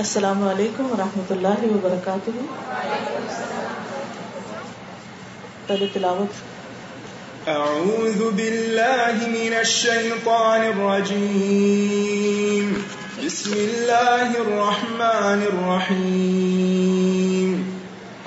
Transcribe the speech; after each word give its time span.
السلام 0.00 0.42
علیکم 0.48 0.90
ورحمۃ 0.90 1.30
اللہ 1.34 1.62
وبرکاتہ 1.62 2.34
پہلے 5.66 5.86
تلاوت 5.92 7.48
اعوذ 7.54 8.20
باللہ 8.36 9.24
من 9.32 9.54
الشیطان 9.62 10.66
الرجیم 10.66 12.70
بسم 13.24 13.54
اللہ 13.64 14.22
الرحمن 14.44 15.42
الرحیم 15.50 17.52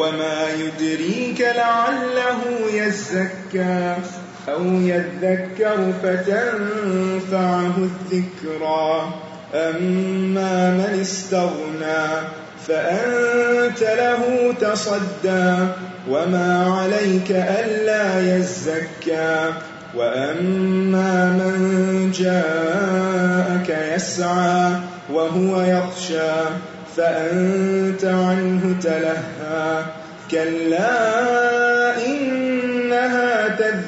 وما 0.00 0.40
يدريك 0.46 1.40
لعله 1.64 2.70
يزكى 2.72 4.17
أو 4.54 4.64
يذكر 4.64 5.92
فتنفعه 6.02 7.72
الذكرى 7.78 9.14
أما 9.54 10.70
من 10.70 10.98
استغنى 11.00 12.06
فأنت 12.68 13.80
له 13.82 14.54
تصدى 14.60 15.56
وما 16.10 16.78
عليك 16.80 17.30
ألا 17.30 18.36
يزكى 18.36 19.50
وأما 19.94 21.30
من 21.32 22.10
جاءك 22.14 23.78
يسعى 23.96 24.70
وهو 25.12 25.60
يخشى 25.60 26.44
فأنت 26.96 28.04
عنه 28.04 28.74
تلهى 28.82 29.82
كلا 30.30 31.20
إنها 32.06 33.48
تذكى 33.48 33.87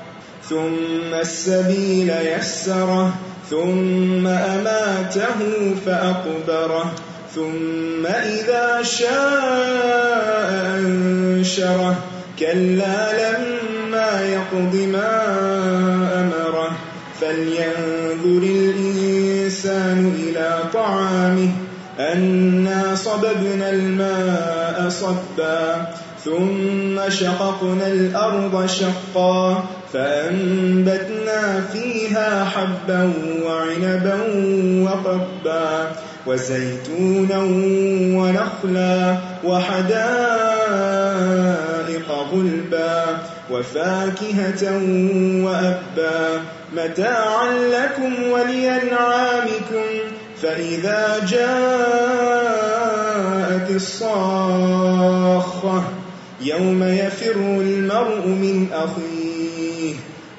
ثم 0.51 1.13
السبيل 1.13 2.09
يسره 2.23 3.13
ثم 3.49 4.27
أماته 4.27 5.39
فأقبره 5.85 6.91
ثم 7.35 8.05
إذا 8.05 8.83
شاء 8.83 10.75
أنشره 10.77 11.95
كلا 12.39 13.01
لما 13.23 14.21
يقض 14.33 14.75
ما 14.91 15.17
أمره 16.21 16.69
فلينذر 17.21 18.43
الإنسان 18.51 20.13
إلى 20.23 20.59
طعامه 20.73 21.49
أنا 21.99 22.95
صببنا 22.95 23.69
الماء 23.69 24.89
صبا 24.89 25.87
ثم 26.25 27.09
شققنا 27.09 27.87
الأرض 27.87 28.65
شقا 28.65 29.63
فأنبتنا 29.93 31.63
فيها 31.73 32.45
حبا 32.45 33.13
وعنبا 33.45 34.19
وقبا 34.83 35.87
وزيتونا 36.27 37.37
ونخلا 38.17 39.17
وحدائق 39.43 42.11
غلبا 42.31 43.03
وفاكهة 43.51 44.63
وأبا 45.45 46.41
متاعا 46.75 47.49
لكم 47.53 48.13
ولينعامكم 48.31 49.87
فإذا 50.41 51.25
جاءت 51.27 53.71
الصاخة 53.75 55.83
يوم 56.41 56.83
يفر 56.83 57.35
المرء 57.39 58.27
من 58.27 58.67
أخيه 58.73 59.10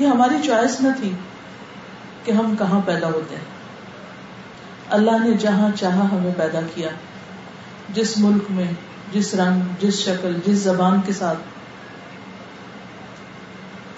یہ 0.00 0.06
ہماری 0.06 0.36
چوائس 0.46 0.80
نہ 0.80 0.88
تھی 1.00 1.12
کہ 2.24 2.32
ہم 2.42 2.54
کہاں 2.58 2.80
پیدا 2.86 3.08
ہوتے 3.16 3.34
ہیں 3.36 3.50
اللہ 4.98 5.24
نے 5.24 5.32
جہاں 5.46 5.68
چاہا 5.80 6.04
ہمیں 6.12 6.32
پیدا 6.38 6.60
کیا 6.74 6.88
جس 7.98 8.16
ملک 8.20 8.50
میں 8.60 8.70
جس 9.12 9.34
رنگ 9.40 9.62
جس 9.80 9.98
شکل 10.04 10.38
جس 10.46 10.58
زبان 10.68 11.00
کے 11.06 11.12
ساتھ 11.22 11.50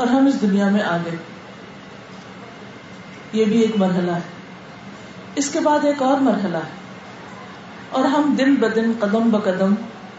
اور 0.00 0.06
ہم 0.12 0.26
اس 0.26 0.40
دنیا 0.40 0.68
میں 0.76 0.82
آ 0.92 0.96
گئے 1.04 1.16
یہ 3.40 3.44
بھی 3.52 3.60
ایک 3.62 3.76
مرحلہ 3.82 4.12
ہے 4.22 4.32
اس 5.42 5.50
کے 5.52 5.60
بعد 5.66 5.84
ایک 5.90 6.02
اور 6.08 6.18
مرحلہ 6.28 6.56
ہے 6.70 6.82
اور 7.98 8.04
ہم 8.14 8.34
دن 8.38 8.54
ب 8.62 8.74
دن 8.74 8.92
قدم 9.00 9.28
بقدم 9.30 9.74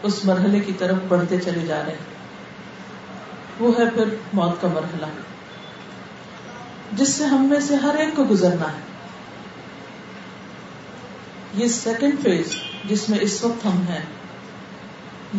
اس 0.08 0.24
مرحلے 0.24 0.60
کی 0.68 0.72
طرف 0.82 0.96
بڑھتے 1.08 1.38
چلے 1.44 1.64
جا 1.66 1.82
رہے 1.86 1.92
ہیں 1.92 3.64
وہ 3.64 3.72
ہے 3.78 3.84
پھر 3.94 4.14
موت 4.40 4.60
کا 4.60 4.68
مرحلہ 4.74 5.06
جس 7.00 7.14
سے 7.14 7.26
ہم 7.34 7.46
میں 7.50 7.60
سے 7.68 7.76
ہر 7.84 7.96
ایک 8.04 8.16
کو 8.16 8.24
گزرنا 8.30 8.72
ہے 8.72 8.84
یہ 11.62 11.68
سیکنڈ 11.76 12.22
فیز 12.22 12.56
جس 12.90 13.08
میں 13.10 13.18
اس 13.28 13.42
وقت 13.44 13.64
ہم 13.66 13.80
ہیں 13.88 14.04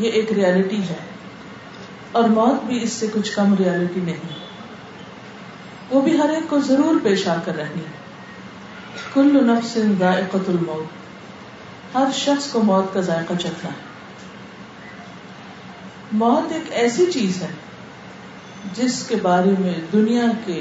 یہ 0.03 0.11
ایک 0.19 0.31
ریالٹی 0.39 0.81
ہے 0.89 0.99
اور 2.17 2.27
موت 2.35 2.61
بھی 2.67 2.77
اس 2.83 2.93
سے 3.01 3.07
کچھ 3.13 3.29
کم 3.35 3.51
ریالٹی 3.57 4.01
نہیں 4.05 4.29
وہ 5.89 5.99
بھی 6.05 6.13
ہر 6.19 6.29
ایک 6.35 6.45
کو 6.53 6.57
ضرور 6.69 6.95
پیش 7.03 7.25
آ 7.33 7.33
کر 7.45 7.53
رہی 7.61 7.83
ہے 9.17 9.25
ذائقت 9.99 10.49
الموت 10.55 11.93
ہر 11.95 12.15
شخص 12.21 12.47
کو 12.53 12.61
موت 12.71 12.87
کا 12.93 13.01
ذائقہ 13.11 13.33
چکھنا 13.43 13.73
ہے 13.75 13.83
موت 16.25 16.51
ایک 16.59 16.71
ایسی 16.83 17.05
چیز 17.19 17.39
ہے 17.47 17.51
جس 18.79 18.97
کے 19.09 19.15
بارے 19.29 19.53
میں 19.63 19.75
دنیا 19.93 20.25
کے 20.45 20.57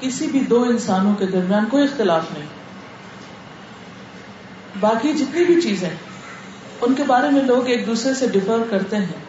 کسی 0.00 0.24
بھی 0.36 0.40
دو 0.52 0.60
انسانوں 0.74 1.14
کے 1.24 1.28
درمیان 1.36 1.64
کوئی 1.74 1.82
اختلاف 1.88 2.24
نہیں 2.36 2.50
باقی 4.86 5.12
جتنی 5.22 5.42
بھی 5.52 5.58
چیزیں 5.70 5.90
ان 5.94 6.94
کے 7.00 7.08
بارے 7.14 7.34
میں 7.38 7.42
لوگ 7.52 7.68
ایک 7.76 7.84
دوسرے 7.86 8.14
سے 8.22 8.26
ڈفر 8.38 8.66
کرتے 8.74 9.02
ہیں 9.08 9.20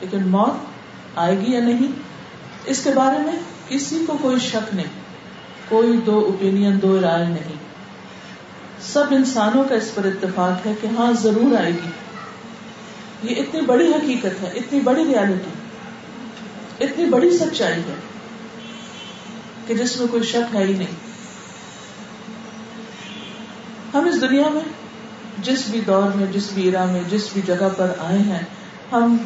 لیکن 0.00 0.26
موت 0.30 1.18
آئے 1.18 1.38
گی 1.40 1.52
یا 1.52 1.60
نہیں 1.62 1.92
اس 2.72 2.82
کے 2.84 2.90
بارے 2.96 3.18
میں 3.24 3.38
کسی 3.68 4.02
کو 4.06 4.16
کوئی 4.22 4.38
شک 4.50 4.74
نہیں 4.74 5.06
کوئی 5.68 5.96
دو 6.06 6.18
دو 6.82 7.00
رائے 7.00 7.24
نہیں 7.28 7.56
سب 8.92 9.12
انسانوں 9.14 9.64
کا 9.68 9.74
اس 9.74 9.94
پر 9.94 10.04
اتفاق 10.10 10.66
ہے 10.66 10.72
کہ 10.80 10.86
ہاں 10.98 11.12
ضرور 11.22 11.56
آئے 11.60 11.72
گی 11.82 13.28
یہ 13.30 13.40
اتنی 13.42 13.60
بڑی 13.72 13.86
حقیقت 13.92 14.42
ہے 14.42 14.48
اتنی 14.50 14.60
اتنی 14.64 14.80
بڑی 14.88 15.04
بڑی 15.08 17.04
ریالٹی 17.04 17.38
سچائی 17.38 17.80
ہے 17.88 17.94
کہ 19.66 19.74
جس 19.82 19.96
میں 20.00 20.06
کوئی 20.10 20.22
شک 20.32 20.54
ہے 20.54 20.64
ہی 20.66 20.72
نہیں 20.72 20.96
ہم 23.94 24.08
اس 24.12 24.20
دنیا 24.20 24.48
میں 24.58 24.62
جس 25.50 25.68
بھی 25.70 25.80
دور 25.86 26.10
میں 26.20 26.26
جس 26.32 26.50
بھی 26.54 26.62
ایرا 26.68 26.84
میں 26.92 27.02
جس 27.10 27.28
بھی 27.32 27.42
جگہ 27.50 27.68
پر 27.76 27.92
آئے 28.10 28.18
ہیں 28.30 28.42
ہم 28.92 29.16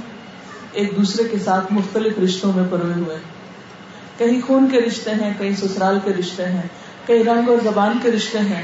ایک 0.81 0.95
دوسرے 0.97 1.25
کے 1.31 1.39
ساتھ 1.45 1.73
مختلف 1.73 2.19
رشتوں 2.25 2.53
میں 2.53 2.63
پروے 2.71 2.93
ہوئے 3.01 3.15
ہیں 3.15 4.19
کہیں 4.19 4.41
خون 4.47 4.69
کے 4.71 4.81
رشتے 4.81 5.11
ہیں 5.21 5.33
کہیں 5.39 5.55
سسرال 5.61 5.99
کے 6.05 6.13
رشتے 6.19 6.45
ہیں 6.53 6.67
کہیں 7.07 7.23
رنگ 7.27 7.49
اور 7.49 7.59
زبان 7.65 7.99
کے 8.03 8.11
رشتے 8.13 8.39
ہیں 8.53 8.63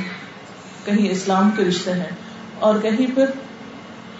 کہیں 0.84 1.08
اسلام 1.10 1.50
کے 1.56 1.64
رشتے 1.64 1.93
ہیں 2.00 2.10
اور 2.69 2.81
کہیں 2.82 3.05
پھر 3.14 3.37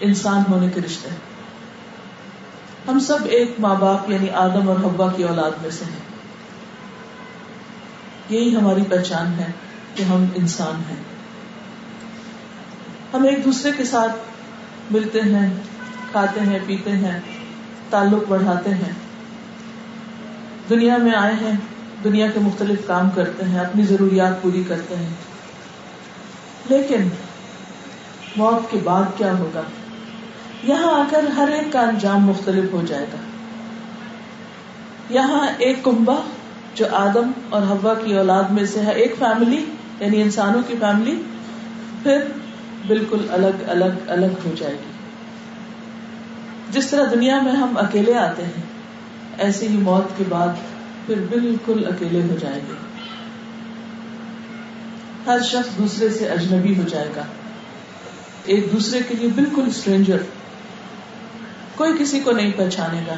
انسان 0.09 0.41
ہونے 0.49 0.67
کے 0.75 0.81
رشتے 0.85 1.09
ہیں 1.09 1.23
ہم 2.87 2.99
سب 3.07 3.25
ایک 3.37 3.59
ماں 3.65 3.75
باپ 3.81 4.09
یعنی 4.11 4.29
آدم 4.43 4.69
اور 4.69 4.77
حبا 4.83 5.07
کی 5.15 5.23
اولاد 5.31 5.57
میں 5.61 5.69
سے 5.79 5.85
ہیں 5.85 6.07
یہی 8.35 8.55
ہماری 8.55 8.83
پہچان 8.89 9.33
ہے 9.39 9.47
کہ 9.95 10.03
ہم 10.13 10.25
انسان 10.43 10.81
ہیں 10.89 11.01
ہم 13.13 13.23
ایک 13.29 13.43
دوسرے 13.45 13.71
کے 13.77 13.83
ساتھ 13.95 14.91
ملتے 14.93 15.21
ہیں 15.33 15.49
کھاتے 16.11 16.39
ہیں 16.49 16.59
پیتے 16.67 16.91
ہیں 17.05 17.19
تعلق 17.91 18.27
بڑھاتے 18.29 18.73
ہیں 18.81 18.91
دنیا 20.69 20.97
میں 21.05 21.13
آئے 21.19 21.33
ہیں 21.41 21.55
دنیا 22.03 22.27
کے 22.33 22.39
مختلف 22.49 22.85
کام 22.87 23.09
کرتے 23.15 23.45
ہیں 23.53 23.59
اپنی 23.59 23.83
ضروریات 23.91 24.41
پوری 24.41 24.63
کرتے 24.67 24.95
ہیں 25.01 25.15
لیکن 26.69 27.07
موت 28.37 28.69
کے 28.71 28.77
بعد 28.83 29.17
کیا 29.17 29.31
ہوگا 29.39 29.61
یہاں 30.67 30.91
آ 30.99 31.03
کر 31.11 31.27
ہر 31.37 31.51
ایک 31.57 31.71
کا 31.73 31.81
انجام 31.89 32.25
مختلف 32.31 32.71
ہو 32.73 32.81
جائے 32.89 33.05
گا 33.13 33.21
یہاں 35.17 35.45
ایک 35.67 35.83
کنبا 35.83 36.15
جو 36.81 36.85
آدم 36.99 37.31
اور 37.57 37.61
ہوا 37.69 37.93
کی 38.03 38.17
اولاد 38.23 38.51
میں 38.57 38.65
سے 38.73 38.81
ہے 38.87 38.91
ایک 39.03 39.15
فیملی 39.19 39.63
یعنی 39.99 40.21
انسانوں 40.27 40.61
کی 40.67 40.75
فیملی 40.85 41.15
پھر 42.03 42.27
بالکل 42.87 43.25
الگ 43.39 43.67
الگ 43.75 44.07
الگ 44.17 44.37
ہو 44.45 44.51
جائے 44.59 44.73
گی 44.83 44.97
جس 46.73 46.87
طرح 46.89 47.05
دنیا 47.11 47.39
میں 47.41 47.51
ہم 47.59 47.77
اکیلے 47.85 48.13
آتے 48.23 48.43
ہیں 48.45 48.61
ایسے 49.43 49.67
ہی 49.67 49.77
موت 49.89 50.17
کے 50.17 50.23
بعد 50.29 50.59
پھر 51.05 51.21
بالکل 51.29 51.83
اکیلے 51.91 52.21
ہو 52.29 52.35
جائیں 52.41 52.59
گے 52.67 52.73
ہر 55.27 55.41
شخص 55.51 55.77
دوسرے 55.77 56.09
سے 56.17 56.27
اجنبی 56.35 56.75
ہو 56.79 56.83
جائے 56.91 57.09
گا 57.15 57.23
ایک 58.55 58.71
دوسرے 58.73 58.99
کے 59.07 59.15
لیے 59.21 59.29
بالکل 59.37 59.67
اسٹرینجر 59.71 60.21
کوئی 61.79 61.93
کسی 61.99 62.19
کو 62.27 62.31
نہیں 62.39 62.51
پہچانے 62.57 63.01
گا 63.07 63.15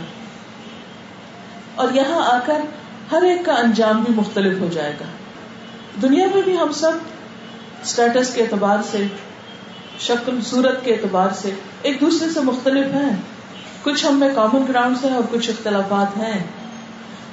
اور 1.83 1.93
یہاں 1.99 2.21
آ 2.33 2.37
کر 2.45 2.61
ہر 3.11 3.23
ایک 3.31 3.45
کا 3.45 3.53
انجام 3.65 4.01
بھی 4.05 4.13
مختلف 4.15 4.59
ہو 4.61 4.67
جائے 4.73 4.93
گا 4.99 5.05
دنیا 6.01 6.27
میں 6.33 6.41
بھی 6.45 6.57
ہم 6.57 6.71
سب 6.79 7.03
اسٹیٹس 7.89 8.33
کے 8.33 8.41
اعتبار 8.43 8.81
سے 8.91 9.03
شکل 10.07 10.39
صورت 10.49 10.83
کے 10.85 10.93
اعتبار 10.93 11.29
سے 11.41 11.51
ایک 11.89 11.99
دوسرے 12.01 12.29
سے 12.37 12.43
مختلف 12.49 12.93
ہیں 12.95 13.11
کچھ 13.83 14.03
ہم 14.05 14.19
میں 14.19 14.27
کامن 14.35 14.63
گراؤنڈ 14.67 15.03
ہیں 15.05 15.13
اور 15.15 15.23
کچھ 15.29 15.49
اختلافات 15.49 16.17
ہیں 16.17 16.39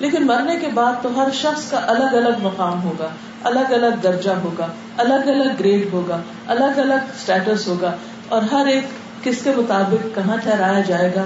لیکن 0.05 0.27
مرنے 0.27 0.55
کے 0.61 0.69
بعد 0.75 1.03
تو 1.03 1.09
ہر 1.17 1.31
شخص 1.39 1.71
کا 1.71 1.81
الگ 1.95 2.15
الگ 2.21 2.43
مقام 2.43 2.83
ہوگا 2.83 3.09
الگ 3.51 3.73
الگ 3.79 3.97
درجہ 4.03 4.37
ہوگا 4.45 4.67
الگ 5.05 5.29
الگ 5.33 5.59
گریڈ 5.59 5.87
ہوگا 5.93 6.21
الگ 6.55 6.79
الگ 6.85 7.13
اسٹیٹس 7.17 7.67
ہوگا 7.69 7.91
اور 8.37 8.43
ہر 8.53 8.67
ایک 8.75 8.87
کس 9.25 9.43
کے 9.45 9.53
مطابق 9.57 10.07
کہاں 10.15 10.37
ٹھہرایا 10.43 10.81
جائے 10.93 11.11
گا 11.17 11.25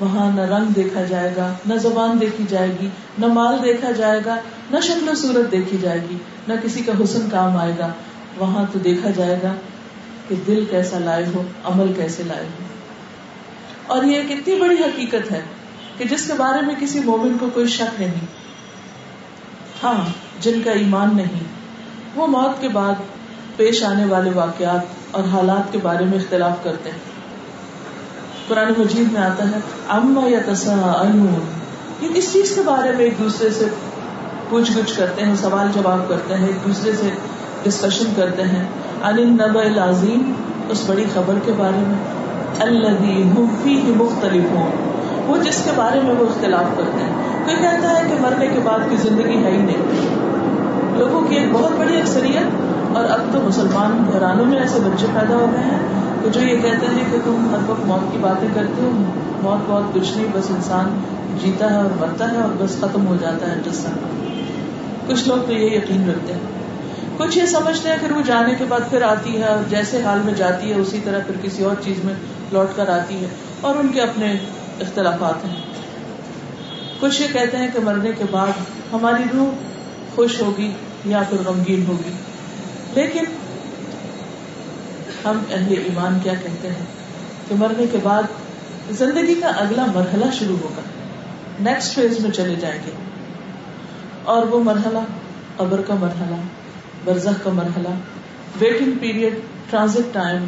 وہاں 0.00 0.30
نہ 0.34 0.46
رنگ 0.54 0.72
دیکھا 0.80 1.04
جائے 1.14 1.32
گا 1.36 1.48
نہ 1.70 1.74
زبان 1.86 2.20
دیکھی 2.20 2.44
جائے 2.48 2.74
گی 2.80 2.88
نہ 3.24 3.26
مال 3.38 3.58
دیکھا 3.64 3.90
جائے 4.02 4.20
گا 4.24 4.36
نہ 4.70 4.80
شکل 4.90 5.08
و 5.08 5.14
صورت 5.22 5.50
دیکھی 5.52 5.78
جائے 5.86 6.00
گی 6.10 6.18
نہ 6.48 6.60
کسی 6.64 6.82
کا 6.88 6.92
حسن 7.02 7.28
کام 7.32 7.56
آئے 7.64 7.72
گا 7.78 7.90
وہاں 8.38 8.64
تو 8.72 8.78
دیکھا 8.90 9.10
جائے 9.22 9.38
گا 9.42 9.54
کہ 10.28 10.34
دل 10.46 10.64
کیسا 10.70 10.98
لائے 11.08 11.24
ہو 11.34 11.42
عمل 11.72 11.92
کیسے 11.96 12.22
لائے 12.32 12.46
ہو 12.50 12.63
اور 13.92 14.04
یہ 14.10 14.16
ایک 14.18 14.30
اتنی 14.32 14.54
بڑی 14.60 14.76
حقیقت 14.82 15.30
ہے 15.32 15.40
کہ 15.96 16.04
جس 16.10 16.26
کے 16.26 16.32
بارے 16.36 16.60
میں 16.66 16.74
کسی 16.80 17.00
مومن 17.04 17.36
کو 17.40 17.48
کوئی 17.54 17.66
شک 17.78 18.00
نہیں 18.00 18.26
ہاں 19.82 19.96
جن 20.46 20.60
کا 20.64 20.70
ایمان 20.82 21.16
نہیں 21.16 21.42
وہ 22.20 22.26
موت 22.36 22.60
کے 22.60 22.68
بعد 22.76 23.02
پیش 23.56 23.82
آنے 23.88 24.04
والے 24.12 24.30
واقعات 24.34 24.94
اور 25.18 25.24
حالات 25.32 25.72
کے 25.72 25.78
بارے 25.82 26.04
میں 26.12 26.18
اختلاف 26.18 26.64
کرتے 26.64 26.90
ہیں 26.90 27.12
قرآن 28.48 28.72
مجید 28.78 29.12
میں 29.12 29.20
آتا 29.26 29.50
ہے 29.50 29.58
اما 29.98 30.26
یا 30.28 30.40
یہ 30.40 32.08
کس 32.14 32.32
چیز 32.32 32.54
کے 32.54 32.62
بارے 32.66 32.92
میں 32.96 33.04
ایک 33.04 33.18
دوسرے 33.18 33.50
سے 33.58 33.66
پوچھ 34.48 34.70
گچھ 34.76 34.96
کرتے 34.98 35.24
ہیں 35.26 35.36
سوال 35.44 35.68
جواب 35.74 36.08
کرتے 36.08 36.34
ہیں 36.40 36.46
ایک 36.46 36.64
دوسرے 36.66 36.92
سے 37.02 37.10
ڈسکشن 37.64 38.12
کرتے 38.16 38.42
ہیں 38.54 38.66
انل 39.12 39.32
نب 39.42 39.56
العظیم 39.68 40.30
اس 40.74 40.82
بڑی 40.90 41.04
خبر 41.14 41.38
کے 41.46 41.52
بارے 41.62 41.86
میں 41.86 42.23
الدی 42.62 43.22
مختلف 43.98 45.28
وہ 45.28 45.36
جس 45.44 45.60
کے 45.64 45.70
بارے 45.76 46.00
میں 46.04 46.14
وہ 46.18 46.26
اختلاف 46.28 46.66
کرتے 46.76 47.02
ہیں 47.04 47.12
کوئی 47.44 47.56
کہتا 47.60 47.94
ہے 47.98 48.02
کہ 48.08 48.18
مرنے 48.20 48.46
کے 48.52 48.60
بعد 48.64 48.88
کی 48.90 48.96
زندگی 49.02 49.36
ہے 49.44 49.50
ہی 49.50 49.62
نہیں 49.62 50.96
لوگوں 50.98 51.20
کی 51.28 51.36
ایک 51.36 51.52
بہت 51.52 51.78
بڑی 51.78 51.96
اکثریت 52.00 52.96
اور 52.96 53.04
اب 53.10 53.20
تو 53.32 53.40
مسلمان 53.46 54.02
گھرانوں 54.12 54.44
میں 54.50 54.58
ایسے 54.60 54.80
بچے 54.84 55.06
پیدا 55.14 55.34
ہو 55.36 55.46
گئے 55.52 55.62
ہیں 55.70 56.32
جو 56.34 56.40
یہ 56.40 56.60
کہتے 56.62 56.86
ہیں 56.94 57.04
کہ 57.10 57.16
تم 57.24 57.46
ہر 57.52 57.68
وقت 57.70 57.86
موت 57.86 58.12
کی 58.12 58.18
باتیں 58.20 58.48
کرتے 58.54 58.82
ہو 58.82 58.90
موت 59.42 59.68
بہت 59.70 59.94
کچھ 59.94 60.12
نہیں 60.16 60.26
بس 60.34 60.50
انسان 60.54 60.96
جیتا 61.42 61.70
ہے 61.70 61.76
اور 61.76 61.90
مرتا 62.00 62.30
ہے 62.32 62.40
اور 62.42 62.52
بس 62.62 62.76
ختم 62.80 63.06
ہو 63.06 63.16
جاتا 63.20 63.50
ہے 63.50 63.56
جس 63.64 63.80
طرح 63.84 64.30
کچھ 65.08 65.26
لوگ 65.28 65.42
تو 65.46 65.52
یہ 65.52 65.76
یقین 65.76 66.08
رکھتے 66.10 66.32
ہیں 66.34 66.52
کچھ 67.16 67.36
یہ 67.38 67.46
سمجھتے 67.56 67.88
ہیں 67.88 67.96
پھر 68.00 68.12
وہ 68.16 68.20
جانے 68.26 68.54
کے 68.58 68.64
بعد 68.68 68.88
پھر 68.90 69.02
آتی 69.08 69.40
ہے 69.42 69.50
جیسے 69.70 70.02
حال 70.04 70.20
میں 70.24 70.32
جاتی 70.36 70.72
ہے 70.72 70.80
اسی 70.80 71.00
طرح 71.04 71.18
پھر 71.26 71.34
کسی 71.42 71.64
اور 71.64 71.74
چیز 71.84 72.04
میں 72.04 72.14
لوٹ 72.52 72.76
کر 72.76 72.88
آتی 72.98 73.14
ہے 73.22 73.28
اور 73.68 73.74
ان 73.82 73.92
کے 73.92 74.00
اپنے 74.00 74.32
اختلافات 74.86 75.44
ہیں 75.44 75.60
کچھ 77.00 77.20
یہ 77.20 77.26
کہتے 77.32 77.56
ہیں 77.58 77.68
کہ 77.74 77.80
مرنے 77.88 78.10
کے 78.18 78.24
بعد 78.30 78.52
ہماری 78.92 79.22
روح 79.32 79.50
خوش 80.14 80.40
ہوگی 80.42 80.70
یا 81.12 81.22
پھر 81.30 81.40
غمگین 81.46 81.84
ہوگی 81.88 82.10
لیکن 82.94 83.24
ہم 85.24 85.42
اہل 85.52 85.78
ایمان 85.84 86.18
کیا 86.22 86.32
کہتے 86.42 86.68
ہیں 86.70 86.86
کہ 87.48 87.54
مرنے 87.58 87.86
کے 87.92 87.98
بعد 88.02 88.22
زندگی 88.98 89.34
کا 89.42 89.48
اگلا 89.62 89.84
مرحلہ 89.94 90.24
شروع 90.38 90.56
ہوگا 90.62 90.82
نیکسٹ 91.68 91.94
فیز 91.94 92.18
میں 92.22 92.30
چلے 92.38 92.54
جائیں 92.60 92.78
گے 92.86 92.90
اور 94.34 94.46
وہ 94.52 94.62
مرحلہ 94.64 94.98
قبر 95.56 95.80
کا 95.86 95.94
مرحلہ 96.00 96.36
برزخ 97.04 97.42
کا 97.44 97.50
مرحلہ 97.60 97.88
ویٹنگ 98.60 98.98
پیریڈ 99.00 99.38
ٹرانزٹ 99.70 100.12
ٹائم 100.14 100.44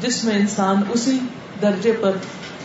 جس 0.00 0.22
میں 0.24 0.34
انسان 0.38 0.82
اسی 0.92 1.18
درجے 1.62 1.92
پر 2.00 2.16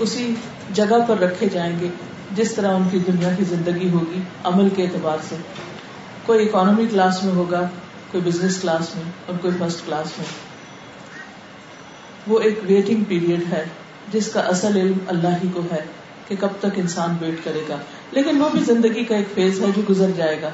اسی 0.06 0.34
جگہ 0.80 0.96
پر 1.08 1.18
رکھے 1.20 1.50
جائیں 1.54 1.74
گے 1.80 1.88
جس 2.36 2.54
طرح 2.56 2.74
ان 2.76 2.88
کی 2.92 3.00
دنیا 3.08 3.30
کی 3.38 3.44
زندگی 3.50 3.90
ہوگی 3.90 4.20
عمل 4.52 4.70
کے 4.76 4.84
اعتبار 4.84 5.18
سے 5.30 5.36
کوئی 6.26 6.48
اکانومی 6.48 6.86
کلاس 6.92 7.24
میں 7.24 7.34
ہوگا 7.34 7.60
کوئی 7.60 8.10
کوئی 8.12 8.24
بزنس 8.32 8.60
کلاس 8.62 8.96
میں 8.96 9.04
اور 9.26 9.36
فرسٹ 9.60 9.86
کلاس 9.86 10.18
میں 10.18 10.26
وہ 12.28 12.40
ایک 12.48 12.60
ویٹنگ 12.70 13.04
پیریڈ 13.10 13.44
ہے 13.52 13.64
جس 14.14 14.32
کا 14.34 14.40
اصل 14.54 14.76
علم 14.82 14.98
اللہ 15.16 15.38
ہی 15.44 15.50
کو 15.54 15.62
ہے 15.72 15.82
کہ 16.28 16.36
کب 16.40 16.58
تک 16.60 16.80
انسان 16.86 17.16
ویٹ 17.20 17.44
کرے 17.44 17.62
گا 17.70 17.78
لیکن 18.18 18.42
وہ 18.42 18.50
بھی 18.54 18.60
زندگی 18.72 19.04
کا 19.12 19.16
ایک 19.18 19.28
فیز 19.36 19.60
ہے 19.64 19.70
جو 19.76 19.82
گزر 19.90 20.12
جائے 20.18 20.42
گا 20.42 20.50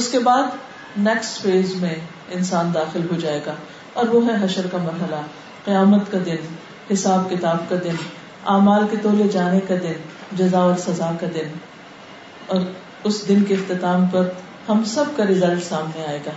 اس 0.00 0.08
کے 0.12 0.18
بعد 0.30 0.98
نیکسٹ 1.08 1.42
فیز 1.42 1.74
میں 1.82 1.94
انسان 2.38 2.74
داخل 2.74 3.06
ہو 3.12 3.16
جائے 3.20 3.40
گا 3.46 3.54
اور 4.00 4.14
وہ 4.14 4.26
ہے 4.26 4.34
حشر 4.44 4.66
کا 4.72 4.78
مرحلہ 4.84 5.22
قیامت 5.70 6.10
کا 6.12 6.18
دن 6.26 6.46
حساب 6.92 7.30
کتاب 7.30 7.58
کا 7.72 7.76
دن 7.82 7.98
اعمال 8.52 8.86
کے 8.90 8.96
تولے 9.02 9.26
جانے 9.32 9.58
کا 9.66 9.74
دن 9.82 10.36
جزا 10.38 10.60
اور 10.68 10.74
سزا 10.84 11.10
کا 11.20 11.26
دن 11.34 11.52
اور 12.54 12.64
اس 13.10 13.20
دن 13.28 13.44
کے 13.50 13.54
اختتام 13.56 14.06
پر 14.14 14.28
ہم 14.68 14.82
سب 14.94 15.12
کا 15.16 15.26
ریزلٹ 15.28 15.62
سامنے 15.66 16.06
آئے 16.06 16.18
گا 16.26 16.32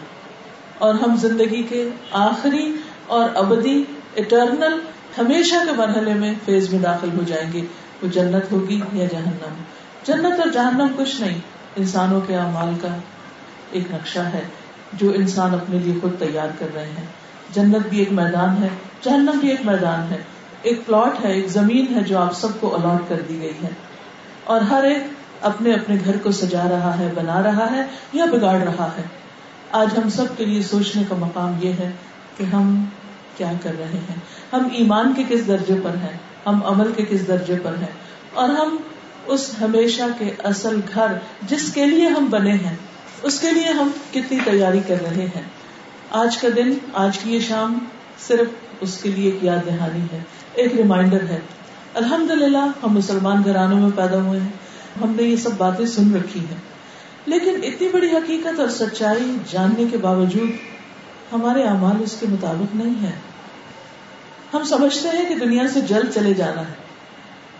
اور 0.87 1.01
ہم 1.05 1.15
زندگی 1.23 1.61
کے 1.71 1.81
آخری 2.25 2.65
اور 3.15 3.29
ابدی 3.43 3.75
اٹرنل 4.23 4.77
ہمیشہ 5.17 5.63
کے 5.67 5.75
مرحلے 5.81 6.13
میں 6.21 6.31
فیز 6.45 6.71
میں 6.73 6.79
داخل 6.85 7.17
ہو 7.17 7.23
جائیں 7.33 7.49
گے 7.57 7.65
وہ 8.01 8.07
جنت 8.19 8.51
ہوگی 8.51 8.79
یا 9.01 9.05
جہنم 9.17 9.57
جنت 10.11 10.39
اور 10.45 10.53
جہنم 10.59 10.95
کچھ 11.01 11.19
نہیں 11.25 11.37
انسانوں 11.83 12.21
کے 12.27 12.37
اعمال 12.45 12.73
کا 12.85 12.95
ایک 13.79 13.91
نقشہ 13.97 14.27
ہے 14.37 14.43
جو 15.01 15.11
انسان 15.21 15.53
اپنے 15.61 15.79
لیے 15.85 15.99
خود 16.01 16.17
تیار 16.25 16.55
کر 16.61 16.73
رہے 16.79 16.89
ہیں 16.97 17.09
جنت 17.57 17.89
بھی 17.93 17.99
ایک 18.03 18.11
میدان 18.23 18.63
ہے 18.63 18.69
جہنم 19.05 19.39
بھی 19.39 19.49
ایک 19.51 19.65
میدان 19.65 20.11
ہے 20.11 20.17
ایک 20.71 20.85
پلاٹ 20.85 21.23
ہے 21.23 21.31
ایک 21.39 21.47
زمین 21.57 21.93
ہے 21.95 22.03
جو 22.11 22.17
آپ 22.19 22.35
سب 22.41 22.59
کو 22.59 22.73
الاٹ 22.75 23.09
کر 23.09 23.21
دی 23.29 23.39
گئی 23.41 23.51
ہے 23.63 23.69
اور 24.53 24.61
ہر 24.69 24.83
ایک 24.91 25.43
اپنے 25.49 25.73
اپنے 25.73 25.95
گھر 26.05 26.17
کو 26.23 26.31
سجا 26.37 26.67
رہا 26.69 26.97
ہے 26.99 27.05
ہے 27.05 27.11
بنا 27.15 27.41
رہا 27.43 27.65
یا 28.19 28.25
بگاڑ 28.31 28.55
رہا 28.61 28.87
ہے 28.97 29.03
آج 29.79 29.97
ہم 29.97 30.09
سب 30.19 30.37
کے 30.37 30.45
لیے 30.51 30.61
سوچنے 30.69 31.03
کا 31.09 31.15
مقام 31.25 31.53
یہ 31.63 31.73
ہے 31.79 31.89
کہ 32.37 32.43
ہم 32.53 32.73
کیا 33.37 33.51
کر 33.63 33.77
رہے 33.79 33.99
ہیں 34.09 34.15
ہم 34.53 34.67
ایمان 34.83 35.13
کے 35.17 35.23
کس 35.29 35.45
درجے 35.47 35.79
پر 35.83 35.95
ہیں 36.03 36.15
ہم 36.45 36.63
عمل 36.73 36.91
کے 36.99 37.05
کس 37.09 37.27
درجے 37.27 37.57
پر 37.63 37.75
ہیں 37.81 37.91
اور 38.41 38.49
ہم 38.59 38.75
اس 39.35 39.49
ہمیشہ 39.61 40.09
کے 40.19 40.31
اصل 40.51 40.79
گھر 40.93 41.17
جس 41.53 41.71
کے 41.73 41.85
لیے 41.95 42.07
ہم 42.19 42.25
بنے 42.37 42.53
ہیں 42.67 42.75
اس 43.29 43.39
کے 43.39 43.51
لیے 43.59 43.75
ہم 43.81 43.91
کتنی 44.13 44.39
تیاری 44.49 44.79
کر 44.87 45.03
رہے 45.09 45.27
ہیں 45.35 45.43
آج 46.23 46.37
کا 46.37 46.47
دن 46.55 46.73
آج 47.03 47.17
کی 47.19 47.33
یہ 47.33 47.39
شام 47.49 47.77
صرف 48.27 48.62
اس 48.81 48.97
کے 49.01 49.09
لیے 49.15 49.31
ایک 49.31 49.43
یاد 49.43 49.65
دہانی 49.67 50.05
ہے 50.11 50.19
ایک 50.61 50.73
ریمائنڈر 50.77 51.23
ہے 51.29 51.39
الحمد 52.01 52.31
للہ 52.41 52.65
ہم 52.83 52.93
مسلمان 52.95 53.41
گھرانوں 53.45 53.79
میں 53.79 53.89
پیدا 53.95 54.21
ہوئے 54.27 54.39
ہیں 54.39 55.01
ہم 55.01 55.13
نے 55.15 55.23
یہ 55.23 55.35
سب 55.43 55.57
باتیں 55.57 55.85
سن 55.95 56.15
رکھی 56.15 56.39
ہیں 56.49 56.57
لیکن 57.33 57.59
اتنی 57.67 57.87
بڑی 57.93 58.09
حقیقت 58.15 58.59
اور 58.59 58.67
سچائی 58.77 59.31
جاننے 59.51 59.83
کے 59.91 59.97
باوجود 60.07 60.49
ہمارے 61.31 61.63
اعمال 61.67 62.01
اس 62.03 62.15
کے 62.19 62.27
مطابق 62.31 62.75
نہیں 62.75 63.01
ہے 63.05 63.11
ہم 64.53 64.63
سمجھتے 64.71 65.15
ہیں 65.17 65.25
کہ 65.29 65.35
دنیا 65.45 65.67
سے 65.73 65.81
جلد 65.93 66.13
چلے 66.15 66.33
جانا 66.41 66.61
ہے 66.69 66.81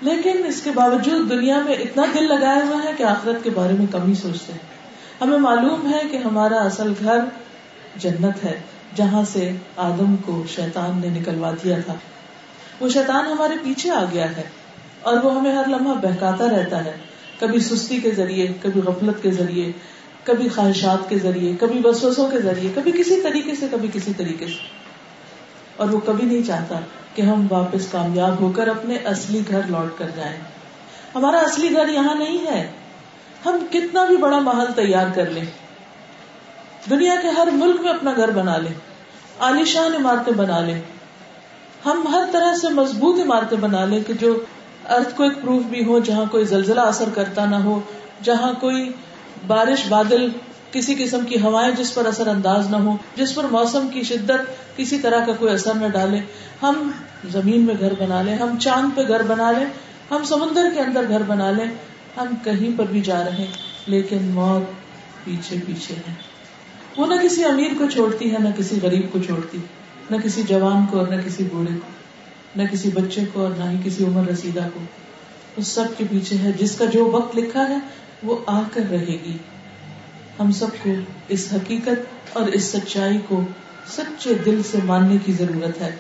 لیکن 0.10 0.41
اس 0.48 0.62
کے 0.63 0.72
باوجود 0.75 1.29
دنیا 1.29 1.60
میں 1.67 1.75
اتنا 1.86 2.03
دل 2.13 2.27
لگایا 2.29 2.63
ہوا 2.67 2.84
ہے 2.84 2.91
کہ 2.98 3.03
آخرت 3.13 3.43
کے 3.43 3.50
بارے 3.60 3.74
میں 3.77 3.86
کم 3.91 4.05
ہی 4.08 4.13
سوچتے 4.22 4.53
ہیں 4.53 4.72
ہمیں 5.22 5.38
معلوم 5.48 5.89
ہے 5.93 6.00
کہ 6.12 6.17
ہمارا 6.25 6.60
اصل 6.72 6.93
گھر 7.03 7.25
جنت 8.05 8.43
ہے 8.43 8.55
جہاں 8.96 9.24
سے 9.32 9.50
آدم 9.84 10.16
کو 10.26 10.42
شیطان 10.56 11.00
نے 11.04 11.10
نکلوا 11.20 11.52
دیا 11.64 11.78
تھا 11.86 11.96
وہ 12.80 12.90
شیطان 12.96 13.26
ہمارے 13.32 13.56
پیچھے 13.64 13.92
آ 14.00 14.04
گیا 14.14 14.28
ہے 14.38 14.44
اور 15.12 15.24
وہ 15.24 15.34
ہمیں 15.38 15.52
ہر 15.56 15.68
لمحہ 15.74 15.94
بہکاتا 16.04 16.50
رہتا 16.56 16.84
ہے 16.86 16.94
کبھی 17.40 17.60
سستی 17.68 18.00
کے 18.04 18.12
ذریعے 18.22 18.48
کبھی 18.62 18.82
غفلت 18.86 19.22
کے 19.24 19.32
ذریعے 19.40 19.72
کبھی 20.30 20.48
خواہشات 20.58 21.10
کے 21.10 21.18
ذریعے 21.24 21.54
کبھی 21.60 21.80
بسوسوں 21.86 22.28
کے 22.32 22.42
ذریعے 22.42 22.70
کبھی 22.76 22.92
کسی 22.98 23.20
طریقے 23.24 23.56
سے 23.62 23.68
کبھی 23.72 23.88
کسی 23.94 24.14
طریقے 24.18 24.46
سے 24.54 24.62
اور 25.84 25.90
وہ 25.96 26.00
کبھی 26.12 26.26
نہیں 26.26 26.44
چاہتا 26.48 26.80
کہ 27.16 27.22
ہم 27.32 27.46
واپس 27.50 27.88
کامیاب 27.92 28.40
ہو 28.40 28.52
کر 28.60 28.68
اپنے 28.76 28.98
اصلی 29.16 29.42
گھر 29.50 29.68
لوٹ 29.76 29.98
کر 29.98 30.14
جائیں 30.16 30.36
ہمارا 31.16 31.40
اصلی 31.50 31.72
گھر 31.82 31.92
یہاں 31.98 32.14
نہیں 32.20 32.46
ہے 32.52 32.62
ہم 33.46 33.66
کتنا 33.72 34.04
بھی 34.12 34.18
بڑا 34.28 34.40
محل 34.50 34.72
تیار 34.76 35.12
کر 35.16 35.30
لیں 35.38 35.46
دنیا 36.90 37.13
کے 37.22 37.30
ہر 37.38 37.48
ملک 37.60 37.82
میں 37.84 37.90
اپنا 37.92 38.12
گھر 38.18 38.32
بنا 38.40 38.56
لے 38.63 38.70
عالیشان 39.50 39.96
عمارتیں 39.96 40.32
بنا 40.38 40.60
لے 40.66 40.74
ہم 41.86 42.02
ہر 42.13 42.24
طرح 42.32 42.56
سے 42.62 42.70
مضبوط 42.80 43.20
عمارتیں 43.22 43.58
بنا 43.58 43.84
لیں 43.92 44.00
جو 44.20 44.32
ارتھ 44.96 45.16
کو 45.18 45.24
ایک 45.24 45.42
پروف 45.42 45.62
بھی 45.70 45.84
ہو 45.86 46.00
جہاں 46.10 46.25
کوئی 46.32 46.46
زلزلہ 46.46 46.82
اثر 46.94 47.10
کرتا 47.16 47.46
نہ 47.52 47.56
ہو 47.68 47.80
جہاں 48.30 48.52
کوئی 48.60 48.90
بارش 49.48 49.86
بادل 49.90 50.28
کسی 50.72 50.96
قسم 51.00 51.25
کی 51.30 51.40
ہوائیں 51.44 51.72
جس 51.75 51.94
پر 51.96 52.06
اثر 52.12 52.28
انداز 52.28 52.70
نہ 52.70 52.75
ہو 52.86 52.96
جس 53.16 53.34
پر 53.36 53.44
موسم 53.52 53.88
کی 53.94 54.04
شدت 54.12 54.52
کسی 54.78 55.00
طرح 55.06 55.25
کا 55.25 55.34
کوئی 55.40 55.54
اثر 55.54 55.74
نہ 55.82 55.88
ڈالے 55.94 56.20
ہم 56.63 56.90
زمین 57.38 57.66
میں 57.66 57.75
گھر 57.80 57.94
بنا 58.00 58.22
لے 58.30 58.36
ہم 58.44 58.58
چاند 58.68 58.96
پہ 58.98 59.08
گھر 59.13 59.24
بنا 59.32 59.52
لے 59.60 59.66
ہم 60.12 60.24
سمندر 60.34 60.70
کے 60.74 60.80
اندر 60.82 61.08
گھر 61.10 61.24
بنا 61.32 61.50
لے 61.60 61.66
ہم 62.18 62.36
کہیں 62.44 62.70
پر 62.78 62.92
بھی 62.96 63.02
جا 63.12 63.24
رہے 63.32 63.46
لیکن 63.96 64.30
موت 64.34 64.82
پیچھے 65.25 65.58
پیچھے 65.66 65.96
ہے 66.08 66.13
وہ 66.98 67.06
نہ 67.08 67.14
کسی 67.22 67.44
امیر 67.46 67.72
کو 67.78 67.86
چھوڑتی 67.94 68.32
ہے 68.32 68.40
نہ 68.42 68.48
کسی 68.58 68.76
غریب 68.82 69.06
کو 69.12 69.20
چھوڑتی 69.26 69.58
نہ 70.10 70.16
کسی 70.24 70.42
جوان 70.48 70.86
کو 70.92 70.98
اور 71.00 71.08
نہ 71.16 71.22
کسی 71.26 71.44
بوڑھے 71.54 71.74
کو 71.86 72.60
نہ 72.60 72.64
کسی 72.72 72.90
بچے 72.94 73.24
کو 73.34 73.42
اور 73.44 73.56
نہ 73.58 73.70
ہی 73.70 73.78
کسی 73.86 74.04
عمر 74.06 74.28
رسیدہ 74.32 74.68
کو 74.74 74.80
اس 75.62 75.68
سب 75.78 75.98
کے 75.98 76.04
پیچھے 76.12 76.38
ہے 76.44 76.52
جس 76.60 76.76
کا 76.78 76.86
جو 76.98 77.06
وقت 77.18 77.36
لکھا 77.38 77.68
ہے 77.70 77.78
وہ 78.30 78.38
آ 78.56 78.60
کر 78.74 78.90
رہے 78.92 79.18
گی 79.24 79.38
ہم 80.40 80.52
سب 80.60 80.76
کو 80.84 80.90
اس 81.38 81.48
حقیقت 81.54 82.36
اور 82.40 82.52
اس 82.60 82.70
سچائی 82.78 83.18
کو 83.28 83.42
سچے 83.98 84.34
دل 84.46 84.62
سے 84.72 84.78
ماننے 84.92 85.18
کی 85.26 85.34
ضرورت 85.42 85.82
ہے 85.82 85.92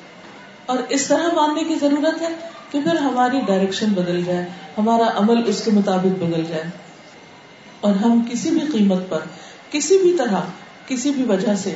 اور 0.73 0.79
اس 0.97 1.07
طرح 1.07 1.33
ماننے 1.39 1.63
کی 1.71 1.75
ضرورت 1.85 2.21
ہے 2.21 2.33
کہ 2.71 2.79
پھر 2.83 2.97
ہماری 3.07 3.39
ڈائریکشن 3.47 3.93
بدل 3.95 4.21
جائے 4.25 4.45
ہمارا 4.77 5.09
عمل 5.23 5.41
اس 5.53 5.63
کے 5.65 5.71
مطابق 5.79 6.23
بدل 6.23 6.43
جائے 6.49 6.63
اور 7.87 7.95
ہم 8.03 8.21
کسی 8.31 8.51
بھی 8.59 8.65
قیمت 8.71 9.09
پر 9.09 9.25
کسی 9.71 9.97
بھی 10.03 10.13
طرح 10.17 10.45
کسی 10.87 11.11
بھی 11.17 11.23
وجہ 11.27 11.53
سے 11.63 11.75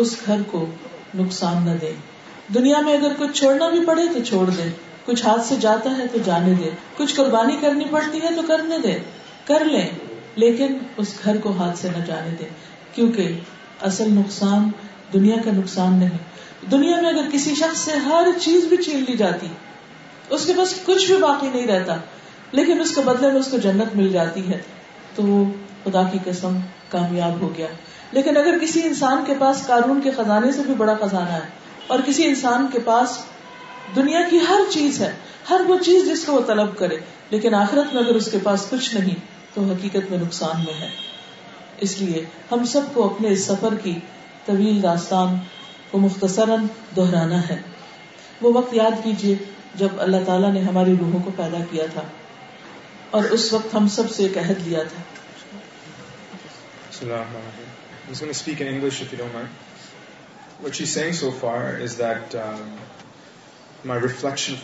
اس 0.00 0.14
گھر 0.26 0.42
کو 0.50 0.64
نقصان 1.20 1.64
نہ 1.64 1.74
دے 1.80 1.92
دنیا 2.54 2.80
میں 2.88 2.92
اگر 2.96 3.12
کچھ 3.18 3.32
چھوڑنا 3.38 3.68
بھی 3.74 3.84
پڑے 3.86 4.06
تو 4.14 4.22
چھوڑ 4.28 4.44
دے 4.58 4.68
کچھ 5.06 5.24
ہاتھ 5.24 5.44
سے 5.46 5.56
جاتا 5.60 5.96
ہے 5.98 6.06
تو 6.12 6.18
جانے 6.24 6.52
دے 6.60 6.70
کچھ 6.96 7.14
قربانی 7.16 7.56
کرنی 7.60 7.84
پڑتی 7.90 8.20
ہے 8.22 8.34
تو 8.36 8.42
کرنے 8.48 8.78
دے 8.82 8.96
کر 9.46 9.64
لیں 9.72 9.88
لیکن 10.44 10.76
اس 11.02 11.14
گھر 11.24 11.36
کو 11.44 11.52
ہاتھ 11.58 11.78
سے 11.78 11.88
نہ 11.96 12.04
جانے 12.06 12.34
دے 12.38 12.44
کیونکہ 12.94 13.34
اصل 13.90 14.12
نقصان 14.18 14.68
دنیا 15.12 15.36
کا 15.44 15.50
نقصان 15.60 15.98
نہیں 16.00 16.70
دنیا 16.70 17.00
میں 17.00 17.08
اگر 17.10 17.30
کسی 17.32 17.54
شخص 17.60 17.78
سے 17.84 17.96
ہر 18.08 18.28
چیز 18.40 18.64
بھی 18.72 18.76
چھین 18.82 19.04
لی 19.08 19.16
جاتی 19.24 19.46
اس 20.36 20.46
کے 20.46 20.52
پاس 20.56 20.74
کچھ 20.84 21.10
بھی 21.10 21.16
باقی 21.22 21.48
نہیں 21.54 21.66
رہتا 21.72 21.96
لیکن 22.58 22.80
اس 22.80 22.94
کے 22.94 23.00
بدلے 23.10 23.30
میں 23.32 23.40
اس 23.40 23.48
کو 23.50 23.58
جنت 23.68 23.96
مل 23.96 24.08
جاتی 24.18 24.48
ہے 24.48 24.58
تو 25.14 25.22
وہ 25.32 25.38
خدا 25.84 26.02
کی 26.12 26.18
قسم 26.30 26.56
کامیاب 26.90 27.40
ہو 27.40 27.50
گیا 27.56 27.66
لیکن 28.12 28.36
اگر 28.36 28.58
کسی 28.62 28.80
انسان 28.86 29.22
کے 29.26 29.34
پاس 29.38 29.60
قانون 29.66 30.00
کے 30.04 30.10
خزانے 30.16 30.50
سے 30.56 30.62
بھی 30.62 30.74
بڑا 30.80 30.94
خزانہ 31.02 31.28
ہے 31.36 31.84
اور 31.94 32.00
کسی 32.06 32.24
انسان 32.30 32.66
کے 32.72 32.78
پاس 32.88 33.12
دنیا 33.96 34.20
کی 34.30 34.38
ہر 34.48 34.64
چیز 34.72 34.98
ہے 35.02 35.12
ہر 35.50 35.60
وہ 35.68 35.74
وہ 35.76 35.76
چیز 35.86 36.00
جس 36.10 36.24
کو 36.26 36.34
طلب 36.50 36.74
کرے 36.78 36.96
لیکن 37.30 37.54
آخرت 37.60 37.86
میں 37.94 38.02
اگر 38.02 38.14
اس 38.20 38.28
کے 38.32 38.38
پاس 38.42 38.66
کچھ 38.74 38.88
نہیں 38.96 39.16
تو 39.54 39.64
حقیقت 39.70 40.04
میں 40.10 40.18
نقصان 40.18 40.60
میں 40.66 40.74
ہے 40.82 40.88
اس 41.88 41.94
لیے 42.02 42.20
ہم 42.52 42.64
سب 42.76 42.92
کو 42.94 43.06
اپنے 43.12 43.30
اس 43.38 43.46
سفر 43.52 43.74
کی 43.86 43.96
طویل 44.46 44.76
داستان 44.82 45.34
کو 45.90 45.98
مختصراً 46.06 46.64
دہرانا 46.96 47.40
ہے 47.48 47.58
وہ 48.44 48.50
وقت 48.60 48.72
یاد 48.82 48.96
کیجیے 49.04 49.34
جب 49.82 49.90
اللہ 50.06 50.20
تعالیٰ 50.30 50.52
نے 50.54 50.60
ہماری 50.70 50.92
روحوں 51.00 51.20
کو 51.26 51.30
پیدا 51.42 51.62
کیا 51.70 51.86
تھا 51.92 52.02
اور 53.18 53.24
اس 53.38 53.44
وقت 53.52 53.70
ہم 53.74 53.84
سب 53.98 54.06
سے 54.16 54.20
ایک 54.26 54.34
عہد 54.44 54.58
لیا 54.66 54.82
تھا 54.92 55.00
what 58.20 59.10
so 61.14 61.30
far 61.40 62.34
my 63.90 64.00
reflection 64.02 64.54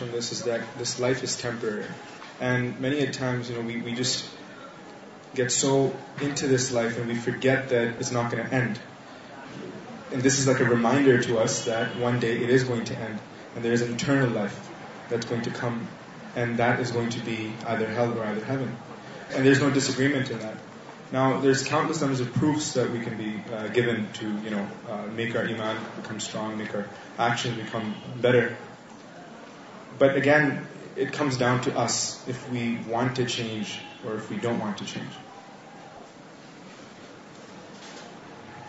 Now, 21.11 21.39
there's 21.41 21.63
countless 21.67 22.01
numbers 22.01 22.19
of 22.23 22.27
proofs 22.33 22.73
that 22.73 22.91
we 22.95 22.99
can 23.03 23.15
be 23.17 23.29
uh, 23.57 23.67
given 23.77 24.03
to, 24.17 24.27
you 24.47 24.51
know, 24.51 24.65
uh, 24.95 25.05
make 25.19 25.35
our 25.35 25.41
iman 25.53 25.77
become 26.01 26.19
strong, 26.25 26.57
make 26.59 26.73
our 26.75 26.85
actions 27.27 27.57
become 27.61 27.95
better. 28.25 28.43
But 29.97 30.15
again, 30.21 30.67
it 30.95 31.11
comes 31.11 31.37
down 31.37 31.61
to 31.69 31.75
us 31.85 31.99
if 32.27 32.45
we 32.51 32.67
want 32.87 33.15
to 33.21 33.25
change 33.25 33.79
or 34.05 34.15
if 34.17 34.29
we 34.29 34.37
don't 34.45 34.59
want 34.67 34.77
to 34.85 34.91
change. 34.95 35.17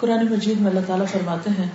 Quran 0.01 0.27
Majeed 0.33 0.61
میں 0.61 0.71
اللہ 0.71 0.85
تعالیٰ 0.87 1.07
فرماتے 1.13 1.51
ہیں 1.59 1.67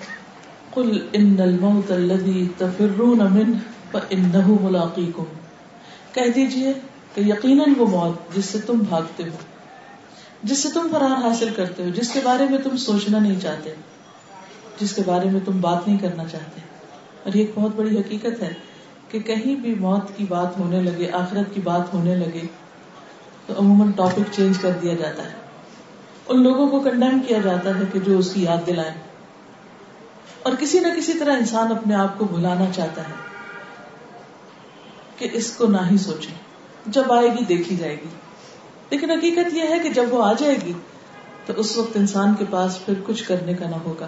قل 0.73 0.89
ان 1.17 1.35
الموت 1.43 1.91
الذي 2.01 2.41
تفرون 2.61 3.19
منه 3.33 3.59
فانه 3.91 4.47
ملاقيكم 4.69 5.41
کہہ 6.15 6.31
دیجئے 6.37 6.71
کہ 7.17 7.27
یقیناً 7.33 7.73
وہ 7.81 7.85
موت 7.97 8.33
جس 8.35 8.45
سے 8.55 8.61
تم 8.69 8.81
بھاگتے 8.93 9.25
ہو 9.29 9.43
جس 10.49 10.59
سے 10.63 10.69
تم 10.73 10.87
فرار 10.91 11.13
حاصل 11.21 11.49
کرتے 11.55 11.83
ہو 11.83 11.89
جس 11.93 12.11
کے 12.13 12.19
بارے 12.23 12.45
میں 12.49 12.57
تم 12.63 12.75
سوچنا 12.81 13.19
نہیں 13.19 13.39
چاہتے 13.43 13.71
جس 14.79 14.91
کے 14.95 15.01
بارے 15.05 15.29
میں 15.35 15.39
تم 15.45 15.59
بات 15.61 15.87
نہیں 15.87 15.97
کرنا 16.01 16.23
چاہتے 16.33 16.61
اور 17.21 17.33
یہ 17.37 17.43
ایک 17.43 17.53
بہت 17.55 17.71
بڑی 17.75 17.97
حقیقت 17.97 18.41
ہے 18.43 18.51
کہ 19.13 19.19
کہیں 19.29 19.55
بھی 19.63 19.73
موت 19.85 20.11
کی 20.17 20.25
بات 20.33 20.57
ہونے 20.59 20.81
لگے 20.89 21.07
آخرت 21.21 21.53
کی 21.53 21.61
بات 21.69 21.93
ہونے 21.93 22.15
لگے 22.19 22.43
تو 23.47 23.53
عموماً 23.63 23.91
ٹاپک 24.01 24.29
چینج 24.35 24.59
کر 24.65 24.75
دیا 24.81 24.93
جاتا 24.99 25.23
ہے 25.29 26.35
ان 26.35 26.43
لوگوں 26.47 26.67
کو 26.75 26.79
کنڈیم 26.89 27.19
کیا 27.27 27.37
جاتا 27.47 27.75
ہے 27.77 27.89
کہ 27.93 27.99
جو 28.09 28.17
اس 28.23 28.31
کی 28.33 28.43
یاد 28.43 28.65
دلائیں 28.67 28.93
اور 30.47 30.59
کسی 30.59 30.79
نہ 30.85 30.93
کسی 30.97 31.17
طرح 31.23 31.41
انسان 31.43 31.71
اپنے 31.77 31.95
آپ 32.03 32.17
کو 32.19 32.25
بھلانا 32.35 32.69
چاہتا 32.75 33.07
ہے 33.09 33.17
کہ 35.17 35.29
اس 35.41 35.49
کو 35.57 35.71
نہ 35.77 35.83
ہی 35.91 35.97
سوچے 36.07 36.37
جب 36.99 37.11
آئے 37.19 37.33
گی 37.37 37.45
دیکھی 37.53 37.75
جائے 37.83 37.95
گی 38.03 38.13
لیکن 38.91 39.11
حقیقت 39.11 39.53
یہ 39.53 39.69
ہے 39.73 39.77
کہ 39.83 39.89
جب 39.93 40.13
وہ 40.13 40.23
آ 40.23 40.31
جائے 40.39 40.55
گی 40.65 40.71
تو 41.45 41.53
اس 41.61 41.75
وقت 41.77 41.95
انسان 42.01 42.33
کے 42.39 42.45
پاس 42.49 42.77
پھر 42.85 42.99
کچھ 43.05 43.23
کرنے 43.27 43.53
کا 43.61 43.69
نہ 43.69 43.79
ہوگا 43.85 44.07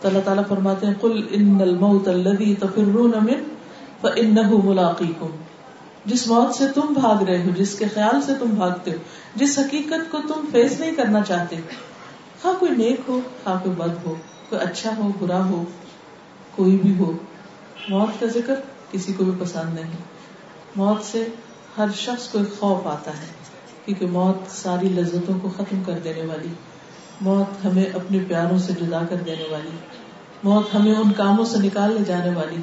تو 0.00 0.08
اللہ 0.08 0.24
تعالیٰ 0.24 0.42
فرماتے 0.48 0.86
ہیں 0.86 0.94
ان 1.38 1.74
موت 1.80 2.08
جس 6.12 6.20
سے 6.58 6.66
تم 6.74 6.92
بھاگ 6.96 7.22
رہے 7.28 7.42
ہو 7.44 7.50
جس 7.56 7.74
کے 7.78 7.86
خیال 7.94 8.20
سے 8.26 8.34
تم 8.40 8.50
بھاگتے 8.58 8.90
ہو 8.96 9.40
جس 9.42 9.58
حقیقت 9.58 10.10
کو 10.10 10.18
تم 10.28 10.44
فیس 10.52 10.78
نہیں 10.80 10.94
کرنا 11.00 11.22
چاہتے 11.30 11.56
ہاں 12.44 12.52
کوئی 12.60 12.72
نیک 12.76 13.08
ہو 13.08 13.18
ہاں 13.46 13.56
کوئی 13.62 13.74
بد 13.80 13.96
ہو 14.06 14.14
کوئی 14.50 14.60
اچھا 14.66 14.92
ہو 14.98 15.08
برا 15.24 15.42
ہو 15.48 15.64
کوئی 16.56 16.76
بھی 16.84 16.94
ہو 16.98 17.10
موت 17.88 18.20
کا 18.20 18.26
ذکر 18.38 18.60
کسی 18.92 19.12
کو 19.18 19.24
بھی 19.30 19.32
پسند 19.44 19.74
نہیں 19.80 20.78
موت 20.84 21.04
سے 21.10 21.26
ہر 21.78 21.92
شخص 22.06 22.28
کو 22.32 22.38
خوف 22.58 22.86
آتا 22.98 23.18
ہے 23.22 23.30
کیونکہ 23.86 24.06
موت 24.12 24.50
ساری 24.50 24.88
لذتوں 24.94 25.38
کو 25.42 25.48
ختم 25.56 25.82
کر 25.86 25.98
دینے 26.04 26.22
والی 26.28 26.48
موت 27.26 27.64
ہمیں 27.64 27.82
اپنے 27.98 28.18
پیاروں 28.28 28.58
سے 28.66 28.72
جدا 28.80 29.02
کر 29.10 29.16
دینے 29.26 29.44
والی 29.50 29.76
موت 30.44 30.74
ہمیں 30.74 30.94
ان 30.94 31.12
کاموں 31.16 31.44
سے 31.50 31.58
نکال 31.66 31.92
لے 31.98 32.02
جانے 32.06 32.30
والی 32.38 32.56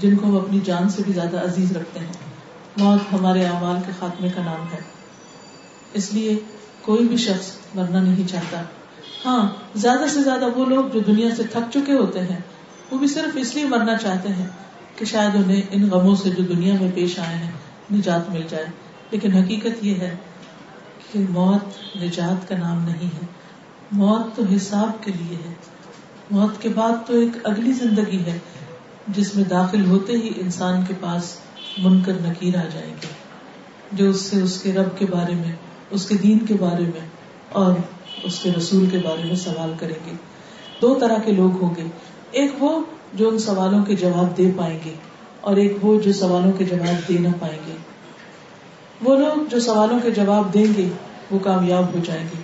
جن 0.00 0.16
کو 0.16 0.26
ہم 0.26 0.36
اپنی 0.38 0.58
جان 0.64 0.88
سے 0.96 1.02
بھی 1.06 1.12
زیادہ 1.12 1.40
عزیز 1.44 1.72
رکھتے 1.76 2.00
ہیں 2.00 2.82
موت 2.84 3.12
ہمارے 3.12 3.44
اعمال 3.46 3.76
کے 3.86 3.92
خاتمے 3.98 4.28
کا 4.34 4.42
نام 4.50 4.66
ہے 4.72 4.80
اس 6.00 6.12
لیے 6.14 6.36
کوئی 6.84 7.04
بھی 7.12 7.16
شخص 7.24 7.50
مرنا 7.74 8.00
نہیں 8.10 8.28
چاہتا 8.32 8.62
ہاں 9.24 9.40
زیادہ 9.84 10.06
سے 10.14 10.22
زیادہ 10.28 10.48
وہ 10.56 10.64
لوگ 10.74 10.88
جو 10.94 11.00
دنیا 11.10 11.30
سے 11.36 11.42
تھک 11.52 11.72
چکے 11.78 11.92
ہوتے 12.02 12.22
ہیں 12.30 12.40
وہ 12.90 12.98
بھی 12.98 13.06
صرف 13.16 13.36
اس 13.46 13.54
لیے 13.54 13.64
مرنا 13.74 13.96
چاہتے 14.04 14.28
ہیں 14.40 14.46
کہ 14.96 15.04
شاید 15.14 15.34
انہیں 15.42 15.62
ان 15.76 15.88
غموں 15.92 16.14
سے 16.24 16.30
جو 16.38 16.42
دنیا 16.54 16.74
میں 16.80 16.90
پیش 16.94 17.18
آئے 17.28 17.36
ہیں 17.36 17.50
نجات 17.92 18.30
مل 18.38 18.46
جائے 18.50 18.66
لیکن 19.10 19.32
حقیقت 19.32 19.84
یہ 19.86 19.98
ہے 20.04 20.14
کہ 21.12 21.18
موت 21.34 21.76
نجات 22.02 22.48
کا 22.48 22.56
نام 22.58 22.84
نہیں 22.88 23.10
ہے 23.16 23.26
موت 24.00 24.34
تو 24.36 24.42
حساب 24.54 25.02
کے 25.04 25.12
لیے 25.18 25.36
ہے 25.44 25.52
موت 26.30 26.60
کے 26.62 26.68
بعد 26.78 27.06
تو 27.06 27.18
ایک 27.24 27.36
اگلی 27.50 27.72
زندگی 27.82 28.18
ہے 28.26 28.38
جس 29.18 29.34
میں 29.36 29.44
داخل 29.52 29.84
ہوتے 29.90 30.16
ہی 30.22 30.32
انسان 30.44 30.82
کے 30.88 30.94
پاس 31.00 31.32
من 31.84 32.00
کر 32.06 32.20
نکیر 32.24 32.56
آ 32.58 32.64
جائے 32.72 32.92
گی 33.02 33.12
جو 34.00 34.08
اس 34.10 34.20
سے 34.30 34.40
اس 34.42 34.58
کے 34.62 34.72
رب 34.78 34.96
کے 34.98 35.06
بارے 35.10 35.34
میں 35.44 35.52
اس 35.98 36.06
کے 36.08 36.16
دین 36.22 36.38
کے 36.46 36.54
بارے 36.60 36.84
میں 36.94 37.06
اور 37.62 37.74
اس 38.30 38.38
کے 38.42 38.50
رسول 38.56 38.86
کے 38.90 38.98
بارے 39.08 39.22
میں 39.28 39.36
سوال 39.48 39.72
کریں 39.80 39.98
گے 40.06 40.14
دو 40.82 40.94
طرح 41.00 41.18
کے 41.26 41.32
لوگ 41.42 41.62
ہوں 41.62 41.74
گے 41.76 41.86
ایک 42.40 42.62
وہ 42.62 42.72
جو 43.20 43.28
ان 43.28 43.38
سوالوں 43.50 43.82
کے 43.90 43.94
جواب 44.06 44.36
دے 44.38 44.50
پائیں 44.56 44.78
گے 44.84 44.94
اور 45.50 45.56
ایک 45.64 45.84
وہ 45.84 45.98
جو 46.08 46.12
سوالوں 46.22 46.52
کے 46.58 46.64
جواب 46.74 47.08
دے 47.08 47.18
نہ 47.28 47.36
پائیں 47.40 47.58
گے 47.66 47.76
وہ 49.04 49.16
لوگ 49.18 49.40
جو 49.50 49.58
سوالوں 49.60 49.98
کے 50.02 50.10
جواب 50.18 50.52
دیں 50.52 50.66
گے 50.76 50.88
وہ 51.30 51.38
کامیاب 51.44 51.94
ہو 51.94 51.98
جائیں 52.04 52.24
گے 52.32 52.40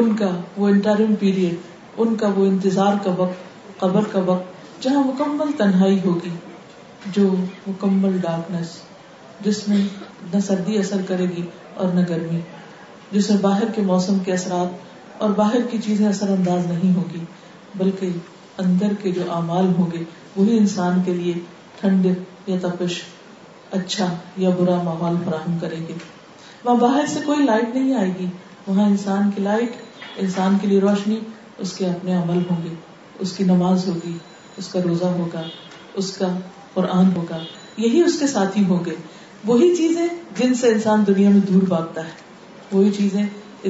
ان 0.00 0.14
کا 0.16 0.28
وہ 0.56 0.68
انٹرم 0.68 1.14
پیریڈ 1.20 1.98
ان 2.02 2.14
کا 2.16 2.28
وہ 2.36 2.44
انتظار 2.46 2.96
کا 3.04 3.04
کا 3.16 3.22
وقت 3.22 3.84
وقت 3.96 4.12
قبر 4.14 4.36
جہاں 4.80 5.02
مکمل 5.04 5.50
تنہائی 5.58 5.98
ہوگی 6.04 6.30
جو 7.16 7.26
مکمل 7.66 8.16
جس 9.44 9.66
میں 9.68 9.80
نہ 10.34 10.38
سردی 10.46 10.78
اثر 10.78 11.02
کرے 11.08 11.26
گی 11.36 11.42
اور 11.82 11.92
نہ 11.94 12.00
گرمی 12.08 12.40
جس 13.12 13.30
میں 13.30 13.38
باہر 13.42 13.70
کے 13.74 13.82
موسم 13.92 14.18
کے 14.24 14.32
اثرات 14.32 15.22
اور 15.22 15.30
باہر 15.42 15.62
کی 15.70 15.78
چیزیں 15.86 16.06
اثر 16.08 16.28
انداز 16.38 16.66
نہیں 16.72 16.94
ہوگی 16.96 17.24
بلکہ 17.82 18.60
اندر 18.64 18.92
کے 19.02 19.10
جو 19.18 19.30
اعمال 19.38 19.72
ہوں 19.78 19.90
گے 19.92 20.02
وہی 20.36 20.58
انسان 20.58 21.02
کے 21.06 21.14
لیے 21.22 21.32
ٹھنڈ 21.80 22.06
یا 22.46 22.56
تپش 22.62 23.02
اچھا 23.76 24.06
یا 24.42 24.50
برا 24.58 24.76
ماحول 24.82 25.16
فراہم 25.24 25.58
کریں 25.60 25.80
گے 25.88 25.94
وہاں 26.64 26.74
باہر 26.76 27.04
سے 27.08 27.20
کوئی 27.26 27.44
لائٹ 27.44 27.74
نہیں 27.74 27.94
آئے 27.96 28.10
گی 28.18 28.26
وہاں 28.66 28.86
انسان 28.88 29.30
کی 29.34 29.42
لائٹ 29.42 29.76
انسان 30.24 30.56
کے 30.62 30.66
لیے 30.68 30.80
روشنی 30.80 31.18
اس 31.24 31.60
اس 31.68 31.72
کے 31.78 31.86
اپنے 31.88 32.12
عمل 32.22 32.38
ہوں 32.50 32.62
گے 32.64 33.24
کی 33.36 33.44
نماز 33.44 33.86
ہوگی 33.88 34.16
اس 34.62 34.68
کا 34.72 34.80
روزہ 34.84 35.06
ہوگا 35.18 35.40
اس 35.46 36.02
اس 36.04 36.16
کا 36.16 36.28
قرآن 36.74 37.12
ہوگا 37.16 37.38
یہی 37.84 38.02
کے 38.54 38.62
ہوں 38.68 38.84
گے 38.84 38.94
وہی 39.50 39.74
چیزیں 39.76 40.06
جن 40.38 40.54
سے 40.62 40.68
انسان 40.76 41.06
دنیا 41.06 41.28
میں 41.36 41.40
دور 41.52 41.62
بھاگتا 41.74 42.04
ہے 42.06 42.18
وہی 42.72 42.90
چیزیں 42.96 43.22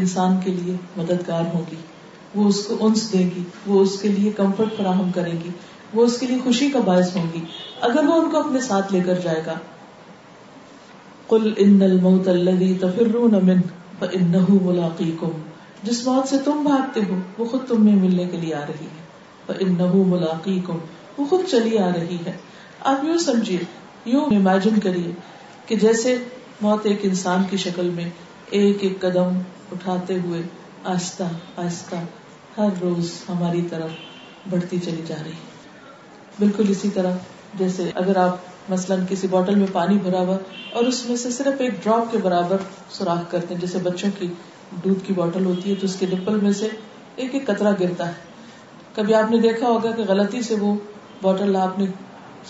انسان 0.03 0.37
کے 0.45 0.51
لیے 0.61 0.77
مددگار 0.97 1.45
ہوگی 1.55 1.81
وہ 2.35 2.47
اس 2.49 2.63
کو 2.67 2.79
انس 2.87 3.13
دے 3.13 3.23
گی 3.35 3.43
وہ 3.67 3.81
اس 3.83 4.01
کے 4.03 4.09
لیے 4.17 4.33
کمفرٹ 4.41 4.77
فراہم 4.77 5.11
کرے 5.19 5.37
گی 5.45 5.51
وہ 5.95 6.05
اس 6.11 6.19
کے 6.21 6.27
لیے 6.33 6.39
خوشی 6.45 6.69
کا 6.77 6.81
باعث 6.91 7.15
ہوگی 7.17 7.45
اگر 7.91 8.09
وہ 8.13 8.21
ان 8.23 8.31
کو 8.31 8.43
اپنے 8.43 8.61
ساتھ 8.71 8.93
لے 8.95 9.01
کر 9.11 9.21
جائے 9.27 9.43
گا 9.47 9.55
کل 11.31 11.51
ان 11.63 11.75
الموت 11.87 12.29
الذي 12.31 12.69
تفرون 12.85 13.35
منه 13.49 13.97
فانه 13.99 14.55
ملاقيكم 14.69 15.85
جس 15.89 15.99
موت 16.07 16.29
سے 16.31 16.39
تم 16.47 16.63
بھاگتے 16.69 17.03
ہو 17.11 17.19
وہ 17.41 17.45
خود 17.51 17.67
تم 17.69 17.85
میں 17.89 17.93
ملنے 18.05 18.25
کے 18.31 18.41
لیے 18.45 18.55
آ 18.61 18.63
رہی 18.71 18.89
ہے 18.95 19.51
فانه 19.51 20.01
ملاقيكم 20.15 20.81
وہ 21.19 21.27
خود 21.35 21.45
چلی 21.53 21.79
آ 21.85 21.91
رہی 21.99 22.17
ہے 22.27 22.33
آپ 22.93 23.05
یوں 23.11 23.19
سمجھیے 23.27 23.59
یوں 24.15 24.25
امیجن 24.41 24.81
کریے 24.89 25.13
کہ 25.71 25.79
جیسے 25.87 26.17
موت 26.67 26.89
ایک 26.93 27.07
انسان 27.11 27.45
کی 27.53 27.63
شکل 27.69 27.91
میں 28.01 28.09
ایک 28.61 28.85
ایک 28.89 28.99
قدم 29.07 29.41
اٹھاتے 29.77 30.19
ہوئے 30.27 30.43
آہستہ 30.95 31.31
آہستہ 31.65 32.03
ہر 32.59 32.79
روز 32.83 33.13
ہماری 33.29 33.61
طرف 33.75 33.99
بڑھتی 34.57 34.79
چلی 34.89 35.07
جا 35.13 35.23
رہی 35.25 35.41
ہے 35.41 36.45
بالکل 36.45 36.77
اسی 36.77 36.91
طرح 36.99 37.63
جیسے 37.63 37.91
اگر 38.05 38.17
آپ 38.27 38.50
مثلاً 38.69 39.01
کسی 39.11 39.27
بوٹل 39.33 39.55
میں 39.59 39.67
پانی 39.73 39.97
بھرا 40.03 40.21
ہوا 40.27 40.37
اور 40.79 40.85
اس 40.85 41.05
میں 41.09 41.17
سے 41.23 41.31
صرف 41.37 41.61
ایک 41.67 41.83
ڈراپ 41.85 42.11
کے 42.13 42.19
برابر 42.23 42.57
سوراخ 42.99 43.31
کرتے 43.31 43.55
ہیں 43.55 43.61
جیسے 43.61 43.79
بچوں 43.83 44.11
کی 44.19 44.27
دودھ 44.85 45.05
کی 45.07 45.13
بوٹل 45.13 45.45
ہوتی 45.47 45.71
ہے 45.71 45.75
تو 45.81 45.85
اس 45.87 45.97
کے 45.99 46.07
ڈپل 46.11 46.39
میں 46.43 46.53
سے 46.61 46.69
ایک 47.17 47.35
ایک 47.35 47.47
قطرہ 47.47 47.73
کبھی 48.95 49.15
آپ 49.15 49.31
نے 49.31 49.39
دیکھا 49.41 49.67
ہوگا 49.67 49.91
کہ 49.97 50.03
غلطی 50.09 50.41
سے 50.43 50.55
وہ 50.61 50.75
بوٹل 51.23 51.57
آپ 51.57 51.79
نے 51.79 51.85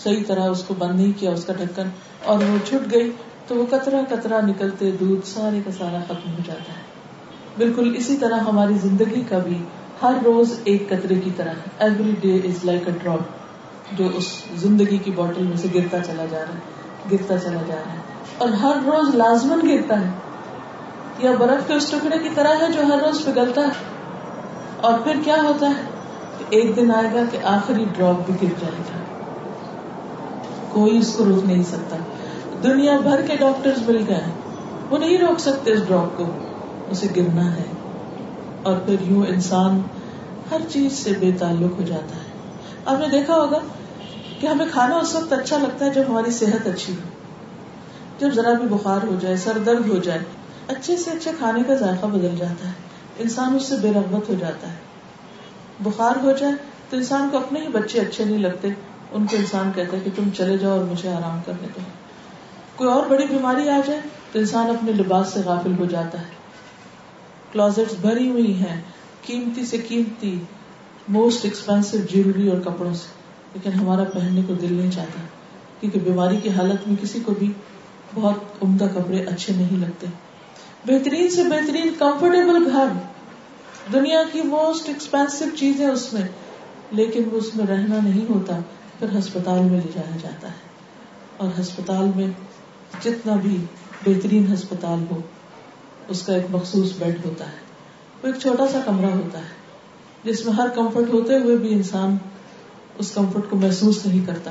صحیح 0.03 0.23
طرح 0.27 0.49
اس 0.49 0.63
کو 0.67 0.75
بند 0.79 0.95
نہیں 1.01 1.13
کیا 1.21 1.31
اس 1.33 1.45
کا 1.45 1.53
ڈھکن 1.59 1.89
اور 2.33 2.39
وہ 2.51 2.57
چھٹ 2.69 2.91
گئی 2.93 3.11
تو 3.49 3.57
وہ 3.57 3.67
کترا 3.71 4.01
کترا 4.11 4.39
نکلتے 4.47 4.91
دودھ 5.01 5.27
سارے 5.29 5.61
کا 5.65 5.71
سارا 5.79 5.99
ختم 6.09 6.31
ہو 6.37 6.43
جاتا 6.47 6.77
ہے 6.77 7.57
بالکل 7.57 7.93
اسی 7.97 8.17
طرح 8.21 8.41
ہماری 8.49 8.79
زندگی 8.83 9.23
کا 9.29 9.39
بھی 9.49 9.59
ہر 10.03 10.19
روز 10.25 10.59
ایک 10.73 10.89
قطرے 10.89 11.21
کی 11.25 11.31
طرح 11.37 11.69
every 11.89 12.15
day 12.21 12.35
is 12.49 12.65
like 12.65 12.89
a 12.89 12.95
drop 13.03 13.39
جو 13.99 14.09
اس 14.17 14.27
زندگی 14.63 14.97
کی 15.05 15.11
بوٹل 15.15 15.45
میں 15.47 15.57
سے 15.63 15.69
گرتا 15.75 15.99
چلا 16.07 16.25
جا 16.31 16.39
رہا 16.39 16.55
ہے 16.55 17.13
گرتا 17.13 17.39
چلا 17.45 17.63
جا 17.69 17.75
رہا 17.75 17.93
ہے 17.93 18.09
اور 18.45 18.49
ہر 18.63 18.77
روز 18.87 19.15
لازمن 19.15 19.67
گرتا 19.69 20.01
ہے 20.01 20.11
یا 21.23 21.33
برف 21.39 21.67
کے 21.69 21.75
اس 21.75 21.89
ٹکڑے 21.91 22.19
کی 22.23 22.29
طرح 22.35 22.55
ہے 22.61 22.69
جو 22.73 22.83
ہر 22.93 22.99
روز 23.07 23.25
پگلتا 23.25 23.61
ہے 23.61 23.89
اور 24.89 24.99
پھر 25.05 25.21
کیا 25.25 25.37
ہوتا 25.47 25.69
ہے 25.77 25.83
کہ 26.39 26.45
ایک 26.59 26.75
دن 26.77 26.91
آئے 26.99 27.09
گا 27.15 27.25
کہ 27.33 27.39
آخری 27.55 27.85
ڈراپ 27.97 28.25
بھی 28.31 28.35
گر 28.43 28.55
جائے 28.61 28.85
گا 28.91 29.01
کوئی 30.73 30.97
اس 30.99 31.15
کو 31.17 31.25
روک 31.25 31.45
نہیں 31.47 31.63
سکتا 31.73 31.97
دنیا 32.63 32.97
بھر 33.09 33.27
کے 33.29 33.37
ڈاکٹر 33.41 33.83
مل 33.87 34.03
گئے 34.09 34.23
وہ 34.91 34.99
نہیں 34.99 35.19
روک 35.27 35.39
سکتے 35.49 35.73
اس 35.73 35.87
ڈراپ 35.89 36.17
کو 36.17 36.25
اسے 36.95 37.07
گرنا 37.17 37.45
ہے 37.57 37.67
اور 38.71 38.77
پھر 38.87 39.07
یوں 39.11 39.25
انسان 39.35 39.81
ہر 40.51 40.69
چیز 40.71 40.93
سے 41.03 41.13
بے 41.21 41.31
تعلق 41.39 41.79
ہو 41.81 41.85
جاتا 41.91 42.17
ہے 42.23 42.29
آپ 42.91 42.99
نے 43.01 43.09
دیکھا 43.19 43.35
ہوگا 43.35 43.59
کہ 44.41 44.47
ہمیں 44.47 44.67
کھانا 44.73 44.97
اس 45.05 45.15
وقت 45.15 45.33
اچھا 45.33 45.57
لگتا 45.63 45.85
ہے 45.85 45.91
جب 45.95 46.05
ہماری 46.09 46.31
صحت 46.35 46.67
اچھی 46.67 46.93
ہو 46.93 47.09
جب 48.21 48.33
ذرا 48.35 48.53
بھی 48.61 48.69
بخار 48.69 49.03
ہو 49.07 49.17
جائے 49.21 49.37
سر 49.43 49.59
درد 49.67 49.89
ہو 49.89 49.97
جائے 50.07 50.19
اچھے 50.75 50.97
سے 51.03 51.11
اچھے 51.11 51.31
کھانے 51.39 51.63
کا 51.67 51.75
ذائقہ 51.83 52.07
بدل 52.15 52.37
جاتا 52.39 52.69
ہے 52.69 53.23
انسان 53.25 53.57
اس 53.57 53.69
سے 53.69 53.77
بے 53.83 53.91
رغبت 53.97 54.29
ہو 54.29 54.35
جاتا 54.41 54.71
ہے 54.73 55.85
بخار 55.89 56.23
ہو 56.23 56.33
جائے 56.41 56.53
تو 56.91 56.97
انسان 56.97 57.29
کو 57.33 57.39
اپنے 57.39 57.61
ہی 57.65 57.69
بچے 57.77 58.01
اچھے 58.01 58.25
نہیں 58.25 58.39
لگتے 58.47 58.69
ان 59.19 59.27
کو 59.31 59.37
انسان 59.37 59.71
کہتا 59.75 59.97
ہے 59.97 60.03
کہ 60.05 60.11
تم 60.17 60.31
چلے 60.39 60.57
جاؤ 60.65 60.77
اور 60.79 60.85
مجھے 60.95 61.11
آرام 61.13 61.41
کرنے 61.47 61.69
دو 61.77 61.85
کوئی 62.81 62.91
اور 62.91 63.07
بڑی 63.13 63.27
بیماری 63.37 63.69
آ 63.69 63.79
جائے 63.87 64.01
تو 64.33 64.39
انسان 64.39 64.71
اپنے 64.71 64.93
لباس 65.03 65.33
سے 65.33 65.41
غافل 65.45 65.79
ہو 65.79 65.85
جاتا 65.95 66.21
ہے 66.27 67.53
کلازٹ 67.53 67.95
بھری 68.07 68.29
ہوئی 68.31 68.55
ہیں 68.63 68.81
قیمتی 69.27 69.65
سے 69.75 69.79
قیمتی 69.89 70.35
موسٹ 71.19 71.45
ایکسپینسو 71.45 71.99
جیولری 72.15 72.49
اور 72.55 72.61
کپڑوں 72.67 72.93
سے 73.03 73.19
لیکن 73.55 73.73
ہمارا 73.79 74.03
پہننے 74.15 74.43
کو 74.47 74.55
دل 74.63 74.73
نہیں 74.73 74.91
چاہتا 74.97 75.21
کیونکہ 75.81 75.99
بیماری 76.09 76.37
کی 76.43 76.51
حالت 76.57 76.87
میں 76.89 76.97
کسی 77.03 77.21
کو 77.27 77.33
بھی 77.39 77.53
بہت 78.15 78.63
عمدہ 78.65 78.87
کپڑے 78.95 79.25
اچھے 79.33 79.53
نہیں 79.57 79.79
لگتے 79.85 80.07
بہترین 80.87 81.49
بہترین 81.51 81.81
سے 81.91 81.95
کمفرٹیبل 81.99 82.71
گھر 82.77 82.93
دنیا 83.93 84.23
کی 84.33 84.43
موسٹ 84.53 84.89
ایکسپینسو 84.89 85.45
اس 85.55 85.83
اس 85.93 86.13
میں 86.13 86.23
میں 86.23 86.97
لیکن 87.01 87.29
رہنا 87.69 87.99
نہیں 88.05 88.31
ہوتا 88.31 88.59
پھر 88.99 89.19
ہسپتال 89.19 89.63
میں 89.71 89.81
لے 89.85 89.91
جایا 89.95 90.17
جاتا 90.23 90.49
ہے 90.55 91.43
اور 91.43 91.51
ہسپتال 91.61 92.11
میں 92.17 92.27
جتنا 93.05 93.37
بھی 93.45 93.57
بہترین 94.07 94.53
ہسپتال 94.53 95.05
ہو 95.11 95.21
اس 96.15 96.23
کا 96.27 96.35
ایک 96.35 96.47
مخصوص 96.57 96.93
بیڈ 97.03 97.25
ہوتا 97.27 97.51
ہے 97.53 98.21
وہ 98.23 98.29
ایک 98.33 98.41
چھوٹا 98.47 98.67
سا 98.73 98.81
کمرہ 98.85 99.11
ہوتا 99.21 99.39
ہے 99.39 100.29
جس 100.31 100.45
میں 100.47 100.55
ہر 100.63 100.69
کمفرٹ 100.81 101.11
ہوتے 101.15 101.39
ہوئے 101.45 101.57
بھی 101.65 101.73
انسان 101.75 102.17
اس 102.99 103.11
کمفرٹ 103.15 103.49
کو 103.51 103.57
محسوس 103.57 104.05
نہیں 104.07 104.25
کرتا 104.27 104.51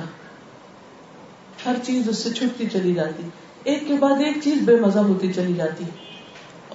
ہر 1.65 1.75
چیز 1.85 2.09
اس 2.09 2.17
سے 2.23 2.29
چھٹتی 2.33 2.65
چلی 2.73 2.93
جاتی 2.95 3.27
ایک 3.71 3.87
کے 3.87 3.93
بعد 4.01 4.21
ایک 4.25 4.35
چیز 4.43 4.61
بے 4.67 4.75
مزہ 4.81 4.99
ہوتی 5.07 5.31
چلی 5.33 5.53
جاتی 5.53 5.85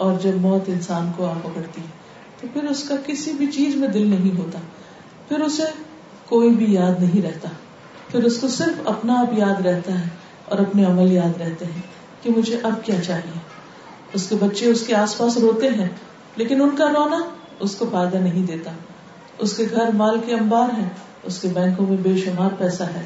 اور 0.05 0.19
جب 0.23 0.41
موت 0.41 0.69
انسان 0.69 1.11
کو 1.17 1.27
آ 1.27 1.33
پکڑتی 1.43 1.83
تو 2.41 2.47
پھر 2.53 2.69
اس 2.71 2.83
کا 2.89 2.95
کسی 3.07 3.33
بھی 3.39 3.47
چیز 3.57 3.75
میں 3.83 3.89
دل 3.97 4.07
نہیں 4.11 4.37
ہوتا 4.39 4.59
پھر 5.29 5.41
اسے 5.45 5.65
کوئی 6.29 6.51
بھی 6.61 6.73
یاد 6.73 7.03
نہیں 7.03 7.23
رہتا 7.27 7.49
پھر 8.11 8.25
اس 8.31 8.39
کو 8.41 8.49
صرف 8.57 8.87
اپنا 8.95 9.19
آپ 9.21 9.33
یاد 9.39 9.61
رہتا 9.67 9.99
ہے 10.01 10.07
اور 10.49 10.59
اپنے 10.65 10.85
عمل 10.87 11.13
یاد 11.13 11.41
رہتے 11.41 11.65
ہیں 11.75 11.83
کہ 12.23 12.31
مجھے 12.37 12.59
اب 12.71 12.85
کیا 12.85 13.01
چاہیے 13.07 13.39
اس 14.19 14.29
کے 14.29 14.37
بچے 14.41 14.67
اس 14.71 14.87
کے 14.87 14.95
آس 14.97 15.17
پاس 15.19 15.37
روتے 15.45 15.69
ہیں 15.79 15.89
لیکن 16.43 16.61
ان 16.63 16.77
کا 16.77 16.89
رونا 16.97 17.21
اس 17.69 17.75
کو 17.79 17.87
فائدہ 17.93 18.17
نہیں 18.27 18.47
دیتا 18.47 18.71
اس 19.45 19.57
کے 19.57 19.65
گھر 19.75 19.91
مال 20.03 20.21
کے 20.27 20.35
انبار 20.35 20.69
ہیں 20.79 20.89
اس 21.29 21.39
کے 21.43 21.49
بینکوں 21.55 21.87
میں 21.87 21.97
بے 22.03 22.17
شمار 22.25 22.51
پیسہ 22.59 22.83
ہے 22.95 23.05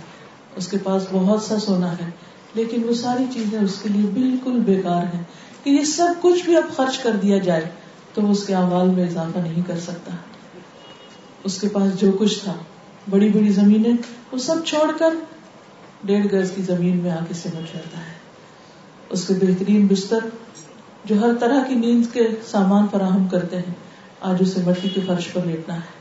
اس 0.60 0.68
کے 0.68 0.78
پاس 0.84 1.06
بہت 1.12 1.42
سا 1.42 1.58
سونا 1.64 1.90
ہے 1.98 2.08
لیکن 2.54 2.88
وہ 2.88 2.92
ساری 3.00 3.24
چیزیں 3.34 3.58
اس 3.58 3.78
کے 3.82 3.88
لیے 3.96 4.08
بالکل 4.14 4.58
بےکار 4.70 5.02
ہے 5.14 5.22
کہ 5.62 5.70
یہ 5.70 5.84
سب 5.90 6.14
کچھ 6.20 6.44
بھی 6.44 6.56
اب 6.56 6.74
خرچ 6.76 6.98
کر 7.02 7.16
دیا 7.22 7.38
جائے 7.48 7.68
تو 8.14 8.30
اس 8.30 8.44
کے 8.46 8.54
عوام 8.62 8.92
میں 8.94 9.04
اضافہ 9.06 9.38
نہیں 9.44 9.62
کر 9.66 9.78
سکتا 9.88 10.14
اس 11.48 11.60
کے 11.60 11.68
پاس 11.76 11.94
جو 12.00 12.10
کچھ 12.20 12.38
تھا 12.44 12.52
بڑی 13.10 13.28
بڑی 13.34 13.52
زمینیں 13.58 13.94
وہ 14.32 14.38
سب 14.46 14.64
چھوڑ 14.70 14.86
کر 14.98 15.14
ڈیڑھ 16.08 16.26
گز 16.32 16.50
کی 16.54 16.62
زمین 16.70 16.96
میں 17.04 17.10
آ 17.10 17.18
کے 17.28 17.34
سمٹ 17.42 17.72
جاتا 17.74 18.00
ہے 18.06 18.16
اس 19.16 19.26
کے 19.26 19.34
بہترین 19.44 19.86
بستر 19.90 20.26
جو 21.10 21.20
ہر 21.20 21.36
طرح 21.40 21.62
کی 21.68 21.74
نیند 21.84 22.12
کے 22.14 22.26
سامان 22.50 22.86
فراہم 22.92 23.28
کرتے 23.36 23.58
ہیں 23.66 23.74
آج 24.30 24.42
اسے 24.46 24.60
مٹی 24.66 24.88
کے 24.94 25.00
فرش 25.06 25.32
پر 25.32 25.46
لیٹنا 25.46 25.74
ہے 25.76 25.96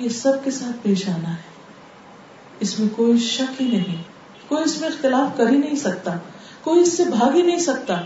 یہ 0.00 0.08
سب 0.16 0.32
کے 0.42 0.50
ساتھ 0.56 0.82
پیش 0.82 1.08
آنا 1.08 1.30
ہے 1.34 2.66
اس 2.66 2.78
میں 2.78 2.88
کوئی 2.96 3.18
شک 3.28 3.60
ہی 3.60 3.66
نہیں 3.70 4.02
کوئی 4.48 4.62
اس 4.64 4.80
میں 4.80 4.88
اختلاف 4.88 5.36
کر 5.36 5.48
ہی 5.52 5.56
نہیں 5.62 5.74
سکتا 5.84 6.14
کوئی 6.66 6.80
اس 6.82 6.92
سے 6.96 7.04
بھاگ 7.16 7.34
ہی 7.38 7.42
نہیں 7.48 7.64
سکتا 7.64 7.96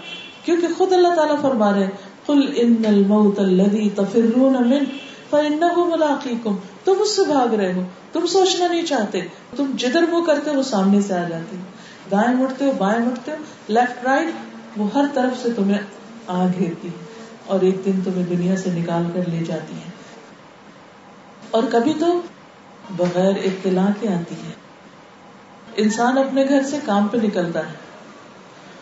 کیونکہ 0.45 0.73
خود 0.79 0.93
اللہ 0.93 1.15
تعالیٰ 1.17 1.41
فرما 1.43 1.73
رہے 1.75 1.89
کل 2.27 2.41
ان 2.63 2.75
الموت 2.91 3.39
الذي 3.45 3.85
تفرون 4.01 4.57
منه 4.57 4.99
فانه 5.31 5.87
ملاقيكم 5.93 6.59
تم 6.89 7.05
اس 7.07 7.15
سے 7.19 7.25
بھاگ 7.31 7.55
رہے 7.61 7.73
ہو 7.79 7.85
تم 8.17 8.27
سوچنا 8.39 8.69
نہیں 8.75 8.89
چاہتے 8.93 9.23
تم 9.63 9.73
جدھر 9.85 10.09
منہ 10.13 10.27
کرتے 10.33 10.57
وہ 10.59 10.65
سامنے 10.73 11.01
سے 11.11 11.17
آ 11.21 11.23
جاتے 11.33 11.61
دائیں 12.15 12.33
مڑتے 12.43 12.71
ہو 12.71 12.75
بائیں 12.85 12.99
مڑتے 13.07 13.39
ہو 13.39 13.73
لیفٹ 13.79 14.05
رائٹ 14.11 14.79
وہ 14.83 14.89
ہر 14.99 15.11
طرف 15.19 15.41
سے 15.47 15.55
تمہیں 15.57 16.35
آ 16.41 16.43
گھیرتی 16.59 16.95
اور 17.55 17.69
ایک 17.71 17.85
دن 17.89 18.05
تمہیں 18.09 18.29
دنیا 18.37 18.57
سے 18.67 18.75
نکال 18.83 19.11
کر 19.17 19.33
لے 19.37 19.43
جاتی 19.51 19.81
ہے 19.87 19.92
اور 21.57 21.63
کبھی 21.73 21.93
تو 22.01 22.07
بغیر 22.97 23.39
اطلاع 23.47 23.89
کے 24.01 24.07
آتی 24.13 24.35
ہے 24.43 24.53
انسان 25.83 26.19
اپنے 26.19 26.45
گھر 26.49 26.63
سے 26.71 26.77
کام 26.85 27.09
پہ 27.15 27.19
نکلتا 27.25 27.61
ہے 27.67 27.81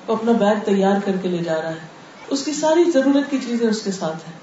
وہ 0.07 0.15
اپنا 0.17 0.33
بیگ 0.43 0.59
تیار 0.67 1.01
کر 1.05 1.17
کے 1.23 1.29
لے 1.33 1.43
جا 1.49 1.57
رہا 1.63 1.73
ہے 1.81 2.37
اس 2.37 2.45
کی 2.49 2.53
ساری 2.59 2.85
ضرورت 2.97 3.31
کی 3.31 3.39
چیزیں 3.47 3.67
اس 3.69 3.81
کے 3.87 3.93
ساتھ 3.97 4.27
ہیں 4.29 4.35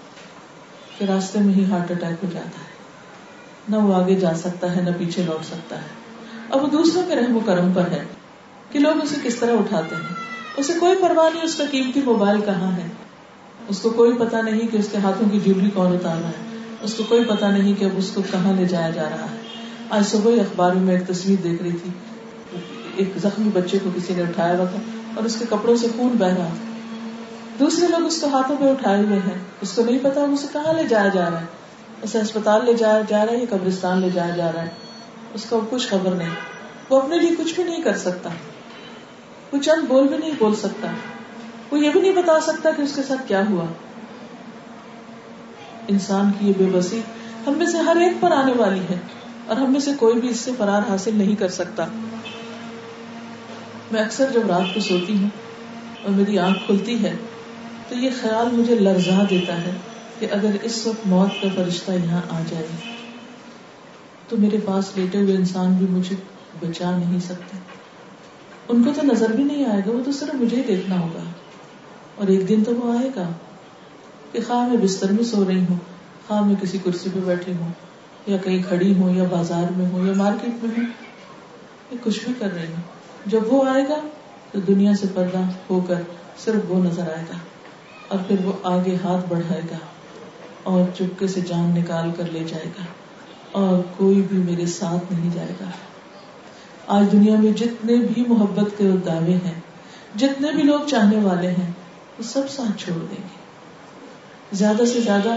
کہ 0.98 1.06
راستے 1.12 1.40
میں 1.46 1.54
ہی 1.58 1.63
ہارٹ 1.70 1.92
اٹیک 1.96 2.24
ہو 2.26 2.30
جاتا 2.34 2.66
ہے 2.66 3.72
نہ 3.76 3.82
وہ 3.88 3.94
آگے 4.02 4.16
جا 4.26 4.34
سکتا 4.44 4.76
ہے 4.76 4.82
نہ 4.90 4.96
پیچھے 4.98 5.24
لوٹ 5.30 5.46
سکتا 5.52 5.78
ہے 5.82 6.36
اب 6.50 6.63
وہ 6.63 6.68
دوسروں 6.76 7.04
کے 7.10 7.16
رحم 7.22 7.38
و 7.38 7.46
کرم 7.52 7.72
پر 7.80 7.88
ہے 7.96 8.04
کہ 8.72 8.80
لوگ 8.88 9.02
اسے 9.04 9.22
کس 9.24 9.40
طرح 9.46 9.62
اٹھاتے 9.63 10.02
ہیں 10.02 10.60
اسے 10.63 10.74
کوئی 10.84 11.00
پرواہ 11.06 11.30
نہیں 11.30 11.48
اس 11.52 11.56
کا 11.62 11.70
قیمتی 11.72 12.02
موبائل 12.10 12.42
کہاں 12.52 12.72
ہے 12.82 12.88
اس 13.74 13.82
کو 13.86 13.90
کوئی 14.02 14.13
پتا 14.26 14.42
نہیں 14.50 14.72
کہ 14.74 14.78
اس 14.84 14.90
کے 14.92 14.98
ہاتھوں 15.08 15.28
کی 15.32 15.40
جیولری 15.50 15.70
کون 15.80 15.96
اتارنا 15.96 16.30
ہے 16.38 16.46
اس 16.86 16.94
کو 16.94 17.04
کوئی 17.10 17.24
پتا 17.28 17.50
نہیں 17.52 17.74
کہ 17.80 17.86
اب 17.86 17.92
اس 17.98 18.10
کو 18.16 18.22
کہاں 18.32 18.52
لے 18.58 18.66
جایا 18.72 18.90
جا 18.96 19.08
رہا 19.10 19.30
ہے 19.32 19.38
آج 19.98 20.06
صبح 20.06 20.40
اخبار 20.42 20.74
میں 20.88 20.96
ایک 20.96 21.08
تصویر 21.08 21.38
دیکھ 21.44 21.62
رہی 21.63 21.78
تھی 21.84 22.63
ایک 23.02 23.18
زخمی 23.24 23.50
بچے 23.54 23.78
کو 23.84 23.90
کسی 23.96 24.13
نے 24.16 24.22
اٹھایا 24.24 24.58
ہوا 24.58 24.66
تھا 24.74 24.80
اور 25.16 25.24
اس 25.30 25.36
کے 25.40 25.46
کپڑوں 25.50 25.76
سے 25.84 25.88
خون 25.96 26.16
بہ 26.20 26.26
رہا 26.26 26.48
تھا 26.58 26.66
دوسرے 27.60 27.88
لوگ 27.92 28.06
اس 28.08 28.20
کو 28.22 28.28
ہاتھوں 28.34 28.56
پہ 28.60 28.70
اٹھائے 28.72 29.02
ہوئے 29.04 29.20
ہیں 29.28 29.38
اس 29.62 29.72
کو 29.76 29.84
نہیں 29.86 29.98
پتا 30.02 30.24
اسے 30.34 30.48
کہاں 30.54 30.74
لے 30.82 30.84
جایا 30.90 31.08
جا 31.13 31.30
رہا 31.30 31.42
ہے 31.42 32.06
اسے 32.08 32.20
اسپتال 32.22 32.66
لے 32.66 32.74
جایا 32.82 33.02
جا 33.10 33.26
رہا 33.26 33.34
ہے 33.34 33.38
یا 33.38 33.46
قبرستان 33.50 34.02
لے 34.02 34.10
جایا 34.13 34.36
جا 34.36 34.52
رہا 34.56 34.63
ہے 34.63 35.34
اس 35.40 35.46
کو 35.50 35.62
کچھ 35.70 35.88
خبر 35.88 36.16
نہیں 36.22 36.36
وہ 36.90 37.02
اپنے 37.02 37.18
لیے 37.20 37.30
کچھ 37.38 37.54
بھی 37.56 37.63
نہیں 37.63 37.82
کر 37.88 37.98
سکتا 38.06 38.30
وہ 39.52 39.62
چند 39.70 39.88
بول 39.88 40.08
بھی 40.08 40.18
نہیں 40.18 40.36
بول 40.40 40.56
سکتا 40.66 40.92
وہ 41.72 41.80
یہ 41.80 41.90
بھی 41.92 42.00
نہیں 42.02 42.22
بتا 42.22 42.40
سکتا 42.52 42.70
کہ 42.78 42.82
اس 42.82 42.96
کے 42.96 43.04
ساتھ 43.08 43.28
کیا 43.28 43.42
ہوا 43.50 43.66
انسان 45.93 46.32
کی 46.38 46.47
یہ 46.47 46.54
بے 46.58 46.65
بسی 46.73 47.00
ہم 47.47 47.58
میں 47.58 47.65
سے 47.71 47.78
ہر 47.89 47.97
ایک 48.06 48.19
پر 48.21 48.32
آنے 48.38 48.54
والی 48.58 48.80
ہے 48.89 48.95
اور 49.52 49.58
ہم 49.58 49.71
میں 49.71 49.80
سے 49.86 49.91
کوئی 50.00 50.19
بھی 50.21 50.30
اس 50.30 50.39
سے 50.47 50.52
فرار 50.58 50.88
حاصل 50.89 51.15
نہیں 51.17 51.36
کر 51.41 51.50
سکتا 51.58 51.86
میں 53.91 54.02
اکثر 54.02 54.32
جب 54.34 54.50
رات 54.52 54.73
کو 54.73 54.80
سوتی 54.88 55.15
ہوں 55.21 55.30
اور 56.04 56.12
میری 56.15 56.38
آنکھ 56.47 56.65
کھلتی 56.65 56.97
ہے 57.04 57.13
تو 57.89 57.95
یہ 58.04 58.17
خیال 58.21 58.47
مجھے 58.56 58.76
لرزا 58.80 59.21
دیتا 59.30 59.60
ہے 59.65 59.71
کہ 60.19 60.28
اگر 60.38 60.56
اس 60.69 60.86
وقت 60.88 61.08
موت 61.13 61.41
کا 61.41 61.47
فرشتہ 61.56 61.91
یہاں 62.02 62.21
آ 62.38 62.41
جائے 62.50 62.67
تو 64.30 64.38
میرے 64.45 64.58
پاس 64.65 64.91
لیٹے 64.95 65.21
ہوئے 65.23 65.36
انسان 65.41 65.73
بھی 65.82 65.86
مجھے 65.89 66.15
بچا 66.62 66.91
نہیں 66.97 67.19
سکتے 67.32 67.58
ان 67.62 68.84
کو 68.84 68.91
تو 68.95 69.06
نظر 69.12 69.36
بھی 69.36 69.43
نہیں 69.43 69.65
آئے 69.73 69.82
گا 69.86 69.91
وہ 69.97 70.04
تو 70.06 70.12
صرف 70.21 70.36
مجھے 70.45 70.62
دیکھنا 70.67 71.00
ہوگا 71.02 71.23
اور 72.21 72.34
ایک 72.36 72.47
دن 72.50 72.63
تو 72.69 72.76
وہ 72.80 72.97
آئے 73.00 73.10
گا 73.15 73.30
کہ 74.32 74.40
خواہ 74.48 74.68
میں 74.68 74.78
بستر 74.84 75.12
میں 75.18 75.24
سو 75.32 75.44
رہی 75.48 75.63
ہوں 75.70 75.76
خواہ 76.28 76.42
میں 76.46 76.56
کسی 76.62 76.78
کرسی 76.84 77.10
پہ 77.13 77.20
بیٹھی 77.26 77.52
ہوں 77.60 77.70
یا 78.32 78.38
کہیں 78.44 78.62
کھڑی 78.68 78.94
ہوں 79.00 79.13
یا 79.16 79.24
بازار 79.32 79.72
میں 79.78 79.86
ہوں 79.92 80.08
یا 80.08 80.13
مارکیٹ 80.22 80.63
میں 80.63 80.76
ہوں 80.78 80.86
یا 81.92 81.98
کچھ 82.04 82.24
بھی 82.26 82.34
کر 82.40 82.54
رہی 82.54 82.68
ہوں 82.72 83.30
جب 83.34 83.54
وہ 83.54 83.63
آئے 83.74 83.84
گا 83.90 84.00
تو 84.52 84.60
دنیا 84.68 84.94
سے 85.02 85.08
پردہ 85.16 85.44
ہو 85.70 85.80
کر 85.88 86.02
صرف 86.46 86.72
وہ 86.72 86.84
نظر 86.84 87.12
آئے 87.13 87.24
گا 87.30 87.38
اور 88.08 88.20
پھر 88.28 88.44
وہ 88.46 88.52
آگے 88.74 88.96
ہاتھ 89.04 89.26
بڑھائے 89.30 89.62
گا 89.72 89.78
اور 90.72 90.84
چپکے 90.98 91.28
سے 91.36 91.42
جان 91.50 91.70
نکال 91.78 92.12
کر 92.18 92.32
لے 92.32 92.44
جائے 92.48 92.68
گا 92.78 92.86
اور 93.62 93.78
کوئی 93.98 94.22
بھی 94.30 94.38
میرے 94.52 94.66
ساتھ 94.80 95.12
نہیں 95.13 95.30
جائے 95.36 95.54
گا 95.62 95.70
آج 96.98 97.12
دنیا 97.12 97.36
میں 97.40 97.52
جتنے 97.63 97.96
بھی 98.13 98.24
محبت 98.28 98.78
کے 98.78 98.88
دعوے 99.06 99.36
ہیں 99.46 99.60
جتنے 100.24 100.52
بھی 100.56 100.63
لوگ 100.72 100.86
چاہنے 100.94 101.20
والے 101.26 101.52
ہیں 101.58 101.72
وہ 102.20 102.24
سب 102.34 102.50
ساتھ 102.58 102.84
چھوڑ 102.84 102.96
دیں 103.00 103.16
گے 103.24 103.37
زیادہ 104.60 104.86
سے 104.94 105.00
زیادہ 105.06 105.30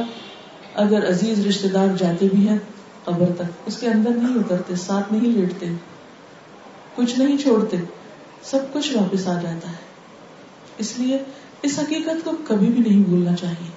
اگر 0.82 1.08
عزیز 1.08 1.46
رشتے 1.46 1.68
دار 1.68 1.96
جاتے 1.98 2.26
بھی 2.34 2.48
ہیں 2.48 2.58
قبر 3.04 3.32
تک 3.38 3.66
اس 3.66 3.76
کے 3.80 3.88
اندر 3.88 4.10
نہیں 4.16 4.38
اترتے 4.42 4.74
ساتھ 4.86 5.12
نہیں 5.12 5.32
لیٹتے 5.36 5.66
کچھ 6.96 7.18
نہیں 7.18 7.38
چھوڑتے 7.44 7.76
سب 8.50 8.72
کچھ 8.72 8.96
واپس 8.96 9.26
آ 9.28 9.40
جاتا 9.42 9.70
ہے 9.70 10.82
اس 10.84 10.96
لیے 10.98 11.18
اس 11.68 11.78
حقیقت 11.78 12.24
کو 12.24 12.30
کبھی 12.48 12.66
بھی 12.74 12.82
نہیں 12.88 13.02
بھولنا 13.08 13.34
چاہیے 13.42 13.70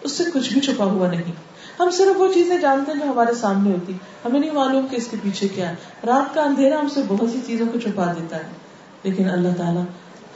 اس 0.08 0.12
سے 0.18 0.24
کچھ 0.34 0.52
بھی 0.52 0.60
چھپا 0.68 0.84
ہوا 0.96 1.08
نہیں 1.14 1.38
ہم 1.78 1.90
صرف 1.96 2.20
وہ 2.20 2.26
چیزیں 2.34 2.56
جانتے 2.62 2.92
ہیں 2.92 2.98
جو 2.98 3.10
ہمارے 3.10 3.34
سامنے 3.40 3.70
ہوتی 3.72 3.92
ہمیں 4.24 4.38
نہیں 4.38 4.50
معلوم 4.54 4.86
کہ 4.90 4.96
اس 4.96 5.06
کے 5.10 5.16
پیچھے 5.22 5.48
کیا 5.54 5.68
ہے 5.70 6.06
رات 6.06 6.34
کا 6.34 6.42
اندھیرا 6.42 6.80
ہم 6.80 6.88
سے 6.94 7.02
بہت 7.08 7.30
سی 7.30 7.40
چیزوں 7.46 7.66
کو 7.72 7.80
چھپا 7.84 8.12
دیتا 8.18 8.36
ہے 8.42 8.50
لیکن 9.02 9.30
اللہ 9.30 9.54
تعالیٰ 9.58 9.84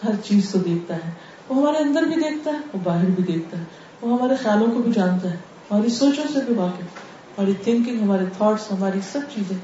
ہر 0.04 0.14
چیز 0.24 0.48
کو 0.52 0.58
دیکھتا 0.68 0.94
ہے 1.04 1.10
وہ 1.48 1.56
ہمارے 1.60 1.82
اندر 1.88 2.04
بھی 2.12 2.16
دیکھتا 2.22 2.50
ہے 2.52 2.56
وہ 2.72 2.78
باہر 2.84 3.10
بھی 3.18 3.22
دیکھتا 3.32 3.58
ہے 3.58 3.64
وہ 4.00 4.16
ہمارے 4.16 4.34
خیالوں 4.42 4.70
کو 4.74 4.82
بھی 4.86 4.92
جانتا 4.92 5.30
ہے 5.32 5.36
ہماری 5.70 5.88
سوچوں 6.00 6.24
سے 6.32 6.40
بھی 6.46 6.54
واقف 6.54 7.00
ہماری 7.38 7.52
تھنکنگ 7.64 8.02
ہمارے 8.02 8.24
تھاٹس 8.36 8.70
ہماری 8.72 9.00
سب 9.12 9.28
چیزیں 9.34 9.56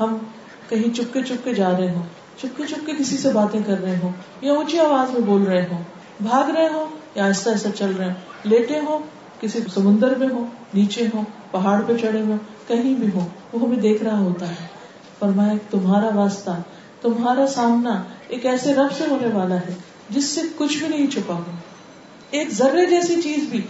ہم 0.00 0.16
کہیں 0.68 0.92
چپ 0.96 1.12
کے 1.14 1.22
چپ 1.30 1.44
کے 1.44 1.54
جا 1.54 1.70
رہے 1.78 1.90
ہوں 1.94 2.02
چپکے 2.40 2.66
چپ 2.74 2.86
کے 2.86 2.92
کسی 2.98 3.16
سے 3.16 3.28
باتیں 3.34 3.60
کر 3.66 3.80
رہے 3.82 3.96
ہوں 4.02 4.12
یا 4.46 4.52
اونچی 4.52 4.78
آواز 4.88 5.12
میں 5.12 5.20
بول 5.30 5.42
رہے 5.50 5.64
ہوں 5.70 5.82
بھاگ 6.26 6.50
رہے 6.56 6.66
ہوں 6.72 6.86
یا 7.14 7.24
ایسا 7.32 7.50
ایسا 7.50 7.70
چل 7.78 7.92
رہے 7.98 8.06
ہوں 8.06 8.48
لیٹے 8.52 8.80
ہوں 8.88 9.00
کسی 9.40 9.58
سمندر 9.74 10.14
میں 10.18 10.28
ہو 10.32 10.44
نیچے 10.74 11.06
ہو 11.14 11.22
پہاڑ 11.50 11.80
پہ 11.86 11.96
چڑھے 12.02 12.20
ہو 12.26 12.36
کہیں 12.68 12.94
بھی 13.00 13.08
ہو 13.14 13.26
وہ 13.52 13.60
ہمیں 13.66 13.76
دیکھ 13.80 14.02
رہا 14.02 14.18
ہوتا 14.18 14.48
ہے 14.50 14.66
فرمایا 15.18 15.54
تمہارا 15.70 16.14
واسطہ 16.16 16.50
تمہارا 17.02 17.46
سامنا 17.54 18.02
ایک 18.36 18.46
ایسے 18.52 18.74
رب 18.74 18.92
سے 18.98 19.04
ہونے 19.10 19.30
والا 19.34 19.56
ہے 19.68 19.74
جس 20.16 20.28
سے 20.34 20.40
کچھ 20.58 20.76
بھی 20.78 20.88
نہیں 20.88 21.10
چھپا 21.14 21.34
ہو 21.34 21.56
ایک 22.38 22.50
ذرے 22.60 22.86
جیسی 22.90 23.20
چیز 23.22 23.48
بھی 23.50 23.60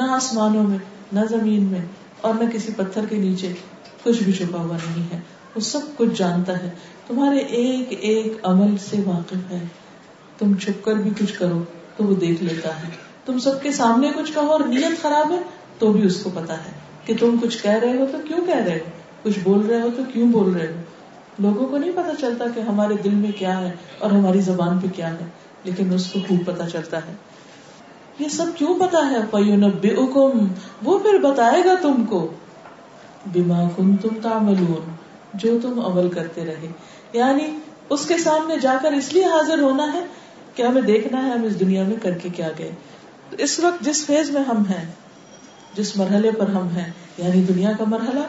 نہ 0.00 0.10
آسمانوں 0.16 0.62
میں 0.68 0.78
نہ 1.18 1.20
زمین 1.30 1.64
میں 1.72 1.80
اور 2.26 2.34
نہ 2.42 2.50
کسی 2.52 2.72
پتھر 2.76 3.06
کے 3.10 3.16
نیچے 3.26 3.52
کچھ 4.02 4.22
بھی 4.22 4.32
چھپا 4.40 4.62
ہوا 4.64 4.76
نہیں 4.86 5.08
ہے 5.12 5.20
وہ 5.54 5.60
سب 5.70 5.86
کچھ 5.96 6.14
جانتا 6.18 6.58
ہے 6.62 6.70
تمہارے 7.06 7.38
ایک 7.62 7.98
ایک 8.10 8.46
عمل 8.52 8.76
سے 8.90 9.00
واقف 9.06 9.50
ہے 9.50 9.64
تم 10.38 10.56
چھپ 10.66 10.84
کر 10.84 11.02
بھی 11.06 11.10
کچھ 11.20 11.38
کرو 11.38 11.62
تو 11.96 12.04
وہ 12.04 12.14
دیکھ 12.26 12.42
لیتا 12.44 12.70
ہے 12.82 12.88
تم 13.26 13.38
سب 13.42 13.62
کے 13.62 13.70
سامنے 13.72 14.08
کچھ 14.14 14.32
کہو 14.32 14.50
اور 14.52 14.60
نیت 14.70 15.00
خراب 15.02 15.30
ہے 15.32 15.36
تو 15.78 15.92
بھی 15.92 16.02
اس 16.06 16.16
کو 16.22 16.30
پتا 16.34 16.56
ہے 16.64 16.72
کہ 17.04 17.14
تم 17.20 17.36
کچھ 17.42 17.62
کہہ 17.62 17.78
رہے 17.84 17.96
ہو 17.98 18.06
تو 18.12 18.18
کیوں 18.26 18.40
کہہ 18.46 18.60
رہے 18.66 18.78
ہو 18.78 18.90
کچھ 19.22 19.38
بول 19.44 19.64
رہے 19.66 19.80
ہو 19.82 19.88
تو 19.96 20.02
کیوں 20.12 20.26
بول 20.32 20.52
رہے 20.56 20.66
ہو 20.72 21.42
لوگوں 21.46 21.66
کو 21.68 21.76
نہیں 21.78 21.92
پتا 21.96 22.12
چلتا 22.20 22.44
کہ 22.54 22.66
ہمارے 22.68 22.94
دل 23.04 23.14
میں 23.22 23.30
کیا 23.38 23.58
ہے 23.60 23.70
اور 23.98 24.10
ہماری 24.18 24.40
زبان 24.50 24.78
پہ 24.82 24.88
کیا 24.96 25.10
ہے 25.12 25.28
لیکن 25.64 25.92
اس 25.94 26.06
کو 26.12 26.18
خوب 26.28 26.42
پتا 26.46 26.52
پتا 26.54 26.68
چلتا 26.72 26.98
ہے 27.06 27.12
ہے 27.12 28.24
یہ 28.24 28.28
سب 28.34 28.50
کیوں 28.58 30.28
وہ 30.88 30.98
پھر 31.06 31.18
بتائے 31.22 31.62
گا 31.64 31.74
تم 31.82 32.04
کو 32.10 32.20
کم 33.34 33.94
تم 34.02 34.20
کا 34.22 34.38
جو 34.52 35.58
تم 35.62 35.80
عمل 35.90 36.08
کرتے 36.14 36.44
رہے 36.50 36.68
یعنی 37.12 37.48
اس 37.96 38.06
کے 38.08 38.18
سامنے 38.28 38.58
جا 38.66 38.76
کر 38.82 38.92
اس 39.02 39.12
لیے 39.12 39.24
حاضر 39.36 39.62
ہونا 39.68 39.92
ہے 39.92 40.04
کہ 40.56 40.62
ہمیں 40.66 40.82
دیکھنا 40.92 41.24
ہے 41.26 41.30
ہم 41.32 41.42
اس 41.50 41.58
دنیا 41.60 41.82
میں 41.88 41.96
کر 42.02 42.18
کے 42.22 42.28
کیا 42.40 42.48
گئے 42.58 42.70
اس 43.46 43.58
وقت 43.60 43.84
جس 43.84 44.04
فیز 44.06 44.30
میں 44.30 44.42
ہم 44.48 44.62
ہیں 44.70 44.84
جس 45.74 45.96
مرحلے 45.96 46.30
پر 46.38 46.50
ہم 46.56 46.68
ہیں 46.76 46.90
یعنی 47.18 47.42
دنیا 47.48 47.70
کا 47.78 47.84
مرحلہ 47.92 48.20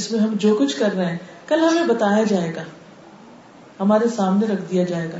اس 0.00 0.10
میں 0.12 0.20
ہم 0.20 0.34
جو 0.44 0.54
کچھ 0.58 0.76
کر 0.78 0.94
رہے 0.96 1.10
ہیں 1.10 1.18
کل 1.48 1.60
ہمیں 1.64 1.86
بتایا 1.94 2.22
جائے 2.28 2.54
گا 2.54 2.62
ہمارے 3.80 4.08
سامنے 4.16 4.46
رکھ 4.52 4.70
دیا 4.70 4.84
جائے 4.90 5.08
گا 5.12 5.18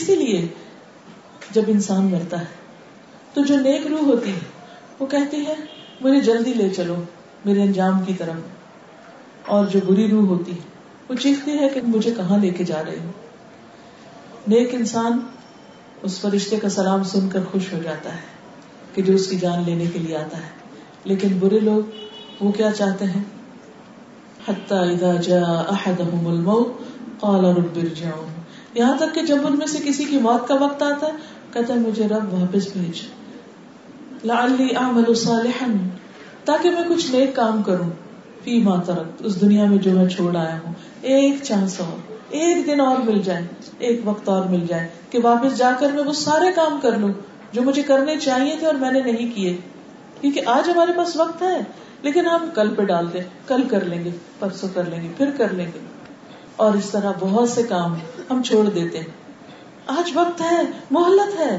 اسی 0.00 0.14
لیے 0.16 0.46
جب 1.54 1.62
انسان 1.74 2.06
مرتا 2.10 2.40
ہے 2.40 3.34
تو 3.34 3.44
جو 3.50 3.56
نیک 3.60 3.86
روح 3.86 4.02
ہوتی 4.12 4.30
ہے 4.32 4.40
وہ 4.98 5.06
کہتی 5.14 5.44
ہے 5.46 5.54
مجھے 6.00 6.20
جلدی 6.30 6.52
لے 6.54 6.68
چلو 6.76 6.96
میرے 7.44 7.62
انجام 7.62 8.02
کی 8.06 8.14
طرف 8.18 9.50
اور 9.56 9.66
جو 9.74 9.80
بری 9.86 10.08
روح 10.10 10.26
ہوتی 10.34 10.52
ہے 10.56 10.70
وہ 11.08 11.14
چیختی 11.22 11.58
ہے 11.58 11.68
کہ 11.74 11.80
مجھے 11.94 12.14
کہاں 12.16 12.38
لے 12.44 12.50
کے 12.60 12.64
جا 12.64 12.82
رہے 12.86 12.98
ہو 13.04 13.10
نیک 14.54 14.74
انسان 14.74 15.20
اس 16.08 16.18
فرشتے 16.20 16.56
کا 16.62 16.68
سلام 16.74 17.02
سن 17.08 17.28
کر 17.32 17.40
خوش 17.50 17.72
ہو 17.72 17.78
جاتا 17.82 18.14
ہے 18.14 18.94
کہ 18.94 19.02
جو 19.08 19.12
اس 19.18 19.26
کی 19.28 19.36
جان 19.42 19.62
لینے 19.66 19.84
کے 19.92 19.98
لیے 20.06 20.16
آتا 20.16 20.38
ہے 20.44 20.48
لیکن 21.10 21.36
برے 21.40 21.60
لوگ 21.68 21.98
وہ 22.44 22.50
کیا 22.56 22.70
چاہتے 22.78 23.04
ہیں 23.12 23.22
حتی 24.48 24.78
اذا 24.92 25.12
جاء 25.28 25.52
احدهم 25.52 26.26
الموت 26.32 26.82
قال 27.20 27.44
رب 27.58 27.78
ارجعون 27.82 28.32
یہاں 28.78 28.96
تک 29.04 29.14
کہ 29.14 29.22
جب 29.30 29.46
ان 29.46 29.58
میں 29.58 29.66
سے 29.74 29.82
کسی 29.84 30.04
کی 30.14 30.18
موت 30.28 30.48
کا 30.48 30.54
وقت 30.64 30.82
آتا 30.90 31.06
ہے 31.06 31.50
کہتا 31.52 31.74
ہے 31.74 31.78
مجھے 31.86 32.08
رب 32.14 32.32
واپس 32.34 32.66
بھیج 32.76 33.02
لعلی 34.32 34.68
اعمل 34.84 35.14
صالحا 35.26 35.66
تاکہ 36.50 36.70
میں 36.78 36.82
کچھ 36.94 37.10
نیک 37.14 37.34
کام 37.42 37.62
کروں 37.70 37.90
فی 38.44 38.60
ما 38.70 38.80
ترکت 38.86 39.24
اس 39.28 39.40
دنیا 39.40 39.66
میں 39.74 39.78
جو 39.88 39.92
میں 40.00 40.08
چھوڑ 40.16 40.34
آیا 40.36 40.58
ہوں 40.64 40.72
ایک 41.16 41.42
چانس 41.50 41.80
اور 41.86 41.96
ایک 42.40 42.66
دن 42.66 42.80
اور 42.80 42.98
مل 43.06 43.20
جائے 43.22 43.64
ایک 43.86 44.00
وقت 44.04 44.28
اور 44.34 44.44
مل 44.50 44.60
جائے 44.68 44.86
کہ 45.10 45.18
واپس 45.22 45.56
جا 45.56 45.70
کر 45.80 45.90
میں 45.96 46.02
وہ 46.04 46.12
سارے 46.20 46.52
کام 46.56 46.78
کر 46.82 46.96
لوں 46.98 47.10
جو 47.52 47.62
مجھے 47.62 47.82
کرنے 47.88 48.16
چاہیے 48.26 48.54
تھے 48.58 48.66
اور 48.66 48.74
میں 48.84 48.90
نے 48.92 49.00
نہیں 49.10 49.34
کیے 49.34 49.56
کیونکہ 50.20 50.48
آج 50.52 50.70
ہمارے 50.70 50.92
پاس 50.96 51.16
وقت 51.16 51.42
ہے 51.42 51.56
لیکن 52.02 52.26
ہم 52.26 52.46
کل 52.54 52.74
پہ 52.78 52.84
ڈال 52.92 53.12
دیں 53.14 53.20
کل 53.48 53.66
کر 53.70 53.84
لیں 53.90 54.02
گے 54.04 54.10
پرسوں 54.38 54.68
کر 54.74 54.84
لیں 54.92 55.02
گے 55.02 55.08
پھر 55.16 55.30
کر 55.38 55.52
لیں 55.58 55.66
گے 55.74 55.78
اور 56.66 56.74
اس 56.78 56.90
طرح 56.90 57.12
بہت 57.20 57.48
سے 57.56 57.62
کام 57.74 57.94
ہم 58.30 58.42
چھوڑ 58.50 58.64
دیتے 58.70 58.98
ہیں 58.98 59.92
آج 59.98 60.10
وقت 60.16 60.40
ہے 60.50 60.62
محلت 60.98 61.38
ہے 61.40 61.50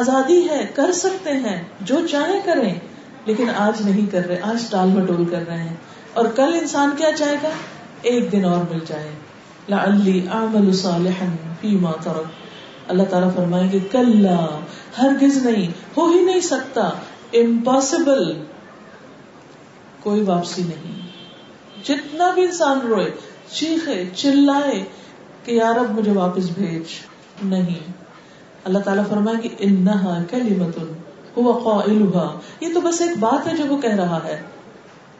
آزادی 0.00 0.38
ہے 0.50 0.64
کر 0.74 0.92
سکتے 1.02 1.32
ہیں 1.48 1.60
جو 1.92 2.06
چاہے 2.10 2.38
کریں 2.44 2.72
لیکن 3.30 3.50
آج 3.64 3.82
نہیں 3.90 4.06
کر 4.12 4.26
رہے 4.28 4.40
آج 4.52 4.70
ٹال 4.70 4.88
مٹول 4.98 5.24
کر 5.30 5.46
رہے 5.48 5.62
ہیں 5.62 5.76
اور 6.20 6.30
کل 6.36 6.56
انسان 6.60 6.96
کیا 6.98 7.12
چاہے 7.18 7.36
گا 7.42 7.50
ایک 8.12 8.32
دن 8.32 8.44
اور 8.54 8.64
مل 8.72 8.78
جائے 8.88 9.10
لہن 9.68 11.34
پیما 11.60 11.90
ترک 12.02 12.88
اللہ 12.92 13.02
تعالیٰ 13.10 13.28
فرمائے 13.34 13.68
گی 13.72 13.78
کل 13.90 14.26
ہرگز 14.98 15.36
نہیں 15.46 15.66
ہو 15.96 16.06
ہی 16.10 16.22
نہیں 16.24 16.40
سکتا 16.46 16.88
امپاسبل 17.40 18.22
کوئی 20.02 20.22
واپسی 20.30 20.62
نہیں 20.68 21.00
جتنا 21.88 22.30
بھی 22.34 22.42
انسان 22.44 22.80
روئے 22.88 23.08
چیخے 23.52 24.02
چلائے 24.14 24.82
کہ 25.44 25.52
یار 25.52 25.76
اب 25.78 25.90
مجھے 25.98 26.12
واپس 26.16 26.50
بھیج 26.58 26.92
نہیں 27.54 27.90
اللہ 28.70 28.78
تعالیٰ 28.86 29.04
فرمائے 29.08 29.66
ہوا 31.36 31.80
انہ 31.84 32.26
یہ 32.60 32.74
تو 32.74 32.80
بس 32.80 33.00
ایک 33.06 33.16
بات 33.20 33.46
ہے 33.48 33.56
جو 33.56 33.64
وہ 33.74 33.80
کہہ 33.82 33.94
رہا 34.02 34.18
ہے 34.24 34.40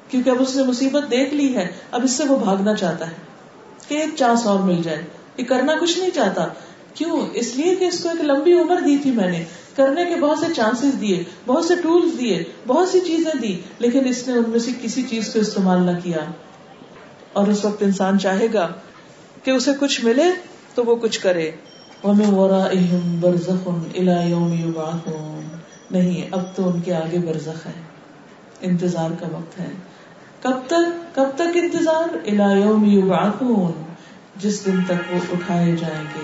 کیونکہ 0.09 0.31
اب 0.31 0.43
اس 0.43 0.55
نے 0.57 0.63
مصیبت 0.67 1.11
دیکھ 1.11 1.35
لی 1.35 1.55
ہے 1.57 1.67
اب 1.99 2.05
اس 2.05 2.17
سے 2.21 2.25
وہ 2.29 2.39
بھاگنا 2.45 2.75
چاہتا 2.85 3.11
ہے 3.11 3.31
کہ 3.89 3.95
ایک 4.01 4.15
چانس 4.19 4.47
اور 4.47 4.59
مل 4.69 4.83
جائے 4.83 5.03
یہ 5.37 5.45
کرنا 5.49 5.75
کچھ 5.81 5.99
نہیں 5.99 6.11
چاہتا 6.15 6.47
کیوں 6.95 7.21
اس 7.41 7.55
لیے 7.57 7.75
کہ 7.81 7.85
اس 7.85 8.03
کو 8.03 8.09
ایک 8.09 8.21
لمبی 8.31 8.53
عمر 8.61 8.81
دی 8.87 8.97
تھی 9.03 9.11
میں 9.19 9.31
نے 9.31 9.43
کرنے 9.77 10.05
کے 10.09 10.17
بہت 10.21 10.39
سے 10.39 10.47
چانسز 10.57 11.01
دیے 11.01 11.23
بہت 11.47 11.65
سے 11.65 11.75
دیے 12.19 12.43
بہت 12.67 12.89
سی 12.89 13.01
چیزیں 13.07 13.33
دی 13.43 13.55
لیکن 13.85 14.09
اس 14.09 14.27
نے 14.29 14.35
ان 14.39 14.51
میں 14.51 14.59
سے 14.67 14.73
کسی 14.83 15.03
چیز 15.11 15.33
کو 15.33 15.39
استعمال 15.47 15.83
نہ 15.87 15.97
کیا 16.03 16.25
اور 17.41 17.47
اس 17.55 17.65
وقت 17.65 17.83
انسان 17.83 18.19
چاہے 18.25 18.47
گا 18.55 18.67
کہ 19.45 19.51
اسے 19.51 19.71
کچھ 19.81 20.01
ملے 20.05 20.29
تو 20.75 20.85
وہ 20.87 20.97
کچھ 21.07 21.19
کرے 21.21 21.51
نہیں 25.93 26.29
اب 26.37 26.43
تو 26.57 26.69
ان 26.69 26.81
کے 26.85 26.95
آگے 26.95 27.19
برزخ 27.27 27.67
ہے 27.67 27.73
انتظار 28.69 29.11
کا 29.21 29.27
وقت 29.33 29.59
ہے 29.61 29.71
کب 30.43 30.61
تک 30.69 30.95
کب 31.15 31.29
تک 31.39 31.57
انتظار 31.59 32.15
الاوم 32.31 32.85
یوگاخون 32.93 33.73
جس 34.45 34.57
دن 34.65 34.81
تک 34.87 35.13
وہ 35.13 35.19
اٹھائے 35.37 35.75
جائیں 35.81 36.03
گے 36.15 36.23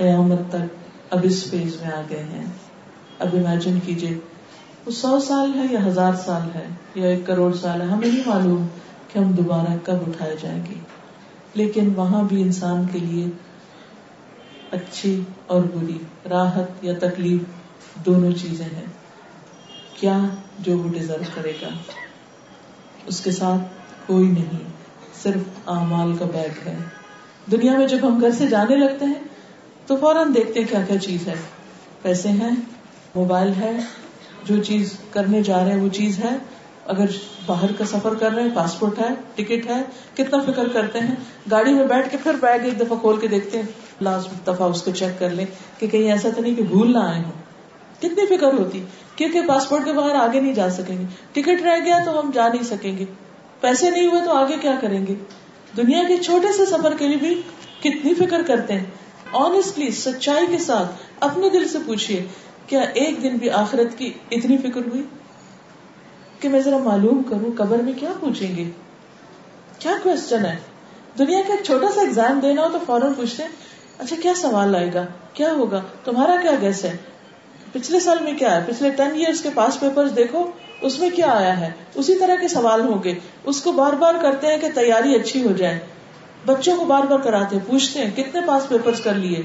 قیامت 0.00 0.42
تک 0.50 1.12
اب 1.16 1.24
اس 1.28 1.42
فیز 1.50 1.80
میں 1.80 1.90
آ 1.94 2.00
گئے 2.10 2.22
ہیں 2.32 2.44
اب 3.26 3.34
امیجن 3.40 3.78
کیجیے 3.86 4.12
وہ 4.84 4.90
سو 5.00 5.18
سال 5.30 5.58
ہے 5.58 5.64
یا 5.70 5.84
ہزار 5.86 6.14
سال 6.26 6.48
ہے 6.54 6.64
یا 7.02 7.08
ایک 7.08 7.26
کروڑ 7.26 7.52
سال 7.62 7.80
ہے 7.82 7.86
ہمیں 7.94 8.06
نہیں 8.08 8.22
معلوم 8.28 8.66
کہ 9.12 9.18
ہم 9.18 9.32
دوبارہ 9.40 9.74
کب 9.90 10.08
اٹھائے 10.08 10.36
جائیں 10.42 10.60
گے 10.70 10.78
لیکن 11.62 11.92
وہاں 12.00 12.22
بھی 12.32 12.40
انسان 12.46 12.86
کے 12.92 12.98
لیے 13.10 13.26
اچھی 14.80 15.14
اور 15.56 15.62
بری 15.74 15.98
راحت 16.36 16.84
یا 16.90 16.98
تکلیف 17.08 18.04
دونوں 18.06 18.30
چیزیں 18.44 18.64
ہیں 18.66 18.86
کیا 20.00 20.18
جو 20.68 20.78
وہ 20.82 20.88
ڈیزرو 20.98 21.30
کرے 21.34 21.52
گا 21.62 21.68
اس 23.12 23.20
کے 23.24 23.30
ساتھ 23.32 23.90
کوئی 24.06 24.26
نہیں 24.30 24.62
صرف 25.22 25.68
اعمال 25.76 26.12
کا 26.18 26.24
بیگ 26.32 26.66
ہے 26.66 26.76
دنیا 27.52 27.76
میں 27.78 27.86
جب 27.92 28.06
ہم 28.08 28.20
گھر 28.20 28.30
سے 28.38 28.46
جانے 28.54 28.76
لگتے 28.76 29.04
ہیں 29.10 29.22
تو 29.86 29.96
فوراً 30.00 30.34
دیکھتے 30.34 30.62
کیا 30.70 30.80
کیا 30.88 30.98
چیز 31.06 31.26
ہے 31.28 31.34
پیسے 32.02 32.28
ہیں 32.40 32.50
موبائل 33.14 33.52
ہے 33.60 33.70
جو 34.48 34.62
چیز 34.70 34.96
کرنے 35.10 35.42
جا 35.50 35.62
رہے 35.64 35.72
ہیں 35.72 35.80
وہ 35.82 35.88
چیز 36.00 36.18
ہے 36.24 36.36
اگر 36.94 37.14
باہر 37.46 37.72
کا 37.78 37.84
سفر 37.92 38.14
کر 38.20 38.30
رہے 38.34 38.42
ہیں 38.42 38.54
پاسپورٹ 38.54 38.98
ہے 39.00 39.08
ٹکٹ 39.34 39.66
ہے 39.70 39.80
کتنا 40.16 40.38
فکر 40.50 40.68
کرتے 40.74 40.98
ہیں 41.06 41.14
گاڑی 41.50 41.72
میں 41.78 41.86
بیٹھ 41.94 42.10
کے 42.10 42.16
پھر 42.22 42.36
بیگ 42.42 42.64
ایک 42.70 42.78
دفعہ 42.80 42.98
کھول 43.04 43.20
کے 43.20 43.28
دیکھتے 43.36 43.62
ہیں 43.62 44.04
لاسٹ 44.08 44.46
دفعہ 44.46 44.68
اس 44.74 44.82
کو 44.82 44.90
چیک 45.02 45.18
کر 45.18 45.30
لیں 45.40 45.46
کہ 45.78 45.86
کہیں 45.96 46.10
ایسا 46.12 46.28
تو 46.36 46.42
نہیں 46.42 46.54
کہ 46.56 46.62
بھول 46.74 46.92
نہ 46.92 47.04
آئے 47.12 47.22
ہوں 47.24 47.45
کتنی 48.00 48.26
فکر 48.36 48.52
ہوتی 48.58 48.80
کیونکہ 49.16 49.46
پاسپورٹ 49.48 49.84
کے 49.84 49.92
باہر 49.98 50.14
آگے 50.22 50.40
نہیں 50.40 50.54
جا 50.54 50.68
سکیں 50.70 50.96
گے 50.98 51.04
ٹکٹ 51.32 51.62
رہ 51.66 51.78
گیا 51.84 51.98
تو 52.04 52.18
ہم 52.18 52.30
جا 52.34 52.48
نہیں 52.48 52.62
سکیں 52.70 52.96
گے 52.98 53.04
پیسے 53.60 53.90
نہیں 53.90 54.06
ہوئے 54.10 54.24
تو 54.24 54.32
آگے 54.36 54.56
کیا 54.62 54.74
کریں 54.80 55.00
گے 55.06 55.14
دنیا 55.76 56.02
کے 56.08 56.16
چھوٹے 56.24 56.52
سے 56.56 56.66
سفر 56.70 56.94
کے 56.98 57.08
لیے 57.08 57.16
بھی 57.22 57.34
کتنی 57.82 58.14
فکر 58.18 58.42
کرتے 58.46 58.78
ہیں 58.78 58.86
آنےسٹلی 59.44 59.90
سچائی 60.00 60.46
کے 60.50 60.58
ساتھ 60.66 61.02
اپنے 61.28 61.48
دل 61.56 61.66
سے 61.68 61.78
پوچھیے 61.86 62.24
کیا 62.66 62.80
ایک 63.04 63.22
دن 63.22 63.36
بھی 63.42 63.50
آخرت 63.62 63.96
کی 63.98 64.12
اتنی 64.36 64.56
فکر 64.66 64.86
ہوئی 64.92 65.02
کہ 66.40 66.48
میں 66.54 66.60
ذرا 66.68 66.78
معلوم 66.84 67.22
کروں 67.28 67.50
قبر 67.58 67.82
میں 67.88 67.92
کیا 68.00 68.12
پوچھیں 68.20 68.56
گے 68.56 68.64
کیا 69.78 69.92
کوشچن 70.02 70.44
ہے 70.46 70.56
دنیا 71.18 71.40
کا 71.48 71.52
ایک 71.54 71.64
چھوٹا 71.66 71.90
سا 71.94 72.00
ایگزام 72.00 72.40
دینا 72.40 72.62
ہو 72.64 72.68
تو 72.72 72.78
فوراً 72.86 73.12
پوچھتے 73.16 73.42
ہیں 73.42 73.50
اچھا 73.98 74.16
کیا 74.22 74.32
سوال 74.40 74.74
آئے 74.76 74.92
گا 74.94 75.04
کیا 75.34 75.52
ہوگا 75.58 75.80
تمہارا 76.04 76.34
کیا 76.42 76.52
گیس 76.62 76.84
ہے 76.84 76.96
پچھلے 77.76 77.98
سال 78.00 78.18
میں 78.24 78.32
کیا 78.38 78.54
ہے 78.54 78.60
پچھلے 78.66 78.90
ٹین 78.96 79.14
ایئرس 79.20 79.40
کے 79.42 79.48
پاس 79.54 79.78
پیپر 79.80 80.06
دیکھو 80.18 80.44
اس 80.88 80.98
میں 80.98 81.08
کیا 81.16 81.30
آیا 81.38 81.56
ہے 81.60 81.68
اسی 82.02 82.14
طرح 82.20 82.36
کے 82.40 82.48
سوال 82.48 82.80
ہوں 82.88 83.02
گے 83.04 83.12
اس 83.52 83.60
کو 83.64 83.72
بار 83.80 83.92
بار 84.04 84.14
کرتے 84.22 84.46
ہیں 84.52 84.58
کہ 84.62 84.68
تیاری 84.78 85.14
اچھی 85.14 85.42
ہو 85.46 85.52
جائے 85.58 85.78
بچوں 86.46 86.76
کو 86.76 86.84
بار 86.92 87.04
بار 87.10 87.18
کراتے 87.26 87.56
ہیں 87.56 87.62
پوچھتے 87.66 88.00
ہیں 88.04 88.10
کتنے 88.16 88.40
پاس 88.46 88.68
پیپر 88.68 89.00
کر 89.08 89.14
لیے 89.24 89.42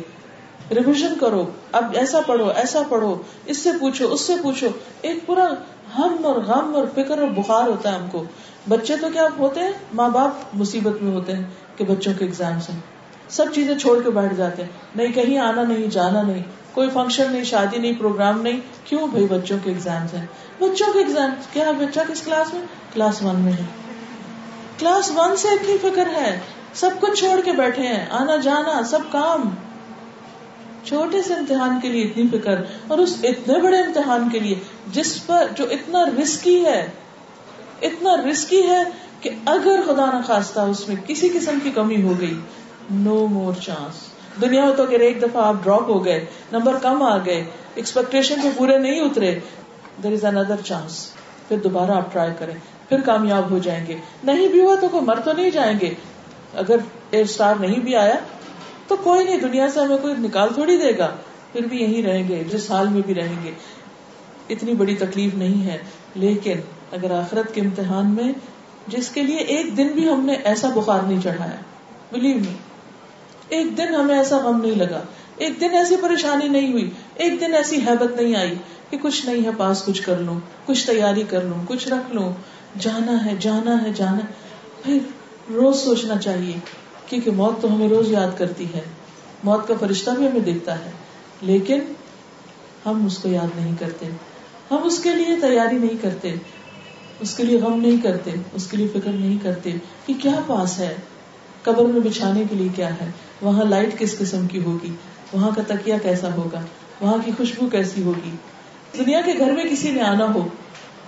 ریویژن 0.79 1.13
کرو 1.21 1.43
اب 1.79 1.95
ایسا 2.03 2.19
پڑھو 2.27 2.47
ایسا 2.63 2.81
پڑھو 2.89 3.11
اس 3.53 3.57
سے 3.63 3.69
پوچھو 3.79 4.11
اس 4.13 4.21
سے 4.29 4.33
پوچھو 4.43 4.67
ایک 5.09 5.25
پورا 5.25 5.47
ہم 5.97 6.17
اور 6.31 6.41
غم 6.51 6.71
اور 6.81 6.87
فکر 6.95 7.19
اور 7.25 7.35
بخار 7.41 7.67
ہوتا 7.67 7.91
ہے 7.91 7.95
ہم 7.95 8.07
کو 8.11 8.23
بچے 8.75 8.95
تو 9.01 9.07
کیا 9.13 9.27
ہوتے 9.39 9.67
ہیں 9.69 9.73
ماں 10.01 10.09
باپ 10.19 10.47
مصیبت 10.63 11.01
میں 11.03 11.13
ہوتے 11.15 11.35
ہیں 11.39 11.43
کہ 11.77 11.85
بچوں 11.93 12.13
کے 12.19 12.25
ایگزامس 12.25 12.69
ہیں 12.69 12.79
سب 13.39 13.53
چیزیں 13.55 13.77
چھوڑ 13.85 13.99
کے 14.03 14.09
بیٹھ 14.21 14.33
جاتے 14.37 14.63
ہیں 14.63 14.69
نہیں 15.01 15.11
کہیں 15.21 15.37
آنا 15.49 15.63
نہیں 15.73 15.87
جانا 15.97 16.21
نہیں 16.31 16.43
کوئی 16.73 16.89
فنکشن 16.93 17.31
نہیں 17.31 17.43
شادی 17.43 17.77
نہیں 17.77 17.93
پروگرام 17.99 18.41
نہیں 18.41 18.59
کیوں 18.85 19.07
بھائی 19.13 19.25
بچوں 19.29 19.57
کے 19.63 19.71
ہیں 19.87 20.25
بچوں 20.59 20.91
کے 20.93 20.99
ایگزام 20.99 21.29
کیا 21.53 21.71
بچہ 21.79 21.99
کس 22.11 22.21
کلاس 22.25 22.53
میں 22.53 22.61
کلاس 22.93 23.21
ون 23.23 23.39
میں 23.47 23.53
ہے 23.53 23.65
کلاس 24.79 25.11
ون 25.15 25.35
سے 25.43 25.47
اتنی 25.55 25.77
فکر 25.89 26.11
ہے 26.17 26.29
سب 26.81 26.99
کچھ 26.99 27.19
چھوڑ 27.19 27.39
کے 27.45 27.51
بیٹھے 27.57 27.87
ہیں 27.87 28.05
آنا 28.19 28.35
جانا 28.47 28.81
سب 28.91 29.11
کام 29.11 29.49
چھوٹے 30.85 31.21
سے 31.23 31.33
امتحان 31.33 31.79
کے 31.81 31.89
لیے 31.95 32.03
اتنی 32.05 32.27
فکر 32.37 32.61
اور 32.93 32.97
اس 32.99 33.15
اتنے 33.31 33.59
بڑے 33.65 33.77
امتحان 33.79 34.29
کے 34.31 34.39
لیے 34.45 34.55
جس 34.99 35.11
پر 35.25 35.47
جو 35.57 35.65
اتنا 35.77 36.05
رسکی 36.21 36.55
ہے 36.65 36.79
اتنا 37.89 38.15
رسکی 38.29 38.61
ہے 38.67 38.81
کہ 39.21 39.29
اگر 39.55 39.81
خدا 39.87 40.05
نخواستہ 40.17 40.59
اس 40.75 40.87
میں 40.87 40.95
کسی 41.07 41.29
قسم 41.33 41.59
کی 41.63 41.71
کمی 41.81 42.01
ہو 42.07 42.19
گئی 42.19 42.39
نو 43.05 43.19
مور 43.35 43.61
چانس 43.65 44.03
دنیا 44.41 44.65
میں 44.65 44.75
تو 44.75 44.83
اگر 44.87 44.99
ایک 45.05 45.21
دفعہ 45.21 45.41
آپ 45.43 45.55
ڈراپ 45.63 45.89
ہو 45.89 46.03
گئے 46.05 46.23
نمبر 46.51 46.77
کم 46.81 47.01
آ 47.03 47.15
گئے 47.25 47.43
ایکسپیکٹیشن 47.73 48.41
پہ 48.43 48.49
پورے 48.57 48.77
نہیں 48.85 48.99
اترے 49.05 49.33
دیر 50.03 50.11
از 50.13 50.23
اندر 50.25 50.61
چانس 50.65 50.99
پھر 51.47 51.57
دوبارہ 51.63 51.91
آپ 51.91 52.11
ٹرائی 52.13 52.31
کریں 52.39 52.53
پھر 52.89 53.01
کامیاب 53.05 53.49
ہو 53.51 53.57
جائیں 53.65 53.85
گے 53.87 53.95
نہیں 54.29 54.47
بھی 54.51 54.59
ہوا 54.61 54.75
تو 54.81 54.87
کوئی 54.91 55.03
مر 55.05 55.19
تو 55.25 55.33
نہیں 55.33 55.51
جائیں 55.57 55.75
گے 55.81 55.93
اگر 56.63 56.77
ایئر 57.11 57.23
اسٹار 57.23 57.55
نہیں 57.59 57.79
بھی 57.87 57.95
آیا 57.95 58.15
تو 58.87 58.95
کوئی 59.03 59.23
نہیں 59.25 59.37
دنیا 59.41 59.69
سے 59.73 59.79
ہمیں 59.79 59.97
کوئی 60.01 60.13
نکال 60.27 60.53
تھوڑی 60.53 60.77
دے 60.77 60.97
گا 60.97 61.09
پھر 61.51 61.65
بھی 61.73 61.81
یہی 61.81 62.01
رہیں 62.03 62.27
گے 62.27 62.43
جس 62.51 62.69
حال 62.71 62.87
میں 62.95 63.01
بھی 63.05 63.15
رہیں 63.15 63.35
گے 63.43 63.51
اتنی 64.55 64.73
بڑی 64.83 64.95
تکلیف 65.05 65.33
نہیں 65.43 65.65
ہے 65.69 65.77
لیکن 66.25 66.59
اگر 66.99 67.11
آخرت 67.19 67.53
کے 67.55 67.61
امتحان 67.61 68.13
میں 68.15 68.31
جس 68.95 69.09
کے 69.15 69.23
لیے 69.23 69.39
ایک 69.55 69.75
دن 69.77 69.87
بھی 69.95 70.09
ہم 70.09 70.25
نے 70.25 70.35
ایسا 70.51 70.69
بخار 70.75 71.01
نہیں 71.07 71.21
چڑھایا 71.23 71.55
بلیو 72.11 72.37
نہیں 72.37 72.59
ایک 73.55 73.71
دن 73.77 73.93
ہمیں 73.95 74.15
ایسا 74.15 74.37
غم 74.43 74.59
نہیں 74.61 74.75
لگا 74.81 74.99
ایک 75.45 75.59
دن 75.61 75.73
ایسی 75.75 75.95
پریشانی 76.01 76.47
نہیں 76.49 76.71
ہوئی 76.71 76.89
ایک 77.23 77.33
دن 77.41 77.53
ایسی 77.61 77.77
حیبت 77.87 78.13
نہیں 78.19 78.35
آئی 78.41 78.53
کہ 78.89 78.97
کچھ 79.01 79.25
نہیں 79.25 79.43
ہے 79.45 79.51
پاس 79.57 79.81
کچھ 79.85 80.01
کر 80.05 80.19
لوں 80.27 80.35
کچھ 80.65 80.85
تیاری 80.87 81.23
کر 81.29 81.43
لوں 81.49 81.57
کچھ 81.67 81.87
رکھ 81.93 82.13
لوں 82.15 82.31
جانا 82.85 83.17
ہے 83.25 83.33
جانا 83.47 83.75
ہے 83.81 83.91
جانا 83.97 84.91
روز 85.55 85.77
سوچنا 85.83 86.17
چاہیے 86.27 86.57
کیونکہ 87.09 87.31
موت 87.41 87.61
تو 87.61 87.73
ہمیں 87.73 87.87
روز 87.95 88.11
یاد 88.11 88.37
کرتی 88.37 88.65
ہے 88.75 88.83
موت 89.49 89.67
کا 89.67 89.73
فرشتہ 89.79 90.11
بھی 90.17 90.27
ہمیں 90.27 90.45
دیکھتا 90.47 90.77
ہے 90.85 90.91
لیکن 91.51 91.81
ہم 92.85 93.05
اس 93.05 93.17
کو 93.25 93.29
یاد 93.35 93.55
نہیں 93.59 93.75
کرتے 93.79 94.09
ہم 94.71 94.87
اس 94.91 94.99
کے 95.03 95.15
لیے 95.21 95.35
تیاری 95.47 95.77
نہیں 95.85 96.01
کرتے 96.01 96.35
اس 97.25 97.35
کے 97.37 97.43
لیے 97.49 97.59
غم 97.63 97.79
نہیں 97.79 97.97
کرتے 98.03 98.35
اس 98.59 98.67
کے 98.71 98.77
لیے 98.77 98.87
فکر 98.99 99.11
نہیں 99.17 99.37
کرتے 99.43 99.75
کہ 100.05 100.13
کیا 100.21 100.39
پاس 100.47 100.79
ہے 100.79 100.93
قبر 101.65 101.83
میں 101.93 102.01
بچھانے 102.09 102.43
کے 102.49 102.55
لیے 102.59 102.67
کیا 102.75 102.89
ہے 103.01 103.09
وہاں 103.41 103.65
لائٹ 103.73 103.97
کس 103.99 104.17
قسم 104.19 104.47
کی 104.53 104.63
ہوگی 104.63 104.91
وہاں 105.33 105.49
کا 105.55 105.61
تکیا 105.67 105.97
کیسا 106.03 106.33
ہوگا 106.37 106.61
وہاں 107.01 107.17
کی 107.25 107.31
خوشبو 107.37 107.67
کیسی 107.75 108.03
ہوگی 108.03 108.35
دنیا 108.97 109.21
کے 109.25 109.33
گھر 109.39 109.51
میں 109.59 109.63
کسی 109.71 109.91
نے 109.97 110.01
آنا 110.13 110.25
ہو 110.33 110.47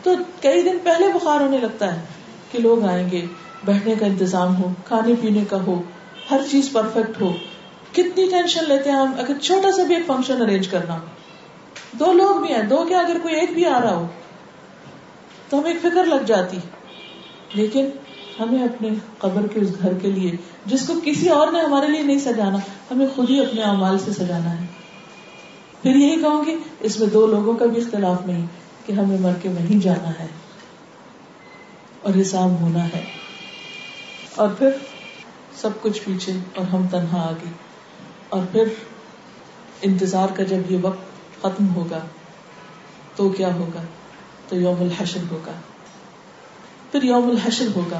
تو 0.03 0.13
کئی 0.41 0.61
دن 0.69 0.77
پہلے 0.83 1.07
بخار 1.15 1.41
ہونے 1.41 1.57
لگتا 1.65 1.93
ہے 1.95 2.35
کہ 2.51 2.59
لوگ 2.67 2.83
آئیں 2.91 3.09
گے 3.11 3.25
بیٹھنے 3.65 3.95
کا 3.99 4.05
انتظام 4.05 4.55
ہو 4.61 4.69
کھانے 4.87 5.13
پینے 5.21 5.43
کا 5.49 5.61
ہو 5.65 5.81
ہر 6.31 6.41
چیز 6.51 6.71
پرفیکٹ 6.73 7.19
ہو 7.21 7.31
کتنی 7.97 8.25
ٹینشن 8.31 8.65
لیتے 8.69 8.89
ہیں 8.89 8.97
ہم 8.97 9.13
اگر 9.23 9.39
چھوٹا 9.47 9.71
سا 9.77 9.83
بھی 9.91 9.95
ایک 9.95 10.05
فنکشن 10.07 10.41
ارینج 10.41 10.67
کرنا 10.67 10.97
دو 11.99 12.11
لوگ 12.19 12.41
بھی 12.45 12.53
ہیں 12.53 12.61
دو 12.73 12.83
کیا 12.87 12.99
اگر 12.99 13.17
کوئی 13.23 13.35
ایک 13.39 13.53
بھی 13.59 13.65
آ 13.75 13.79
رہا 13.83 13.95
ہو 13.95 14.07
تو 15.49 15.59
ہمیں 15.59 15.71
ایک 15.71 15.81
فکر 15.81 16.05
لگ 16.15 16.25
جاتی 16.31 16.57
لیکن 17.61 17.89
ہمیں 18.39 18.61
اپنے 18.63 18.89
قبر 19.17 19.47
کے 19.53 19.59
اس 19.59 19.71
گھر 19.81 19.97
کے 20.01 20.11
لیے 20.11 20.31
جس 20.69 20.85
کو 20.87 20.93
کسی 21.05 21.27
اور 21.37 21.51
نے 21.55 21.59
ہمارے 21.63 21.87
لیے 21.87 22.01
نہیں 22.03 22.19
سجانا 22.25 22.57
ہمیں 22.91 23.05
خود 23.15 23.29
ہی 23.29 23.39
اپنے 23.45 23.61
اعمال 23.71 23.97
سے 24.05 24.13
سجانا 24.19 24.53
ہے 24.59 24.65
پھر 25.81 25.95
یہی 26.03 26.15
کہوں 26.21 26.43
گی 26.45 26.55
اس 26.89 26.97
میں 26.99 27.07
دو 27.15 27.25
لوگوں 27.33 27.53
کا 27.61 27.65
بھی 27.73 27.81
اختلاف 27.81 28.25
نہیں 28.27 28.45
کہ 28.85 28.93
ہمیں 28.99 29.17
مر 29.25 29.33
کے 29.41 29.49
وہیں 29.57 29.81
جانا 29.83 30.11
ہے 30.19 30.25
اور 32.07 32.19
حساب 32.21 32.59
ہونا 32.61 32.87
ہے 32.93 33.03
اور 34.43 34.49
پھر 34.57 34.81
سب 35.61 35.81
کچھ 35.81 36.01
پیچھے 36.05 36.33
اور 36.55 36.65
ہم 36.73 36.87
تنہا 36.91 37.21
آگے 37.27 37.51
اور 38.37 38.41
پھر 38.51 38.73
انتظار 39.89 40.35
کا 40.37 40.43
جب 40.53 40.71
یہ 40.71 40.77
وقت 40.87 41.41
ختم 41.41 41.69
ہوگا 41.75 41.99
تو 43.15 43.29
کیا 43.37 43.53
ہوگا 43.55 43.81
تو 44.49 44.55
یوم 44.65 44.81
الحشر 44.87 45.31
ہوگا 45.31 45.51
پھر 46.91 47.03
یوم 47.11 47.29
الحشر 47.29 47.67
ہوگا 47.75 47.99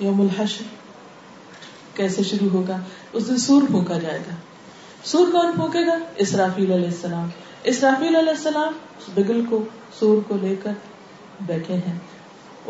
یوم 0.00 0.20
الحشر 0.20 0.66
کیسے 1.96 2.22
شروع 2.22 2.48
ہوگا 2.50 2.76
اس 3.18 3.26
دن 3.28 3.36
سور 3.44 3.62
پھونکا 3.70 3.96
جائے 4.02 4.18
گا 4.26 4.34
سور 5.12 5.30
کون 5.32 5.52
پھونکے 5.54 5.84
گا 5.86 5.96
اسرافیل 6.24 6.70
علیہ 6.72 6.88
السلام 6.94 7.28
اسرافیل 7.72 8.16
علیہ 8.16 8.34
السلام 8.38 8.72
بگل 9.14 9.44
کو 9.50 9.60
سور 9.98 10.22
کو 10.28 10.36
لے 10.42 10.54
کر 10.62 10.72
بیٹھے 11.50 11.74
ہیں 11.86 11.98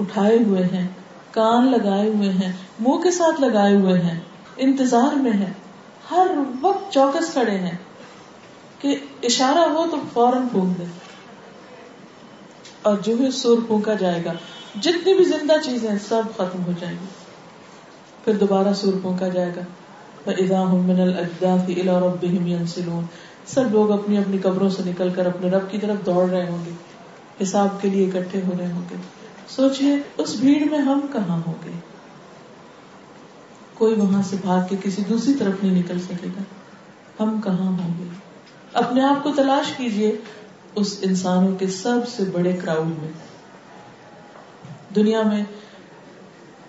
اٹھائے 0.05 0.39
ہوئے 0.47 0.65
ہیں 0.73 0.87
کان 1.37 1.71
لگائے 1.73 2.09
ہوئے 2.09 2.31
ہیں 2.41 2.53
منہ 2.87 3.01
کے 3.03 3.11
ساتھ 3.21 3.41
لگائے 3.41 3.77
ہوئے 3.77 4.01
ہیں 4.09 4.19
انتظار 4.69 5.17
میں 5.27 5.33
ہیں 5.45 5.53
ہر 6.11 6.31
وقت 6.63 6.93
چوکس 6.93 7.33
کھڑے 7.33 7.59
ہیں 7.67 7.77
کہ 8.81 8.97
اشارہ 9.33 9.69
ہو 9.77 9.87
تو 9.91 9.97
فوراً 10.13 10.49
پھونک 10.53 10.79
دے 10.79 10.85
اور 12.89 12.97
جو 13.05 13.17
بھی 13.17 13.31
سور 13.43 13.59
پھونکا 13.67 13.95
جائے 14.05 14.25
گا 14.25 14.33
جتنی 14.85 15.15
بھی 15.19 15.25
زندہ 15.25 15.53
چیزیں 15.65 15.91
سب 16.09 16.37
ختم 16.37 16.65
ہو 16.67 16.73
جائیں 16.81 16.97
گی 17.01 17.07
پھر 18.29 18.37
دوبارہ 18.37 18.73
سور 18.79 18.93
پھونکا 19.03 19.29
جائے 19.35 19.53
گا 19.57 19.61
من 20.87 20.99
الى 21.01 21.93
ربهم 22.01 22.47
ينسلون 22.49 23.05
سب 23.53 23.71
لوگ 23.77 23.91
اپنی 23.95 24.17
اپنی 24.23 24.39
قبروں 24.47 24.69
سے 24.75 24.83
نکل 24.89 25.13
کر 25.19 25.27
اپنے 25.27 25.51
رب 25.55 25.71
کی 25.71 25.79
طرف 25.85 26.05
دوڑ 26.09 26.25
رہے 26.33 26.45
ہوں 26.49 26.59
گے 26.65 26.75
حساب 27.43 27.81
کے 27.83 27.91
لیے 27.95 28.05
اکٹھے 28.09 28.41
ہو 28.49 28.53
رہے 28.59 28.67
ہوں 28.73 28.83
گے 28.91 28.99
سوچئے 29.55 29.95
اس 30.25 30.35
بھیڑ 30.41 30.57
میں 30.75 30.79
ہم 30.89 31.01
کہاں 31.13 31.39
ہوں 31.47 31.55
گے 31.65 31.73
کوئی 33.79 33.95
وہاں 34.01 34.21
سے 34.31 34.37
بھاگ 34.43 34.67
کے 34.73 34.77
کسی 34.83 35.03
دوسری 35.13 35.35
طرف 35.39 35.63
نہیں 35.63 35.75
نکل 35.79 36.01
سکے 36.09 36.33
گا 36.37 36.45
ہم 37.23 37.41
کہاں 37.47 37.71
ہوں 37.81 37.95
گے 38.03 38.11
اپنے 38.83 39.05
آپ 39.13 39.23
کو 39.29 39.33
تلاش 39.41 39.73
کیجئے 39.79 40.13
اس 40.83 40.99
انسانوں 41.11 41.55
کے 41.65 41.71
سب 41.81 42.09
سے 42.17 42.29
بڑے 42.39 42.53
کراؤڈ 42.65 42.93
میں 43.05 43.13
دنیا 45.01 45.23
میں 45.33 45.43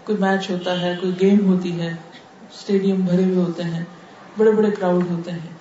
کوئی 0.10 0.20
میچ 0.22 0.50
ہوتا 0.50 0.72
ہے 0.82 0.94
کوئی 1.00 1.12
گیم 1.20 1.40
ہوتی 1.48 1.72
ہے 1.80 1.88
اسٹیڈیم 1.88 3.02
بھرے 3.10 3.24
ہوئے 3.24 3.36
ہوتے 3.46 3.64
ہیں 3.74 3.84
بڑے 4.38 4.52
بڑے 4.60 4.70
کراؤڈ 4.80 5.04
ہوتے 5.10 5.32
ہیں 5.32 5.54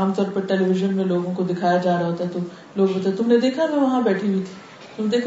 عام 0.00 0.12
طور 0.16 0.32
پر 0.34 0.46
ٹیلی 0.50 0.64
ویژن 0.70 0.96
میں 0.96 1.04
لوگوں 1.12 1.34
کو 1.36 1.42
دکھایا 1.50 1.76
جا 1.84 1.96
رہا 1.98 2.06
ہوتا 2.08 2.24
ہے 2.24 2.28
تو 2.32 2.38
لوگ 2.80 2.96
تم 3.04 3.14
تم 3.22 3.28
نے 3.32 3.36
دیکھا 3.46 3.66
دیکھا 3.66 3.68
میں 3.68 3.68
میں 3.68 3.76
وہاں 3.76 3.90
وہاں 3.92 4.00
بیٹھی 4.08 4.28
ہوئی 4.28 4.42
تھی 4.48 5.20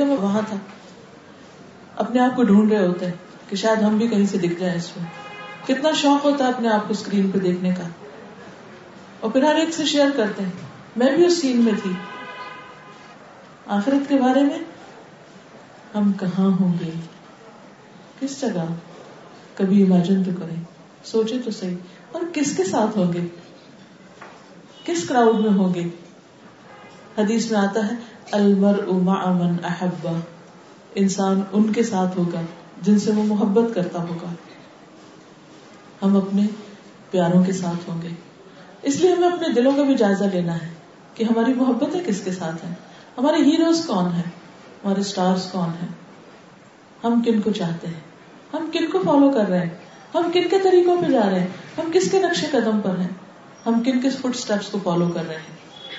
تھا 0.50 0.58
اپنے 2.06 2.20
آپ 2.26 2.36
کو 2.36 2.44
ڈھونڈ 2.52 2.72
رہے 2.74 2.86
ہوتے 2.86 3.06
ہیں 3.06 3.50
کہ 3.50 3.56
شاید 3.64 3.84
ہم 3.88 3.98
بھی 4.04 4.08
کہیں 4.16 4.26
سے 4.34 4.38
دکھ 4.48 4.60
جائیں 4.60 4.76
اس 4.84 4.92
میں 4.98 5.06
کتنا 5.68 5.92
شوق 6.04 6.26
ہوتا 6.26 6.46
ہے 6.48 6.54
اپنے 6.58 6.70
آپ 6.78 6.88
کو 6.88 6.94
اسکرین 7.00 7.32
پہ 7.32 7.40
دیکھنے 7.50 7.72
کا 7.78 7.88
اور 9.20 9.32
پھر 9.32 9.48
ہر 9.52 9.64
ایک 9.64 9.74
سے 9.80 9.86
شیئر 9.96 10.16
کرتے 10.22 10.50
ہیں 10.50 10.66
میں 11.04 11.16
بھی 11.16 11.26
اس 11.26 11.42
سین 11.42 11.64
میں 11.70 11.74
تھی 11.84 11.94
آخرت 13.80 14.10
کے 14.10 14.22
بارے 14.28 14.44
میں 14.52 14.60
ہم 15.96 16.12
کہاں 16.20 16.50
ہوں 16.60 16.72
گے 16.80 16.90
کس 18.20 18.40
جگہ 18.42 18.64
کبھی 19.56 19.82
امیجن 19.84 20.24
تو 20.24 20.32
کریں 20.40 20.56
سوچے 21.12 21.38
تو 21.46 21.52
صحیح 21.60 22.12
اور 22.16 22.22
کس 22.34 22.52
کے 22.58 22.64
ساتھ 22.72 22.98
ہوں 22.98 23.14
گے 23.14 23.22
کس 24.86 25.08
کراؤڈ 25.10 25.36
میں 25.46 25.52
ہوں 25.60 25.74
گے 25.74 25.84
حدیث 27.18 27.50
میں 27.52 27.60
آتا 27.60 27.86
ہے 27.92 27.96
المر 28.40 28.82
اما 28.96 29.14
امن 29.30 29.56
احبا 29.72 30.12
انسان 31.04 31.42
ان 31.60 31.72
کے 31.74 31.84
ساتھ 31.94 32.18
ہوگا 32.18 32.42
جن 32.88 33.00
سے 33.08 33.12
وہ 33.16 33.24
محبت 33.34 33.74
کرتا 33.76 34.02
ہوگا 34.10 34.34
ہم 36.02 36.16
اپنے 36.24 36.46
پیاروں 37.12 37.44
کے 37.44 37.54
ساتھ 37.64 37.90
ہوں 37.90 38.02
گے 38.02 38.10
اس 38.90 39.00
لیے 39.02 39.12
ہمیں 39.12 39.28
اپنے 39.32 39.54
دلوں 39.60 39.76
کا 39.78 39.84
بھی 39.90 39.94
جائزہ 40.04 40.26
لینا 40.38 40.62
ہے 40.62 40.70
کہ 41.16 41.24
ہماری 41.32 41.54
محبتیں 41.64 42.00
کس 42.08 42.22
کے 42.26 42.32
ساتھ 42.42 42.66
ہیں 42.66 42.74
ہمارے 43.18 43.44
ہیروز 43.52 43.86
کون 43.86 44.12
ہیں 44.16 44.30
ہمارے 44.86 45.02
اسٹارس 45.02 45.45
کون 45.52 45.69
ہیں 45.82 45.88
ہم 47.04 47.21
کن 47.26 47.39
کو 47.41 47.52
چاہتے 47.60 47.88
ہیں 47.91 48.00
ہم 48.54 48.67
کن 48.74 48.86
کو 48.91 49.00
فالو 49.06 49.30
کر 49.36 49.48
رہے 49.50 49.60
ہیں 49.60 50.13
ہم 50.15 50.30
کن 50.34 50.48
کے 50.50 50.58
طریقوں 50.63 50.95
پہ 51.02 51.08
جا 51.12 51.21
رہے 51.30 51.39
ہیں 51.39 51.48
ہم 51.78 51.89
کس 51.93 52.10
کے 52.12 52.19
نقشے 52.26 52.48
قدم 52.52 52.82
پر 52.82 53.00
ہیں 53.00 53.08
ہم 53.65 53.82
کن 53.86 54.00
کے 54.02 54.10
فٹ 54.17 54.36
اسٹیپس 54.39 54.67
کو 54.71 54.80
فالو 54.84 55.08
کر 55.15 55.26
رہے 55.28 55.38
ہیں 55.48 55.95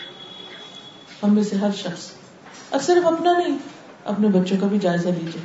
ہم 1.23 1.35
میں 1.35 1.43
سے 1.51 1.57
ہر 1.65 1.71
شخص 1.79 2.07
اور 2.71 2.81
صرف 2.91 3.07
اپنا 3.13 3.33
نہیں 3.39 3.57
اپنے 4.15 4.29
بچوں 4.39 4.57
کا 4.61 4.67
بھی 4.75 4.79
جائزہ 4.87 5.17
لیجیے 5.19 5.43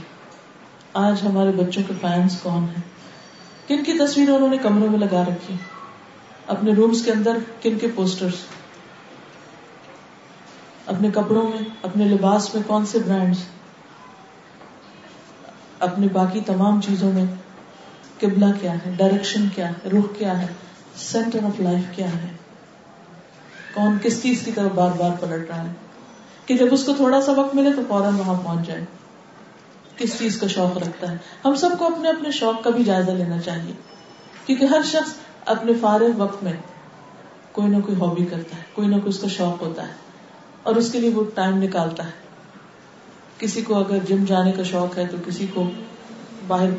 آج 1.05 1.26
ہمارے 1.30 1.51
بچوں 1.63 1.84
کے 1.88 1.93
فینس 2.01 2.39
کون 2.43 2.63
ہیں 2.76 2.82
کن 3.68 3.84
کی 3.89 3.97
تصویریں 4.05 4.34
انہوں 4.36 4.49
نے 4.49 4.57
کمروں 4.68 4.89
میں 4.91 4.99
لگا 5.07 5.24
رکھی 5.32 5.55
اپنے 6.57 6.74
رومس 6.82 7.03
کے 7.05 7.11
اندر 7.18 7.38
کن 7.63 7.80
کے 7.82 7.88
پوسٹرز 7.95 8.45
اپنے 10.86 11.09
کپڑوں 11.13 11.43
میں 11.47 11.59
اپنے 11.88 12.05
لباس 12.05 12.53
میں 12.53 12.61
کون 12.67 12.86
سے 12.91 12.99
برانڈ 13.05 13.36
اپنے 15.88 16.07
باقی 16.13 16.39
تمام 16.45 16.79
چیزوں 16.86 17.11
میں 17.13 17.25
قبلہ 18.19 18.45
کیا 18.61 18.71
ہے 18.86 18.91
ڈائریکشن 18.97 19.47
کیا 19.55 19.67
ہے 19.69 19.89
روح 19.91 20.05
کیا 20.17 20.41
ہے 20.41 20.47
سینٹر 21.03 21.43
آف 21.45 21.59
لائف 21.61 21.95
کیا 21.95 22.07
ہے 22.13 22.27
کون 23.73 23.97
کس 24.03 24.21
چیز 24.23 24.41
کی 24.45 24.51
طرف 24.55 24.71
بار 24.75 24.97
بار 24.97 25.11
پلٹ 25.19 25.49
رہا 25.49 25.63
ہے 25.67 25.71
کہ 26.45 26.57
جب 26.57 26.73
اس 26.73 26.84
کو 26.86 26.93
تھوڑا 26.95 27.21
سا 27.25 27.32
وقت 27.41 27.55
ملے 27.55 27.73
تو 27.75 27.82
فوراً 27.88 28.19
وہاں 28.19 28.36
پہنچ 28.43 28.67
جائے 28.67 28.86
کس 29.97 30.17
چیز 30.19 30.39
کا 30.39 30.47
شوق 30.57 30.77
رکھتا 30.84 31.11
ہے 31.11 31.17
ہم 31.45 31.55
سب 31.63 31.77
کو 31.79 31.93
اپنے 31.95 32.09
اپنے 32.09 32.32
شوق 32.41 32.63
کا 32.63 32.69
بھی 32.79 32.84
جائزہ 32.84 33.11
لینا 33.23 33.39
چاہیے 33.47 33.73
کیونکہ 34.45 34.65
ہر 34.75 34.82
شخص 34.91 35.13
اپنے 35.55 35.73
فارغ 35.82 36.21
وقت 36.21 36.43
میں 36.43 36.53
کوئی 37.51 37.67
نہ 37.71 37.79
کوئی 37.86 37.97
ہابی 38.01 38.25
کرتا 38.32 38.57
ہے 38.57 38.63
کوئی 38.73 38.88
نہ 38.88 38.95
کوئی 38.95 39.09
اس 39.15 39.19
کا 39.21 39.27
شوق 39.38 39.61
ہوتا 39.61 39.88
ہے 39.88 40.11
اور 40.70 40.76
اس 40.80 40.91
کے 40.91 40.99
لیے 40.99 41.09
وہ 41.14 41.24
ٹائم 41.36 41.57
نکالتا 41.62 42.05
ہے 42.05 42.20
کسی 43.39 43.62
کو 43.68 43.76
اگر 43.78 44.03
جم 44.07 44.24
جانے 44.32 44.51
کا 44.57 44.64
شوق 44.72 44.97
ہے 44.97 45.05
تو 45.12 45.18
کسی 45.26 45.45
کو 45.53 45.64
باہر 46.47 46.74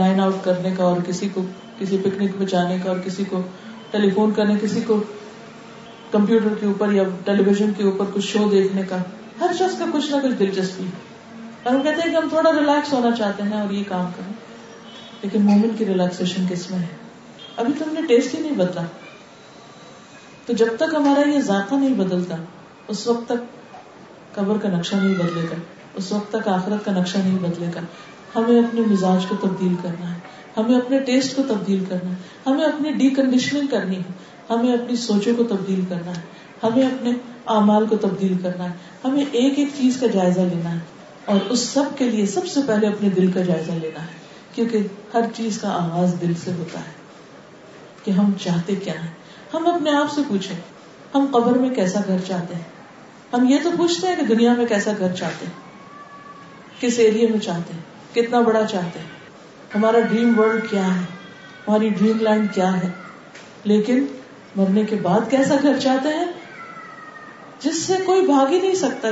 ڈائن 0.00 0.20
آؤٹ 0.20 0.34
کرنے 0.44 0.70
کا 0.76 0.84
اور 0.84 0.96
کسی 1.06 1.28
کو 1.34 1.42
کسی 1.78 1.98
پکنک 2.04 2.38
پہ 2.38 2.44
جانے 2.54 2.76
کا 2.82 2.90
اور 2.90 2.98
کسی 3.04 3.24
کو 3.30 3.40
ٹیلی 3.90 4.10
فون 4.16 4.32
کرنے 4.36 4.54
کسی 4.62 4.80
کو 4.86 5.02
کمپیوٹر 6.12 6.54
کے 6.60 6.66
اوپر 6.66 6.92
یا 6.92 7.02
ٹیلی 7.24 7.44
ویژن 7.46 7.72
کے 7.76 7.82
اوپر 7.90 8.10
کچھ 8.14 8.26
شو 8.26 8.48
دیکھنے 8.50 8.82
کا 8.88 8.96
ہر 9.40 9.52
شخص 9.58 9.78
کا 9.78 9.84
کچھ 9.92 10.10
نہ 10.10 10.16
کچھ 10.22 10.34
دلچسپی 10.40 10.84
ہے 10.84 11.44
اور 11.62 11.72
ہم 11.74 11.82
کہتے 11.82 12.02
ہیں 12.02 12.10
کہ 12.10 12.16
ہم 12.16 12.28
تھوڑا 12.34 12.50
ریلیکس 12.60 12.92
ہونا 12.92 13.14
چاہتے 13.20 13.42
ہیں 13.52 13.60
اور 13.60 13.70
یہ 13.74 13.82
کام 13.88 14.10
کریں 14.16 14.32
لیکن 15.22 15.46
مومن 15.46 15.76
کی 15.78 15.84
ریلیکسن 15.92 16.46
کس 16.50 16.70
میں 16.70 16.78
ہے 16.78 16.92
ابھی 17.62 17.72
تو 17.78 17.84
ہم 17.88 17.94
نے 17.94 18.06
ٹیسٹ 18.08 18.34
ہی 18.34 18.40
نہیں 18.40 18.56
بدلا 18.64 18.82
تو 20.46 20.52
جب 20.62 20.76
تک 20.82 20.94
ہمارا 20.94 21.28
یہ 21.28 21.40
ذائقہ 21.50 21.74
نہیں 21.84 21.94
بدلتا 22.04 22.36
اس 22.92 23.06
وقت 23.08 23.28
تک 23.28 23.44
قبر 24.34 24.58
کا 24.62 24.68
نقشہ 24.72 24.96
نہیں 24.96 25.14
بدلے 25.18 25.42
گا 25.50 25.56
اس 26.00 26.10
وقت 26.12 26.30
تک 26.32 26.48
آخرت 26.54 26.84
کا 26.84 26.92
نقشہ 26.92 27.18
نہیں 27.18 27.38
بدلے 27.42 27.66
گا 27.74 27.80
ہمیں 28.34 28.58
اپنے 28.58 28.80
مزاج 28.88 29.26
کو 29.28 29.36
تبدیل 29.44 29.74
کرنا 29.82 30.10
ہے 30.14 30.18
ہمیں 30.56 30.74
اپنے 30.76 30.98
ٹیسٹ 31.10 31.36
کو 31.36 31.42
تبدیل 31.48 31.84
کرنا 31.88 32.10
ہے 32.10 32.16
ہمیں 32.50 32.64
اپنی 32.64 32.92
ڈی 32.98 33.08
کنڈیشننگ 33.18 33.66
کرنی 33.76 33.96
ہے 33.98 34.12
ہمیں 34.50 34.72
اپنی 34.72 34.96
سوچوں 35.04 35.34
کو 35.36 35.44
تبدیل 35.52 35.80
کرنا 35.88 36.10
ہے 36.16 36.22
ہمیں 36.62 36.84
اپنے 36.86 37.10
اعمال 37.54 37.86
کو 37.86 37.96
تبدیل 38.02 38.34
کرنا 38.42 38.68
ہے 38.70 38.92
ہمیں 39.04 39.22
ایک 39.24 39.58
ایک 39.58 39.68
چیز 39.78 39.96
کا 40.00 40.06
جائزہ 40.18 40.40
لینا 40.52 40.74
ہے 40.74 41.32
اور 41.32 41.50
اس 41.56 41.60
سب 41.68 41.96
کے 41.98 42.08
لیے 42.10 42.26
سب 42.34 42.46
سے 42.54 42.60
پہلے 42.66 42.86
اپنے 42.88 43.08
دل 43.16 43.30
کا 43.38 43.42
جائزہ 43.50 43.72
لینا 43.80 44.02
ہے 44.02 44.52
کیونکہ 44.54 44.86
ہر 45.14 45.30
چیز 45.36 45.60
کا 45.60 45.72
آغاز 45.82 46.14
دل 46.20 46.32
سے 46.44 46.52
ہوتا 46.58 46.80
ہے 46.80 48.04
کہ 48.04 48.10
ہم 48.20 48.32
چاہتے 48.44 48.74
کیا 48.84 48.98
ہیں 49.02 49.10
ہم 49.54 49.66
اپنے 49.74 49.96
آپ 50.02 50.12
سے 50.14 50.20
پوچھیں 50.28 50.56
ہم 51.14 51.26
قبر 51.32 51.58
میں 51.64 51.68
کیسا 51.74 52.00
گھر 52.08 52.16
چاہتے 52.28 52.54
ہیں 52.54 52.72
ہم 53.34 53.44
یہ 53.48 53.58
تو 53.62 53.70
پوچھتے 53.76 54.06
ہیں 54.06 54.14
کہ 54.16 54.24
دنیا 54.24 54.52
میں 54.54 54.64
کیسا 54.72 54.90
گھر 54.98 55.12
چاہتے 55.20 55.46
ہیں 55.46 56.80
کس 56.80 56.98
ایریا 57.04 57.28
میں 57.30 57.38
چاہتے 57.46 57.74
ہیں 57.74 58.14
کتنا 58.14 58.40
بڑا 58.48 58.64
چاہتے 58.72 58.98
ہیں 58.98 59.74
ہمارا 59.74 60.00
ڈریم 60.12 60.38
ورلڈ 60.38 60.68
کیا 60.70 60.82
ہے 60.84 61.04
ہماری 61.66 61.88
ڈریم 61.98 62.20
لینڈ 62.28 62.54
کیا 62.54 62.68
ہے 62.82 62.88
لیکن 63.72 64.04
مرنے 64.56 64.84
کے 64.90 64.96
بعد 65.08 65.30
کیسا 65.30 65.54
گھر 65.62 65.78
چاہتے 65.88 66.12
ہیں 66.18 66.30
جس 67.64 67.82
سے 67.86 67.94
کوئی 68.06 68.22
بھاگ 68.26 68.46
ہی 68.52 68.60
نہیں 68.60 68.74
سکتا 68.86 69.08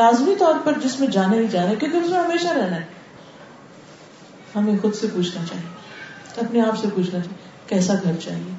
لازمی 0.00 0.34
طور 0.38 0.62
پر 0.64 0.78
جس 0.84 0.98
میں 1.00 1.08
جانے 1.18 1.38
ہی 1.42 1.46
جانا 1.56 1.74
کیونکہ 1.80 1.96
اس 1.96 2.08
میں 2.10 2.18
ہمیشہ 2.18 2.54
رہنا 2.58 2.76
ہے 2.80 4.56
ہمیں 4.56 4.74
خود 4.82 4.94
سے 5.00 5.06
پوچھنا 5.14 5.44
چاہیے 5.48 6.42
اپنے 6.46 6.60
آپ 6.68 6.78
سے 6.80 6.88
پوچھنا 6.94 7.20
چاہیے 7.20 7.44
کیسا 7.74 7.94
گھر 8.02 8.16
چاہیے 8.24 8.54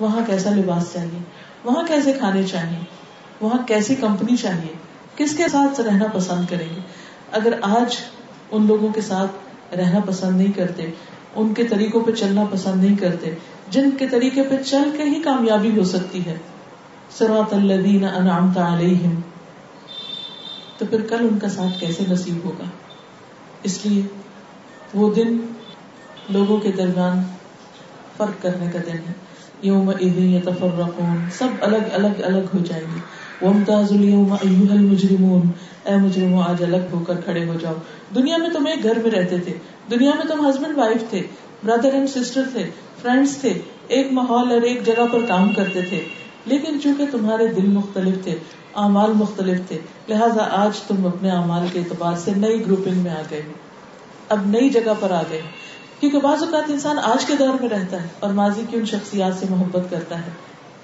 وہاں 0.00 0.24
کیسا 0.26 0.50
لباس 0.62 0.92
چاہیے 0.92 1.22
وہاں 1.64 1.82
کیسے 1.88 2.12
کھانے 2.20 2.42
چاہیے 2.52 2.82
وہاں 3.44 3.62
کیسی 3.68 3.94
کمپنی 4.02 4.36
چاہیے 4.42 4.72
کس 5.16 5.34
کے 5.38 5.46
ساتھ 5.54 5.80
رہنا 5.86 6.06
پسند 6.12 6.46
کریں 6.50 6.68
گے 6.74 6.82
اگر 7.38 7.56
آج 7.78 7.96
ان 8.56 8.66
لوگوں 8.66 8.88
کے 8.98 9.02
ساتھ 9.08 9.74
رہنا 9.80 10.00
پسند 10.06 10.40
نہیں 10.40 10.52
کرتے 10.58 10.86
ان 11.42 11.52
کے 11.58 11.66
طریقوں 11.72 12.00
پہ 12.06 12.12
چلنا 12.20 12.44
پسند 12.52 12.84
نہیں 12.84 12.96
کرتے 13.02 13.32
جن 13.76 13.90
کے 14.02 14.06
طریقے 14.14 14.42
پہ 14.52 14.62
چل 14.70 14.88
کے 14.96 15.08
ہی 15.14 15.20
کامیابی 15.26 15.72
ہو 15.78 15.84
سکتی 15.90 16.20
ہے 16.26 16.36
تو 20.76 20.86
پھر 20.92 21.02
کل 21.12 21.26
ان 21.30 21.38
کا 21.42 21.48
ساتھ 21.56 21.78
کیسے 21.80 22.04
نصیب 22.12 22.38
ہوگا 22.44 22.68
اس 23.70 23.76
لیے 23.84 24.00
وہ 25.00 25.10
دن 25.18 25.36
لوگوں 26.38 26.56
کے 26.64 26.72
درمیان 26.78 27.20
فرق 28.16 28.40
کرنے 28.46 28.70
کا 28.72 28.82
دن 28.88 29.04
ہے 29.10 29.18
یوم 29.68 29.92
عید 29.96 30.18
یا 30.30 31.28
سب 31.40 31.62
الگ 31.70 31.94
الگ 32.00 32.24
الگ 32.30 32.50
ہو 32.54 32.64
جائیں 32.70 32.86
گے 32.94 33.04
کھڑے 33.40 34.16
ہو 37.46 37.54
جاؤ 37.60 37.74
دنیا 38.14 38.36
میں 38.42 38.50
تم 38.52 38.66
ایک 38.66 38.82
گھر 38.84 38.98
میں 39.02 39.10
رہتے 39.10 39.38
تھے 39.48 39.56
دنیا 39.90 40.12
میں 40.18 40.24
تم 40.28 40.46
ہسبینڈ 40.48 40.78
وائف 40.78 41.08
تھے 41.10 41.22
تھے 41.64 41.78
تھے 41.80 41.90
اینڈ 41.90 42.08
سسٹر 42.14 42.42
فرینڈس 43.02 43.36
ایک 43.96 44.12
ماحول 44.20 44.52
اور 44.52 44.62
ایک 44.70 44.84
جگہ 44.86 45.06
پر 45.12 45.26
کام 45.28 45.52
کرتے 45.56 45.80
تھے 45.88 46.04
لیکن 46.52 46.80
چونکہ 46.82 47.04
تمہارے 47.12 47.46
دل 47.56 47.66
مختلف 47.78 48.22
تھے 48.24 48.38
امال 48.82 49.12
مختلف 49.16 49.58
تھے 49.68 49.78
لہٰذا 50.08 50.46
آج 50.60 50.78
تم 50.86 51.06
اپنے 51.06 51.30
اعمال 51.30 51.66
کے 51.72 51.78
اعتبار 51.80 52.14
سے 52.24 52.30
نئی 52.36 52.60
گروپنگ 52.66 53.02
میں 53.02 53.10
آ 53.18 53.20
گئے 53.30 53.42
اب 54.36 54.46
نئی 54.54 54.68
جگہ 54.76 54.92
پر 55.00 55.10
آ 55.18 55.22
گئے 55.30 55.40
کیونکہ 56.00 56.18
بعض 56.26 56.42
اوقات 56.44 56.70
انسان 56.76 56.98
آج 57.10 57.24
کے 57.26 57.34
دور 57.38 57.60
میں 57.60 57.68
رہتا 57.76 58.02
ہے 58.02 58.08
اور 58.26 58.32
ماضی 58.40 58.62
کی 58.70 58.76
ان 58.76 58.84
شخصیات 58.92 59.38
سے 59.40 59.46
محبت 59.50 59.90
کرتا 59.90 60.18
ہے 60.26 60.30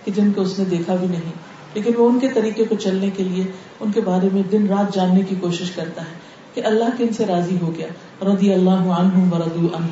کہ 0.04 0.12
جن 0.18 0.32
کو 0.36 0.42
اس 0.48 0.58
نے 0.58 0.64
دیکھا 0.76 0.94
بھی 1.02 1.08
نہیں 1.16 1.38
لیکن 1.74 1.92
وہ 1.98 2.08
ان 2.10 2.18
کے 2.20 2.28
طریقے 2.34 2.64
کو 2.68 2.76
چلنے 2.84 3.08
کے 3.16 3.24
لیے 3.24 3.42
ان 3.84 3.90
کے 3.92 4.00
بارے 4.10 4.28
میں 4.32 4.42
دن 4.52 4.66
رات 4.68 4.94
جاننے 4.94 5.20
کی 5.28 5.34
کوشش 5.40 5.70
کرتا 5.74 6.02
ہے 6.02 6.30
کہ 6.54 6.64
اللہ 6.70 6.96
کن 6.98 7.12
سے 7.18 7.26
راضی 7.26 7.56
ہو 7.60 7.72
گیا 7.76 7.86
رضی 8.30 8.52
اللہ 8.52 8.88
عنہ 9.00 9.36
عنہ 9.40 9.86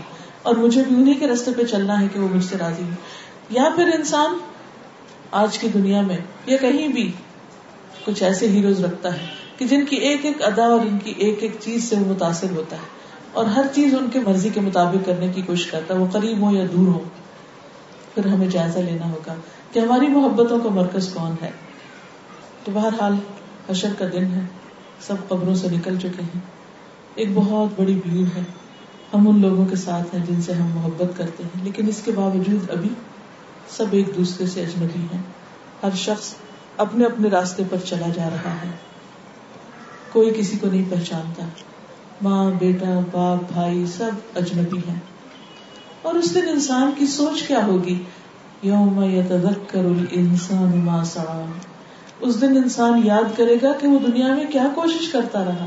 اور 0.48 0.54
مجھے 0.62 0.82
بھی 0.88 0.94
انہیں 0.96 1.18
کے 1.20 1.26
رستے 1.32 1.50
پہ 1.56 1.64
چلنا 1.72 2.00
ہے 2.00 2.06
کہ 2.12 2.20
وہ 2.20 2.28
مجھ 2.34 2.44
سے 2.44 2.56
راضی 2.60 2.82
ہو 2.90 3.54
یا 3.58 3.68
پھر 3.76 3.92
انسان 3.98 4.36
آج 5.42 5.58
کی 5.58 5.68
دنیا 5.74 6.00
میں 6.10 6.16
یا 6.46 6.56
کہیں 6.60 6.86
بھی 6.96 7.10
کچھ 8.04 8.22
ایسے 8.30 8.48
ہیروز 8.56 8.84
رکھتا 8.84 9.14
ہے 9.16 9.26
کہ 9.58 9.66
جن 9.74 9.84
کی 9.90 9.96
ایک 10.10 10.24
ایک 10.26 10.42
ادا 10.50 10.64
اور 10.76 10.80
ان 10.86 10.98
کی 11.04 11.12
ایک 11.26 11.42
ایک 11.44 11.56
چیز 11.60 11.88
سے 11.88 11.96
وہ 12.00 12.04
متاثر 12.10 12.50
ہوتا 12.56 12.76
ہے 12.82 12.96
اور 13.38 13.46
ہر 13.54 13.66
چیز 13.74 13.94
ان 13.98 14.08
کے 14.12 14.20
مرضی 14.26 14.48
کے 14.58 14.60
مطابق 14.68 15.06
کرنے 15.06 15.28
کی 15.34 15.42
کوشش 15.50 15.70
کرتا 15.70 15.94
ہے 15.94 15.98
وہ 15.98 16.06
قریب 16.12 16.42
ہو 16.46 16.50
یا 16.56 16.64
دور 16.72 16.88
ہو 16.94 17.00
پھر 18.14 18.26
ہمیں 18.34 18.46
جائزہ 18.56 18.78
لینا 18.90 19.10
ہوگا 19.10 19.34
کہ 19.72 19.78
ہماری 19.78 20.06
محبتوں 20.18 20.58
کا 20.64 20.68
مرکز 20.80 21.08
کون 21.14 21.32
ہے 21.42 21.50
تو 22.64 22.72
بہرحال 22.74 23.14
حشر 23.68 23.92
کا 23.98 24.04
دن 24.12 24.24
ہے 24.34 24.40
سب 25.06 25.28
قبروں 25.28 25.54
سے 25.62 25.68
نکل 25.72 25.98
چکے 26.02 26.22
ہیں 26.34 26.40
ایک 27.22 27.28
بہت 27.34 27.78
بڑی 27.80 27.94
بھیڑ 28.06 28.24
ہے 28.36 28.42
ہم 29.12 29.28
ان 29.28 29.40
لوگوں 29.40 29.64
کے 29.66 29.76
ساتھ 29.86 30.14
ہیں 30.14 30.24
جن 30.26 30.40
سے 30.46 30.52
ہم 30.60 30.70
محبت 30.74 31.16
کرتے 31.16 31.44
ہیں 31.52 31.62
لیکن 31.64 31.88
اس 31.88 32.00
کے 32.04 32.12
باوجود 32.16 32.70
ابھی 32.70 32.88
سب 33.76 33.94
ایک 34.00 34.14
دوسرے 34.16 34.46
سے 34.54 34.62
اجنبی 34.64 35.00
ہیں 35.12 35.20
ہر 35.82 35.94
شخص 36.04 36.34
اپنے 36.86 37.04
اپنے 37.06 37.28
راستے 37.36 37.62
پر 37.70 37.78
چلا 37.90 38.08
جا 38.16 38.28
رہا 38.34 38.54
ہے 38.62 38.68
کوئی 40.12 40.30
کسی 40.36 40.56
کو 40.60 40.66
نہیں 40.72 40.90
پہچانتا 40.90 41.46
ماں 42.26 42.44
بیٹا 42.60 42.98
باپ 43.12 43.52
بھائی 43.52 43.84
سب 43.96 44.36
اجنبی 44.42 44.78
ہیں 44.88 44.98
اور 46.08 46.14
اس 46.22 46.34
دن 46.34 46.48
انسان 46.48 46.90
کی 46.98 47.06
سوچ 47.16 47.42
کیا 47.48 47.64
ہوگی 47.66 47.98
یوم 48.72 49.02
یتذکر 49.04 49.84
الانسان 49.84 50.76
ما 50.84 51.02
کر 51.14 51.66
اس 52.26 52.40
دن 52.40 52.56
انسان 52.56 53.00
یاد 53.06 53.36
کرے 53.36 53.56
گا 53.62 53.72
کہ 53.80 53.88
وہ 53.88 53.98
دنیا 54.06 54.34
میں 54.34 54.44
کیا 54.52 54.66
کوشش 54.74 55.08
کرتا 55.12 55.42
رہا 55.46 55.66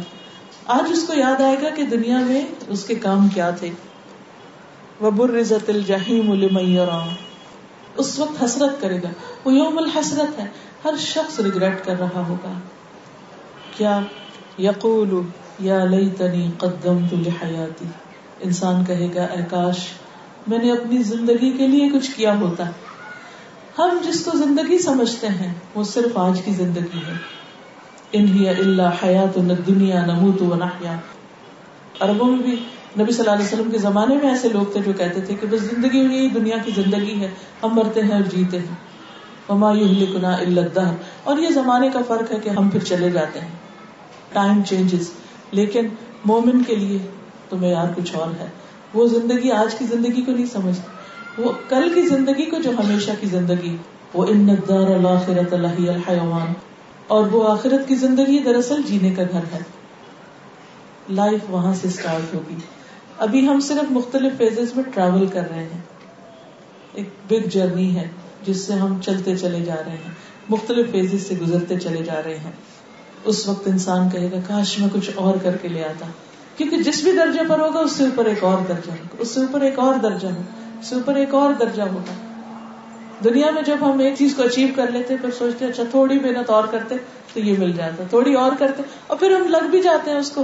آج 0.77 0.89
اس 0.91 1.03
کو 1.07 1.13
یاد 1.17 1.41
آئے 1.41 1.55
گا 1.61 1.69
کہ 1.75 1.83
دنیا 1.91 2.17
میں 2.27 2.41
اس 2.75 2.83
کے 2.85 2.95
کام 3.05 3.27
کیا 3.33 3.49
تھے 3.59 3.69
وبر 5.01 5.39
عزت 5.39 5.69
الجہیم 5.75 6.31
المیوران 6.31 7.07
اس 8.03 8.17
وقت 8.19 8.43
حسرت 8.43 8.81
کرے 8.81 8.97
گا 9.03 9.09
وہ 9.45 9.53
یوم 9.53 9.77
الحسرت 9.77 10.39
ہے 10.39 10.47
ہر 10.83 10.97
شخص 11.05 11.39
ریگریٹ 11.47 11.85
کر 11.85 11.97
رہا 11.99 12.25
ہوگا 12.27 12.53
کیا 13.77 13.99
یقول 14.67 15.19
یا 15.69 15.83
لیتنی 15.95 16.49
قدمت 16.59 17.13
لحیاتی 17.27 17.85
انسان 18.49 18.83
کہے 18.85 19.07
گا 19.15 19.23
اے 19.37 19.41
کاش 19.49 19.87
میں 20.51 20.57
نے 20.63 20.71
اپنی 20.71 20.97
زندگی 21.13 21.51
کے 21.57 21.67
لیے 21.75 21.89
کچھ 21.97 22.09
کیا 22.15 22.35
ہوتا 22.39 22.67
ہے 22.67 22.90
ہم 23.77 23.97
جس 24.05 24.23
کو 24.25 24.31
زندگی 24.37 24.77
سمجھتے 24.83 25.27
ہیں 25.41 25.49
وہ 25.73 25.81
صرف 25.91 26.15
آج 26.23 26.39
کی 26.45 26.51
زندگی 26.57 27.03
ہے 27.07 27.13
انہیا 28.19 28.51
اللہ 28.63 28.97
حیات 29.03 29.37
دنیا 29.67 30.01
میں 30.05 30.15
بھی 30.37 30.47
نبی 32.99 33.11
صلی 33.11 33.23
اللہ 33.23 33.35
علیہ 33.35 33.45
وسلم 33.45 33.69
کے 33.71 33.77
زمانے 33.85 34.13
میں 34.21 34.29
ایسے 34.29 34.47
لوگ 34.55 34.65
تھے 34.73 34.79
جو 34.85 34.93
کہتے 35.01 35.19
تھے 35.27 35.33
کہ 35.41 35.45
بس 35.51 35.59
زندگی 35.69 35.99
دنیا 36.39 36.57
کی 36.65 36.71
زندگی 36.81 37.13
ہے 37.21 37.29
ہم 37.63 37.71
مرتے 37.75 37.99
ہیں 38.09 38.13
اور 38.17 38.23
جیتے 38.35 38.57
ہیں 38.65 38.77
الا 39.53 39.69
امل 39.69 40.57
اور 40.87 41.35
یہ 41.45 41.49
زمانے 41.59 41.87
کا 41.93 42.01
فرق 42.07 42.27
ہے 42.31 42.37
کہ 42.43 42.49
ہم 42.57 42.65
پھر 42.75 42.81
چلے 42.93 43.09
جاتے 43.17 43.37
ہیں 43.45 43.55
ٹائم 44.33 44.57
چینجز 44.69 45.03
لیکن 45.61 45.83
مومن 46.33 46.57
کے 46.71 46.75
لیے 46.83 46.97
تو 47.49 47.53
معیار 47.63 47.89
کچھ 47.95 48.11
اور 48.23 48.29
ہے 48.39 48.49
وہ 48.93 49.01
زندگی 49.19 49.49
آج 49.63 49.71
کی 49.79 49.83
زندگی 49.95 50.21
کو 50.27 50.31
نہیں 50.31 50.45
سمجھتا 50.57 50.91
وہ 51.37 51.51
کل 51.67 51.87
کی 51.93 52.01
زندگی 52.07 52.45
کو 52.51 52.57
جو 52.63 52.71
ہمیشہ 52.79 53.11
کی 53.19 53.27
زندگی 53.33 53.75
وہ 54.13 54.25
ان 54.29 54.47
دار 54.69 54.89
الآخرت 54.95 55.53
اللہ 55.53 55.79
الحیوان 55.91 56.51
اور 57.17 57.27
وہ 57.31 57.43
آخرت 57.51 57.87
کی 57.87 57.95
زندگی 58.01 58.39
دراصل 58.45 58.81
جینے 58.87 59.13
کا 59.19 59.23
گھر 59.31 59.43
ہے 59.53 59.59
لائف 61.19 61.49
وہاں 61.49 61.73
سے 61.81 61.87
اسٹارٹ 61.87 62.33
ہوگی 62.33 62.55
ابھی 63.27 63.47
ہم 63.47 63.59
صرف 63.67 63.91
مختلف 63.91 64.37
فیزز 64.37 64.75
میں 64.75 64.83
ٹریول 64.93 65.25
کر 65.33 65.49
رہے 65.49 65.63
ہیں 65.71 65.79
ایک 66.99 67.09
بگ 67.29 67.47
جرنی 67.55 67.89
ہے 67.95 68.07
جس 68.45 68.65
سے 68.67 68.73
ہم 68.83 68.97
چلتے 69.05 69.35
چلے 69.37 69.63
جا 69.65 69.75
رہے 69.85 69.97
ہیں 70.03 70.11
مختلف 70.49 70.91
فیزز 70.91 71.27
سے 71.27 71.35
گزرتے 71.41 71.79
چلے 71.79 72.03
جا 72.05 72.21
رہے 72.25 72.37
ہیں 72.45 72.51
اس 73.33 73.47
وقت 73.47 73.67
انسان 73.67 74.09
کہے 74.13 74.31
گا 74.31 74.37
کاش 74.47 74.77
میں 74.79 74.87
کچھ 74.93 75.09
اور 75.25 75.37
کر 75.43 75.57
کے 75.61 75.67
لے 75.77 75.83
آتا 75.89 76.05
کیونکہ 76.57 76.81
جس 76.89 77.03
بھی 77.03 77.11
درجے 77.17 77.47
پر 77.49 77.59
ہوگا 77.65 77.79
اس 77.89 77.91
سے 77.97 78.03
اوپر 78.03 78.25
ایک 78.33 78.43
اور 78.51 78.61
درجہ 78.67 78.97
اس 79.17 79.33
سے 79.33 79.39
اوپر 79.39 79.61
ایک 79.69 79.79
اور 79.87 79.93
درجہ 80.07 80.27
ہوگا 80.27 80.59
اس 80.81 80.91
اوپر 80.93 81.15
ایک 81.21 81.33
اور 81.39 81.53
درجہ 81.59 81.81
ہوگا 81.95 82.13
دنیا 83.23 83.49
میں 83.55 83.61
جب 83.65 83.81
ہم 83.87 83.99
ایک 84.03 84.13
چیز 84.17 84.33
کو 84.37 84.43
اچیو 84.43 84.67
کر 84.75 84.91
لیتے 84.91 85.17
پھر 85.21 85.31
سوچتے 85.39 85.65
اچھا 85.65 85.83
تھوڑی 85.91 86.15
محنت 86.19 86.49
اور 86.59 86.67
کرتے 86.71 86.95
تو 87.33 87.39
یہ 87.47 87.57
مل 87.63 87.71
جاتا 87.79 88.03
تھوڑی 88.13 88.33
اور 88.43 88.55
کرتے 88.59 88.83
اور 89.07 89.17
پھر 89.23 89.35
ہم 89.35 89.45
لگ 89.55 89.67
بھی 89.75 89.81
جاتے 89.87 90.11
ہیں 90.11 90.17
اس 90.19 90.31
کو 90.37 90.43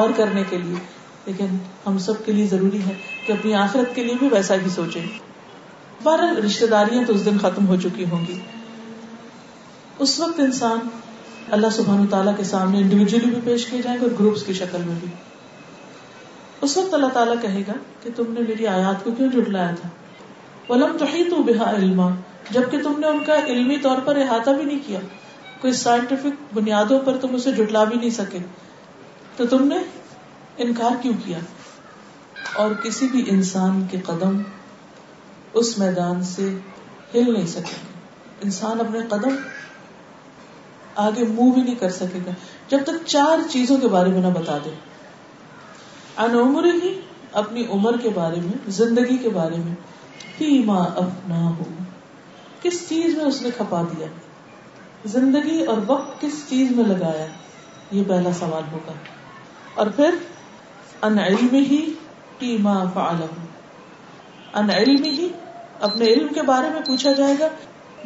اور 0.00 0.10
کرنے 0.16 0.42
کے 0.50 0.58
لیے 0.66 0.82
لیکن 1.26 1.56
ہم 1.86 1.96
سب 2.08 2.24
کے 2.26 2.32
لیے 2.32 2.46
ضروری 2.50 2.82
ہے 2.88 2.94
کہ 3.26 3.32
اپنی 3.32 3.54
آخرت 3.62 3.94
کے 3.94 4.04
لیے 4.08 4.16
بھی 4.24 4.28
ویسا 4.32 4.60
ہی 4.64 4.68
سوچیں 4.74 5.06
بارہ 6.02 6.28
رشتے 6.48 6.66
داریاں 6.76 7.02
تو 7.06 7.12
اس 7.18 7.24
دن 7.30 7.38
ختم 7.46 7.66
ہو 7.68 7.76
چکی 7.86 8.04
ہوں 8.12 8.26
گی 8.28 8.38
اس 10.06 10.18
وقت 10.24 10.40
انسان 10.48 10.86
اللہ 11.58 11.74
سبحان 11.78 12.06
تعالیٰ 12.16 12.36
کے 12.42 12.44
سامنے 12.52 12.78
انڈیویجلی 12.86 13.30
بھی 13.36 13.40
پیش 13.50 13.66
کیے 13.70 13.82
جائیں 13.88 13.98
گے 14.00 14.04
اور 14.10 14.14
گروپس 14.20 14.42
کی 14.50 14.60
شکل 14.62 14.86
میں 14.90 14.94
بھی 15.04 15.10
اس 16.66 16.76
وقت 16.76 16.94
اللہ 16.94 17.12
تعالیٰ 17.14 17.34
کہے 17.42 17.62
گا 17.66 17.72
کہ 18.02 18.10
تم 18.16 18.32
نے 18.36 18.40
میری 18.48 18.66
آیات 18.66 19.04
کو 19.04 19.10
کیوں 19.18 19.28
جھٹلایا 19.30 19.74
تھا 19.80 19.88
ولم 20.68 20.96
تو 21.34 21.42
بحا 21.48 21.70
علما 21.74 22.08
جبکہ 22.56 22.82
تم 22.84 22.98
نے 23.00 23.06
ان 23.08 23.22
کا 23.24 23.34
علمی 23.52 23.76
طور 23.84 23.98
پر 24.06 24.16
احاطہ 24.22 24.50
بھی 24.58 24.64
نہیں 24.64 24.80
کیا 24.86 24.98
کوئی 25.60 25.72
سائنٹیفک 25.82 26.42
بنیادوں 26.54 26.98
پر 27.04 27.16
تم 27.24 27.34
اسے 27.34 27.52
جھٹلا 27.52 27.84
بھی 27.92 27.96
نہیں 27.98 28.16
سکے 28.16 28.38
تو 29.36 29.46
تم 29.54 29.66
نے 29.72 29.76
انکار 30.66 31.00
کیوں 31.02 31.12
کیا 31.24 31.38
اور 32.64 32.74
کسی 32.84 33.08
بھی 33.12 33.22
انسان 33.36 33.80
کے 33.90 34.00
قدم 34.10 34.42
اس 35.62 35.76
میدان 35.78 36.22
سے 36.32 36.48
ہل 37.14 37.32
نہیں 37.32 37.46
سکے 37.56 37.78
گا 37.84 38.46
انسان 38.48 38.80
اپنے 38.80 39.00
قدم 39.10 39.36
آگے 41.06 41.24
منہ 41.36 41.50
بھی 41.56 41.62
نہیں 41.62 41.80
کر 41.80 41.90
سکے 42.02 42.18
گا 42.26 42.30
جب 42.70 42.84
تک 42.90 43.04
چار 43.14 43.48
چیزوں 43.50 43.76
کے 43.82 43.88
بارے 43.96 44.10
میں 44.16 44.22
نہ 44.28 44.34
بتا 44.38 44.56
دے 44.64 44.70
ان 46.24 46.34
عمر 46.38 46.64
ہی 46.82 46.92
اپنی 47.40 47.64
عمر 47.74 47.96
کے 48.02 48.08
بارے 48.14 48.40
میں 48.44 48.70
زندگی 48.76 49.16
کے 49.24 49.28
بارے 49.34 49.56
میں 49.64 49.74
فیما 50.38 50.78
اپنا 51.02 51.42
ہو 51.58 51.64
کس 52.62 52.80
چیز 52.88 53.14
میں 53.16 53.24
اس 53.24 53.40
نے 53.42 53.50
کھپا 53.56 53.82
دیا 53.92 54.06
زندگی 55.12 55.58
اور 55.74 55.82
وقت 55.90 56.20
کس 56.20 56.40
چیز 56.48 56.70
میں 56.78 56.84
لگایا 56.86 57.26
یہ 57.98 58.02
پہلا 58.08 58.32
سوال 58.38 58.64
ہوگا 58.72 58.92
اور 59.82 59.92
پھر 60.00 60.14
ان 61.08 61.18
علم 61.26 61.54
ہی 61.70 61.80
فیما 62.38 62.74
فعل 62.94 63.20
ہو 63.22 63.26
ان 64.62 64.70
علم 64.78 65.04
ہی 65.18 65.28
اپنے 65.90 66.06
علم 66.16 66.32
کے 66.40 66.42
بارے 66.50 66.70
میں 66.74 66.80
پوچھا 66.90 67.12
جائے 67.22 67.34
گا 67.40 67.48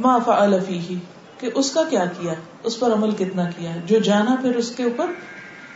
ما 0.07 0.19
فعل 0.29 0.59
فیہ 0.69 0.99
کہ 1.41 1.51
اس 1.63 1.73
کا 1.79 1.83
کیا 1.95 2.05
کیا 2.19 2.35
اس 2.71 2.79
پر 2.81 2.93
عمل 3.01 3.17
کتنا 3.25 3.51
کیا 3.57 3.75
جو 3.95 3.99
جانا 4.11 4.37
پھر 4.43 4.65
اس 4.65 4.71
کے 4.81 4.85
اوپر 4.93 5.17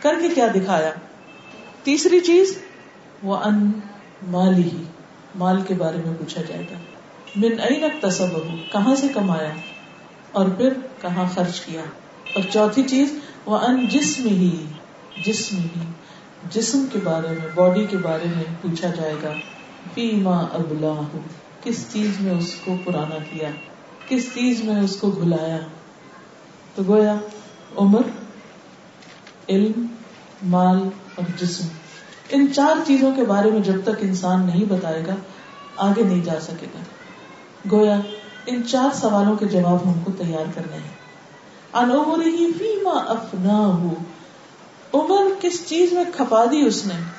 کر 0.01 0.21
کے 0.21 0.29
کیا 0.39 0.47
دکھایا 0.55 0.93
تیسری 1.87 2.19
چیز 2.27 2.49
وہ 3.27 3.35
ان 3.47 3.59
مالی 4.31 4.61
ہی 4.69 4.81
مال 5.43 5.61
کے 5.67 5.73
بارے 5.81 5.97
میں 6.05 6.13
پوچھا 6.19 6.41
جائے 6.49 6.63
گا 6.71 6.79
من 7.43 7.59
این 7.67 7.83
تصب 8.01 8.33
کہاں 8.71 8.95
سے 9.01 9.07
کمایا 9.13 9.51
اور 10.39 10.49
پھر 10.57 10.73
کہاں 11.01 11.25
خرچ 11.35 11.59
کیا 11.65 11.83
اور 12.35 12.49
چوتھی 12.55 12.83
چیز 12.93 13.13
وہ 13.53 13.57
ان 13.69 13.85
جسم 13.93 14.27
ہی 14.41 14.49
جسم 15.27 15.61
ہی 15.75 15.85
جسم 16.57 16.85
کے 16.93 16.99
بارے 17.03 17.31
میں 17.39 17.47
باڈی 17.55 17.85
کے 17.95 17.97
بارے 18.09 18.27
میں 18.35 18.43
پوچھا 18.61 18.89
جائے 18.99 19.13
گا 19.23 19.31
پیما 19.93 20.37
ابلا 20.61 20.93
کس 21.63 21.85
چیز 21.93 22.19
میں 22.27 22.33
اس 22.37 22.53
کو 22.65 22.75
پرانا 22.85 23.23
کیا 23.31 23.51
کس 24.09 24.33
چیز 24.33 24.63
میں 24.69 24.79
اس 24.83 24.95
کو 25.05 25.11
بھلایا 25.23 25.57
تو 26.75 26.83
گویا 26.93 27.15
عمر 27.85 28.15
علم 29.57 29.85
مال 30.55 30.87
اور 31.21 31.29
جسم 31.37 31.67
ان 32.37 32.45
چار 32.55 32.81
چیزوں 32.87 33.11
کے 33.15 33.23
بارے 33.29 33.51
میں 33.51 33.59
جب 33.67 33.77
تک 33.83 34.01
انسان 34.07 34.45
نہیں 34.45 34.65
بتائے 34.71 35.01
گا 35.05 35.13
آگے 35.85 36.03
نہیں 36.09 36.23
جا 36.25 36.39
سکے 36.47 36.65
گا 36.73 36.81
گویا 37.71 37.95
ان 38.51 38.61
چار 38.71 38.93
سوالوں 38.99 39.35
کے 39.37 39.45
جواب 39.53 39.85
ہم 39.87 39.97
کو 40.05 40.11
تیار 40.19 40.51
کرنے 40.55 40.81
ہیں 40.83 41.75
انو 41.81 42.01
رہی 42.23 42.51
فیم 42.57 42.87
افنا 42.93 43.57
ہو 43.79 43.95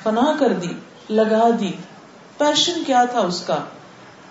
فنا 0.03 0.31
کر 0.39 0.53
دی 0.63 0.71
لگا 1.19 1.43
دی 1.59 1.71
پیشن 2.37 2.81
کیا 2.87 3.03
تھا 3.11 3.25
اس 3.33 3.41
کا 3.47 3.59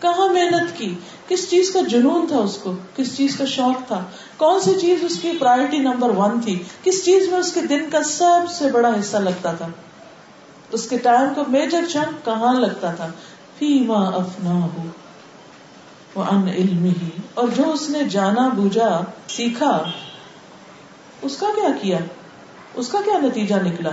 کہاں 0.05 0.29
محنت 0.39 0.77
کی 0.79 0.93
کس 1.29 1.49
چیز 1.51 1.71
کا 1.73 1.81
جنون 1.93 2.27
تھا 2.29 2.39
اس 2.49 2.57
کو 2.63 2.73
کس 2.97 3.17
چیز 3.17 3.37
کا 3.39 3.45
شوق 3.55 3.87
تھا 3.87 4.01
کون 4.43 4.61
سی 4.67 4.73
چیز 4.81 5.03
اس 5.05 5.19
کی 5.23 5.33
پرائرٹی 5.41 5.79
نمبر 5.89 6.11
ون 6.19 6.41
تھی 6.45 6.55
کس 6.85 7.05
چیز 7.05 7.29
میں 7.33 7.39
اس 7.39 7.53
کے 7.55 7.61
دن 7.73 7.89
کا 7.95 8.03
سب 8.11 8.49
سے 8.59 8.71
بڑا 8.77 8.93
حصہ 8.99 9.17
لگتا 9.25 9.53
تھا 9.59 9.67
اس 10.79 10.89
کے 10.89 10.97
ٹائم 11.09 11.35
کا 11.37 11.43
میجر 11.57 11.85
کہاں 12.25 12.53
لگتا 12.61 12.95
تھا 13.01 13.09
فیما 13.59 14.01
افنا 14.23 14.55
ہو 14.63 14.87
وہ 16.15 16.25
ان 16.37 16.49
علم 16.55 16.85
ہی 16.87 17.11
اور 17.41 17.49
جو 17.57 17.71
اس 17.73 17.89
نے 17.91 18.03
جانا 18.17 18.49
بوجھا 18.61 18.89
سیکھا 19.37 19.71
اس 21.29 21.37
کا 21.41 21.53
کیا 21.61 21.73
کیا 21.83 21.99
اس 22.83 22.89
کا 22.93 22.99
کیا 23.05 23.19
نتیجہ 23.27 23.61
نکلا 23.69 23.91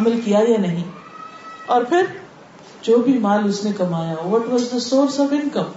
عمل 0.00 0.20
کیا 0.24 0.40
یا 0.48 0.58
نہیں 0.66 0.90
اور 1.76 1.84
پھر 1.92 2.10
جو 2.88 2.96
بھی 3.06 3.16
مال 3.28 3.48
اس 3.48 3.64
نے 3.64 3.70
کمایا 3.76 4.16
what 4.34 4.48
was 4.52 4.70
the 4.72 4.78
source 4.88 5.20
of 5.26 5.32
income 5.40 5.72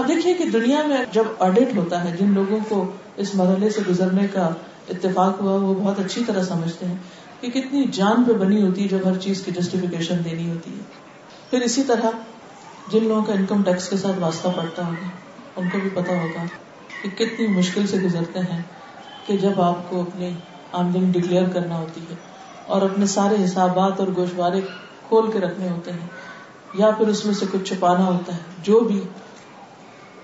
اب 0.00 0.08
دیکھیے 0.08 0.32
کہ 0.38 0.44
دنیا 0.52 0.80
میں 0.86 0.96
جب 1.12 1.26
آڈیٹ 1.44 1.70
ہوتا 1.76 2.02
ہے 2.04 2.10
جن 2.16 2.32
لوگوں 2.38 2.56
کو 2.68 2.80
اس 3.24 3.34
مرحلے 3.34 3.68
سے 3.76 3.80
گزرنے 3.88 4.26
کا 4.32 4.42
اتفاق 4.94 5.40
ہوا 5.40 5.52
وہ 5.62 5.74
بہت 5.74 6.00
اچھی 6.00 6.24
طرح 6.26 6.42
سمجھتے 6.48 6.86
ہیں 6.86 6.96
کہ 7.40 7.50
کتنی 7.54 7.84
جان 7.98 8.24
پہ 8.26 8.32
بنی 8.42 8.60
ہوتی 8.66 8.82
ہے 8.82 8.88
جب 8.88 9.06
ہر 9.08 9.16
چیز 9.26 9.40
کی 9.44 9.52
دینی 9.58 10.48
ہوتی 10.50 10.72
ہے 10.72 10.82
پھر 11.50 11.64
اسی 11.68 11.82
طرح 11.92 12.18
جن 12.94 13.06
لوگوں 13.12 13.22
کا 13.30 13.32
انکم 13.40 13.62
ٹیکس 13.70 13.88
کے 13.92 13.96
ساتھ 14.04 14.18
واسطہ 14.26 14.52
پڑتا 14.56 14.86
ہوگا 14.86 15.62
ان 15.62 15.70
کو 15.74 15.78
بھی 15.84 15.90
پتا 15.98 16.18
ہوگا 16.24 16.44
کہ 17.00 17.08
کتنی 17.24 17.46
مشکل 17.56 17.86
سے 17.94 18.00
گزرتے 18.06 18.44
ہیں 18.52 18.60
کہ 19.26 19.36
جب 19.46 19.60
آپ 19.72 19.90
کو 19.90 20.00
اپنی 20.08 20.32
آمدنی 20.82 21.10
ڈکلیئر 21.20 21.48
کرنا 21.54 21.78
ہوتی 21.84 22.00
ہے 22.10 22.14
اور 22.74 22.88
اپنے 22.90 23.06
سارے 23.18 23.44
حسابات 23.44 24.00
اور 24.04 24.14
گوشوارے 24.16 24.60
کھول 25.08 25.30
کے 25.32 25.40
رکھنے 25.46 25.68
ہوتے 25.76 25.98
ہیں 26.00 26.82
یا 26.82 26.90
پھر 27.00 27.14
اس 27.16 27.24
میں 27.26 27.34
سے 27.40 27.46
کچھ 27.52 27.68
چھپانا 27.72 28.04
ہوتا 28.14 28.36
ہے 28.40 28.62
جو 28.70 28.80
بھی 28.90 29.00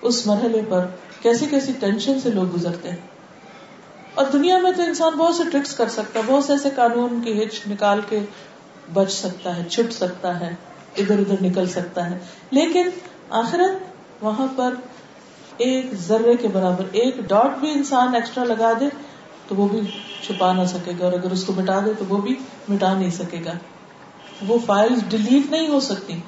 اس 0.08 0.26
مرحلے 0.26 0.60
پر 0.68 0.86
کیسی 1.22 1.46
کیسی 1.50 1.72
ٹینشن 1.80 2.18
سے 2.20 2.30
لوگ 2.36 2.54
گزرتے 2.54 2.90
ہیں 2.90 3.10
اور 4.20 4.24
دنیا 4.32 4.56
میں 4.62 4.70
تو 4.76 4.82
انسان 4.82 5.16
بہت 5.18 5.34
سے 5.34 5.42
ٹرکس 5.52 5.74
کر 5.80 5.88
سکتا 5.96 6.18
ہے 6.20 6.24
بہت 6.30 6.44
سے 6.44 6.52
ایسے 6.52 6.68
قانون 6.76 7.20
کی 7.24 7.32
ہچ 7.42 7.60
نکال 7.70 8.00
کے 8.08 8.18
بچ 8.92 9.10
سکتا 9.16 9.56
ہے 9.56 9.62
چھپ 9.76 9.92
سکتا 9.98 10.38
ہے 10.40 10.48
ادھر 11.02 11.18
ادھر 11.18 11.42
نکل 11.44 11.66
سکتا 11.76 12.08
ہے 12.08 12.18
لیکن 12.58 12.90
آخرت 13.42 14.22
وہاں 14.24 14.46
پر 14.56 14.74
ایک 15.68 15.94
ذرے 16.06 16.36
کے 16.42 16.48
برابر 16.58 16.98
ایک 17.02 17.18
ڈاٹ 17.28 17.56
بھی 17.60 17.70
انسان 17.72 18.14
ایکسٹرا 18.14 18.44
لگا 18.52 18.72
دے 18.80 18.86
تو 19.48 19.54
وہ 19.60 19.68
بھی 19.74 19.80
چھپا 20.26 20.52
نہ 20.60 20.64
سکے 20.74 20.92
گا 20.98 21.04
اور 21.04 21.12
اگر 21.20 21.30
اس 21.38 21.44
کو 21.44 21.52
مٹا 21.56 21.78
دے 21.86 21.90
تو 21.98 22.04
وہ 22.08 22.20
بھی 22.26 22.34
مٹا 22.68 22.92
نہیں 22.98 23.10
سکے 23.20 23.40
گا 23.44 23.54
وہ 24.48 24.58
فائل 24.66 24.94
ڈیلیٹ 25.14 25.50
نہیں 25.50 25.68
ہو 25.72 25.80
سکتی 25.88 26.20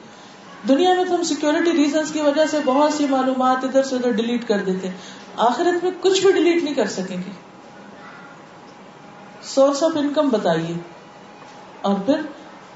دنیا 0.69 0.93
میں 0.95 1.05
تو 1.09 1.15
ہم 1.15 1.23
سیکورٹی 1.29 1.73
ریزنس 1.77 2.11
کی 2.13 2.21
وجہ 2.27 2.45
سے 2.51 2.59
بہت 2.65 2.93
سی 2.93 3.07
معلومات 3.09 3.65
ادھر 3.65 3.83
سے 3.89 3.97
ادھر 3.97 4.13
ڈیلیٹ 4.21 4.47
کر 4.49 4.63
دیتے 4.67 4.89
آخرت 5.47 5.83
میں 5.85 5.91
کچھ 6.03 6.21
بھی 6.25 6.33
ڈیلیٹ 6.33 6.63
نہیں 6.63 6.75
کر 6.75 6.87
سکیں 6.95 7.17
گے 7.17 7.31
سورس 9.55 9.83
آف 9.89 9.97
انکم 10.03 10.29
بتائیے 10.37 10.75
اور 11.89 11.95
پھر 12.07 12.21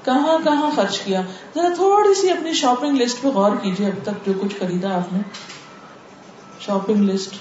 کہاں 0.05 0.37
کہاں 0.43 0.69
خرچ 0.75 0.99
کیا 1.05 1.21
ذرا 1.55 1.69
تھوڑی 1.75 2.13
سی 2.21 2.29
اپنی 2.31 2.53
شاپنگ 2.63 3.01
لسٹ 3.01 3.21
پہ 3.21 3.27
غور 3.37 3.55
کیجیے 3.63 3.87
اب 3.87 4.03
تک 4.09 4.25
جو 4.25 4.33
کچھ 4.41 4.55
خریدا 4.59 4.93
آپ 4.95 5.13
نے 5.13 5.19
شاپنگ 6.67 7.09
لسٹ 7.09 7.35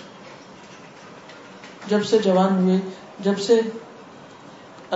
جب 1.90 2.05
سے 2.12 2.18
جوان 2.24 2.57
ہوئے 2.62 2.78
جب 3.28 3.38
سے 3.49 3.61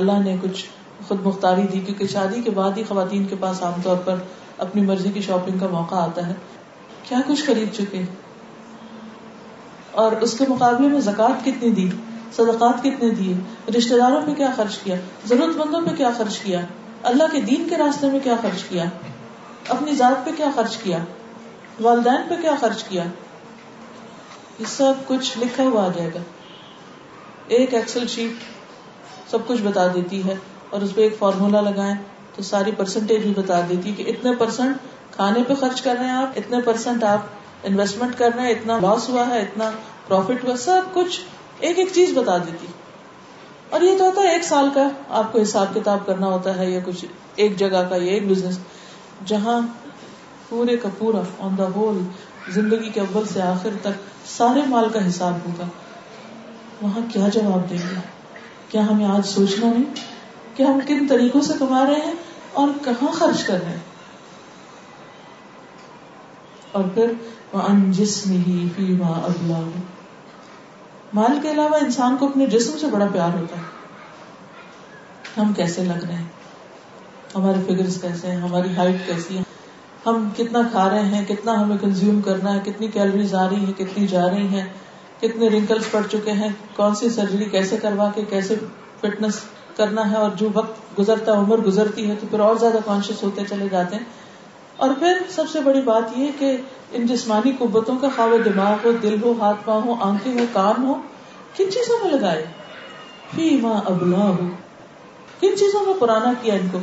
اللہ 0.01 0.21
نے 0.27 0.37
کچھ 0.43 0.65
خود 1.09 1.27
مختاری 1.27 1.63
دی 1.73 1.81
کیونکہ 1.87 2.07
شادی 2.17 2.41
کے 2.43 2.51
بعد 2.59 2.77
ہی 2.79 2.83
خواتین 2.89 3.25
کے 3.31 3.37
پاس 3.41 3.63
عام 3.69 3.81
طور 3.85 3.97
پر 4.05 4.19
اپنی 4.65 4.83
مرضی 4.83 5.11
کی 5.15 5.21
شاپنگ 5.23 5.59
کا 5.61 5.67
موقع 5.71 5.97
آتا 5.97 6.27
ہے 6.27 6.35
کیا 7.09 7.19
کچھ 7.29 7.45
خرید 7.47 7.73
چکے 7.77 8.03
اور 10.03 10.13
اس 10.27 10.37
کے 10.39 10.45
مقابلے 10.49 10.89
میں 10.89 11.01
زکوات 11.07 11.45
کتنی 11.45 11.71
دی 11.81 11.89
صدقات 12.37 12.83
کتنے 12.83 13.11
دیے 13.15 13.35
رشتے 13.77 13.99
داروں 13.99 14.21
پہ 14.27 14.35
کیا 14.37 14.49
خرچ 14.57 14.79
کیا 14.85 14.95
ضرورت 15.29 15.57
مندوں 15.57 15.81
پہ 15.87 15.95
کیا 15.97 16.11
خرچ 16.19 16.39
کیا 16.43 16.61
اللہ 17.11 17.33
کے 17.33 17.41
دین 17.51 17.67
کے 17.69 17.77
راستے 17.79 18.07
میں 18.11 18.21
کیا 18.25 18.37
خرچ 18.43 18.63
کیا 18.69 18.85
اپنی 19.77 19.95
ذات 19.97 20.25
پہ 20.27 20.31
کیا 20.37 20.49
خرچ 20.55 20.77
کیا 20.83 20.99
والدین 21.89 22.29
پہ 22.29 22.35
کیا 22.41 22.55
خرچ 22.61 22.85
کیا 22.89 23.05
یہ 24.59 24.65
سب 24.77 25.07
کچھ 25.07 25.37
لکھا 25.39 25.65
ہوا 25.65 25.85
آ 25.87 25.89
جائے 25.97 26.11
گا 26.15 26.21
ایک 27.59 27.75
ایکسل 27.75 28.07
شیٹ 28.15 28.45
سب 29.31 29.47
کچھ 29.47 29.63
بتا 29.63 29.87
دیتی 29.95 30.25
ہے 30.25 30.35
اور 30.71 30.81
اس 30.83 30.95
پہ 30.95 31.01
ایک 31.03 31.17
فارمولا 31.19 31.61
لگائیں 31.71 31.95
تو 32.37 32.43
ساری 32.49 32.71
پرسنٹیج 32.77 33.23
بھی 33.23 33.33
بتا 33.37 33.61
دیتی 33.69 33.93
کہ 33.97 34.03
اتنے 34.11 34.31
پرسینٹ 34.39 34.77
کھانے 35.17 35.43
پہ 35.49 35.55
خرچ 35.61 35.81
کر 35.83 35.97
رہے 35.99 36.05
ہیں 36.07 36.19
آپ 36.23 36.53
آپ 36.57 36.69
اتنے 36.71 37.15
انویسٹمنٹ 37.71 38.15
کر 38.19 38.31
رہے 38.35 38.45
ہیں 38.45 38.53
اتنا 38.53 38.79
لاس 38.83 39.09
ہوا 39.09 39.27
ہے 39.29 39.41
اتنا 39.41 39.71
پروفیٹ 40.07 40.45
سب 40.61 40.87
کچھ 40.95 41.21
ایک 41.67 41.79
ایک 41.79 41.93
چیز 41.95 42.13
بتا 42.17 42.37
دیتی 42.47 42.67
اور 43.77 43.81
یہ 43.89 43.99
تو 43.99 44.05
ہوتا 44.07 44.23
ہے 44.23 44.31
ایک 44.39 44.45
سال 44.45 44.69
کا 44.75 44.89
آپ 45.19 45.31
کو 45.33 45.41
حساب 45.43 45.75
کتاب 45.75 46.07
کرنا 46.07 46.27
ہوتا 46.33 46.57
ہے 46.59 46.71
یا 46.71 46.81
کچھ 46.87 47.05
ایک 47.45 47.57
جگہ 47.59 47.83
کا 47.91 47.97
یا 48.05 48.13
ایک 48.17 48.27
بزنس 48.31 48.59
جہاں 49.33 49.61
پورے 50.49 50.77
کا 50.85 50.89
پورا 50.99 51.21
آن 51.47 51.59
دا 51.59 51.69
ہول 51.77 52.03
زندگی 52.55 52.89
کے 52.95 53.01
اول 53.01 53.27
سے 53.33 53.43
آخر 53.53 53.79
تک 53.83 54.03
سارے 54.37 54.63
مال 54.75 54.89
کا 54.95 55.07
حساب 55.09 55.39
ہوگا 55.47 55.69
وہاں 56.81 57.01
کیا 57.13 57.29
جواب 57.39 57.71
دیں 57.71 57.79
گے 57.91 58.01
کیا 58.71 58.87
ہمیں 58.91 59.07
آج 59.15 59.27
سوچنا 59.35 59.73
نہیں 59.73 60.11
کہ 60.57 60.63
ہم 60.63 60.79
کن 60.87 61.07
طریقوں 61.09 61.41
سے 61.49 61.53
کما 61.59 61.85
رہے 61.91 62.01
ہیں 62.07 62.15
اور 62.63 62.69
کہاں 62.85 63.13
خرچ 63.19 63.45
کر 63.45 63.59
رہے 63.65 63.71
ہیں 63.71 63.91
اور 66.81 66.85
پھر 66.95 67.13
ان 67.69 67.81
جسم 67.99 68.31
ہی 68.47 68.59
فی 68.77 68.85
ما 68.99 69.13
ابلا 69.31 69.61
مال 71.19 71.39
کے 71.43 71.51
علاوہ 71.51 71.79
انسان 71.87 72.17
کو 72.21 72.29
اپنے 72.29 72.47
جسم 72.53 72.77
سے 72.81 72.87
بڑا 72.93 73.07
پیار 73.13 73.35
ہوتا 73.41 73.57
ہے 73.63 75.41
ہم 75.41 75.53
کیسے 75.57 75.83
لگ 75.85 76.05
رہے 76.09 76.15
ہیں 76.21 77.35
ہمارے 77.35 77.61
فگرز 77.67 78.01
کیسے 78.01 78.31
ہیں 78.31 78.41
ہماری 78.47 78.75
ہائٹ 78.77 79.07
کیسی 79.07 79.37
ہے 79.39 79.43
ہم 80.07 80.29
کتنا 80.37 80.61
کھا 80.73 80.89
رہے 80.91 81.03
ہیں 81.15 81.25
کتنا 81.29 81.53
ہمیں 81.63 81.77
کنزیوم 81.81 82.21
کرنا 82.29 82.55
ہے 82.55 82.61
کتنی 82.71 82.89
کیلوریز 82.97 83.35
آ 83.43 83.49
رہی 83.51 83.65
ہیں 83.65 83.73
کتنی 83.79 84.07
جا 84.15 84.27
رہی 84.31 84.47
ہیں 84.55 84.65
کتنے 85.21 85.49
رنکلس 85.57 85.91
پڑ 85.91 86.01
چکے 86.13 86.33
ہیں 86.41 86.49
کون 86.77 86.95
سی 87.03 87.11
سرجری 87.19 87.45
کیسے 87.57 87.77
کروا 87.83 88.11
کے 88.15 88.25
کیسے 88.31 88.55
فٹنس 89.01 89.43
کرنا 89.77 90.11
ہے 90.11 90.17
اور 90.25 90.31
جو 90.41 90.49
وقت 90.55 90.99
گزرتا 90.99 91.33
عمر 91.43 91.61
گزرتی 91.67 92.09
ہے 92.11 92.15
تو 92.21 92.27
پھر 92.31 92.41
اور 92.47 92.57
زیادہ 92.63 92.79
کانشیس 92.85 93.23
ہوتے 93.23 93.45
چلے 93.51 93.69
جاتے 93.77 93.97
ہیں 93.97 94.81
اور 94.85 94.91
پھر 95.01 95.19
سب 95.35 95.49
سے 95.53 95.61
بڑی 95.69 95.81
بات 95.91 96.17
یہ 96.19 96.31
کہ 96.39 96.57
ان 96.99 97.07
جسمانی 97.11 97.53
قوتوں 97.59 97.99
کا 98.03 98.09
خواب 98.17 98.45
دماغ 98.45 98.77
ہو 98.87 98.93
دل 99.03 99.17
ہو 99.23 99.33
ہاتھ 99.41 99.65
کام 99.67 99.87
ہو 99.89 99.95
کن 100.25 100.37
کن 100.47 100.47
چیزوں 100.57 101.69
چیزوں 101.77 101.99
میں 102.03 102.11
میں 102.11 102.19
لگائے 102.19 102.43
فی 103.35 103.49
ماں 103.63 103.77
ابلا 103.91 104.29
ہو 105.87 105.93
پرانا 106.01 106.33
کیا 106.43 106.55
ان 106.63 106.67
کو 106.73 106.79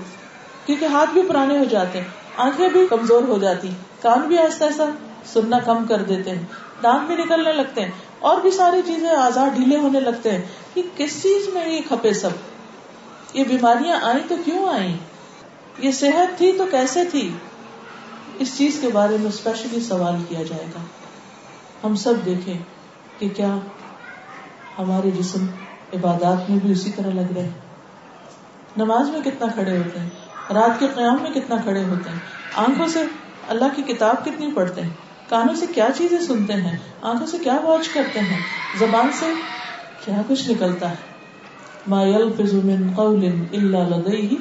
کیونکہ 0.65 0.95
ہاتھ 0.97 1.13
بھی 1.17 1.21
پرانے 1.29 1.57
ہو 1.57 1.63
جاتے 1.73 2.01
ہیں 2.01 2.39
آنکھیں 2.45 2.67
بھی 2.77 2.85
کمزور 2.89 3.27
ہو 3.33 3.37
جاتی 3.47 3.69
کان 4.03 4.27
بھی 4.31 4.37
ایسا 4.45 4.65
ایسا 4.65 4.87
سننا 5.33 5.59
کم 5.71 5.85
کر 5.91 6.03
دیتے 6.11 6.35
ہیں 6.35 6.83
دانت 6.83 7.07
بھی 7.11 7.15
نکلنے 7.23 7.53
لگتے 7.61 7.85
ہیں 7.85 7.91
اور 8.31 8.41
بھی 8.47 8.51
ساری 8.59 8.81
چیزیں 8.91 9.09
آزاد 9.25 9.55
ڈھیلے 9.57 9.77
ہونے 9.87 9.99
لگتے 10.07 10.31
ہیں 10.37 10.41
کہ 10.73 10.81
کس 11.01 11.19
چیز 11.23 11.49
میں 11.57 11.67
یہ 11.69 11.81
کھپے 11.91 12.13
سب 12.21 12.39
یہ 13.33 13.43
بیماریاں 13.47 13.97
آئیں 14.09 14.19
تو 14.27 14.35
کیوں 14.45 14.67
آئیں 14.73 14.95
یہ 15.79 15.91
صحت 15.99 16.37
تھی 16.37 16.51
تو 16.57 16.65
کیسے 16.71 17.03
تھی 17.11 17.29
اس 18.43 18.57
چیز 18.57 18.77
کے 18.81 18.87
بارے 18.93 19.17
میں 19.21 19.29
اسپیشلی 19.29 19.79
سوال 19.87 20.15
کیا 20.29 20.43
جائے 20.49 20.65
گا 20.75 20.79
ہم 21.83 21.95
سب 22.03 22.25
دیکھیں 22.25 22.57
کہ 23.19 23.29
کیا 23.35 23.55
ہمارے 24.77 25.11
جسم 25.19 25.45
عبادات 25.93 26.49
میں 26.49 26.57
بھی 26.63 26.71
اسی 26.71 26.91
طرح 26.95 27.13
لگ 27.21 27.31
رہے 27.35 27.43
ہیں 27.43 28.77
نماز 28.77 29.09
میں 29.09 29.21
کتنا 29.25 29.47
کھڑے 29.53 29.77
ہوتے 29.77 29.99
ہیں 29.99 30.53
رات 30.59 30.79
کے 30.79 30.87
قیام 30.95 31.21
میں 31.21 31.31
کتنا 31.33 31.55
کھڑے 31.63 31.83
ہوتے 31.83 32.09
ہیں 32.09 32.19
آنکھوں 32.67 32.87
سے 32.93 33.03
اللہ 33.55 33.75
کی 33.75 33.81
کتاب 33.93 34.25
کتنی 34.25 34.49
پڑھتے 34.55 34.81
ہیں 34.81 34.93
کانوں 35.29 35.53
سے 35.59 35.65
کیا 35.75 35.87
چیزیں 35.97 36.19
سنتے 36.27 36.53
ہیں 36.67 36.75
آنکھوں 37.11 37.27
سے 37.27 37.37
کیا 37.43 37.59
واچ 37.63 37.87
کرتے 37.93 38.19
ہیں 38.31 38.39
زبان 38.79 39.11
سے 39.19 39.31
کیا 40.05 40.21
کچھ 40.27 40.49
نکلتا 40.49 40.89
ہے 40.91 41.08
ما 41.87 42.03
يلفظ 42.05 42.53
من 42.69 42.93
قول 42.97 43.23
الا 43.27 43.83
لديه 43.89 44.37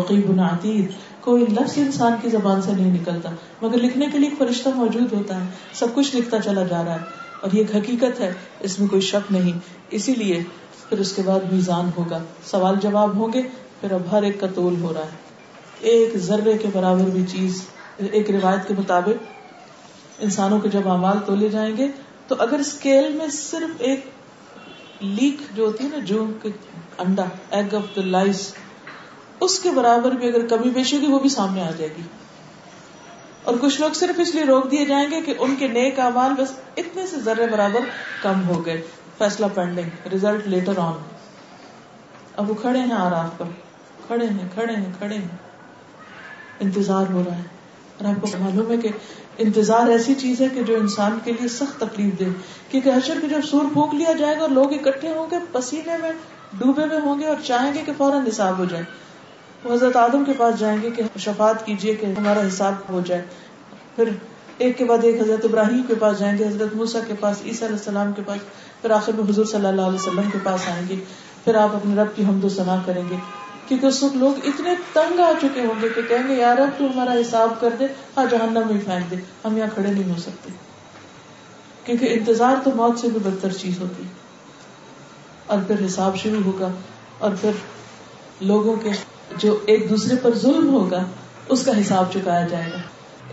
رقيب 0.00 0.36
عتيد 0.50 0.92
کوئی 1.26 1.44
لفظ 1.58 1.78
انسان 1.78 2.14
کی 2.22 2.28
زبان 2.30 2.62
سے 2.62 2.72
نہیں 2.76 2.92
نکلتا 3.00 3.30
مگر 3.60 3.76
لکھنے 3.82 4.06
کے 4.12 4.18
لیے 4.18 4.30
فرشتہ 4.38 4.68
موجود 4.76 5.12
ہوتا 5.12 5.40
ہے 5.40 5.74
سب 5.80 5.94
کچھ 5.94 6.14
لکھتا 6.16 6.38
چلا 6.44 6.62
جا 6.70 6.84
رہا 6.84 6.94
ہے 7.00 7.20
اور 7.40 7.50
یہ 7.52 7.60
ایک 7.60 7.74
حقیقت 7.76 8.20
ہے 8.20 8.30
اس 8.68 8.78
میں 8.78 8.88
کوئی 8.88 9.00
شک 9.10 9.30
نہیں 9.32 9.58
اسی 9.98 10.14
لیے 10.14 10.42
پھر 10.88 10.98
اس 11.04 11.12
کے 11.16 11.22
بعد 11.26 11.52
میزان 11.52 11.90
ہوگا 11.96 12.18
سوال 12.50 12.74
جواب 12.82 13.16
ہوں 13.16 13.32
گے 13.32 13.42
پھر 13.80 13.92
اب 13.98 14.10
ہر 14.12 14.22
ایک 14.28 14.40
کا 14.40 14.46
تول 14.54 14.80
ہو 14.80 14.92
رہا 14.94 15.12
ہے 15.12 15.90
ایک 15.94 16.16
ذرے 16.24 16.56
کے 16.62 16.68
برابر 16.72 17.08
بھی 17.16 17.24
چیز 17.32 17.62
ایک 18.10 18.30
روایت 18.30 18.66
کے 18.68 18.74
مطابق 18.78 20.20
انسانوں 20.28 20.58
کے 20.60 20.68
جب 20.72 20.88
اعمال 20.96 21.18
تولے 21.26 21.48
جائیں 21.56 21.76
گے 21.76 21.88
تو 22.28 22.34
اگر 22.48 22.58
اسکیل 22.66 23.12
میں 23.18 23.26
صرف 23.38 23.80
ایک 23.90 24.06
لیک 25.02 25.40
جو 25.56 25.64
ہوتی 25.66 25.84
ہے 25.84 25.88
نا 25.88 25.98
جو 26.10 26.24
انڈا 27.04 27.24
ایگ 27.58 27.74
آف 27.74 27.84
دا 27.96 28.02
لائز 28.16 28.42
اس 29.44 29.58
کے 29.62 29.70
برابر 29.76 30.12
بھی 30.18 30.28
اگر 30.28 30.46
کمی 30.48 30.70
بیشی 30.74 30.96
ہوگی 30.96 31.12
وہ 31.12 31.18
بھی 31.18 31.28
سامنے 31.36 31.62
آ 31.66 31.70
جائے 31.78 31.88
گی 31.96 32.02
اور 33.50 33.54
کچھ 33.60 33.80
لوگ 33.80 33.92
صرف 34.00 34.20
اس 34.24 34.34
لیے 34.34 34.44
روک 34.50 34.70
دیے 34.70 34.84
جائیں 34.86 35.10
گے 35.10 35.20
کہ 35.28 35.34
ان 35.46 35.54
کے 35.62 35.68
نیک 35.68 35.98
اعمال 36.00 36.34
بس 36.38 36.52
اتنے 36.82 37.06
سے 37.12 37.20
ذرے 37.24 37.46
برابر 37.52 37.88
کم 38.22 38.46
ہو 38.48 38.64
گئے 38.66 38.80
فیصلہ 39.18 39.46
پینڈنگ 39.54 40.06
ریزلٹ 40.12 40.46
لیٹر 40.54 40.78
آن 40.82 40.92
اب 42.42 42.50
وہ 42.50 42.54
کھڑے 42.60 42.78
ہیں 42.78 42.92
آر 42.98 43.12
آپ 43.20 43.38
پر 43.38 43.48
کھڑے 44.06 44.26
ہیں 44.28 44.48
کھڑے 44.54 44.76
ہیں 44.76 44.92
کھڑے 44.98 45.14
ہیں 45.16 46.66
انتظار 46.66 47.12
ہو 47.12 47.22
رہا 47.26 47.36
ہے 47.38 47.98
اور 47.98 48.08
آپ 48.12 48.20
کو 48.20 48.28
معلوم 48.40 48.70
ہے 48.72 48.76
کہ 48.86 48.90
انتظار 49.44 49.88
ایسی 49.90 50.14
چیز 50.22 50.40
ہے 50.40 50.46
کہ 50.54 50.62
جو 50.70 50.74
انسان 50.76 51.18
کے 51.24 51.32
لیے 51.32 51.48
سخت 51.48 51.78
تکلیف 51.80 52.18
دے 52.18 52.24
کیونکہ 52.70 53.28
گا 54.20 54.32
کو 54.38 54.46
لوگ 54.54 54.72
اکٹھے 54.72 55.12
ہوں 55.14 55.26
گے 55.30 55.36
پسینے 55.52 55.96
میں 56.02 56.10
ڈوبے 56.58 56.84
میں 56.90 56.98
ہوں 57.04 57.20
گے 57.20 57.26
اور 57.26 57.36
چاہیں 57.44 57.72
گے 57.74 57.82
کہ 57.86 57.92
فوراً 57.98 58.26
حساب 58.28 58.58
ہو 58.58 58.64
جائے 58.72 58.82
وہ 59.64 59.72
حضرت 59.72 59.96
آدم 60.02 60.24
کے 60.24 60.32
پاس 60.38 60.58
جائیں 60.58 60.76
گے 60.82 60.90
کہ 60.98 61.02
شفات 61.26 61.64
کیجیے 61.66 61.94
کہ 62.00 62.06
ہمارا 62.18 62.46
حساب 62.48 62.84
ہو 62.90 63.00
جائے 63.06 63.22
پھر 63.96 64.08
ایک 64.66 64.76
کے 64.78 64.84
بعد 64.92 65.04
ایک 65.10 65.20
حضرت 65.20 65.44
ابراہیم 65.50 65.82
کے 65.88 65.94
پاس 66.04 66.18
جائیں 66.18 66.36
گے 66.38 66.46
حضرت 66.48 66.74
موسا 66.82 67.00
کے 67.06 67.14
پاس 67.20 67.40
عیسیٰ 67.44 67.68
علیہ 67.68 67.78
السلام 67.78 68.12
کے 68.16 68.22
پاس 68.26 68.52
پھر 68.82 68.90
آخر 69.00 69.12
میں 69.20 69.28
حضور 69.30 69.44
صلی 69.54 69.66
اللہ 69.66 69.92
علیہ 69.92 70.06
وسلم 70.08 70.30
کے 70.32 70.38
پاس 70.44 70.68
آئیں 70.74 70.84
گے 70.88 71.02
پھر 71.44 71.54
آپ 71.64 71.74
اپنے 71.76 71.94
رب 72.02 72.16
کی 72.16 72.24
حمد 72.28 72.44
و 72.44 72.48
ثنا 72.58 72.76
کریں 72.86 73.02
گے 73.10 73.16
کیونکہ 73.68 73.86
اس 73.86 74.02
وقت 74.02 74.16
لوگ 74.16 74.46
اتنے 74.48 74.74
تنگ 74.92 75.18
آ 75.26 75.30
چکے 75.42 75.64
ہوں 75.66 75.80
گے 75.82 75.88
کہ 75.94 76.02
کہیں 76.08 76.28
گے 76.28 76.34
یار 76.38 76.58
اب 76.62 76.70
تو 76.78 76.86
ہمارا 76.92 77.12
حساب 77.20 77.52
کر 77.60 77.74
دے 77.78 77.86
ہاں 78.16 78.24
جہانا 78.30 78.60
میں 78.70 78.78
پھینک 78.84 79.10
دے 79.10 79.16
ہم 79.44 79.56
یہاں 79.58 79.74
کھڑے 79.74 79.90
نہیں 79.92 80.10
ہو 80.14 80.18
سکتے 80.26 80.50
کیونکہ 81.84 82.14
انتظار 82.16 82.56
تو 82.64 82.70
موت 82.80 82.98
سے 83.04 83.08
بھی 83.16 83.20
بدتر 83.30 83.52
چیز 83.62 83.80
ہوتی 83.80 84.02
اور 85.46 85.58
پھر 85.66 85.74
پھر 85.74 85.84
حساب 85.84 86.16
شروع 86.22 86.40
ہوگا 86.44 86.70
اور 87.26 87.46
لوگوں 88.50 88.74
کے 88.82 88.90
جو 89.44 89.56
ایک 89.72 89.88
دوسرے 89.90 90.16
پر 90.22 90.34
ظلم 90.44 90.68
ہوگا 90.74 91.02
اس 91.56 91.64
کا 91.64 91.72
حساب 91.80 92.12
چکایا 92.12 92.46
جائے 92.52 92.70
گا 92.72 92.80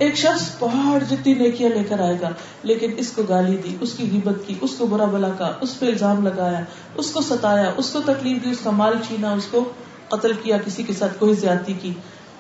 ایک 0.06 0.16
شخص 0.18 0.44
پہاڑ 0.60 0.98
جتنی 1.10 1.34
نیکیاں 1.44 1.70
لے 1.70 1.84
کر 1.90 2.00
آئے 2.08 2.18
گا 2.22 2.30
لیکن 2.72 2.94
اس 3.04 3.12
کو 3.16 3.24
گالی 3.30 3.58
دی 3.64 3.76
اس 3.88 3.94
کی 3.98 4.08
حبت 4.14 4.42
کی 4.48 4.56
اس 4.68 4.76
کو 4.78 4.86
برا 4.94 5.06
بلا 5.16 5.30
کا 5.40 5.52
اس 5.68 5.78
پہ 5.80 5.88
الزام 5.92 6.26
لگایا 6.28 6.60
اس 7.04 7.12
کو 7.18 7.22
ستایا 7.30 7.72
اس 7.84 7.90
کو 7.94 8.02
تکلیف 8.12 8.44
دی 8.44 8.52
اس 8.58 8.64
کا 8.64 8.72
مال 8.82 8.98
چھینا 9.08 9.34
اس 9.42 9.48
کو 9.52 9.64
قتل 10.12 10.32
کیا 10.44 10.58
کسی 10.66 10.84
کے 10.84 10.94
ساتھ 11.00 11.18
کوئی 11.20 11.34
زیادتی 11.42 11.74
کی 11.82 11.92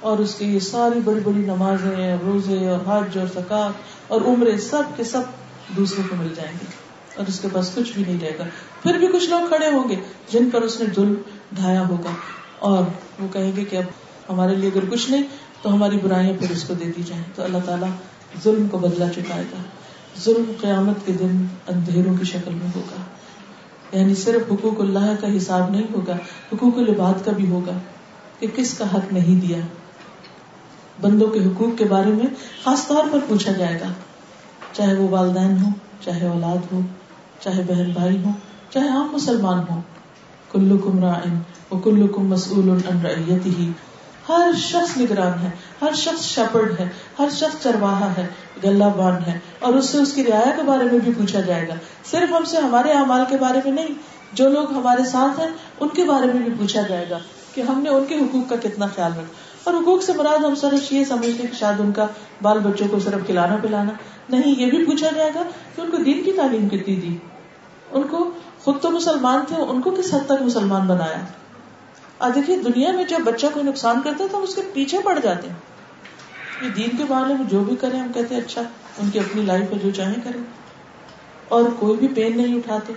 اور 0.09 0.17
اس 0.24 0.34
کی 0.38 0.45
یہ 0.53 0.59
ساری 0.74 0.99
بڑی 1.05 1.20
بڑی 1.24 1.41
نمازیں 1.45 2.15
روزے 2.26 2.59
اور 2.74 2.80
حج 2.88 3.17
اور 3.24 3.28
سکا 3.34 3.61
اور 4.13 4.22
عمرے 4.32 4.57
سب 4.67 4.95
کے 4.97 5.03
سب 5.13 5.76
دوسروں 5.78 6.03
کو 6.09 6.15
مل 6.22 6.34
جائیں 6.36 6.53
گے 6.61 6.70
اور 7.22 7.28
اس 7.34 7.39
کے 7.39 7.47
پاس 7.53 7.72
کچھ 7.76 7.91
بھی 7.93 8.03
نہیں 8.03 8.22
رہے 8.22 8.38
گا 8.39 8.43
پھر 8.84 8.97
بھی 9.03 9.07
کچھ 9.15 9.30
لوگ 9.30 9.47
کھڑے 9.53 9.67
ہوں 9.76 9.89
گے 9.89 9.95
جن 10.34 10.49
پر 10.53 10.61
اس 10.67 10.80
نے 10.82 10.86
ظلم 10.95 11.13
ڈھایا 11.59 11.84
ہوگا 11.89 12.13
اور 12.70 12.84
وہ 13.20 13.28
کہیں 13.34 13.51
گے 13.57 13.65
کہ 13.74 13.78
اب 13.82 13.91
ہمارے 14.30 14.55
لیے 14.61 14.70
اگر 14.76 14.89
کچھ 14.93 15.09
نہیں 15.11 15.24
تو 15.61 15.74
ہماری 15.74 15.97
برائیاں 16.03 16.34
پھر 16.39 16.51
اس 16.55 16.63
کو 16.67 16.74
دے 16.84 16.91
دی 16.97 17.03
جائیں 17.11 17.24
تو 17.36 17.43
اللہ 17.43 17.65
تعالیٰ 17.70 17.89
ظلم 18.43 18.67
کو 18.72 18.78
بدلا 18.88 19.09
چکائے 19.15 19.43
گا 19.53 19.61
ظلم 20.26 20.51
قیامت 20.61 21.05
کے 21.05 21.11
دن 21.22 21.45
اندھیروں 21.74 22.13
کی 22.20 22.26
شکل 22.36 22.53
میں 22.61 22.70
ہوگا 22.76 23.01
یعنی 23.93 24.15
صرف 24.15 24.49
حقوق 24.51 24.79
اللہ 24.81 25.11
کا 25.21 25.35
حساب 25.35 25.69
نہیں 25.69 25.93
ہوگا 25.93 26.15
حقوق 26.53 26.77
الباد 26.81 27.23
کا 27.25 27.31
بھی 27.37 27.47
ہوگا 27.49 27.77
کہ 28.39 28.47
کس 28.55 28.73
کا 28.77 28.85
حق 28.93 29.13
نہیں 29.13 29.41
دیا 29.47 29.59
بندوں 31.01 31.27
کے 31.33 31.39
حقوق 31.45 31.77
کے 31.77 31.85
بارے 31.95 32.11
میں 32.19 32.25
خاص 32.63 32.87
طور 32.87 33.11
پر 33.11 33.19
پوچھا 33.27 33.51
جائے 33.61 33.79
گا 33.81 33.91
چاہے 34.71 34.93
وہ 34.99 35.07
والدین 35.17 35.57
ہو 35.61 35.69
چاہے 36.05 36.27
اولاد 36.27 36.71
ہو 36.71 36.79
چاہے 37.43 37.63
بہن 37.67 37.91
بھائی 37.93 38.17
ہو 38.25 38.31
چاہے 38.73 38.89
عام 38.97 39.07
مسلمان 39.13 39.63
ہو 39.69 39.79
کلو 40.51 40.77
کم 40.85 41.03
رائن 41.03 41.39
کلو 41.83 42.07
کم 42.15 42.29
مسول 42.29 42.69
رعیت 43.03 43.45
ہی 43.57 43.71
ہر 44.30 44.49
شخص 44.61 44.95
نگران 44.97 45.38
ہے 45.41 45.49
ہر 45.82 45.93
شخص 45.99 46.23
شپرڈ 46.32 46.73
ہے 46.80 46.88
ہر 47.19 47.30
شخص 47.36 47.63
چرواہا 47.63 48.09
ہے 48.17 48.25
بان 48.97 49.15
ہے 49.27 49.38
اور 49.59 49.73
اس 49.80 49.84
اس 49.86 49.89
سے 49.91 50.03
سے 50.05 50.15
کی 50.15 50.23
رعایا 50.30 50.49
کے 50.51 50.57
کے 50.57 50.65
بارے 50.65 50.67
بارے 50.67 50.84
میں 50.84 50.91
میں 50.91 50.99
بھی 51.05 51.11
پوچھا 51.21 51.39
جائے 51.47 51.67
گا 51.67 51.73
صرف 52.09 52.34
ہم 52.36 52.43
ہمارے 52.65 52.91
اعمال 52.97 53.23
نہیں 53.65 53.95
جو 54.41 54.49
لوگ 54.57 54.71
ہمارے 54.77 55.05
ساتھ 55.11 55.39
ہیں 55.39 55.47
ان 55.80 55.89
کے 55.99 56.05
بارے 56.11 56.27
میں 56.34 56.43
بھی 56.43 56.53
پوچھا 56.59 56.82
جائے 56.89 57.09
گا 57.09 57.19
کہ 57.53 57.61
ہم 57.69 57.82
نے 57.84 57.89
ان 57.99 58.05
کے 58.09 58.17
حقوق 58.21 58.47
کا 58.49 58.55
کتنا 58.67 58.88
خیال 58.95 59.17
رکھا 59.19 59.59
اور 59.63 59.80
حقوق 59.82 60.03
سے 60.09 60.13
مراد 60.21 60.45
ہم 60.45 60.55
صرف 60.65 60.91
یہ 60.93 61.03
سمجھتے 61.15 61.34
کہ 61.47 61.57
شاید 61.63 61.80
ان 61.86 61.91
کا 62.01 62.07
بال 62.49 62.59
بچوں 62.69 62.88
کو 62.91 62.99
صرف 63.09 63.25
کھلانا 63.32 63.57
پلانا 63.63 63.97
نہیں 64.38 64.59
یہ 64.61 64.71
بھی 64.77 64.86
پوچھا 64.86 65.15
جائے 65.15 65.32
گا 65.36 65.47
کہ 65.75 65.82
ان 65.82 65.91
کو 65.97 66.03
دین 66.11 66.23
کی 66.25 66.38
تعلیم 66.43 66.69
کتنی 66.77 66.95
دی 67.07 67.17
ان 67.17 68.07
کو 68.15 68.30
خود 68.63 68.82
تو 68.82 68.89
مسلمان 69.01 69.45
تھے 69.53 69.63
ان 69.69 69.82
کو 69.82 69.91
کس 69.99 70.13
حد 70.13 70.25
تک 70.34 70.41
مسلمان 70.51 70.88
بنایا 70.93 71.23
اور 72.24 72.32
دیکھیے 72.36 72.55
دنیا 72.63 72.91
میں 72.95 73.03
جب 73.09 73.20
بچہ 73.26 73.47
کوئی 73.53 73.65
نقصان 73.65 73.99
کرتا 74.03 74.24
ہے 74.24 74.30
تو 74.30 74.38
ہم 74.38 74.43
اس 74.43 74.55
کے 74.55 74.61
پیچھے 74.74 74.97
پڑ 75.03 75.17
جاتے 75.24 75.47
ہیں 75.49 75.55
یہ 76.63 76.70
دین 76.80 76.97
کے 76.97 77.03
بارے 77.11 77.34
میں 77.41 77.45
جو 77.51 77.59
بھی 77.70 77.76
کریں 77.84 77.99
ہم 77.99 78.07
کہتے 78.13 78.36
ہیں 78.36 78.41
اچھا 78.41 78.61
ان 79.03 79.09
کی 79.13 79.20
اپنی 79.20 79.41
لائف 79.51 79.70
میں 79.72 79.78
جو 79.84 79.91
چاہیں 79.99 80.17
کریں 80.24 80.41
اور 81.57 81.70
کوئی 81.80 81.97
بھی 81.99 82.07
پین 82.17 82.38
نہیں 82.38 82.55
اٹھاتے 82.55 82.93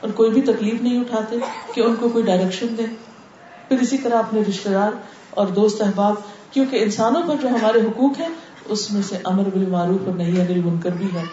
اور 0.00 0.10
کوئی 0.20 0.30
بھی 0.36 0.40
تکلیف 0.52 0.80
نہیں 0.82 1.00
اٹھاتے 1.00 1.36
کہ 1.74 1.80
ان 1.86 1.96
کو 2.00 2.08
کوئی 2.16 2.24
ڈائریکشن 2.30 2.76
دے 2.78 2.86
پھر 3.68 3.80
اسی 3.86 3.98
طرح 4.04 4.18
اپنے 4.26 4.42
رشتے 4.48 4.70
دار 4.76 4.96
اور 5.40 5.46
دوست 5.58 5.82
احباب 5.88 6.22
کیونکہ 6.52 6.82
انسانوں 6.84 7.22
پر 7.28 7.42
جو 7.42 7.48
ہمارے 7.56 7.80
حقوق 7.88 8.20
ہیں 8.20 8.28
اس 8.76 8.90
میں 8.92 9.02
سے 9.10 9.18
امر 9.32 9.48
بالمعروف 9.56 10.06
اور 10.08 10.16
نہیں 10.22 10.40
انل 10.44 10.60
منکر 10.68 10.96
بھی 11.02 11.08
ہے 11.18 11.24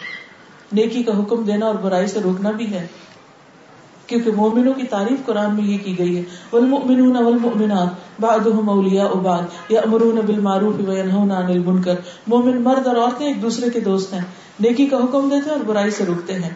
نیکی 0.82 1.04
کا 1.10 1.18
حکم 1.20 1.44
دینا 1.52 1.66
اور 1.72 1.76
برائی 1.88 2.08
سے 2.16 2.20
روکنا 2.28 2.52
بھی 2.62 2.72
ہے 2.74 2.86
کیونکہ 4.08 4.32
مومنوں 4.36 4.74
کی 4.74 4.84
تعریف 4.90 5.26
قرآن 5.26 5.56
میں 5.56 5.64
یہ 5.68 5.78
کی 5.86 5.98
گئی 5.98 6.12
ہے 6.18 6.22
والمؤمنون 6.52 7.16
والمؤمنات 7.24 8.06
بعضهم 8.26 8.70
اولیاء 8.74 9.08
بعض 9.26 9.58
یامرون 9.78 10.20
بالمعروف 10.30 10.78
وینهون 10.90 11.34
عن 11.40 11.52
المنکر 11.56 12.14
مومن 12.36 12.62
مرد 12.70 12.88
اور 12.92 13.02
عورتیں 13.02 13.26
ایک 13.32 13.42
دوسرے 13.42 13.70
کے 13.78 13.82
دوست 13.90 14.14
ہیں 14.18 14.22
نیکی 14.68 14.86
کا 14.94 15.02
حکم 15.04 15.28
دیتے 15.34 15.50
ہیں 15.50 15.58
اور 15.58 15.66
برائی 15.72 15.92
سے 16.00 16.08
روکتے 16.12 16.38
ہیں 16.46 16.54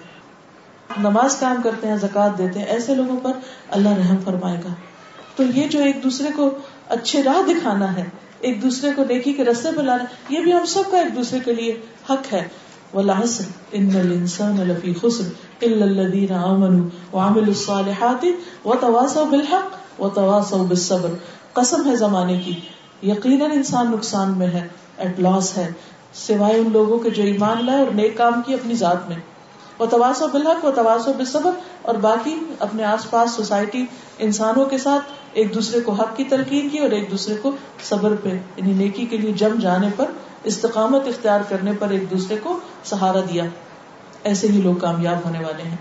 نماز 1.08 1.38
قائم 1.41 1.60
کرتے 1.68 1.91
ہیں 1.93 1.97
زکات 2.06 2.38
دیتے 2.38 2.60
ہیں 2.62 2.72
ایسے 2.78 2.95
لوگوں 3.02 3.20
پر 3.28 3.43
اللہ 3.80 3.99
رحم 3.99 4.24
فرمائے 4.30 4.62
گا 4.64 4.74
تو 5.36 5.49
یہ 5.60 5.70
جو 5.76 5.84
ایک 5.91 6.02
دوسرے 6.08 6.34
کو 6.39 6.49
اچھے 6.99 7.24
راہ 7.30 7.41
دکھانا 7.52 7.91
ہے 7.99 8.08
ایک 8.49 8.62
دوسرے 8.64 8.91
کو 8.95 9.04
نیکی 9.14 9.34
کے 9.38 9.43
رستے 9.52 9.70
پہ 9.78 9.82
لانا 9.91 10.10
یہ 10.38 10.47
بھی 10.47 10.54
ہم 10.54 10.66
سب 10.76 10.91
کا 10.91 10.97
ایک 11.04 11.16
دوسرے 11.16 11.39
کے 11.49 11.54
لیے 11.62 11.78
حق 12.10 12.34
ہے 12.34 12.47
وہ 12.97 13.02
لاسن 13.12 13.54
ان 13.82 13.91
الانسان 14.06 14.60
لفی 14.72 14.93
خسر 15.02 15.30
ہے 15.62 16.24
زمانے 21.95 22.38
کی 22.45 22.55
یقیناً 23.09 23.51
ہے 24.53 24.68
ایٹ 24.97 25.20
لاس 25.20 25.57
ہے 25.57 25.68
سوائے 26.14 26.57
ان 26.59 26.72
لوگوں 26.72 26.97
کے 27.03 27.09
جو 27.18 27.24
ایمان 27.34 27.66
لائے 27.66 27.80
اور 27.80 27.91
نیک 27.99 28.18
کام 28.18 28.41
کی 28.45 28.53
اپنی 28.53 28.74
ذات 28.84 29.07
میں 29.09 29.16
وہ 29.80 29.86
تواسو 29.91 30.28
بلحق 30.34 30.66
وہ 30.66 30.72
تواسو 30.82 31.14
بالصبر 31.18 31.51
اور 31.91 31.95
باقی 32.09 32.36
اپنے 32.70 32.84
آس 32.95 33.09
پاس 33.12 33.36
سوسائٹی 33.41 33.86
انسانوں 34.28 34.66
کے 34.74 34.78
ساتھ 34.88 35.14
ایک 35.41 35.53
دوسرے 35.53 35.80
کو 35.82 35.91
حق 36.01 36.16
کی 36.16 36.24
تلقین 36.34 36.68
کی 36.70 36.80
اور 36.86 36.91
ایک 36.97 37.09
دوسرے 37.12 37.36
کو 37.41 37.51
صبر 37.89 38.16
پہ 38.24 38.30
یعنی 38.34 38.74
نیکی 38.84 39.05
کے 39.14 39.18
لیے 39.24 39.32
جم 39.43 39.57
جانے 39.68 39.89
پر 39.97 40.12
استقامت 40.51 41.07
اختیار 41.07 41.41
کرنے 41.49 41.72
پر 41.80 41.89
ایک 41.97 42.09
دوسرے 42.12 42.38
کو 42.43 42.57
سہارا 42.91 43.20
دیا 43.34 43.43
ایسے 44.30 44.48
ہی 44.54 44.60
لوگ 44.64 44.74
کامیاب 44.82 45.20
ہونے 45.26 45.40
والے 45.44 45.64
ہیں 45.68 45.78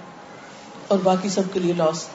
اور 0.94 0.98
باقی 1.02 1.28
سب 1.32 1.52
کے 1.52 1.60
لیے 1.60 1.72
لاس 1.76 2.06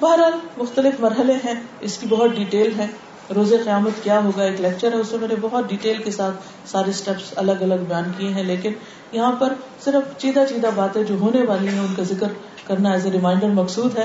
بہرحال 0.00 0.36
مختلف 0.56 1.00
مرحلے 1.00 1.34
ہیں 1.44 1.54
اس 1.88 1.96
کی 1.98 2.06
بہت 2.10 2.34
ڈیٹیل 2.36 2.72
ہے 2.78 2.86
روز 3.36 3.52
قیامت 3.64 4.02
کیا 4.04 4.18
ہوگا 4.24 4.42
ایک 4.44 4.60
لیکچر 4.60 4.92
ہے 4.92 4.98
اس 5.00 5.10
میں 5.12 5.20
میں 5.20 5.28
نے 5.28 5.34
بہت 5.40 5.68
ڈیٹیل 5.68 6.02
کے 6.02 6.10
ساتھ 6.18 6.48
سارے 6.72 6.90
الگ 7.42 7.62
الگ 7.66 7.84
بیان 7.88 8.10
کیے 8.16 8.28
ہیں 8.38 8.42
لیکن 8.52 8.72
یہاں 9.18 9.32
پر 9.40 9.52
صرف 9.84 10.08
چیدہ 10.24 10.44
چیدہ 10.48 10.70
باتیں 10.76 11.02
جو 11.10 11.14
ہونے 11.20 11.42
والی 11.50 11.68
ہیں 11.72 11.78
ان 11.80 11.94
کا 11.96 12.02
ذکر 12.12 12.34
کرنا 12.66 12.92
ایز 12.96 13.06
اے 13.06 13.12
ریمائنڈر 13.12 13.54
مقصود 13.60 13.98
ہے 13.98 14.04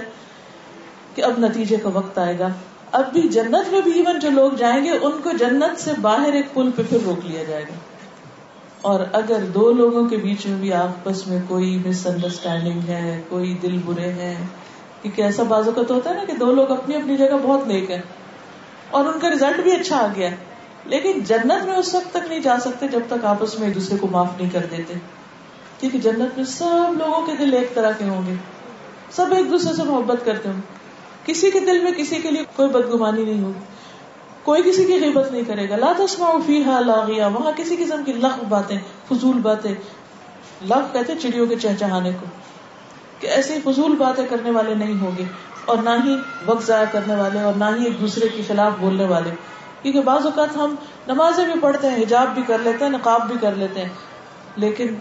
کہ 1.15 1.23
اب 1.31 1.39
نتیجے 1.47 1.75
کا 1.83 1.89
وقت 1.99 2.17
آئے 2.27 2.37
گا 2.39 2.49
اب 3.01 3.11
بھی 3.13 3.27
جنت 3.37 3.71
میں 3.71 3.81
بھی 3.89 3.91
ایون 4.01 4.19
جو 4.23 4.29
لوگ 4.39 4.51
جائیں 4.63 4.83
گے 4.85 4.97
ان 5.09 5.19
کو 5.23 5.31
جنت 5.45 5.81
سے 5.83 5.93
باہر 6.09 6.39
ایک 6.41 6.53
پل 6.53 6.69
پہ 6.75 6.87
پھر 6.89 7.05
روک 7.05 7.25
لیا 7.31 7.43
جائے 7.51 7.63
گا 7.69 7.79
اور 8.89 8.99
اگر 9.19 9.45
دو 9.53 9.71
لوگوں 9.77 10.03
کے 10.09 10.17
بیچ 10.23 10.45
میں 10.45 10.57
بھی 10.59 10.71
آپس 10.73 11.25
میں 11.27 11.37
کوئی 11.47 11.69
کوئی 11.83 11.89
مس 11.89 12.05
انڈرسٹینڈنگ 12.07 12.87
ہے 12.89 13.55
دل 13.61 13.77
برے 13.85 14.11
ہیں 14.21 14.33
کیونکہ 15.01 15.21
ایسا 15.21 15.43
بازو 15.53 15.71
کا 15.75 15.83
تو 15.87 15.93
ہوتا 15.95 16.09
ہے 16.09 16.15
نا 16.15 16.23
کہ 16.27 16.33
دو 16.39 16.51
لوگ 16.59 16.71
اپنی 16.71 16.95
اپنی 16.95 17.15
جگہ 17.17 17.37
بہت 17.43 17.67
نیک 17.67 17.91
ہیں 17.91 18.01
اور 18.97 19.05
ان 19.05 19.19
کا 19.19 19.29
ریزلٹ 19.29 19.59
بھی 19.63 19.71
اچھا 19.75 19.97
آ 20.03 20.07
گیا 20.15 20.29
لیکن 20.93 21.19
جنت 21.29 21.65
میں 21.67 21.75
اس 21.77 21.93
وقت 21.95 22.13
تک 22.13 22.27
نہیں 22.29 22.39
جا 22.49 22.57
سکتے 22.65 22.87
جب 22.91 23.07
تک 23.07 23.25
آپس 23.33 23.57
میں 23.59 23.67
ایک 23.67 23.75
دوسرے 23.75 23.97
کو 24.01 24.07
معاف 24.11 24.27
نہیں 24.37 24.49
کر 24.53 24.65
دیتے 24.71 24.93
کیونکہ 25.79 25.97
جنت 26.09 26.37
میں 26.37 26.43
سب 26.57 26.97
لوگوں 26.97 27.25
کے 27.25 27.35
دل 27.39 27.53
ایک 27.53 27.73
طرح 27.75 27.91
کے 27.97 28.05
ہوں 28.09 28.25
گے 28.27 28.33
سب 29.15 29.33
ایک 29.37 29.51
دوسرے 29.51 29.73
سے 29.75 29.83
محبت 29.91 30.25
کرتے 30.25 30.49
ہوں 30.49 30.61
کسی 31.25 31.51
کے 31.51 31.59
دل 31.71 31.79
میں 31.83 31.91
کسی 31.97 32.19
کے 32.21 32.31
لیے 32.31 32.43
کوئی 32.55 32.69
بدگمانی 32.77 33.23
نہیں 33.25 33.43
ہوگی 33.43 33.76
کوئی 34.47 34.61
کسی 34.65 34.83
کی 34.89 34.97
غیبت 34.99 35.31
نہیں 35.31 35.43
کرے 35.47 35.63
گا 35.69 35.75
لا 35.79 35.91
تسمع 35.99 36.27
فیہا 36.45 36.79
لاغیا 36.85 37.25
وہاں 37.31 37.51
کسی 37.55 37.75
قسم 37.79 38.03
کی 38.05 38.13
لغ 38.25 38.43
باتیں 38.49 38.77
فضول 39.07 39.39
باتیں 39.47 39.73
لغ 40.71 40.83
کہتے 40.93 41.15
چڑیوں 41.23 41.47
کے 41.47 41.55
چہچہانے 41.63 42.11
کو 42.19 42.27
کہ 43.19 43.27
ایسی 43.39 43.57
فضول 43.65 43.95
باتیں 44.03 44.23
کرنے 44.29 44.51
والے 44.59 44.73
نہیں 44.83 44.93
ہوں 45.01 45.17
گے 45.17 45.25
اور 45.73 45.83
نہ 45.89 45.95
ہی 46.05 46.15
وقت 46.45 46.65
ضائع 46.67 46.85
کرنے 46.93 47.15
والے 47.21 47.41
اور 47.49 47.59
نہ 47.65 47.71
ہی 47.79 47.85
ایک 47.89 47.99
دوسرے 48.03 48.27
کے 48.35 48.41
خلاف 48.47 48.79
بولنے 48.83 49.05
والے 49.11 49.31
کیونکہ 49.81 50.01
بعض 50.11 50.25
اوقات 50.29 50.55
ہم 50.59 50.75
نمازیں 51.07 51.43
بھی 51.49 51.59
پڑھتے 51.63 51.89
ہیں 51.91 52.01
حجاب 52.03 52.33
بھی 52.37 52.41
کر 52.51 52.63
لیتے 52.67 52.83
ہیں 52.85 52.91
نقاب 52.93 53.27
بھی 53.31 53.37
کر 53.41 53.55
لیتے 53.63 53.85
ہیں 53.85 54.61
لیکن 54.65 54.93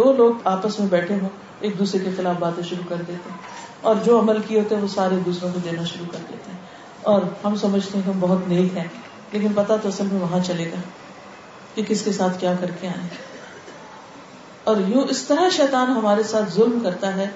دو 0.00 0.12
لوگ 0.22 0.46
آپس 0.54 0.80
میں 0.80 0.88
بیٹھے 0.96 1.20
ہوں 1.20 1.40
ایک 1.68 1.78
دوسرے 1.82 2.02
کے 2.04 2.10
خلاف 2.16 2.38
باتیں 2.46 2.62
شروع 2.72 2.88
کر 2.90 3.06
دیتے 3.12 3.36
ہیں 3.36 3.86
اور 3.90 4.02
جو 4.08 4.18
عمل 4.24 4.42
کیے 4.48 4.60
ہوتے 4.60 4.74
ہیں 4.76 4.82
وہ 4.86 4.92
سارے 4.98 5.20
دوسروں 5.30 5.52
کو 5.54 5.64
دینا 5.70 5.84
شروع 5.94 6.10
کر 6.16 6.26
دیتے 6.32 6.50
ہیں 6.56 6.67
اور 7.10 7.20
ہم 7.44 7.54
سمجھتے 7.60 7.98
ہیں 7.98 8.04
کہ 8.04 8.10
ہم 8.10 8.18
بہت 8.20 8.48
نیک 8.48 8.74
ہیں 8.76 8.86
لیکن 9.32 9.52
پتا 9.58 9.76
تو 9.84 9.88
اصل 9.92 10.06
میں 10.12 10.18
وہاں 10.20 10.38
چلے 10.48 10.64
گا 10.72 10.80
کہ 11.74 11.82
کس 11.90 12.02
کے 12.08 12.12
ساتھ 12.16 12.38
کیا 12.40 12.52
کر 12.64 12.70
کے 12.80 12.88
آئے 12.88 13.06
اور 14.72 14.80
یوں 14.88 15.04
اس 15.14 15.22
طرح 15.30 15.48
شیطان 15.58 15.94
ہمارے 16.00 16.22
ساتھ 16.34 16.52
ظلم 16.58 16.76
کرتا 16.88 17.14
ہے 17.16 17.28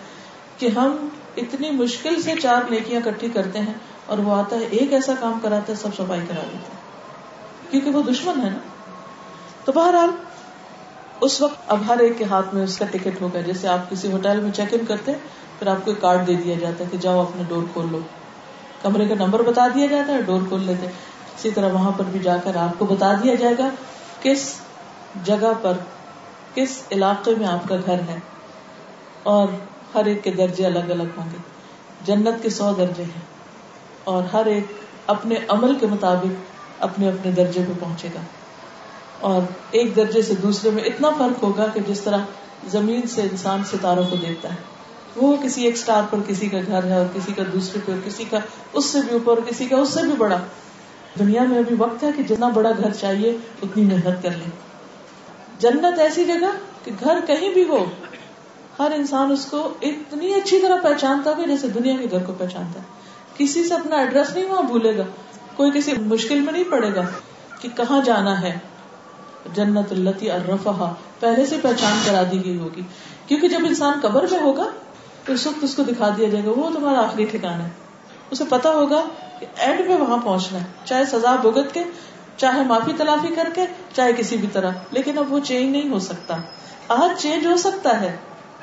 کہ 0.63 0.73
ہم 0.81 0.97
اتنی 1.45 1.71
مشکل 1.79 2.21
سے 2.27 2.35
چار 2.43 2.69
نیکیاں 2.75 3.01
کٹھی 3.09 3.29
کرتے 3.41 3.63
ہیں 3.69 3.77
اور 4.13 4.19
وہ 4.29 4.35
آتا 4.43 4.59
ہے 4.63 4.69
ایک 4.79 4.93
ایسا 4.99 5.15
کام 5.25 5.39
کراتا 5.43 5.73
ہے 5.73 5.79
سب 5.87 5.97
صفائی 6.03 6.21
کرا 6.33 6.45
دیتا 6.53 6.75
ہے 6.77 7.69
کیونکہ 7.71 7.99
وہ 7.99 8.03
دشمن 8.13 8.45
ہے 8.45 8.51
نا 8.55 8.95
تو 9.67 9.73
بہرحال 9.81 10.13
اس 11.29 11.41
وقت 11.47 11.71
اب 11.77 11.89
ہر 11.93 12.05
ایک 12.09 12.19
کے 12.25 12.35
ہاتھ 12.35 12.55
میں 12.55 12.63
اس 12.71 12.79
کا 12.83 12.91
ٹکٹ 12.97 13.21
ہوگا 13.27 13.41
جیسے 13.53 13.69
آپ 13.77 13.91
کسی 13.91 14.13
ہوٹل 14.17 14.41
میں 14.47 14.51
چیک 14.61 14.75
ان 14.81 14.85
کرتے 14.95 15.13
ہیں 15.13 15.37
پھر 15.61 15.77
آپ 15.77 15.85
کو 15.87 15.95
کارڈ 16.07 16.27
دے 16.31 16.35
دیا 16.47 16.59
جاتا 16.67 16.85
ہے 16.85 16.89
کہ 16.97 17.05
جاؤ 17.09 17.21
اپنے 17.27 17.53
ڈور 17.55 17.73
کھول 17.77 17.91
لو 17.95 18.01
کمرے 18.83 19.07
کا 19.09 19.15
نمبر 19.19 19.43
بتا 19.49 19.67
دیا 19.75 19.87
جاتا 19.91 20.13
ہے 20.13 20.23
ڈور 20.29 20.41
کھول 20.49 20.63
لیتے 20.67 20.87
اسی 21.37 21.51
طرح 21.59 21.73
وہاں 21.79 21.91
پر 21.97 22.11
بھی 22.15 22.21
جا 22.27 22.37
کر 22.45 22.57
آپ 22.67 22.79
کو 22.79 22.85
بتا 22.95 23.13
دیا 23.23 23.35
جائے 23.43 23.55
گا 23.59 23.69
کس 24.23 24.45
جگہ 25.31 25.53
پر 25.63 25.77
کس 26.55 26.81
علاقے 26.99 27.35
میں 27.39 27.47
آپ 27.49 27.69
کا 27.69 27.77
گھر 27.87 28.01
ہے 28.09 28.19
اور 29.35 29.55
ہر 29.95 30.07
ایک 30.13 30.23
کے 30.25 30.31
درجے 30.43 30.67
الگ 30.67 30.91
الگ 30.97 31.17
ہوں 31.19 31.31
گے 31.33 31.39
جنت 32.11 32.43
کے 32.43 32.51
سو 32.59 32.73
درجے 32.83 33.05
ہیں 33.15 33.25
اور 34.13 34.23
ہر 34.33 34.47
ایک 34.55 34.73
اپنے 35.17 35.37
عمل 35.57 35.75
کے 35.81 35.87
مطابق 35.97 36.83
اپنے 36.89 37.09
اپنے 37.09 37.31
درجے 37.39 37.65
پہ 37.69 37.73
پہنچے 37.81 38.09
گا 38.15 38.21
اور 39.31 39.43
ایک 39.81 39.95
درجے 39.97 40.23
سے 40.29 40.35
دوسرے 40.43 40.71
میں 40.79 40.85
اتنا 40.93 41.11
فرق 41.19 41.43
ہوگا 41.43 41.67
کہ 41.75 41.81
جس 41.89 42.01
طرح 42.09 42.25
زمین 42.77 43.07
سے 43.17 43.23
انسان 43.31 43.65
ستاروں 43.73 44.05
کو 44.11 44.17
دیکھتا 44.23 44.55
ہے 44.55 44.61
وہ 45.17 45.35
کسی 45.43 45.65
ایک 45.67 45.75
اسٹار 45.75 46.03
پر 46.11 46.19
کسی 46.27 46.49
کا 46.49 46.59
گھر 46.67 46.85
ہے 46.91 46.97
اور 46.99 47.07
کسی 47.15 47.33
کا 47.37 47.43
دوسرے 47.53 47.81
پہ 47.87 47.93
کسی 48.05 48.25
کا 48.31 48.39
اس 48.73 48.85
سے 48.85 48.99
بھی 49.09 49.13
اوپر 49.19 49.41
کسی 49.49 49.65
کا 49.73 49.77
اس 49.81 49.93
سے 49.95 50.07
بھی 50.07 50.15
بڑا 50.19 50.39
دنیا 51.19 51.43
میں 51.49 51.59
ابھی 51.59 51.75
وقت 51.79 52.03
ہے 52.03 52.11
کہ 52.17 52.23
جتنا 52.29 52.49
بڑا 52.55 52.71
گھر 52.79 52.93
چاہیے 53.01 53.37
اتنی 53.63 53.85
محنت 53.95 54.23
کر 54.23 54.37
لیں 54.39 54.51
جنت 55.65 55.99
ایسی 56.05 56.25
جگہ 56.25 56.53
کہ 56.85 56.93
گھر 57.01 57.21
کہیں 57.27 57.49
بھی 57.55 57.65
ہو 57.69 57.85
ہر 58.79 58.93
انسان 58.97 59.33
اس 59.33 59.45
کو 59.51 59.59
اتنی 59.91 60.33
اچھی 60.35 60.61
طرح 60.61 60.81
پہچانتا 60.83 61.31
ہوگا 61.31 61.47
جیسے 61.49 61.69
دنیا 61.75 61.95
کے 61.99 62.07
گھر 62.11 62.23
کو 62.27 62.33
پہچانتا 62.39 62.81
ہے 62.83 63.01
کسی 63.37 63.65
سے 63.69 63.75
اپنا 63.75 63.97
ایڈریس 64.05 64.35
نہیں 64.35 64.47
وہاں 64.51 64.63
بھولے 64.71 64.97
گا 64.99 65.03
کوئی 65.57 65.71
کسی 65.75 65.93
مشکل 66.13 66.41
میں 66.47 66.53
نہیں 66.53 66.71
پڑے 66.71 66.95
گا 66.95 67.03
کہ 67.61 67.69
کہاں 67.77 68.01
جانا 68.05 68.41
ہے 68.43 68.57
جنت 69.55 69.93
التی 69.93 70.31
ارفا 70.31 70.93
پہلے 71.21 71.45
سے 71.53 71.57
پہچان 71.63 71.99
کرا 72.07 72.23
دی 72.31 72.45
گئی 72.45 72.57
ہوگی 72.59 72.83
کیونکہ 73.27 73.49
جب 73.55 73.67
انسان 73.69 73.99
قبر 74.03 74.27
میں 74.33 74.41
ہوگا 74.43 74.69
اس 75.31 75.47
وقت 75.47 75.65
اس 75.65 75.75
کو 75.77 75.83
دکھا 75.89 76.09
دیا 76.17 76.29
جائے 76.29 76.45
گا 76.45 76.51
وہ 76.57 76.71
تمہارا 76.75 77.03
آخری 77.09 77.25
ٹھکانا 77.33 77.65
ہے 77.65 77.71
اسے 78.37 78.45
پتا 78.49 78.71
ہوگا 78.79 79.01
کہ 79.41 79.47
اینڈ 79.67 79.87
میں 79.89 79.97
وہاں 79.99 80.17
پہنچنا 80.25 80.59
ہے 80.59 80.65
چاہے 80.85 81.05
سزا 81.11 81.35
بھگت 81.43 81.73
کے 81.75 81.83
چاہے 82.45 82.63
معافی 82.69 82.93
تلافی 82.99 83.35
کر 83.35 83.49
کے 83.55 83.65
چاہے 83.95 84.13
کسی 84.19 84.37
بھی 84.45 84.49
طرح 84.53 84.81
لیکن 84.99 85.19
اب 85.19 85.33
وہ 85.33 85.39
چینج 85.51 85.71
نہیں 85.77 85.91
ہو 85.93 85.99
سکتا 86.09 86.37
آج 87.01 87.21
چینج 87.23 87.47
ہو 87.47 87.57
سکتا 87.67 88.01
ہے 88.01 88.15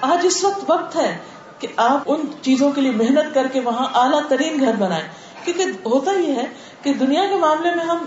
آج 0.09 0.25
اس 0.27 0.43
وقت 0.43 0.69
وقت 0.69 0.95
ہے 0.95 1.15
کہ 1.59 1.67
آپ 1.85 2.11
ان 2.11 2.25
چیزوں 2.41 2.71
کے 2.75 2.81
لیے 2.81 2.91
محنت 3.03 3.33
کر 3.33 3.47
کے 3.53 3.59
وہاں 3.69 3.87
اعلیٰ 4.01 4.19
ترین 4.29 4.59
گھر 4.59 4.75
بنائے 4.79 5.07
کیونکہ 5.45 5.87
ہوتا 5.93 6.11
یہ 6.19 6.35
ہے 6.41 6.45
کہ 6.83 6.93
دنیا 7.05 7.25
کے 7.29 7.35
معاملے 7.45 7.73
میں 7.75 7.85
ہم 7.85 8.05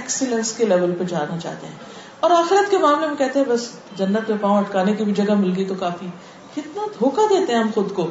ایکسیلنس 0.00 0.52
کے 0.60 0.64
لیول 0.70 0.94
پہ 0.98 1.04
جانا 1.14 1.38
چاہتے 1.42 1.66
ہیں 1.66 1.74
اور 2.26 2.30
آخرت 2.38 2.70
کے 2.70 2.78
معاملے 2.86 3.06
میں 3.06 3.16
کہتے 3.16 3.38
ہیں 3.38 3.46
بس 3.46 3.68
جنت 3.96 4.30
میں 4.30 4.36
پاؤں 4.40 4.58
اٹکانے 4.58 4.92
کی 5.00 5.04
بھی 5.04 5.12
جگہ 5.20 5.34
مل 5.40 5.52
گئی 5.56 5.64
تو 5.68 5.74
کافی 5.80 6.06
کتنا 6.56 6.86
دھوکا 6.98 7.22
دیتے 7.30 7.52
ہیں 7.52 7.60
ہم 7.60 7.70
خود 7.74 7.94
کو 7.94 8.06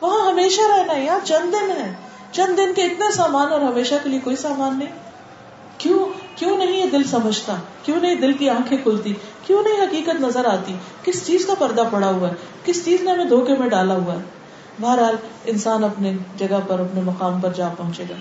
وہاں 0.00 0.26
ہمیشہ 0.30 0.66
رہنا 0.72 0.94
ہے 0.94 1.04
یار 1.04 1.24
چند 1.28 1.52
دن 1.54 1.70
ہے 1.80 1.92
چند 2.38 2.58
دن 2.58 2.72
کے 2.74 2.82
اتنے 2.86 3.10
سامان 3.16 3.52
اور 3.52 3.60
ہمیشہ 3.68 3.94
کے 4.02 4.08
لیے 4.08 4.18
کوئی 4.24 4.36
سامان 4.42 4.78
نہیں 4.78 4.98
کیوں 5.84 5.98
کیوں 6.40 6.56
نہیں 6.58 6.76
یہ 6.76 6.90
دل 6.92 7.02
سمجھتا 7.10 7.54
کیوں 7.84 8.00
نہیں 8.00 8.20
دل 8.24 8.32
کی 8.40 8.48
آنکھیں 8.54 8.76
کھلتی 8.82 9.12
کیوں 9.46 9.62
نہیں 9.62 9.80
حقیقت 9.82 10.20
نظر 10.20 10.44
آتی 10.50 10.74
کس 11.04 11.24
چیز 11.26 11.46
کا 11.46 11.54
پردہ 11.58 11.82
پڑا 11.90 12.10
ہوا 12.16 12.28
ہے 12.30 12.60
کس 12.64 12.84
چیز 12.84 13.00
نے 13.06 13.10
ہمیں 13.12 13.24
دھوکے 13.32 13.56
میں 13.62 13.68
ڈالا 13.74 13.96
ہوا 14.02 14.14
ہے 14.16 14.82
بہرحال 14.84 15.16
انسان 15.52 15.84
اپنے 15.84 16.12
جگہ 16.42 16.60
پر 16.68 16.80
اپنے 16.86 17.00
مقام 17.10 17.40
پر 17.40 17.52
جا 17.60 17.68
پہنچے 17.78 18.04
گا 18.10 18.14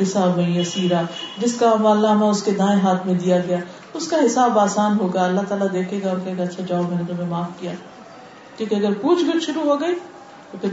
حساب 0.01 0.41
سیرا 0.73 1.03
جس 1.41 1.55
کا 1.59 1.71
اس 2.31 2.43
کے 2.43 2.51
دائیں 2.59 2.79
ہاتھ 2.85 3.07
میں 3.07 3.15
دیا 3.25 3.39
گیا 3.49 3.59
اس 3.99 4.09
کا 4.11 4.17
حساب 4.25 4.59
آسان 4.59 4.99
ہوگا 5.01 5.25
اللہ 5.25 5.47
تعالیٰ 5.49 5.67
دیکھے 5.73 5.99
گا 6.05 6.15
کہ 6.25 6.41
اچھا 6.43 6.63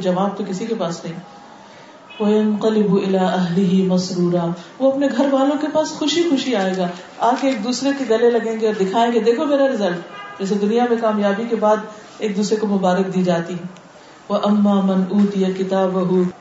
جواب 0.04 0.38
تو 0.38 0.44
کسی 0.48 0.66
کے 0.66 0.76
پاس 0.80 1.04
نہیں 1.04 2.58
کو 2.64 2.72
مسرورہ 3.94 4.48
وہ 4.80 4.92
اپنے 4.92 5.08
گھر 5.18 5.28
والوں 5.34 5.58
کے 5.62 5.68
پاس 5.74 5.92
خوشی 6.00 6.24
خوشی 6.30 6.56
آئے 6.64 6.74
گا 6.78 6.88
آ 7.30 7.32
کے 7.42 7.48
ایک 7.50 7.64
دوسرے 7.64 7.92
کے 8.00 8.06
گلے 8.10 8.30
لگیں 8.38 8.60
گے 8.62 8.68
اور 8.72 8.82
دکھائیں 8.84 9.12
گے 9.14 9.20
دیکھو 9.30 9.46
میرا 9.54 9.68
ریزلٹ 9.72 10.40
جیسے 10.40 10.56
دنیا 10.68 10.86
میں 10.90 10.98
کامیابی 11.02 11.46
کے 11.50 11.56
بعد 11.66 11.86
ایک 12.26 12.36
دوسرے 12.38 12.58
کو 12.64 12.68
مبارک 12.76 13.14
دی 13.14 13.24
جاتی 13.30 13.54
ہے 13.62 13.81
وہ 14.32 14.38
اما 14.48 14.74
من 14.88 15.02
اوت 15.14 15.34
کتاب 15.58 15.96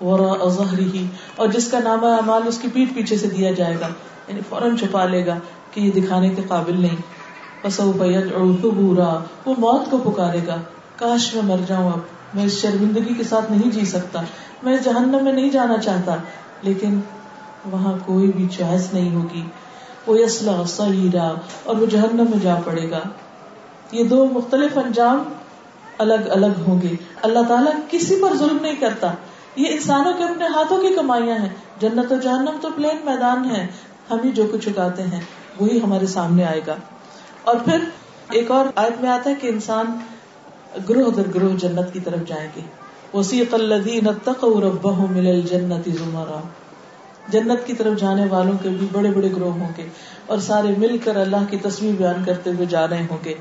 ورا 0.09 0.27
اظہری 0.49 0.85
ہی 0.93 1.01
اور 1.43 1.49
جس 1.55 1.71
کا 1.71 1.79
نام 1.87 2.05
امال 2.11 2.43
اس 2.51 2.59
کی 2.65 2.69
پیٹ 2.75 2.93
پیچھے 2.95 3.17
سے 3.23 3.29
دیا 3.33 3.51
جائے 3.61 3.77
گا 3.81 3.89
یعنی 4.29 4.41
فوراً 4.49 4.77
چھپا 4.83 5.05
لے 5.15 5.25
گا 5.27 5.37
کہ 5.73 5.81
یہ 5.81 5.91
دکھانے 5.97 6.29
کے 6.37 6.43
قابل 6.53 6.79
نہیں 6.83 7.01
بس 7.65 7.79
وہ 7.81 7.93
بیت 8.03 8.31
اور 8.35 9.11
وہ 9.47 9.55
موت 9.65 9.91
کو 9.91 9.99
پکارے 10.05 10.45
گا 10.47 10.59
کاش 11.01 11.27
میں 11.35 11.43
مر 11.49 11.65
جاؤں 11.73 11.89
اب 11.93 12.35
میں 12.39 12.45
اس 12.51 12.61
شرمندگی 12.61 13.15
کے 13.23 13.25
ساتھ 13.33 13.51
نہیں 13.53 13.71
جی 13.79 13.85
سکتا 13.95 14.21
میں 14.63 14.75
اس 14.75 14.85
جہنم 14.85 15.25
میں 15.31 15.33
نہیں 15.41 15.51
جانا 15.59 15.79
چاہتا 15.89 16.15
لیکن 16.69 16.99
وہاں 17.73 17.95
کوئی 18.07 18.31
بھی 18.37 18.47
چوائس 18.59 18.89
نہیں 18.95 19.15
ہوگی 19.17 19.43
وہ 20.07 20.19
یسلا 20.21 20.57
سہیرا 20.77 21.29
اور 21.65 21.83
وہ 21.83 21.87
جہنم 21.99 22.31
میں 22.37 22.43
جا 22.49 22.57
پڑے 22.71 22.91
گا 22.91 23.03
یہ 23.99 24.05
دو 24.15 24.25
مختلف 24.39 24.79
انجام 24.87 25.25
الگ 26.05 26.29
الگ 26.35 26.61
ہوں 26.67 26.81
گی 26.83 26.95
اللہ 27.29 27.49
تعالیٰ 27.49 27.73
کسی 27.91 28.15
پر 28.21 28.37
ظلم 28.43 28.59
نہیں 28.67 28.77
کرتا 28.85 29.09
یہ 29.63 29.73
انسانوں 29.79 30.13
کے 30.19 30.25
اپنے 30.25 30.47
ہاتھوں 30.55 30.79
کی 30.85 30.93
کمائیاں 30.99 31.37
ہیں 31.39 31.49
جنت 31.83 32.13
و 32.13 32.19
جہنم 32.27 32.57
تو 32.63 32.69
پلین 32.77 33.05
میدان 33.09 33.45
ہے 33.51 33.61
ہم 34.11 34.23
ہی 34.25 34.31
جو 34.39 34.47
کچھ 34.53 34.69
اگاتے 34.69 35.03
ہیں 35.15 35.21
وہی 35.59 35.81
ہمارے 35.85 36.07
سامنے 36.15 36.45
آئے 36.53 36.61
گا 36.67 36.77
اور 37.51 37.61
پھر 37.69 37.85
ایک 38.41 38.51
اور 38.59 38.71
آیت 38.85 39.01
میں 39.03 39.11
آتا 39.19 39.31
ہے 39.35 39.35
کہ 39.45 39.51
انسان 39.59 39.93
گروہ 40.89 41.11
در 41.21 41.31
گروہ 41.39 41.55
جنت 41.67 41.93
کی 41.93 42.01
طرف 42.09 42.33
وسیق 43.13 43.55
الذین 43.57 44.09
اتقوا 44.09 44.57
اللہ 44.67 44.99
الى 45.05 45.31
الجنت 45.37 45.87
جنت 46.01 47.33
جنت 47.35 47.65
کی 47.71 47.75
طرف 47.81 47.97
جانے 48.03 48.27
والوں 48.35 48.61
کے 48.67 48.75
بھی 48.83 48.87
بڑے 48.93 49.11
بڑے 49.17 49.31
گروہ 49.39 49.57
ہوں 49.63 49.73
گے 49.79 49.87
اور 50.35 50.45
سارے 50.49 50.75
مل 50.83 50.95
کر 51.07 51.17
اللہ 51.23 51.49
کی 51.55 51.59
تصویر 51.65 51.97
بیان 52.03 52.23
کرتے 52.29 52.53
ہوئے 52.59 52.67
جا 52.77 52.85
رہے 52.93 53.07
ہوں 53.09 53.25
گے 53.25 53.35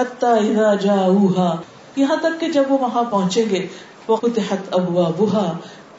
اذا 0.00 0.96
اوہا 1.02 1.48
یہاں 1.96 2.16
تک 2.22 2.40
کہ 2.40 2.48
جب 2.54 2.70
وہ 2.72 2.78
وہاں 2.80 3.02
پہنچیں 3.10 3.48
گے 3.50 3.66
وہ 4.08 4.16
تحت 4.34 4.74
ابوا 4.78 5.08
بوہا 5.18 5.44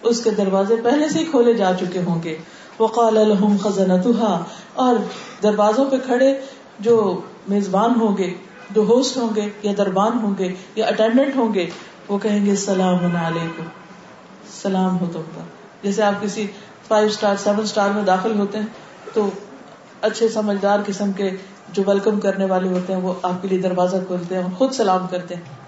اس 0.10 0.24
کے 0.24 0.30
دروازے 0.40 0.76
پہلے 0.84 1.08
سے 1.10 1.20
ہی 1.20 1.24
کھولے 1.30 1.54
جا 1.62 1.72
چکے 1.80 2.02
ہوں 2.08 2.22
گے 2.24 2.36
وہ 2.80 2.88
قالحم 2.98 3.56
خزنت 3.64 4.08
اور 4.86 4.96
دروازوں 5.44 5.86
پہ 5.92 5.98
کھڑے 6.06 6.34
جو 6.88 6.98
میزبان 7.54 8.00
ہوں 8.00 8.18
گے 8.18 8.34
جو 8.76 8.82
ہوسٹ 8.90 9.18
ہوں 9.18 9.30
گے 9.36 9.48
یا 9.64 9.72
دربان 9.78 10.18
ہوں 10.22 10.34
گے 10.38 10.48
یا 10.76 10.86
اٹینڈنٹ 10.94 11.36
ہوں 11.36 11.54
گے 11.54 11.66
وہ 12.08 12.18
کہیں 12.28 12.46
گے 12.46 12.56
سلام 12.68 13.16
علیکم 13.26 13.68
سلام 14.62 15.00
ہو 15.02 15.06
تم 15.14 15.28
کا 15.36 15.44
جیسے 15.84 16.04
آپ 16.04 16.22
کسی 16.22 16.46
فائیو 16.88 17.08
اسٹار 17.14 17.36
سیون 17.44 17.64
اسٹار 17.70 17.90
میں 17.98 18.04
داخل 18.14 18.38
ہوتے 18.40 18.58
ہیں 18.64 19.14
تو 19.14 19.30
اچھے 20.10 20.28
سمجھدار 20.38 20.80
قسم 20.88 21.12
کے 21.20 21.30
جو 21.78 21.84
ویلکم 21.88 22.20
کرنے 22.28 22.46
والے 22.56 22.70
ہوتے 22.78 22.94
ہیں 22.94 23.00
وہ 23.02 23.14
آپ 23.30 23.42
کے 23.42 23.48
لیے 23.54 23.62
دروازہ 23.70 24.06
کھولتے 24.08 24.36
ہیں 24.42 24.50
خود 24.58 24.74
سلام 24.82 25.08
کرتے 25.12 25.36
ہیں 25.36 25.64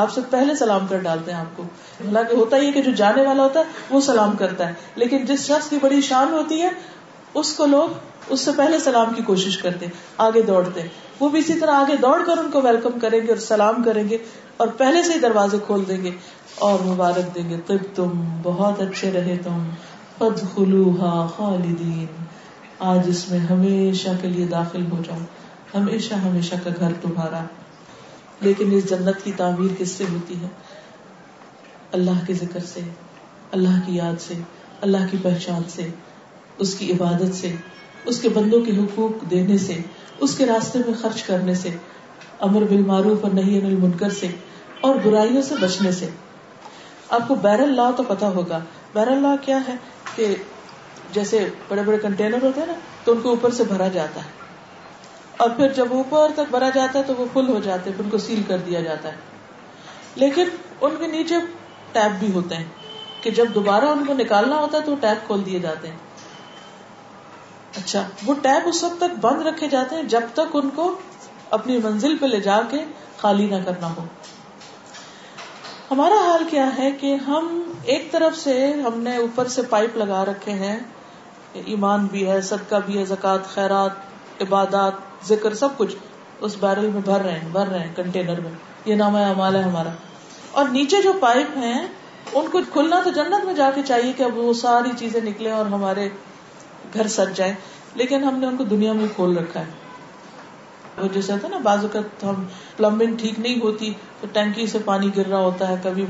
آپ 0.00 0.10
سے 0.14 0.20
پہلے 0.30 0.54
سلام 0.54 0.86
کر 0.88 0.98
ڈالتے 1.04 1.32
ہیں 1.32 1.38
آپ 1.38 1.56
کو 1.56 1.62
حالانکہ 1.98 2.34
ہوتا 2.36 2.56
ہی 2.62 2.66
ہے 2.66 2.72
کہ 2.72 2.80
جو 2.88 2.90
جانے 2.96 3.22
والا 3.26 3.42
ہوتا 3.42 3.60
ہے 3.68 3.86
وہ 3.94 4.00
سلام 4.08 4.34
کرتا 4.42 4.68
ہے 4.68 5.00
لیکن 5.02 5.24
جس 5.30 5.46
شخص 5.50 5.68
کی 5.70 5.78
بڑی 5.82 6.00
شان 6.08 6.32
ہوتی 6.32 6.60
ہے 6.62 6.66
اس 6.72 7.44
اس 7.44 7.52
کو 7.56 7.66
لوگ 7.76 8.34
سے 8.42 8.50
پہلے 8.56 8.78
سلام 8.86 9.14
کی 9.16 9.22
کوشش 9.30 9.56
کرتے 9.64 9.86
آگے 10.24 10.42
دوڑتے 10.52 10.82
وہ 11.20 11.28
بھی 11.34 11.38
اسی 11.38 11.58
طرح 11.60 11.80
آگے 11.84 11.96
دوڑ 12.04 12.14
کر 12.26 12.38
ان 12.42 12.50
کو 12.52 12.60
ویلکم 12.66 12.98
کریں 13.04 13.18
گے 13.26 13.30
اور 13.36 13.40
سلام 13.48 13.82
کریں 13.88 14.02
گے 14.08 14.18
اور 14.62 14.74
پہلے 14.84 15.02
سے 15.10 15.12
ہی 15.14 15.18
دروازے 15.26 15.58
کھول 15.66 15.84
دیں 15.88 16.00
گے 16.04 16.10
اور 16.70 16.84
مبارک 16.92 17.34
دیں 17.34 17.48
گے 17.50 17.60
تم 18.00 18.20
بہت 18.48 18.80
اچھے 18.88 19.12
رہے 19.18 19.36
تم 19.44 19.62
خدو 20.54 20.84
ہا 21.02 21.14
خالدین 21.36 22.24
آج 22.94 23.10
اس 23.14 23.28
میں 23.30 23.38
ہمیشہ 23.52 24.16
کے 24.22 24.28
لیے 24.36 24.46
داخل 24.56 24.90
ہو 24.92 25.02
جاؤ 25.08 25.24
ہمیشہ 25.78 26.24
ہمیشہ 26.28 26.54
کا 26.64 26.70
گھر 26.80 26.92
تمہارا 27.02 27.44
لیکن 28.44 28.72
اس 28.76 28.88
جنت 28.90 29.22
کی 29.24 29.32
تعمیر 29.36 29.72
کس 29.78 29.90
سے 29.98 30.04
ہوتی 30.12 30.34
ہے 30.40 30.48
اللہ 31.98 32.24
کے 32.26 32.34
ذکر 32.40 32.60
سے 32.72 32.80
اللہ 33.58 33.78
کی 33.86 33.94
یاد 33.96 34.20
سے 34.20 34.34
اللہ 34.86 35.06
کی 35.10 35.16
پہچان 35.22 35.62
سے 35.74 35.86
اس 36.64 36.74
کی 36.78 36.90
عبادت 36.92 37.34
سے 37.34 37.54
اس 38.12 38.20
کے 38.22 38.28
بندوں 38.34 38.60
کے 38.64 38.72
حقوق 38.78 39.24
دینے 39.30 39.56
سے 39.68 39.80
اس 40.26 40.36
کے 40.38 40.46
راستے 40.46 40.78
میں 40.86 40.94
خرچ 41.02 41.22
کرنے 41.22 41.54
سے 41.64 41.70
امر 42.48 42.62
اور 42.92 43.30
نہیں 43.34 43.80
سے 44.18 44.28
اور 44.88 44.94
برائیوں 45.04 45.42
سے 45.42 45.54
بچنے 45.60 45.92
سے 46.00 46.08
آپ 47.18 47.26
کو 47.28 47.34
بیر 47.46 47.60
اللہ 47.66 47.90
تو 47.96 48.02
پتا 48.08 48.28
ہوگا 48.36 48.58
بیر 48.94 49.08
اللہ 49.14 49.36
کیا 49.44 49.58
ہے 49.68 49.74
کہ 50.14 50.34
جیسے 51.12 51.44
بڑے 51.68 51.82
بڑے 51.86 51.98
کنٹینر 52.02 52.42
ہوتے 52.42 52.60
ہیں 52.60 52.66
نا 52.66 52.74
تو 53.04 53.12
ان 53.12 53.20
کو 53.22 53.28
اوپر 53.30 53.50
سے 53.60 53.64
بھرا 53.72 53.88
جاتا 53.98 54.24
ہے 54.24 54.45
اور 55.42 55.48
پھر 55.56 55.72
جب 55.76 55.86
اوپر 55.94 56.30
تک 56.34 56.50
بھرا 56.50 56.68
جاتا 56.74 56.98
ہے 56.98 57.02
تو 57.06 57.14
وہ 57.16 57.24
فل 57.32 57.48
ہو 57.54 57.58
جاتے 57.64 57.90
پھر 57.96 58.04
ان 58.04 58.10
کو 58.10 58.18
سیل 58.26 58.42
کر 58.48 58.58
دیا 58.66 58.80
جاتا 58.88 59.08
ہے 59.12 60.24
لیکن 60.24 60.48
ان 60.86 60.94
کے 61.00 61.06
نیچے 61.14 61.40
ٹیپ 61.92 62.18
بھی 62.20 62.30
ہوتے 62.34 62.56
ہیں 62.60 63.22
کہ 63.22 63.30
جب 63.38 63.54
دوبارہ 63.54 63.90
ان 63.96 64.04
کو 64.06 64.14
نکالنا 64.20 64.58
ہوتا 64.60 64.78
ہے 64.78 64.82
تو 64.86 64.94
ٹیپ 65.00 65.26
کھول 65.26 65.44
دیے 65.46 65.58
جاتے 65.66 65.88
ہیں 65.88 65.96
اچھا 67.82 68.02
وہ 68.26 68.34
ٹیپ 68.46 68.68
اس 68.68 68.82
وقت 68.84 68.98
تک 69.00 69.18
بند 69.20 69.46
رکھے 69.46 69.68
جاتے 69.74 69.96
ہیں 69.96 70.02
جب 70.14 70.32
تک 70.40 70.56
ان 70.60 70.70
کو 70.76 70.88
اپنی 71.58 71.76
منزل 71.88 72.16
پہ 72.20 72.26
لے 72.34 72.40
جا 72.46 72.58
کے 72.70 72.82
خالی 73.16 73.46
نہ 73.50 73.62
کرنا 73.66 73.92
ہو 73.96 74.04
ہمارا 75.90 76.20
حال 76.26 76.44
کیا 76.50 76.68
ہے 76.78 76.90
کہ 77.00 77.14
ہم 77.26 77.50
ایک 77.94 78.10
طرف 78.12 78.36
سے 78.36 78.54
ہم 78.86 79.00
نے 79.02 79.16
اوپر 79.24 79.48
سے 79.56 79.62
پائپ 79.74 79.96
لگا 80.02 80.24
رکھے 80.30 80.52
ہیں 80.62 80.78
ایمان 81.74 82.06
بھی 82.14 82.26
ہے 82.28 82.40
صدقہ 82.48 82.80
بھی 82.86 82.98
ہے 82.98 83.04
زکات 83.12 83.46
خیرات 83.52 84.42
عبادات 84.46 85.04
ذکر 85.28 85.54
سب 85.60 85.76
کچھ 85.76 85.94
اس 86.46 86.56
بیرل 86.60 86.88
میں 86.94 87.00
بھر 87.04 87.20
رہے 87.26 87.38
ہیں 87.38 87.48
بھر 87.52 87.68
رہے 87.72 87.78
ہیں 87.86 87.94
کنٹینر 87.96 88.40
میں 88.40 88.50
یہ 88.88 88.94
نام 89.02 89.14
امال 89.20 89.56
ہے 89.56 89.62
ہمارا 89.62 89.92
اور 90.60 90.68
نیچے 90.74 91.00
جو 91.02 91.12
پائپ 91.20 91.56
ہیں 91.62 91.78
ان 92.40 92.48
کو 92.52 92.60
کھلنا 92.72 93.00
تو 93.04 93.10
جنت 93.16 93.44
میں 93.46 93.54
جا 93.60 93.70
کے 93.74 93.82
چاہیے 93.88 94.12
کہ 94.18 94.22
اب 94.28 94.38
وہ 94.38 94.52
ساری 94.60 94.90
چیزیں 94.98 95.20
نکلے 95.28 95.50
اور 95.60 95.66
ہمارے 95.74 96.08
گھر 96.94 97.06
سج 97.16 97.36
جائے 97.36 97.54
لیکن 98.02 98.24
ہم 98.28 98.38
نے 98.38 98.46
ان 98.46 98.56
کو 98.56 98.64
دنیا 98.74 98.92
میں 99.00 99.06
کھول 99.16 99.36
رکھا 99.38 99.60
ہے 99.66 101.00
وہ 101.02 101.08
جیسا 101.14 101.36
تھا 101.40 101.48
نا 101.54 101.58
بعض 101.64 101.82
اوقات 101.88 102.24
ہم 102.24 102.44
پلمبنگ 102.76 103.16
ٹھیک 103.22 103.40
نہیں 103.46 103.60
ہوتی 103.62 103.92
تو 104.20 104.26
ٹینکی 104.36 104.66
سے 104.74 104.78
پانی 104.84 105.10
گر 105.16 105.28
رہا 105.32 105.40
ہوتا 105.48 105.68
ہے 105.70 105.74
کبھی 105.88 106.06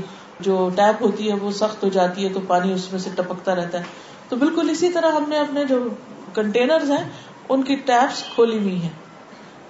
جو 0.49 0.59
ٹیپ 0.75 1.01
ہوتی 1.05 1.29
ہے 1.29 1.35
وہ 1.45 1.51
سخت 1.61 1.83
ہو 1.83 1.89
جاتی 1.97 2.27
ہے 2.27 2.29
تو 2.37 2.43
پانی 2.53 2.73
اس 2.73 2.91
میں 2.91 2.99
سے 3.07 3.15
ٹپکتا 3.17 3.55
رہتا 3.61 3.81
ہے 3.85 4.29
تو 4.29 4.35
بالکل 4.45 4.69
اسی 4.75 4.91
طرح 4.99 5.19
ہم 5.21 5.27
نے 5.33 5.39
اپنے 5.47 5.65
جو 5.73 5.81
کنٹینر 6.39 6.89
ہیں 6.93 7.03
ان 7.55 7.67
کی 7.69 7.75
ٹیپس 7.91 8.23
کھولی 8.35 8.57
ہوئی 8.63 8.77
ہیں 8.85 8.95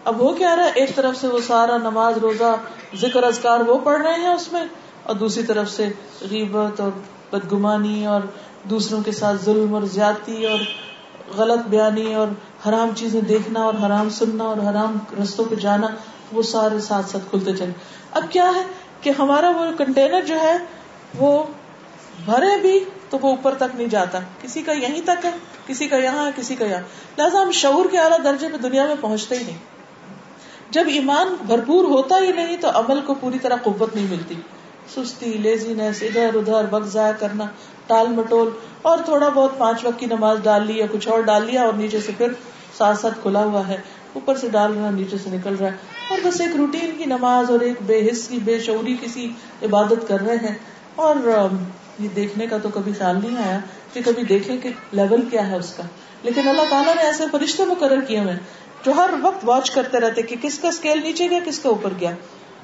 اب 0.09 0.21
وہ 0.23 0.31
کیا 0.35 0.55
رہا 0.55 0.67
ایک 0.81 0.91
طرف 0.95 1.15
سے 1.21 1.27
وہ 1.31 1.39
سارا 1.45 1.77
نماز 1.85 2.17
روزہ 2.25 2.51
ذکر 2.99 3.23
اذکار 3.29 3.63
وہ 3.69 3.77
پڑھ 3.87 4.01
رہے 4.01 4.13
ہیں 4.21 4.29
اس 4.33 4.45
میں 4.53 4.61
اور 5.07 5.15
دوسری 5.23 5.43
طرف 5.49 5.69
سے 5.71 5.87
غیبت 6.33 6.79
اور 6.81 6.91
بدگمانی 7.31 8.05
اور 8.11 8.29
دوسروں 8.75 9.01
کے 9.09 9.11
ساتھ 9.17 9.43
ظلم 9.45 9.73
اور 9.79 9.87
زیادتی 9.97 10.45
اور 10.51 10.63
غلط 11.41 11.67
بیانی 11.75 12.13
اور 12.23 12.27
حرام 12.67 12.93
چیزیں 13.03 13.19
دیکھنا 13.33 13.63
اور 13.69 13.81
حرام 13.85 14.09
سننا 14.21 14.43
اور 14.55 14.63
حرام 14.69 14.97
رستوں 15.21 15.45
پہ 15.49 15.55
جانا 15.67 15.87
وہ 16.37 16.41
سارے 16.53 16.79
ساتھ 16.89 17.09
ساتھ 17.13 17.29
کھلتے 17.31 17.55
چلے 17.61 17.71
اب 18.21 18.31
کیا 18.39 18.49
ہے 18.61 18.65
کہ 19.03 19.09
ہمارا 19.21 19.49
وہ 19.61 19.65
کنٹینر 19.85 20.25
جو 20.33 20.39
ہے 20.47 20.55
وہ 21.21 21.31
بھرے 22.31 22.55
بھی 22.67 22.77
تو 23.09 23.17
وہ 23.21 23.35
اوپر 23.37 23.59
تک 23.65 23.75
نہیں 23.79 23.93
جاتا 23.99 24.19
کسی 24.41 24.61
کا 24.69 24.81
یہیں 24.87 25.01
تک 25.15 25.25
ہے 25.31 25.37
کسی 25.71 25.87
کا 25.93 25.97
یہاں 26.11 26.25
ہے 26.27 26.31
کسی 26.43 26.55
کا 26.63 26.71
یہاں 26.75 27.17
لہٰذا 27.17 27.41
ہم 27.41 27.51
شعور 27.65 27.89
کے 27.95 27.99
اعلیٰ 28.05 28.23
درجے 28.29 28.47
میں 28.55 28.63
دنیا 28.69 28.85
میں 28.93 29.03
پہنچتے 29.09 29.39
ہی 29.41 29.43
نہیں 29.49 29.65
جب 30.75 30.87
ایمان 30.93 31.35
بھرپور 31.47 31.83
ہوتا 31.89 32.15
ہی 32.25 32.31
نہیں 32.37 32.57
تو 32.61 32.69
عمل 32.79 32.99
کو 33.05 33.13
پوری 33.19 33.39
طرح 33.43 33.55
قوت 33.63 33.95
نہیں 33.95 34.07
ملتی 34.09 34.35
سستی 34.95 35.31
لیزی 35.43 35.73
نیس 35.77 36.01
ادھر 36.07 36.35
ادھر 36.39 36.65
وقت 36.71 36.87
ضائع 36.93 37.11
کرنا 37.19 37.45
ٹال 37.87 38.07
مٹول 38.15 38.49
اور 38.91 38.97
تھوڑا 39.05 39.27
بہت 39.29 39.57
پانچ 39.57 39.85
وقت 39.85 39.99
کی 39.99 40.05
نماز 40.15 40.37
ڈال 40.43 40.65
لی 40.67 40.77
یا 40.77 40.85
کچھ 40.91 41.07
اور 41.15 41.21
ڈال 41.29 41.45
لیا 41.45 41.61
اور 41.65 41.73
نیچے 41.77 41.99
سے 42.05 42.11
پھر 42.17 42.31
ساتھ 42.77 42.99
ساتھ 42.99 43.13
کھلا 43.21 43.43
ہوا 43.51 43.67
ہے 43.67 43.77
اوپر 44.19 44.37
سے 44.41 44.49
ڈال 44.57 44.73
رہا 44.77 44.89
نیچے 44.99 45.17
سے 45.23 45.29
نکل 45.35 45.55
رہا 45.59 45.71
ہے 45.71 46.11
اور 46.15 46.19
بس 46.25 46.39
ایک 46.41 46.55
روٹین 46.57 46.95
کی 46.97 47.05
نماز 47.15 47.51
اور 47.51 47.59
ایک 47.69 47.81
بے 47.91 47.99
حص 48.09 48.27
کی 48.27 48.39
بے 48.49 48.59
شعوری 48.65 48.95
کسی 49.01 49.27
عبادت 49.69 50.07
کر 50.07 50.21
رہے 50.27 50.37
ہیں 50.47 50.55
اور 51.05 51.51
یہ 51.99 52.07
دیکھنے 52.15 52.47
کا 52.47 52.57
تو 52.63 52.69
کبھی 52.73 52.91
خیال 52.97 53.19
نہیں 53.21 53.37
آیا 53.45 53.57
کہ 53.93 54.01
کبھی 54.05 54.23
دیکھیں 54.31 54.55
کہ 54.63 54.69
لیول 54.99 55.21
کیا 55.31 55.47
ہے 55.49 55.55
اس 55.63 55.73
کا 55.77 55.83
لیکن 56.23 56.47
اللہ 56.49 56.69
تعالیٰ 56.69 56.95
نے 56.95 57.01
ایسے 57.07 57.23
فرشتے 57.31 57.65
مقرر 57.69 58.01
کیے 58.07 58.19
ہوئے 58.19 58.35
جو 58.85 58.91
ہر 58.95 59.09
وقت 59.21 59.43
واچ 59.47 59.69
کرتے 59.75 59.99
رہتے 59.99 60.21
کہ 60.31 60.35
کس 60.41 60.57
کا 60.61 60.67
اسکیل 60.67 61.01
نیچے 61.03 61.29
گیا 61.29 61.39
کس 61.45 61.59
کا 61.59 61.69
اوپر 61.69 61.93
گیا 61.99 62.11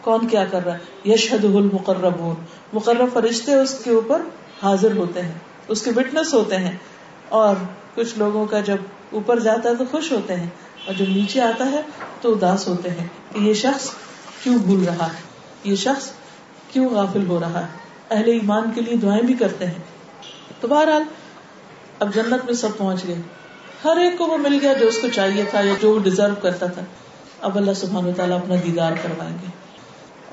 کون 0.07 0.27
کیا 0.33 0.43
کر 0.51 0.65
رہا 0.65 0.75
ہے 0.77 1.11
یشد 1.13 1.43
ہو 1.53 1.59
مقرب 1.71 2.21
اس 2.29 2.57
مقرر 2.73 3.05
فرشتے 3.13 3.57
حاضر 4.63 4.95
ہوتے 4.97 5.21
ہیں 5.21 5.37
اس 5.75 5.81
کے 5.83 5.91
وٹنس 5.95 6.33
ہوتے 6.33 6.57
ہیں 6.65 6.75
اور 7.39 7.55
کچھ 7.95 8.17
لوگوں 8.17 8.45
کا 8.51 8.59
جب 8.69 9.15
اوپر 9.19 9.39
جاتا 9.47 9.69
ہے 9.69 9.75
تو 9.79 9.83
خوش 9.91 10.11
ہوتے 10.11 10.35
ہیں 10.41 10.47
اور 10.85 10.93
جب 10.99 11.09
نیچے 11.15 11.41
آتا 11.41 11.65
ہے 11.71 11.81
تو 12.21 12.33
اداس 12.35 12.67
ہوتے 12.67 12.89
ہیں 12.99 13.07
کہ 13.33 13.39
یہ 13.47 13.53
شخص 13.63 13.89
کیوں 14.43 14.57
بھول 14.67 14.83
رہا 14.87 15.07
ہے 15.13 15.69
یہ 15.71 15.75
شخص 15.85 16.11
کیوں 16.71 16.89
غافل 16.95 17.25
ہو 17.27 17.39
رہا 17.39 17.61
ہے 17.67 18.15
اہل 18.17 18.27
ایمان 18.33 18.71
کے 18.75 18.81
لیے 18.87 18.95
دعائیں 19.05 19.23
بھی 19.29 19.33
کرتے 19.43 19.65
ہیں 19.73 20.57
تو 20.61 20.67
بہرحال 20.75 21.03
اب 22.05 22.13
جنت 22.15 22.45
میں 22.47 22.53
سب 22.65 22.77
پہنچ 22.77 23.07
گئے 23.07 23.21
ہر 23.83 23.97
ایک 24.01 24.13
کو 24.17 24.25
وہ 24.27 24.37
مل 24.41 24.57
گیا 24.61 24.71
جو 24.79 24.87
اس 24.87 24.97
کو 25.01 25.07
چاہیے 25.15 25.43
تھا 25.51 25.61
یا 25.69 25.73
جو 25.81 25.89
وہ 25.93 25.97
ڈیزرو 26.03 26.35
کرتا 26.41 26.67
تھا 26.75 26.81
اب 27.47 27.57
اللہ 27.61 27.73
سبحان 27.79 28.31
اپنا 28.35 28.55
دیدار 28.65 28.91
کروائیں 29.03 29.35
گے 29.41 29.47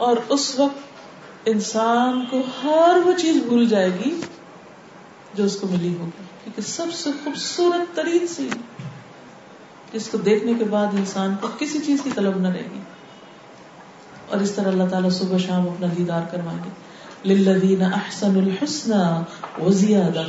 اور 0.09 0.17
اس 0.25 0.31
اس 0.35 0.59
وقت 0.59 1.49
انسان 1.53 2.21
کو 2.31 2.41
کو 2.43 2.59
ہر 2.61 3.01
وہ 3.07 3.13
چیز 3.23 3.41
بھول 3.47 3.67
جائے 3.73 3.89
گی 3.99 4.11
جو 5.41 5.47
ملی 5.71 5.91
ہوگی 5.99 6.27
کیونکہ 6.43 6.67
سب 6.69 6.93
سے 7.01 7.11
خوبصورت 7.25 7.91
ترین 7.97 8.27
سی 8.35 8.47
جس 9.95 10.07
کو 10.13 10.19
دیکھنے 10.29 10.55
کے 10.63 10.69
بعد 10.77 10.95
انسان 11.03 11.35
کو 11.41 11.49
کسی 11.63 11.81
چیز 11.87 12.03
کی 12.05 12.11
طلب 12.21 12.39
نہ 12.47 12.53
رہے 12.59 12.65
گی 12.77 12.81
اور 14.31 14.45
اس 14.47 14.53
طرح 14.61 14.71
اللہ 14.75 14.95
تعالیٰ 14.95 15.11
صبح 15.19 15.43
شام 15.49 15.67
اپنا 15.73 15.91
دیدار 15.97 16.31
کروائیں 16.37 16.63
گے 16.69 16.79
لل 17.35 17.85
احسن 17.99 18.39
الحسن 18.45 18.97
وزیادہ 19.65 20.27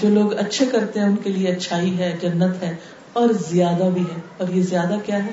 جو 0.00 0.08
لوگ 0.14 0.32
اچھے 0.44 0.64
کرتے 0.72 1.00
ہیں 1.00 1.06
ان 1.06 1.14
کے 1.24 1.30
لیے 1.34 1.48
اچھائی 1.50 1.96
ہے 1.98 2.08
جنت 2.22 2.62
ہے 2.62 2.74
اور 3.20 3.28
زیادہ 3.48 3.88
بھی 3.92 4.02
ہے 4.08 4.18
اور 4.38 4.48
یہ 4.54 4.62
زیادہ 4.72 4.96
کیا 5.06 5.20
ہے 5.24 5.30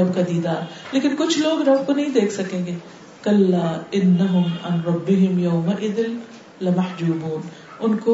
رب 0.00 0.14
کا 0.14 0.20
دیدار 0.28 0.62
لیکن 0.92 1.14
کچھ 1.18 1.38
لوگ 1.38 1.62
رب 1.68 1.86
کو 1.86 1.92
نہیں 2.00 2.10
دیکھ 2.20 2.32
سکیں 2.32 2.64
گے 2.66 2.76
کل 3.22 3.54
لمحجوبون 6.64 7.48
ان 7.86 7.96
کو 8.04 8.12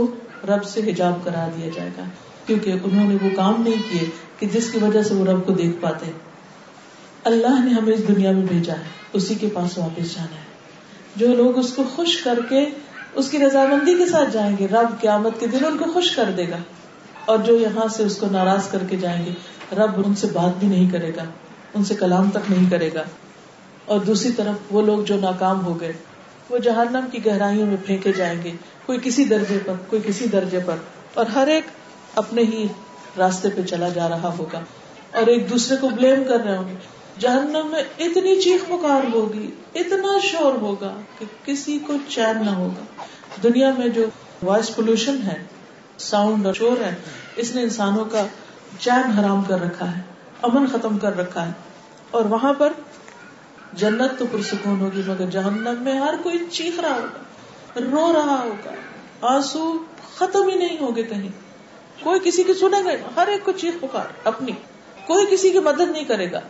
رب 0.49 0.63
سے 0.69 0.81
حجاب 0.89 1.15
کرا 1.25 1.47
دیا 1.57 1.69
جائے 1.75 1.91
گا 1.97 2.05
کیونکہ 2.47 2.85
انہوں 2.91 3.09
نے 3.13 3.17
وہ 3.23 3.29
کام 3.37 3.61
نہیں 3.63 3.83
کیے 3.89 4.05
کہ 4.39 4.47
جس 4.55 4.71
کی 4.73 4.79
وجہ 4.83 5.03
سے 5.09 5.15
وہ 5.15 5.25
رب 5.27 5.45
کو 5.47 5.53
دیکھ 5.59 5.75
پاتے 5.81 6.11
اللہ 7.31 7.59
نے 7.65 7.71
ہمیں 7.73 7.93
اس 7.95 8.07
دنیا 8.09 8.31
میں 8.39 8.47
بھیجا 8.53 8.75
ہے 8.85 9.19
اسی 9.21 9.35
کے 9.41 9.49
پاس 9.55 9.77
واپس 9.79 10.15
جانا 10.15 10.37
ہے 10.45 11.21
جو 11.25 11.35
لوگ 11.43 11.59
اس 11.65 11.73
کو 11.77 11.83
خوش 11.97 12.17
کر 12.23 12.39
کے 12.49 12.65
اس 13.21 13.31
کی 13.31 13.39
رضامندی 13.39 13.95
کے 13.99 14.07
ساتھ 14.11 14.31
جائیں 14.33 14.55
گے 14.59 14.67
رب 14.71 15.01
قیامت 15.01 15.39
کے 15.41 15.47
دن 15.55 15.65
ان 15.65 15.77
کو 15.79 15.85
کو 15.85 15.93
خوش 15.93 16.11
کر 16.17 16.31
دے 16.37 16.49
گا 16.51 16.57
اور 17.33 17.39
جو 17.47 17.57
یہاں 17.59 17.87
سے 17.97 18.03
اس 18.09 18.23
ناراض 18.33 18.69
کر 18.71 18.83
کے 18.91 18.97
جائیں 19.05 19.25
گے 19.25 19.33
رب 19.77 19.97
ان 19.99 20.03
ان 20.07 20.15
سے 20.15 20.27
سے 20.27 20.33
بات 20.33 20.59
بھی 20.59 20.67
نہیں 20.67 20.81
نہیں 20.81 20.91
کرے 20.93 21.13
کرے 21.13 21.25
گا 21.25 21.81
گا 21.81 21.95
کلام 22.01 22.31
تک 22.35 22.99
اور 23.95 24.01
دوسری 24.11 24.31
طرف 24.41 24.73
وہ 24.77 24.83
لوگ 24.91 25.03
جو 25.11 25.17
ناکام 25.21 25.65
ہو 25.65 25.75
گئے 25.81 25.93
وہ 26.51 26.59
جہنم 26.69 27.07
کی 27.13 27.25
گہرائیوں 27.27 27.67
میں 27.73 27.77
پھینکے 27.87 28.13
جائیں 28.21 28.35
گے 28.45 28.53
کوئی 28.87 28.99
کسی 29.05 29.25
درجے 29.33 29.59
پر 29.67 29.79
کوئی 29.91 30.03
کسی 30.07 30.27
درجے 30.37 30.59
پر 30.67 30.83
اور 31.23 31.33
ہر 31.39 31.47
ایک 31.55 31.71
اپنے 32.25 32.43
ہی 32.53 32.67
راستے 33.25 33.49
پہ 33.57 33.63
چلا 33.75 33.89
جا 33.99 34.09
رہا 34.15 34.33
ہوگا 34.39 34.61
اور 35.21 35.33
ایک 35.35 35.49
دوسرے 35.51 35.77
کو 35.81 35.89
بلیم 36.01 36.25
کر 36.31 36.45
رہے 36.45 36.57
ہوں 36.57 36.69
گے 36.69 36.75
جہنم 37.21 37.71
میں 37.71 37.83
اتنی 38.07 38.35
چیخ 38.43 38.65
پکار 38.69 39.05
ہوگی 39.13 39.47
اتنا 39.81 40.19
شور 40.31 40.59
ہوگا 40.67 40.91
کہ 41.19 41.25
کسی 41.45 41.79
کو 41.87 41.95
چین 42.09 42.45
نہ 42.47 42.51
ہوگا 42.59 43.07
دنیا 43.43 43.71
میں 43.79 43.89
جو 43.97 44.05
وائس 44.49 44.75
پولوشن 44.75 45.17
ہے 45.27 45.37
ساؤنڈ 46.09 46.47
اور 46.47 46.55
شور 46.59 46.85
ہے 46.85 46.95
اس 47.45 47.55
نے 47.55 47.63
انسانوں 47.69 48.05
کا 48.13 48.25
چین 48.85 49.11
حرام 49.19 49.43
کر 49.49 49.61
رکھا 49.63 49.89
ہے 49.97 50.01
امن 50.49 50.67
ختم 50.73 50.99
کر 51.07 51.17
رکھا 51.23 51.47
ہے 51.47 51.53
اور 52.19 52.25
وہاں 52.35 52.53
پر 52.59 52.73
جنت 53.83 54.19
تو 54.19 54.27
پرسکون 54.33 54.81
ہوگی 54.81 55.03
مگر 55.07 55.31
جہنم 55.39 55.83
میں 55.89 55.95
ہر 56.01 56.15
کوئی 56.23 56.39
چیخ 56.59 56.79
رہا 56.87 57.01
ہوگا 57.01 57.83
رو 57.91 58.13
رہا 58.19 58.37
ہوگا 58.45 58.77
آنسو 59.35 59.65
ختم 60.15 60.49
ہی 60.51 60.57
نہیں 60.63 60.79
ہوگے 60.81 61.03
کہیں 61.15 61.29
کوئی 62.03 62.21
کسی 62.25 62.43
کی 62.51 62.55
سنے 62.61 62.83
گا 62.87 62.95
ہر 63.17 63.33
ایک 63.35 63.45
کو 63.45 63.53
چیخ 63.65 63.81
پکار 63.81 64.15
اپنی 64.33 64.53
کوئی 65.11 65.27
کسی 65.33 65.51
کی 65.57 65.61
مدد 65.71 65.91
نہیں 65.95 66.05
کرے 66.13 66.31
گا 66.33 66.41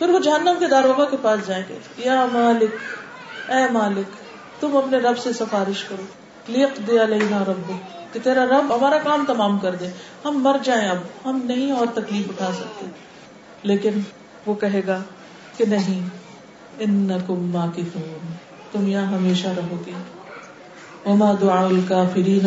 پھر 0.00 0.08
وہ 0.14 0.18
جہنم 0.24 0.54
کے 0.60 0.66
داروبا 0.72 1.04
کے 1.08 1.16
پاس 1.22 1.40
جائیں 1.46 1.62
گے 1.68 1.74
یا 2.02 2.14
مالک 2.32 3.50
اے 3.54 3.58
مالک 3.72 4.12
تم 4.60 4.76
اپنے 4.76 4.98
رب 5.06 5.18
سے 5.24 5.32
سفارش 5.38 5.82
کرو 5.88 6.68
دیا 6.86 7.04
لینا 7.10 7.40
رب 7.48 7.48
رب 7.48 7.72
کہ 8.12 8.20
تیرا 8.26 8.44
ہمارا 8.70 8.98
کام 9.08 9.24
تمام 9.30 9.58
کر 9.64 9.74
دے 9.82 9.88
ہم 10.24 10.38
مر 10.44 10.56
جائیں 10.68 10.88
اب 10.90 11.02
ہم 11.24 11.40
نہیں 11.50 11.72
اور 11.80 12.00
نہیں 15.74 16.00
انکم 16.86 17.44
ماکفون 17.56 18.32
تم 18.72 18.86
یہاں 18.92 19.06
ہمیشہ 19.16 19.52
رہو 19.58 19.82
گے 19.86 19.98
وما 21.04 21.32
دعل 21.40 21.80
کا 21.88 22.00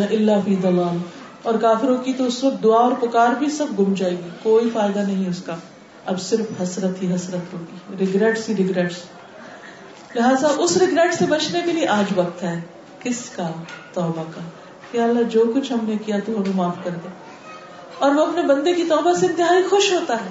الا 0.08 0.40
فی 0.48 0.56
اللہ 0.72 1.46
اور 1.46 1.60
کافروں 1.68 1.96
کی 2.08 2.12
تو 2.22 2.26
اس 2.32 2.42
وقت 2.48 2.62
دعا 2.64 2.82
اور 2.88 2.98
پکار 3.06 3.38
بھی 3.44 3.50
سب 3.60 3.78
گم 3.78 3.94
جائے 4.02 4.16
گی 4.24 4.34
کوئی 4.42 4.70
فائدہ 4.78 5.06
نہیں 5.12 5.28
اس 5.30 5.42
کا 5.50 5.56
اب 6.12 6.18
صرف 6.22 6.48
حسرت 6.60 7.02
ہی 7.02 7.14
حسرت 7.14 7.52
ہوگی 7.52 7.96
ریگریٹس 8.04 8.48
ہی 8.48 8.54
ریگریٹس 8.56 8.96
لہٰذا 10.16 10.48
اس 10.64 10.76
ریگریٹ 10.82 11.14
سے 11.18 11.26
بچنے 11.28 11.60
کے 11.68 11.72
لیے 11.76 11.86
آج 11.94 12.10
وقت 12.16 12.42
ہے 12.42 12.54
کس 13.04 13.20
کا 13.36 13.46
توبہ 13.94 14.24
کا 14.34 14.40
کہ 14.90 14.98
اللہ 15.06 15.22
جو 15.36 15.44
کچھ 15.54 15.72
ہم 15.72 15.84
نے 15.86 15.96
کیا 16.08 16.16
تو 16.26 16.32
ہمیں 16.38 16.52
معاف 16.56 16.82
کر 16.84 16.98
دے 17.04 17.14
اور 18.04 18.14
وہ 18.18 18.26
اپنے 18.26 18.42
بندے 18.52 18.74
کی 18.80 18.84
توبہ 18.92 19.14
سے 19.20 19.26
انتہائی 19.26 19.62
خوش 19.70 19.92
ہوتا 19.92 20.20
ہے 20.24 20.30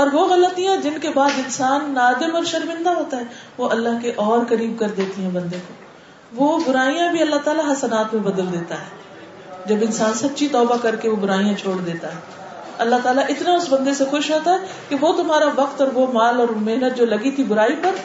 اور 0.00 0.10
وہ 0.16 0.26
غلطیاں 0.34 0.76
جن 0.88 0.98
کے 1.00 1.08
بعد 1.20 1.38
انسان 1.44 1.90
نادم 1.94 2.34
اور 2.40 2.44
شرمندہ 2.54 2.94
ہوتا 2.98 3.18
ہے 3.20 3.56
وہ 3.62 3.68
اللہ 3.76 4.00
کے 4.02 4.12
اور 4.26 4.44
قریب 4.54 4.78
کر 4.84 4.96
دیتی 5.00 5.22
ہیں 5.22 5.30
بندے 5.40 5.58
کو 5.66 6.42
وہ 6.42 6.50
برائیاں 6.66 7.08
بھی 7.16 7.22
اللہ 7.22 7.44
تعالیٰ 7.48 7.70
حسنات 7.72 8.14
میں 8.14 8.22
بدل 8.30 8.52
دیتا 8.60 8.80
ہے 8.84 9.66
جب 9.72 9.86
انسان 9.90 10.14
سچی 10.26 10.48
توبہ 10.60 10.76
کر 10.86 10.96
کے 11.02 11.08
وہ 11.10 11.16
برائیاں 11.26 11.54
چھوڑ 11.64 11.80
دیتا 11.90 12.14
ہے 12.14 12.40
اللہ 12.82 13.02
تعالیٰ 13.02 13.24
اتنا 13.34 13.52
اس 13.58 13.66
بندے 13.72 13.92
سے 13.98 14.04
خوش 14.14 14.30
ہوتا 14.36 14.54
ہے 14.56 14.72
کہ 14.88 14.96
وہ 15.04 15.12
تمہارا 15.20 15.48
وقت 15.60 15.80
اور 15.84 15.90
وہ 16.00 16.06
مال 16.18 16.40
اور 16.44 16.54
محنت 16.68 16.96
جو 17.00 17.04
لگی 17.12 17.30
تھی 17.38 17.44
برائی 17.52 17.76
پر 17.84 17.98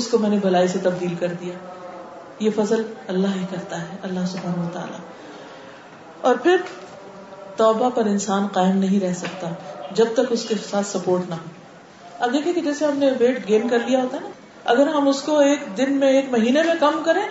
اس 0.00 0.06
کو 0.14 0.18
میں 0.24 0.30
نے 0.34 0.38
بلائی 0.46 0.68
سے 0.74 0.78
تبدیل 0.86 1.14
کر 1.22 1.32
دیا 1.42 1.54
یہ 2.46 2.54
فضل 2.58 2.82
اللہ 3.14 3.34
ہی 3.40 3.44
کرتا 3.50 3.80
ہے 3.86 3.96
اللہ 4.08 4.26
سب 4.34 4.46
تعالیٰ 4.76 5.00
اور 6.30 6.40
پھر 6.46 6.64
توبہ 7.60 7.88
پر 7.96 8.10
انسان 8.14 8.46
قائم 8.56 8.76
نہیں 8.84 9.00
رہ 9.06 9.14
سکتا 9.22 9.48
جب 10.00 10.12
تک 10.18 10.32
اس 10.36 10.44
کے 10.50 10.54
ساتھ 10.68 10.86
سپورٹ 10.90 11.28
نہ 11.32 11.40
ہو 11.40 12.26
اب 12.26 12.32
دیکھیں 12.36 12.52
کہ 12.58 12.60
جیسے 12.68 12.84
ہم 12.84 12.98
نے 13.04 13.10
ویٹ 13.22 13.48
گین 13.48 13.68
کر 13.72 13.86
لیا 13.88 14.02
ہوتا 14.02 14.20
ہے 14.20 14.28
نا 14.28 14.72
اگر 14.74 14.90
ہم 14.96 15.08
اس 15.12 15.22
کو 15.28 15.38
ایک 15.48 15.66
دن 15.80 15.92
میں 16.04 16.10
ایک 16.16 16.28
مہینے 16.36 16.62
میں 16.70 16.74
کم 16.84 17.00
کریں 17.10 17.24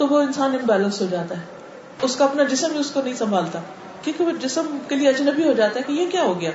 تو 0.00 0.08
وہ 0.12 0.20
انسان 0.28 0.56
امبیلنس 0.60 1.00
ہو 1.04 1.06
جاتا 1.16 1.38
ہے 1.40 2.08
اس 2.08 2.14
کا 2.20 2.24
اپنا 2.26 2.46
جسم 2.54 2.76
بھی 2.78 2.82
اس 2.86 2.90
کو 2.96 3.00
نہیں 3.06 3.18
سنبھالتا 3.22 3.58
کیونکہ 4.04 4.24
وہ 4.24 4.32
جسم 4.42 4.76
کے 4.88 4.96
لیے 4.96 5.08
اجنبی 5.08 5.44
ہو 5.48 5.52
جاتا 5.60 5.78
ہے 5.78 5.84
کہ 5.86 5.92
یہ 6.00 6.10
کیا 6.10 6.22
ہو 6.28 6.40
گیا 6.40 6.50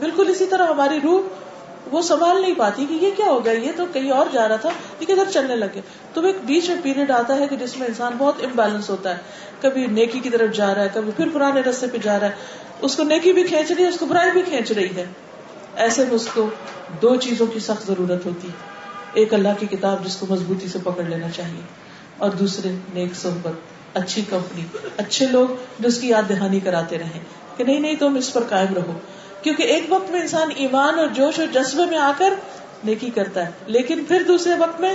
بالکل 0.00 0.28
اسی 0.34 0.46
طرح 0.52 0.68
ہماری 0.72 0.98
روح 1.04 1.40
وہ 1.92 2.00
سنبھال 2.08 2.40
نہیں 2.40 2.54
پاتی 2.58 2.84
کہ 2.88 2.94
یہ 3.04 3.10
کیا 3.16 3.26
ہو 3.30 3.44
گیا 3.44 3.52
یہ 3.62 3.72
تو 3.76 3.84
کہیں 3.92 4.10
اور 4.18 4.26
جا 4.32 4.48
رہا 4.48 4.68
تھا 4.68 5.24
چلنے 5.32 5.56
لگے 5.60 5.80
تو 6.12 6.20
ایک 6.28 6.36
بیچ 6.50 6.68
میں 6.70 6.76
پیریڈ 6.82 7.10
آتا 7.14 7.36
ہے 7.38 7.48
کہ 7.48 7.56
جس 7.62 7.76
میں 7.78 7.86
انسان 7.86 8.12
بہت 8.18 8.42
امبیلنس 8.48 8.90
ہوتا 8.90 9.14
ہے 9.16 9.62
کبھی 9.64 9.86
نیکی 9.96 10.20
کی 10.26 10.30
طرف 10.36 10.54
جا 10.58 10.68
رہا 10.74 10.82
ہے 10.88 10.94
کبھی 10.94 11.12
پھر 11.16 11.32
پرانے 11.34 11.60
رستے 11.68 11.86
پہ 11.92 11.98
جا 12.06 12.18
رہا 12.20 12.28
ہے 12.36 12.86
اس 12.88 12.96
کو 13.00 13.04
نیکی 13.10 13.32
بھی 13.38 13.42
کھینچ 13.50 13.72
رہی 13.72 13.82
ہے 13.84 13.88
اس 13.94 13.98
کو 14.04 14.06
برائی 14.12 14.30
بھی 14.38 14.42
کھینچ 14.48 14.72
رہی 14.78 14.96
ہے 15.00 15.04
ایسے 15.86 16.04
میں 16.10 16.14
اس 16.20 16.26
کو 16.34 16.46
دو 17.02 17.14
چیزوں 17.26 17.46
کی 17.56 17.60
سخت 17.66 17.86
ضرورت 17.92 18.26
ہوتی 18.30 18.54
ہے 18.54 19.20
ایک 19.22 19.34
اللہ 19.40 19.60
کی 19.62 19.66
کتاب 19.76 20.04
جس 20.06 20.16
کو 20.22 20.26
مضبوطی 20.30 20.68
سے 20.76 20.78
پکڑ 20.88 21.04
لینا 21.10 21.30
چاہیے 21.40 21.62
اور 22.24 22.40
دوسرے 22.44 22.74
نیک 22.98 23.14
صحبت 23.26 23.70
اچھی 24.00 24.22
کمپنی 24.28 24.62
اچھے 25.04 25.26
لوگ 25.32 25.48
جو 25.78 25.88
اس 25.88 25.98
کی 26.00 26.08
یاد 26.08 26.28
دہانی 26.28 26.60
کراتے 26.66 26.98
رہے 26.98 27.18
کہ 27.56 27.64
نہیں 27.64 27.80
نہیں 27.86 27.96
تم 28.00 28.14
اس 28.20 28.32
پر 28.32 28.44
قائم 28.48 28.74
رہو 28.74 28.92
کیونکہ 29.42 29.72
ایک 29.74 29.84
وقت 29.88 30.10
میں 30.10 30.20
انسان 30.20 30.50
ایمان 30.64 30.98
اور 30.98 31.08
جوش 31.14 31.38
اور 31.40 31.48
جذبے 31.54 31.86
میں 31.90 31.98
آ 31.98 32.10
کر 32.18 32.34
نیکی 32.84 33.10
کرتا 33.14 33.46
ہے 33.46 33.50
لیکن 33.76 34.04
پھر 34.08 34.22
دوسرے 34.28 34.54
وقت 34.58 34.80
میں 34.80 34.94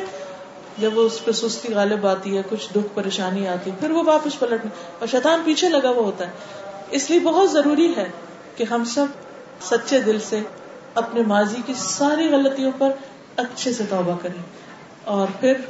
جب 0.78 0.98
وہ 0.98 1.04
اس 1.10 1.24
پہ 1.26 1.32
سستی 1.42 1.74
غالب 1.74 2.08
آتی 2.08 2.36
ہے 2.38 2.42
کچھ 2.50 2.68
دکھ 2.76 2.90
پریشانی 2.96 3.48
آتی 3.54 3.72
ہے 3.72 3.76
پھر 3.80 3.92
وہ 4.00 4.04
واپس 4.08 4.40
پلٹنے 4.40 4.70
اور 5.00 5.08
شیطان 5.12 5.42
پیچھے 5.46 5.70
لگا 5.70 5.90
ہوا 5.98 6.06
ہوتا 6.10 6.28
ہے 6.28 6.76
اس 7.00 7.10
لیے 7.10 7.20
بہت 7.30 7.52
ضروری 7.52 7.92
ہے 7.98 8.08
کہ 8.56 8.64
ہم 8.72 8.84
سب 8.96 9.18
سچے 9.70 10.00
دل 10.10 10.20
سے 10.30 10.42
اپنے 11.04 11.22
ماضی 11.34 11.62
کی 11.66 11.74
ساری 11.86 12.28
غلطیوں 12.36 12.72
پر 12.78 12.92
اچھے 13.46 13.74
سے 13.80 13.84
توبہ 13.90 14.18
کریں 14.22 14.42
اور 15.16 15.36
پھر 15.40 15.66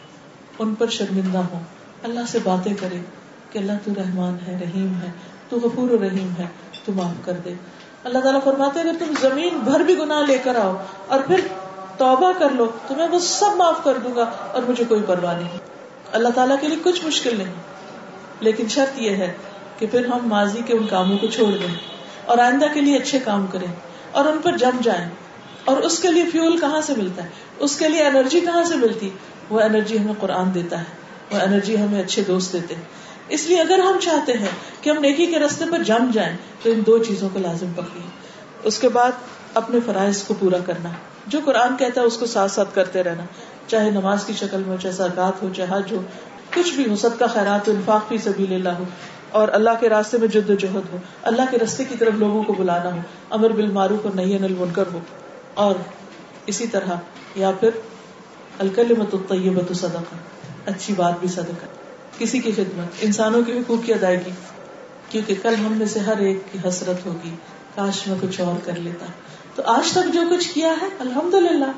ان 0.66 0.74
پر 0.82 0.90
شرمندہ 0.98 1.46
ہوں 1.54 1.64
اللہ 2.10 2.28
سے 2.32 2.40
باتیں 2.44 2.74
کریں 2.80 3.00
کہ 3.52 3.60
اللہ 3.60 3.84
تو 3.86 3.92
رحمان 3.98 4.38
ہے 4.48 4.58
رحیم 4.62 4.94
ہے 5.02 5.10
تو 5.50 5.58
غفور 5.66 5.90
و 5.98 6.02
رحیم 6.04 6.32
ہے 6.40 6.46
تو 6.86 6.92
معاف 7.00 7.20
کر 7.26 7.38
دے 7.46 7.54
اللہ 8.10 8.24
تعالیٰ 8.26 8.42
فرماتے 8.44 8.80
اگر 8.82 8.98
تم 9.00 9.14
زمین 9.22 9.58
بھر 9.70 9.84
بھی 9.90 9.96
گناہ 10.00 10.20
لے 10.30 10.38
کر 10.44 10.56
آؤ 10.64 10.76
اور 11.16 11.24
پھر 11.28 11.46
توبہ 12.02 12.32
کر 12.40 12.56
لو 12.58 12.68
تو 12.88 12.96
میں 12.96 13.08
وہ 13.14 13.20
سب 13.28 13.56
معاف 13.62 13.84
کر 13.84 13.98
دوں 14.04 14.16
گا 14.16 14.26
اور 14.58 14.68
مجھے 14.72 14.84
کوئی 14.90 15.02
پرواہ 15.12 15.38
نہیں 15.38 15.66
اللہ 16.20 16.36
تعالیٰ 16.40 16.58
کے 16.62 16.68
لیے 16.74 16.78
کچھ 16.90 17.04
مشکل 17.06 17.38
نہیں 17.44 17.56
لیکن 18.48 18.68
شرط 18.78 19.00
یہ 19.06 19.24
ہے 19.24 19.32
کہ 19.80 19.88
پھر 19.96 20.06
ہم 20.12 20.28
ماضی 20.34 20.62
کے 20.68 20.74
ان 20.78 20.86
کاموں 20.90 21.18
کو 21.24 21.28
چھوڑ 21.38 21.48
دیں 21.64 21.74
اور 22.34 22.44
آئندہ 22.50 22.68
کے 22.74 22.82
لیے 22.88 22.98
اچھے 23.02 23.20
کام 23.30 23.46
کریں 23.56 23.68
اور 24.20 24.26
ان 24.32 24.38
پر 24.44 24.58
جم 24.66 24.80
جائیں 24.90 25.08
اور 25.72 25.82
اس 25.90 26.00
کے 26.06 26.12
لیے 26.18 26.26
فیول 26.34 26.58
کہاں 26.64 26.82
سے 26.90 26.94
ملتا 26.98 27.24
ہے 27.30 27.66
اس 27.68 27.76
کے 27.80 27.88
لیے 27.96 28.06
انرجی 28.12 28.40
کہاں 28.50 28.64
سے 28.72 28.76
ملتی 28.86 29.10
وہ 29.56 29.60
انرجی 29.66 30.00
ہمیں 30.06 30.20
قرآن 30.20 30.54
دیتا 30.60 30.80
ہے 30.86 31.34
وہ 31.36 31.40
انرجی 31.48 31.78
ہمیں 31.82 32.00
اچھے 32.04 32.24
دوست 32.28 32.54
دیتے 32.58 32.76
ہیں 32.80 33.06
اس 33.36 33.46
لیے 33.48 33.60
اگر 33.62 33.80
ہم 33.86 33.98
چاہتے 34.02 34.34
ہیں 34.42 34.52
کہ 34.82 34.90
ہم 34.90 35.00
نیکی 35.02 35.26
کے 35.32 35.40
رستے 35.40 35.66
پر 35.72 35.84
جم 35.90 36.10
جائیں 36.14 36.36
تو 36.64 36.70
ان 36.72 36.82
دو 36.88 36.98
چیزوں 37.08 37.30
کو 37.34 37.40
لازم 37.46 37.72
پکڑی 37.76 38.02
اس 38.72 38.80
کے 38.84 38.90
بعد 39.00 39.28
اپنے 39.62 39.80
فرائض 39.86 40.24
کو 40.28 40.34
پورا 40.40 40.58
کرنا 40.66 40.90
جو 41.34 41.40
قرآن 41.46 41.76
کہتا 41.80 42.02
ہے 42.02 42.06
اس 42.12 42.18
کو 42.18 42.26
ساتھ 42.34 42.52
ساتھ 42.52 42.74
کرتے 42.76 43.04
رہنا 43.04 43.24
چاہے 43.74 43.90
نماز 43.92 44.26
کی 44.26 44.34
شکل 44.42 44.64
میں 44.66 44.72
ہو 44.72 44.78
چاہے 44.82 44.94
زکات 45.00 45.42
ہو 45.44 45.50
چاہے 45.56 45.76
حج 45.78 45.92
ہو 45.96 46.02
کچھ 46.54 46.74
بھی 46.76 46.88
ہو 46.90 46.96
سب 47.04 47.18
کا 47.20 47.28
خیرات 47.34 47.68
ہو 47.68 47.74
انفاق 47.74 48.08
بھی 48.10 48.18
سبھی 48.26 48.46
اللہ 48.56 48.78
ہو 48.80 48.84
اور 49.40 49.48
اللہ 49.58 49.80
کے 49.80 49.90
راستے 49.94 50.18
میں 50.18 50.28
جد 50.36 50.50
و 50.50 50.56
جہد 50.66 50.92
ہو 50.92 50.98
اللہ 51.32 51.50
کے 51.52 51.58
رستے 51.64 51.84
کی 51.90 51.96
طرف 52.04 52.14
لوگوں 52.26 52.44
کو 52.50 52.54
بلانا 52.62 52.94
ہو 52.94 53.40
امر 53.40 53.58
اور 53.80 54.16
نہیں 54.22 54.36
انل 54.38 54.54
منکر 54.60 54.94
ہو 54.94 55.00
اور 55.66 55.82
اسی 56.54 56.68
طرح 56.76 57.36
یا 57.42 57.52
پھر 57.60 57.80
الکل 58.68 58.94
الطیبت 59.00 59.76
صدقہ 59.82 60.22
اچھی 60.72 60.94
بات 61.02 61.20
بھی 61.22 61.28
صدقہ 61.34 61.66
کسی 62.20 62.40
کی 62.46 62.52
خدمت 62.58 63.04
انسانوں 63.06 63.42
کی 63.48 63.52
حقوق 63.58 63.86
کی 63.86 63.94
ادائیگی 63.94 64.32
کیونکہ 65.10 65.34
کل 65.42 65.56
ہم 65.66 65.74
میں 65.78 65.86
سے 65.96 66.00
ہر 66.06 66.20
ایک 66.30 66.40
کی 66.52 66.60
حسرت 66.68 67.06
ہوگی 67.06 67.36
کاش 67.76 68.02
میں 68.08 68.16
کچھ 68.22 68.40
اور 68.42 68.56
کر 68.66 68.80
لیتا 68.86 69.06
تو 69.56 69.64
آج 69.74 69.92
تک 69.98 70.12
جو 70.14 70.22
کچھ 70.30 70.48
کیا 70.54 70.74
ہے 70.82 70.88
الحمد 71.06 71.34
للہ 71.48 71.72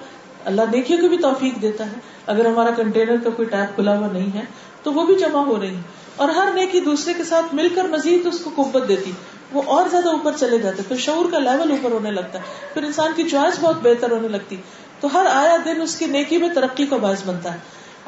اللہ 0.51 0.69
دیکھیے 0.71 0.97
کو 1.01 1.07
بھی 1.13 1.17
توفیق 1.25 1.61
دیتا 1.61 1.85
ہے 1.91 1.99
اگر 2.33 2.45
ہمارا 2.49 2.71
کنٹینر 2.77 3.17
کا 3.23 3.29
کوئی 3.39 3.47
ٹائپ 3.55 3.73
کھلا 3.75 3.97
ہوا 3.97 4.07
نہیں 4.13 4.29
ہے 4.35 4.43
تو 4.83 4.93
وہ 4.97 5.05
بھی 5.07 5.15
جمع 5.23 5.41
ہو 5.49 5.59
رہی 5.61 5.75
ہے 5.75 5.81
اور 6.23 6.29
ہر 6.37 6.51
نیکی 6.55 6.79
دوسرے 6.85 7.13
کے 7.17 7.23
ساتھ 7.31 7.53
مل 7.55 7.67
کر 7.75 7.87
مزید 7.95 8.25
اس 8.31 8.39
کو 8.43 8.51
قوت 8.59 8.87
دیتی 8.87 9.11
وہ 9.53 9.61
اور 9.75 9.89
زیادہ 9.91 10.09
اوپر 10.17 10.37
چلے 10.39 10.57
جاتے 10.63 10.83
پھر 10.87 10.97
شعور 11.07 11.29
کا 11.31 11.39
لیول 11.49 11.71
اوپر 11.75 11.91
ہونے 11.97 12.11
لگتا 12.19 12.39
ہے 12.47 12.71
پھر 12.73 12.83
انسان 12.91 13.11
کی 13.19 13.23
چوائس 13.29 13.59
بہت 13.65 13.81
بہتر 13.89 14.11
ہونے 14.17 14.27
لگتی 14.37 14.55
تو 15.01 15.13
ہر 15.13 15.31
آیا 15.33 15.57
دن 15.65 15.81
اس 15.87 15.95
کی 16.01 16.05
نیکی 16.15 16.37
میں 16.45 16.49
ترقی 16.59 16.85
کا 16.93 16.97
باعث 17.05 17.27
بنتا 17.27 17.53
ہے 17.53 17.59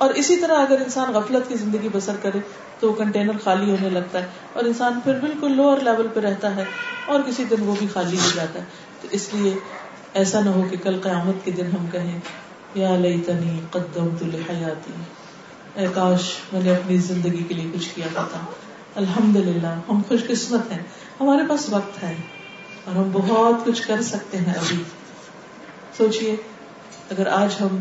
اور 0.04 0.14
اسی 0.20 0.36
طرح 0.42 0.60
اگر 0.60 0.80
انسان 0.84 1.12
غفلت 1.16 1.48
کی 1.48 1.56
زندگی 1.64 1.90
بسر 1.96 2.16
کرے 2.22 2.40
تو 2.80 2.88
وہ 2.90 2.94
کنٹینر 3.02 3.42
خالی 3.44 3.70
ہونے 3.72 3.90
لگتا 3.98 4.22
ہے 4.24 4.48
اور 4.62 4.70
انسان 4.70 5.00
پھر 5.04 5.20
بالکل 5.26 5.56
لوور 5.58 5.82
لیول 5.88 6.08
پہ 6.14 6.20
رہتا 6.26 6.50
ہے 6.56 6.64
اور 7.14 7.26
کسی 7.28 7.44
دن 7.52 7.62
وہ 7.68 7.76
بھی 7.80 7.88
خالی 7.94 8.18
ہو 8.24 8.30
جاتا 8.36 8.60
ہے 8.60 9.02
تو 9.02 9.08
اس 9.18 9.28
لیے 9.34 9.52
ایسا 10.24 10.40
نہ 10.48 10.54
ہو 10.56 10.64
کہ 10.72 10.78
کل 10.86 10.98
قیامت 11.04 11.46
کے 11.46 11.52
دن 11.62 11.70
ہم 11.76 11.86
کہیں 11.92 12.18
یا 12.84 12.96
لئی 13.04 13.22
تنی 13.30 13.56
قدم 13.78 14.10
تو 14.20 14.26
لحیاتی 14.32 14.94
اے 15.82 15.88
کاش 16.00 16.32
میں 16.54 16.62
نے 16.64 16.76
اپنی 16.76 16.98
زندگی 17.12 17.44
کے 17.50 17.56
لیے 17.62 17.70
کچھ 17.76 17.94
کیا 17.96 18.08
ہوتا 18.18 18.40
الحمد 19.06 19.36
للہ 19.52 19.76
ہم 19.94 20.02
خوش 20.08 20.26
قسمت 20.34 20.72
ہیں 20.78 20.82
ہمارے 21.22 21.48
پاس 21.54 21.70
وقت 21.78 22.04
ہے 22.08 22.14
اور 22.86 22.96
ہم 23.04 23.10
بہت 23.22 23.66
کچھ 23.70 23.88
کر 23.88 24.02
سکتے 24.12 24.38
ہیں 24.48 24.54
ابھی 24.66 24.84
سوچیے 25.98 26.36
اگر 27.16 27.28
آج 27.44 27.56
ہم 27.62 27.78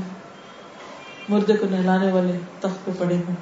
مردے 1.30 1.54
کو 1.56 1.66
نہلانے 1.70 2.10
والے 2.12 2.38
تخت 2.60 2.84
پہ 2.84 2.92
پڑے 2.98 3.16
ہوں 3.26 3.34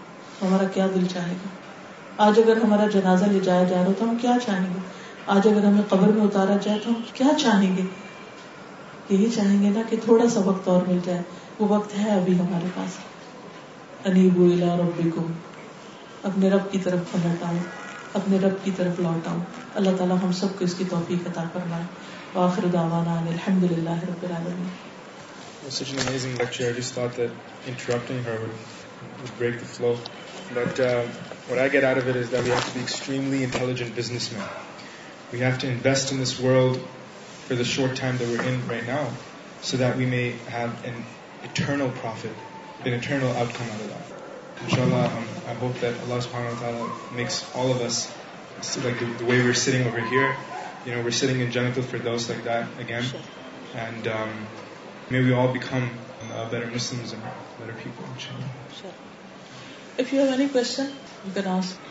ہمارا 0.42 0.64
کیا 0.72 0.86
دل 0.94 1.04
چاہے 1.12 1.34
گا 1.42 2.24
آج 2.24 2.38
اگر 2.44 2.60
ہمارا 2.64 2.86
جنازہ 2.94 3.24
لے 3.34 3.38
جایا 3.46 3.62
جا 3.70 3.76
رہا 3.84 3.92
تو 3.98 4.08
ہم 4.08 4.16
کیا 4.24 4.32
چاہیں 4.46 4.66
گے 4.72 4.80
آج 5.34 5.46
اگر 5.50 5.64
ہمیں 5.68 5.86
قبر 5.92 6.12
میں 6.16 6.22
اتارا 6.26 6.56
جائے 6.66 6.78
تو 6.84 6.90
ہم 6.90 7.00
کیا 7.20 7.36
چاہیں 7.42 7.70
گے 7.76 7.82
یہی 9.12 9.30
چاہیں 9.36 9.56
گے 9.62 9.68
نا 9.78 9.82
کہ 9.90 9.96
تھوڑا 10.04 10.28
سا 10.34 10.40
وقت 10.48 10.68
اور 10.74 10.82
مل 10.88 10.98
جائے 11.06 11.22
وہ 11.60 11.68
وقت 11.74 11.94
ہے 11.98 12.10
ابھی 12.16 12.36
ہمارے 12.40 12.68
پاس 12.74 12.98
انیبو 14.10 14.50
الا 14.56 14.74
ربی 14.82 15.08
کو 15.14 15.24
اپنے 16.32 16.50
رب 16.56 16.70
کی 16.74 16.78
طرف 16.88 17.10
پلٹ 17.12 17.44
آؤں 17.52 17.58
اپنے 18.20 18.42
رب 18.42 18.60
کی 18.66 18.70
طرف 18.82 19.00
لوٹ 19.06 19.30
آؤں 19.32 19.40
اللہ 19.80 19.96
تعالیٰ 20.02 20.20
ہم 20.26 20.32
سب 20.42 20.58
کو 20.58 20.68
اس 20.68 20.74
کی 20.82 20.90
توفیق 20.94 21.26
عطا 21.32 21.44
فرمائے 21.56 21.90
واخر 22.36 22.68
دعوانا 22.78 23.18
الحمد 23.36 23.66
للہ 23.72 23.98
رب 24.10 24.24
العالمین 24.30 24.76
was 25.68 25.74
such 25.76 25.92
an 25.92 25.98
amazing 25.98 26.34
lecture. 26.38 26.66
I 26.70 26.72
just 26.72 26.94
thought 26.94 27.12
that 27.16 27.30
interrupting 27.66 28.24
her 28.24 28.40
would, 28.40 28.56
would 29.22 29.38
break 29.38 29.58
the 29.58 29.66
flow. 29.66 29.98
But 30.54 30.80
uh, 30.80 31.02
what 31.48 31.58
I 31.58 31.68
get 31.68 31.84
out 31.84 31.98
of 31.98 32.08
it 32.08 32.16
is 32.16 32.30
that 32.30 32.42
we 32.42 32.48
have 32.48 32.66
to 32.66 32.74
be 32.74 32.80
extremely 32.80 33.42
intelligent 33.44 33.94
businessmen. 33.94 34.48
We 35.30 35.40
have 35.40 35.58
to 35.58 35.68
invest 35.70 36.10
in 36.10 36.16
this 36.20 36.40
world 36.40 36.80
for 37.48 37.54
the 37.54 37.64
short 37.66 37.96
time 37.96 38.16
that 38.16 38.28
we're 38.28 38.42
in 38.48 38.66
right 38.66 38.86
now 38.86 39.10
so 39.60 39.76
that 39.76 39.98
we 39.98 40.06
may 40.06 40.30
have 40.48 40.70
an 40.86 40.94
eternal 41.44 41.90
profit, 41.90 42.32
an 42.86 42.94
eternal 42.94 43.30
outcome 43.36 43.68
out 43.68 43.80
of 43.82 43.88
that. 43.90 44.62
Inshallah, 44.64 45.04
um, 45.04 45.28
I 45.48 45.52
hope 45.52 45.74
that 45.80 45.92
Allah 46.08 46.18
subhanahu 46.20 46.54
wa 46.54 46.60
ta'ala 46.60 46.98
makes 47.14 47.44
all 47.54 47.70
of 47.70 47.82
us, 47.82 48.10
like 48.82 48.98
the, 49.00 49.04
the 49.04 49.24
way 49.26 49.42
we're 49.42 49.52
sitting 49.52 49.86
over 49.86 50.00
here, 50.00 50.34
you 50.86 50.94
know, 50.94 51.02
we're 51.02 51.10
sitting 51.10 51.40
in 51.40 51.52
Jannah 51.52 51.74
for 51.74 51.98
those 51.98 52.30
like 52.30 52.44
that 52.44 52.66
again. 52.80 53.04
And 53.74 54.08
um, 54.08 54.46
May 55.10 55.20
we 55.24 55.32
all 55.32 55.48
become 55.52 55.84
uh, 55.88 56.50
better 56.50 56.66
Muslims 56.70 57.14
and 57.14 57.22
better 57.58 57.72
people, 57.82 58.04
inshallah. 58.14 58.48
Sure. 58.78 58.92
If 60.02 60.12
you 60.12 60.18
have 60.20 60.32
any 60.34 60.50
question, 60.50 60.90
you 61.26 61.32
can 61.36 61.46
ask. 61.52 61.86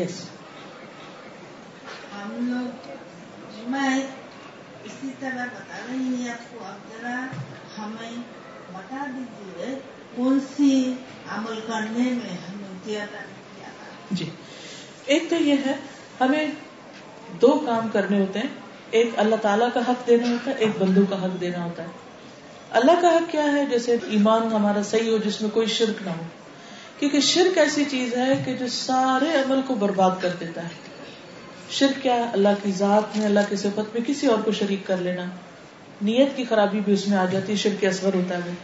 Yes. 0.00 0.20
ہم 2.12 2.36
لوگ 2.50 3.66
میں 3.70 3.94
اسی 4.90 5.10
طرح 5.18 5.46
بتا 5.54 5.80
رہی 5.88 6.12
ہوں 6.12 6.28
آپ 6.32 6.44
کو 6.52 6.64
اب 6.66 6.86
ذرا 6.90 7.14
ہمیں 7.78 8.22
بتا 8.74 9.04
دیجیے 9.16 9.74
کون 10.14 10.38
سی 10.54 10.70
عمل 11.36 11.60
کرنے 11.66 12.08
میں 12.22 12.36
ہمیں 12.46 12.78
کیا 12.84 13.04
جی 14.10 14.28
ایک 15.16 15.28
تو 15.30 15.42
یہ 15.48 15.66
ہے 15.66 15.74
ہمیں 16.20 16.46
دو 17.42 17.52
کام 17.66 17.88
کرنے 17.98 18.20
ہوتے 18.20 18.38
ہیں 18.46 18.54
ایک 19.00 19.18
اللہ 19.24 19.44
تعالیٰ 19.48 19.68
کا 19.74 19.80
حق 19.88 20.06
دینا 20.06 20.32
ہوتا 20.34 20.50
ہے 20.50 20.56
ایک 20.66 20.80
بندو 20.82 21.04
کا 21.10 21.22
حق 21.24 21.40
دینا 21.40 21.64
ہوتا 21.64 21.82
ہے 21.88 22.03
اللہ 22.78 23.00
کا 23.02 23.08
حق 23.14 23.30
کیا 23.30 23.42
ہے 23.52 23.64
جیسے 23.70 23.96
ایمان 24.14 24.46
ہمارا 24.52 24.82
صحیح 24.86 25.10
ہو 25.10 25.16
جس 25.24 25.40
میں 25.40 25.48
کوئی 25.56 25.66
شرک 25.72 26.00
نہ 26.04 26.10
ہو 26.14 26.22
کیونکہ 26.98 27.20
شرک 27.26 27.58
ایسی 27.64 27.84
چیز 27.90 28.16
ہے 28.16 28.32
کہ 28.46 28.54
جو 28.62 28.66
سارے 28.76 29.28
عمل 29.42 29.60
کو 29.66 29.74
برباد 29.82 30.16
کر 30.22 30.30
دیتا 30.40 30.62
ہے 30.62 31.74
شرک 31.76 32.02
کیا 32.02 32.16
اللہ 32.38 32.56
کی 32.62 32.72
ذات 32.78 33.16
میں 33.16 33.24
اللہ 33.26 33.46
کی 33.50 33.56
صفت 33.60 33.94
میں 33.94 34.02
کسی 34.06 34.26
اور 34.32 34.42
کو 34.46 34.52
شریک 34.62 34.86
کر 34.86 35.04
لینا 35.08 35.24
نیت 36.08 36.36
کی 36.36 36.44
خرابی 36.48 36.80
بھی 36.88 36.92
اس 36.92 37.06
میں 37.12 37.18
آ 37.18 37.24
جاتی 37.36 37.52
ہے 37.52 37.56
شرک 37.66 37.84
اثر 37.92 38.14
ہوتا 38.20 38.38
ہے 38.46 38.54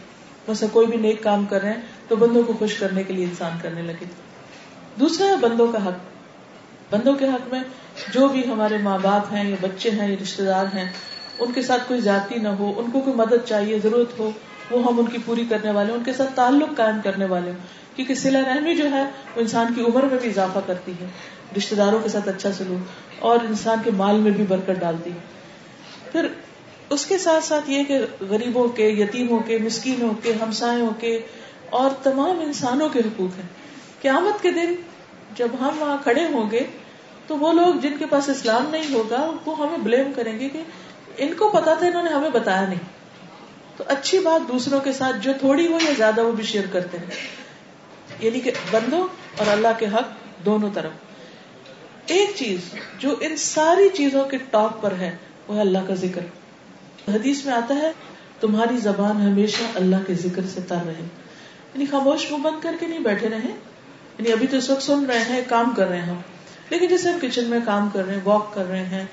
ویسے 0.47 0.67
کوئی 0.75 0.87
بھی 0.87 0.97
نیک 1.07 1.23
کام 1.29 1.45
کر 1.53 1.61
رہے 1.67 1.73
ہیں 1.77 2.07
تو 2.07 2.15
بندوں 2.25 2.43
کو 2.49 2.53
خوش 2.63 2.75
کرنے 2.83 3.03
کے 3.09 3.13
لیے 3.19 3.25
انسان 3.31 3.57
کرنے 3.61 3.81
لگے 3.91 4.05
دوسرا 4.99 5.27
ہے 5.31 5.35
بندوں 5.47 5.67
کا 5.77 5.85
حق 5.87 6.91
بندوں 6.93 7.15
کے 7.23 7.29
حق 7.37 7.47
میں 7.55 7.63
جو 8.17 8.27
بھی 8.35 8.43
ہمارے 8.51 8.77
ماں 8.89 8.97
باپ 9.07 9.33
ہیں 9.35 9.49
یا 9.49 9.55
بچے 9.65 9.89
ہیں 10.01 10.09
یا 10.11 10.17
رشتے 10.23 10.43
دار 10.51 10.71
ہیں 10.75 10.87
ان 11.39 11.51
کے 11.53 11.61
ساتھ 11.65 11.81
کوئی 11.87 11.99
زیادتی 12.05 12.39
نہ 12.39 12.47
ہو 12.59 12.71
ان 12.79 12.89
کو 12.91 12.99
کوئی 13.05 13.15
مدد 13.15 13.45
چاہیے 13.47 13.79
ضرورت 13.83 14.17
ہو 14.19 14.29
وہ 14.71 14.81
ہم 14.85 14.99
ان 14.99 15.05
کی 15.13 15.17
پوری 15.25 15.45
کرنے 15.49 15.71
والے 15.77 15.93
ان 15.93 16.03
کے 16.03 16.13
ساتھ 16.13 16.35
تعلق 16.35 16.75
قائم 16.77 16.97
کرنے 17.03 17.25
والے 17.33 17.49
ہوں 17.49 17.95
کیونکہ 17.95 18.13
سلا 18.23 18.39
رحمی 18.47 18.75
جو 18.75 18.89
ہے 18.91 19.03
وہ 19.35 19.41
انسان 19.41 19.73
کی 19.75 19.81
عمر 19.87 20.05
میں 20.11 20.19
بھی 20.25 20.29
اضافہ 20.29 20.59
کرتی 20.67 20.91
ہے 20.99 21.07
رشتے 21.57 21.75
داروں 21.75 21.99
کے 22.03 22.09
ساتھ 22.09 22.27
اچھا 22.29 22.51
سلوک 22.57 23.23
اور 23.29 23.45
انسان 23.47 23.77
کے 23.85 23.91
مال 24.01 24.19
میں 24.27 24.31
بھی 24.39 24.43
برکت 24.49 24.79
ڈالتی 24.79 25.11
ہے 25.11 26.11
پھر 26.11 26.27
اس 26.95 27.05
کے 27.05 27.17
ساتھ 27.23 27.43
ساتھ 27.45 27.69
یہ 27.69 27.83
کہ 27.89 27.97
غریبوں 28.29 28.67
کے 28.77 28.87
یتیموں 29.01 29.39
کے 29.49 29.57
مسکینوں 29.63 30.09
کے 30.23 30.33
ہمسایوں 30.41 30.89
کے 30.99 31.17
اور 31.81 31.89
تمام 32.03 32.39
انسانوں 32.45 32.87
کے 32.95 32.99
حقوق 33.09 33.37
ہیں 33.41 33.47
قیامت 34.01 34.41
کے 34.43 34.51
دن 34.51 34.73
جب 35.35 35.53
ہم 35.59 35.77
وہاں 35.81 35.97
کھڑے 36.03 36.25
ہوں 36.33 36.49
گے 36.51 36.65
تو 37.27 37.37
وہ 37.43 37.51
لوگ 37.59 37.75
جن 37.81 37.97
کے 37.99 38.05
پاس 38.09 38.29
اسلام 38.29 38.69
نہیں 38.71 38.93
ہوگا 38.93 39.19
وہ 39.45 39.57
ہمیں 39.59 39.77
بلیم 39.83 40.11
کریں 40.15 40.37
گے 40.39 40.49
کہ 40.55 40.61
ان 41.23 41.33
کو 41.37 41.49
پتا 41.53 41.73
تھا 41.79 41.87
انہوں 41.87 42.03
نے 42.03 42.09
ہمیں 42.09 42.29
بتایا 42.33 42.65
نہیں 42.67 42.89
تو 43.77 43.83
اچھی 43.95 44.19
بات 44.25 44.47
دوسروں 44.47 44.79
کے 44.83 44.91
ساتھ 44.93 45.15
جو 45.21 45.31
تھوڑی 45.39 45.67
ہو 45.71 45.77
یا 45.85 45.91
زیادہ 45.97 46.23
وہ 46.25 46.31
بھی 46.39 46.43
شیئر 46.51 46.65
کرتے 46.71 46.97
ہیں 46.97 48.23
یعنی 48.25 48.39
کہ 48.47 48.51
بندوں 48.71 49.01
اور 49.39 49.47
اللہ 49.51 49.77
کے 49.79 49.85
حق 49.93 50.43
دونوں 50.45 50.69
طرف 50.73 52.09
ایک 52.15 52.29
چیز 52.35 52.71
جو 52.99 53.15
ان 53.27 53.35
ساری 53.45 53.89
چیزوں 53.97 54.23
کے 54.29 54.37
ٹاپ 54.51 54.81
پر 54.81 54.93
ہے 54.99 55.15
وہ 55.47 55.55
ہے 55.55 55.61
اللہ 55.61 55.85
کا 55.87 55.93
ذکر 56.05 56.25
حدیث 57.15 57.45
میں 57.45 57.53
آتا 57.53 57.75
ہے 57.81 57.91
تمہاری 58.39 58.77
زبان 58.83 59.21
ہمیشہ 59.27 59.63
اللہ 59.81 60.05
کے 60.07 60.13
ذکر 60.23 60.45
سے 60.53 60.61
تر 60.67 60.85
رہے 60.85 61.03
یعنی 61.73 61.85
خاموش 61.91 62.25
منہ 62.31 62.41
بند 62.43 62.63
کر 62.63 62.75
کے 62.79 62.87
نہیں 62.87 63.03
بیٹھے 63.09 63.29
رہے 63.29 63.51
یعنی 64.17 64.31
ابھی 64.31 64.47
تو 64.51 64.57
اس 64.57 64.69
وقت 64.69 64.83
سن 64.83 65.05
رہے 65.09 65.21
ہیں 65.33 65.41
کام 65.49 65.71
کر 65.75 65.87
رہے 65.89 65.99
ہیں 66.01 66.09
ہم 66.09 66.19
لیکن 66.69 66.87
جیسے 66.87 67.09
ہم 67.09 67.17
کچن 67.21 67.49
میں 67.49 67.59
کام 67.65 67.89
کر 67.93 68.05
رہے 68.05 68.13
ہیں 68.15 68.21
واک 68.23 68.53
کر 68.53 68.65
رہے 68.69 68.85
ہیں 68.95 69.03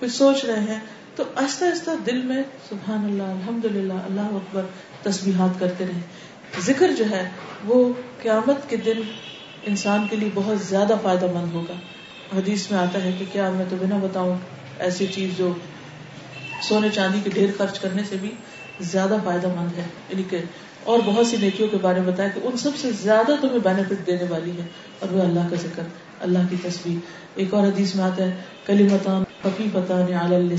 کچھ 0.00 0.10
سوچ 0.16 0.44
رہے 0.44 0.60
ہیں 0.68 0.78
تو 1.16 1.24
آہستہ 1.40 1.64
آہستہ 1.64 1.90
دل 2.06 2.20
میں 2.26 2.42
سبحان 2.68 3.04
اللہ 3.04 3.30
الحمد 3.36 3.64
للہ 3.74 3.94
اللہ 4.10 4.34
اکبر 4.36 4.66
تصویرات 5.02 5.58
کرتے 5.60 5.84
رہے 5.86 6.60
ذکر 6.66 6.92
جو 6.98 7.04
ہے 7.10 7.22
وہ 7.68 7.82
قیامت 8.22 8.68
کے 8.70 8.76
دن 8.86 9.00
انسان 9.72 10.06
کے 10.10 10.16
لیے 10.16 10.28
بہت 10.34 10.60
زیادہ 10.68 10.94
فائدہ 11.02 11.26
مند 11.34 11.54
ہوگا 11.54 11.74
حدیث 12.36 12.70
میں 12.70 12.78
آتا 12.78 13.02
ہے 13.04 13.10
کہ 13.18 13.24
کیا 13.32 13.50
میں 13.56 13.64
بتاؤں 13.72 14.36
ایسی 14.86 15.06
چیز 15.14 15.36
جو 15.38 15.48
سونے 16.68 16.88
چاندی 16.94 17.20
کے 17.24 17.30
ڈھیر 17.34 17.50
خرچ 17.58 17.78
کرنے 17.80 18.02
سے 18.08 18.16
بھی 18.20 18.30
زیادہ 18.92 19.16
فائدہ 19.24 19.48
مند 19.56 19.78
ہے 19.78 19.84
یعنی 20.08 20.22
کہ 20.30 20.40
اور 20.92 20.98
بہت 21.06 21.26
سی 21.26 21.36
نیکیوں 21.40 21.68
کے 21.72 21.76
بارے 21.82 22.00
میں 22.00 22.12
بتایا 22.12 22.28
کہ 22.34 22.46
ان 22.48 22.56
سب 22.66 22.76
سے 22.82 22.92
زیادہ 23.02 23.34
تمہیں 23.40 23.58
بینیفٹ 23.68 24.06
دینے 24.06 24.26
والی 24.30 24.56
ہے 24.60 24.64
اور 25.00 25.12
وہ 25.16 25.22
اللہ 25.24 25.50
کا 25.50 25.60
ذکر 25.66 25.82
اللہ 26.28 26.48
کی 26.50 26.56
تصویر 26.62 27.12
ایک 27.44 27.54
اور 27.54 27.66
حدیث 27.66 27.94
میں 28.00 28.04
آتا 28.04 28.24
ہے 28.24 28.34
کلی 28.66 28.88
متان 28.92 29.30
حبیبر 29.44 30.52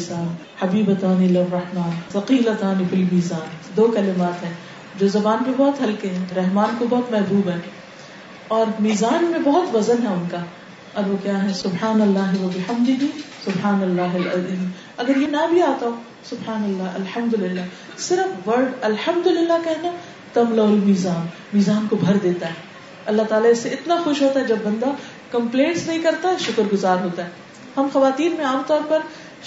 ثقیلتان 2.13 2.83
فی 2.89 2.95
المیزان 2.97 3.45
دو 3.75 3.85
کلمات 3.95 4.43
ہیں 4.43 4.51
جو 4.99 5.07
زبان 5.13 5.43
پہ 5.45 5.51
بہت 5.57 5.81
ہلکے 5.81 6.09
ہیں 6.15 6.25
رحمان 6.35 6.75
کو 6.79 6.85
بہت 6.89 7.11
محبوب 7.11 7.47
ہیں 7.49 7.59
اور 8.57 8.73
میزان 8.87 9.25
میں 9.31 9.39
بہت 9.45 9.73
وزن 9.75 10.03
ہے 10.07 10.13
ان 10.13 10.25
کا 10.31 10.43
اور 10.93 11.07
وہ 11.11 11.17
کیا 11.23 11.41
ہے 11.43 11.53
سبحان 11.61 12.01
اللہ 12.07 12.33
سبحان 13.45 13.83
اللہ 13.83 14.17
العظیم 14.21 14.67
اگر 15.05 15.21
یہ 15.21 15.27
نہ 15.37 15.45
بھی 15.51 15.61
آتا 15.69 15.85
ہو 15.85 15.95
سبحان 16.29 16.63
اللہ 16.63 16.99
الحمد 17.01 17.33
للہ 17.43 17.61
صرف 18.07 18.47
ورڈ 18.47 18.83
الحمد 18.89 19.27
للہ 19.27 19.57
کہنا 19.63 19.91
تم 20.33 20.53
المیزان 20.65 21.25
میزان 21.53 21.87
کو 21.89 21.95
بھر 22.05 22.17
دیتا 22.23 22.47
ہے 22.49 22.71
اللہ 23.13 23.29
تعالیٰ 23.29 23.49
اس 23.51 23.59
سے 23.63 23.69
اتنا 23.77 23.95
خوش 24.03 24.21
ہوتا 24.21 24.39
ہے 24.39 24.45
جب 24.51 24.57
بندہ 24.65 24.91
کمپلینٹس 25.31 25.87
نہیں 25.87 26.03
کرتا 26.03 26.29
شکر 26.41 26.71
گزار 26.73 27.03
ہوتا 27.03 27.25
ہے 27.25 27.42
ہم 27.77 27.87
خواتین 27.93 28.35
میں 28.37 28.45
عام 28.45 28.61
طور 28.67 28.81
پر 28.89 29.01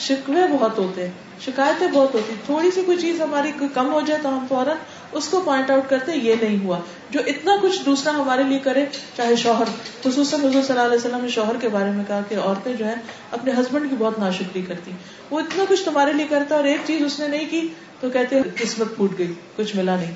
شکوے 0.09 0.47
بہت 0.53 0.79
ہوتے 0.79 1.07
ہیں 1.07 1.15
شکایتیں 1.45 1.87
بہت 1.87 2.15
ہوتی 2.15 2.35
تھوڑی 2.47 2.71
سی 2.75 2.83
کوئی 2.85 2.97
چیز 3.01 3.21
ہماری 3.21 3.51
کم 3.75 3.93
ہو 3.93 4.01
جائے 4.07 4.21
تو 4.23 4.29
ہم 4.37 4.45
فوراً 4.49 4.77
اس 5.21 5.29
کو 5.29 5.41
پوائنٹ 5.45 5.71
آؤٹ 5.71 5.89
کرتے 5.91 6.13
یہ 6.17 6.35
نہیں 6.43 6.59
ہوا 6.65 6.79
جو 7.11 7.21
اتنا 7.33 7.57
کچھ 7.63 7.81
دوسرا 7.87 8.13
ہمارے 8.17 8.43
لیے 8.49 8.59
کرے 8.65 8.85
چاہے 9.17 9.37
شوہر 9.43 9.69
خصوصاً 10.05 10.41
حضور 10.45 10.63
صلی 10.67 10.77
اللہ 10.77 10.87
علیہ 10.87 10.97
وسلم 10.99 11.23
نے 11.25 11.29
شوہر 11.37 11.57
کے 11.61 11.69
بارے 11.77 11.91
میں 11.99 12.05
کہا 12.09 12.21
کہ 12.29 12.39
عورتیں 12.45 12.73
جو 12.73 12.85
ہیں 12.85 12.95
اپنے 13.39 13.53
ہسبینڈ 13.59 13.91
کی 13.91 13.97
بہت 13.99 14.19
ناشکری 14.19 14.63
کرتی 14.69 14.93
وہ 15.31 15.41
اتنا 15.41 15.65
کچھ 15.69 15.85
تمہارے 15.85 16.13
لیے 16.21 16.27
کرتا 16.31 16.55
اور 16.57 16.65
ایک 16.73 16.81
چیز 16.87 17.05
اس 17.05 17.19
نے 17.21 17.29
نہیں 17.37 17.51
کی 17.51 17.67
تو 18.01 18.11
کہتے 18.19 18.41
قسمت 18.59 18.97
پھوٹ 18.97 19.19
گئی 19.19 19.33
کچھ 19.57 19.77
ملا 19.77 19.97
نہیں 19.97 20.15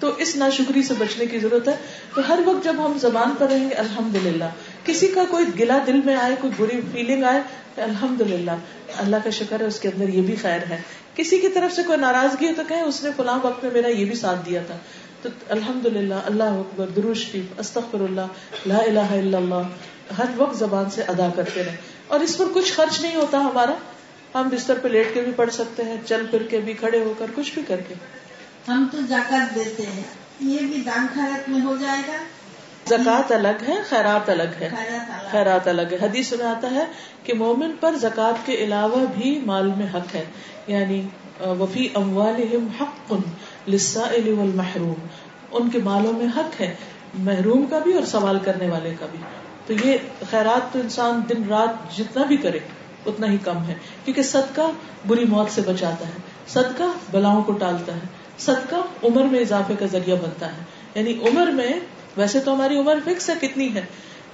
تو 0.00 0.08
اس 0.24 0.34
ناشکری 0.36 0.82
سے 0.86 0.94
بچنے 0.98 1.26
کی 1.32 1.38
ضرورت 1.38 1.68
ہے 1.68 1.74
تو 2.14 2.22
ہر 2.28 2.40
وقت 2.46 2.64
جب 2.64 2.84
ہم 2.86 2.96
زبان 3.00 3.34
پر 3.38 3.48
رہیں 3.52 3.68
گے 3.68 3.74
الحمد 3.82 4.14
للہ 4.24 4.48
کسی 4.86 5.06
کا 5.14 5.22
کوئی 5.30 5.44
گلا 5.58 5.76
دل 5.86 6.00
میں 6.04 6.14
آئے 6.24 6.34
کوئی 6.40 6.52
بری 6.58 6.80
فیلنگ 6.92 7.24
آئے 7.30 7.40
الحمد 7.82 8.20
للہ 8.30 8.56
اللہ 9.04 9.22
کا 9.24 9.30
شکر 9.36 9.60
ہے 9.60 9.66
اس 9.72 9.78
کے 9.80 9.88
اندر 9.88 10.08
یہ 10.16 10.22
بھی 10.30 10.34
خیر 10.42 10.66
ہے 10.68 10.78
کسی 11.14 11.38
کی 11.44 11.48
طرف 11.54 11.72
سے 11.76 11.82
کوئی 11.86 11.98
ناراضگی 12.00 12.48
ہو 12.48 12.52
تو 12.56 12.62
کہیں 12.68 12.82
اس 12.82 13.02
نے 13.04 13.10
فلاں 13.16 13.38
وقت 13.42 13.64
میں 13.64 13.70
میرا 13.76 13.88
یہ 14.00 14.04
بھی 14.10 14.14
ساتھ 14.24 14.44
دیا 14.50 14.60
تھا 14.66 14.76
تو 15.22 15.28
الحمد 15.56 15.86
للہ 15.96 16.20
اللہ 16.32 16.58
اکبر 16.64 16.92
دروشری 16.96 17.40
استخر 17.64 18.04
اللہ 18.08 18.78
اللہ 18.80 19.14
اللہ 19.18 20.14
ہر 20.18 20.34
وقت 20.36 20.58
زبان 20.58 20.90
سے 20.96 21.02
ادا 21.14 21.28
کرتے 21.36 21.62
رہے 21.68 21.76
اور 22.14 22.26
اس 22.28 22.36
پر 22.38 22.52
کچھ 22.54 22.72
خرچ 22.80 23.00
نہیں 23.02 23.16
ہوتا 23.16 23.38
ہمارا 23.48 23.74
ہم 24.34 24.48
بستر 24.52 24.78
پہ 24.82 24.88
لیٹ 24.96 25.12
کے 25.14 25.20
بھی 25.28 25.32
پڑھ 25.36 25.50
سکتے 25.60 25.84
ہیں 25.92 25.96
چل 26.06 26.26
پھر 26.30 26.42
کے 26.50 26.58
بھی 26.68 26.72
کھڑے 26.84 27.00
ہو 27.04 27.12
کر 27.18 27.34
کچھ 27.34 27.52
بھی 27.54 27.62
کر 27.68 27.80
کے 27.88 27.94
ہم 28.68 28.86
تو 28.92 29.00
زکات 29.14 29.54
دیتے 29.54 29.82
ہیں 29.94 30.02
یہ 30.52 30.66
بھی 30.74 30.80
دان 30.90 31.06
خیرت 31.14 31.48
میں 31.48 31.60
ہو 31.68 31.76
جائے 31.80 32.00
گا 32.08 32.22
زکات 32.88 33.30
الگ 33.32 33.62
ہے 33.68 33.74
خیرات 33.88 34.28
الگ 34.30 34.56
ہے 34.60 34.68
خیرات 35.30 35.68
الگ 35.68 35.92
ہے 35.92 35.96
حدیث 36.00 36.32
میں 36.40 36.46
آتا 36.46 36.70
ہے 36.70 36.84
کہ 37.24 37.34
مومن 37.44 37.70
پر 37.80 37.94
زکات 38.00 38.44
کے 38.46 38.54
علاوہ 38.64 39.04
بھی 39.14 39.38
مال 39.52 39.70
میں 39.76 39.86
حق 39.94 40.14
ہے 40.14 40.24
یعنی 40.72 41.00
وفی 41.60 41.86
اموالہم 42.00 42.66
حق 42.80 43.12
والمحروم 43.12 45.06
ان 45.60 45.70
کے 45.70 45.78
مالوں 45.86 46.12
میں 46.18 46.26
حق 46.36 46.60
ہے 46.60 46.74
محروم 47.30 47.64
کا 47.70 47.78
بھی 47.86 47.92
اور 47.96 48.04
سوال 48.12 48.38
کرنے 48.44 48.68
والے 48.68 48.94
کا 49.00 49.06
بھی 49.10 49.18
تو 49.66 49.72
یہ 49.86 50.06
خیرات 50.30 50.72
تو 50.72 50.78
انسان 50.84 51.20
دن 51.28 51.48
رات 51.50 51.90
جتنا 51.98 52.24
بھی 52.32 52.36
کرے 52.46 52.58
اتنا 53.12 53.30
ہی 53.30 53.36
کم 53.44 53.62
ہے 53.68 53.74
کیونکہ 54.04 54.22
صدقہ 54.34 54.68
بری 55.12 55.24
موت 55.34 55.50
سے 55.56 55.62
بچاتا 55.70 56.08
ہے 56.08 56.22
صدقہ 56.56 56.90
بلاؤں 57.10 57.42
کو 57.48 57.52
ٹالتا 57.64 57.94
ہے 57.94 58.12
صدقہ 58.48 58.84
عمر 59.10 59.32
میں 59.34 59.40
اضافے 59.48 59.74
کا 59.82 59.86
ذریعہ 59.96 60.16
بنتا 60.24 60.50
ہے 60.56 60.62
یعنی 60.94 61.14
عمر 61.30 61.50
میں 61.60 61.72
ویسے 62.16 62.40
تو 62.44 62.52
ہماری 62.54 62.76
عمر 62.78 62.98
فکس 63.04 63.28
ہے 63.30 63.34
کتنی 63.40 63.68
ہے 63.74 63.84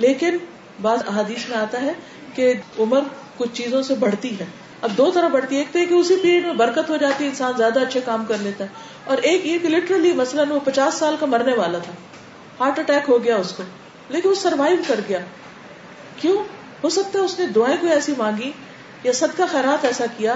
لیکن 0.04 0.36
بعض 0.82 1.02
میں 1.18 1.56
آتا 1.58 1.80
ہے 1.82 1.92
کہ 2.34 2.52
عمر 2.86 3.00
کچھ 3.36 3.52
چیزوں 3.60 3.82
سے 3.90 3.94
بڑھتی 4.02 4.30
ہے 4.40 4.44
اب 4.86 4.90
دو 4.98 5.10
طرح 5.14 5.28
بڑھتی 5.32 5.56
ہے 5.56 5.60
ایک 5.62 5.88
تو 5.92 5.98
اسی 6.00 6.16
پیریڈ 6.22 6.44
میں 6.46 6.52
برکت 6.60 6.90
ہو 6.90 6.96
جاتی 7.00 7.24
ہے 7.24 7.28
انسان 7.28 7.52
زیادہ 7.56 7.80
اچھے 7.86 8.00
کام 8.04 8.24
کر 8.28 8.38
لیتا 8.48 8.64
ہے 8.64 9.14
اور 9.14 9.18
ایک 9.30 9.46
یہ 9.46 9.58
کہ 9.64 9.68
لٹرلی 9.74 10.12
مثلاً 10.20 10.50
وہ 10.50 10.58
پچاس 10.64 10.94
سال 11.02 11.16
کا 11.20 11.26
مرنے 11.34 11.54
والا 11.60 11.78
تھا 11.88 11.92
ہارٹ 12.60 12.78
اٹیک 12.84 13.08
ہو 13.14 13.18
گیا 13.24 13.36
اس 13.46 13.52
کو 13.56 13.62
لیکن 14.16 14.28
وہ 14.28 14.34
سروائو 14.44 14.76
کر 14.86 15.00
گیا 15.08 15.18
کیوں 16.22 16.36
ہو 16.84 16.88
سکتا 16.98 17.18
ہے 17.18 17.24
اس 17.24 17.38
نے 17.38 17.46
دعائیں 17.58 17.76
کوئی 17.80 17.92
ایسی 17.92 18.14
مانگی 18.18 18.50
یا 19.04 19.12
سد 19.18 19.36
کا 19.36 19.44
خیرات 19.50 19.84
ایسا 19.84 20.04
کیا 20.16 20.32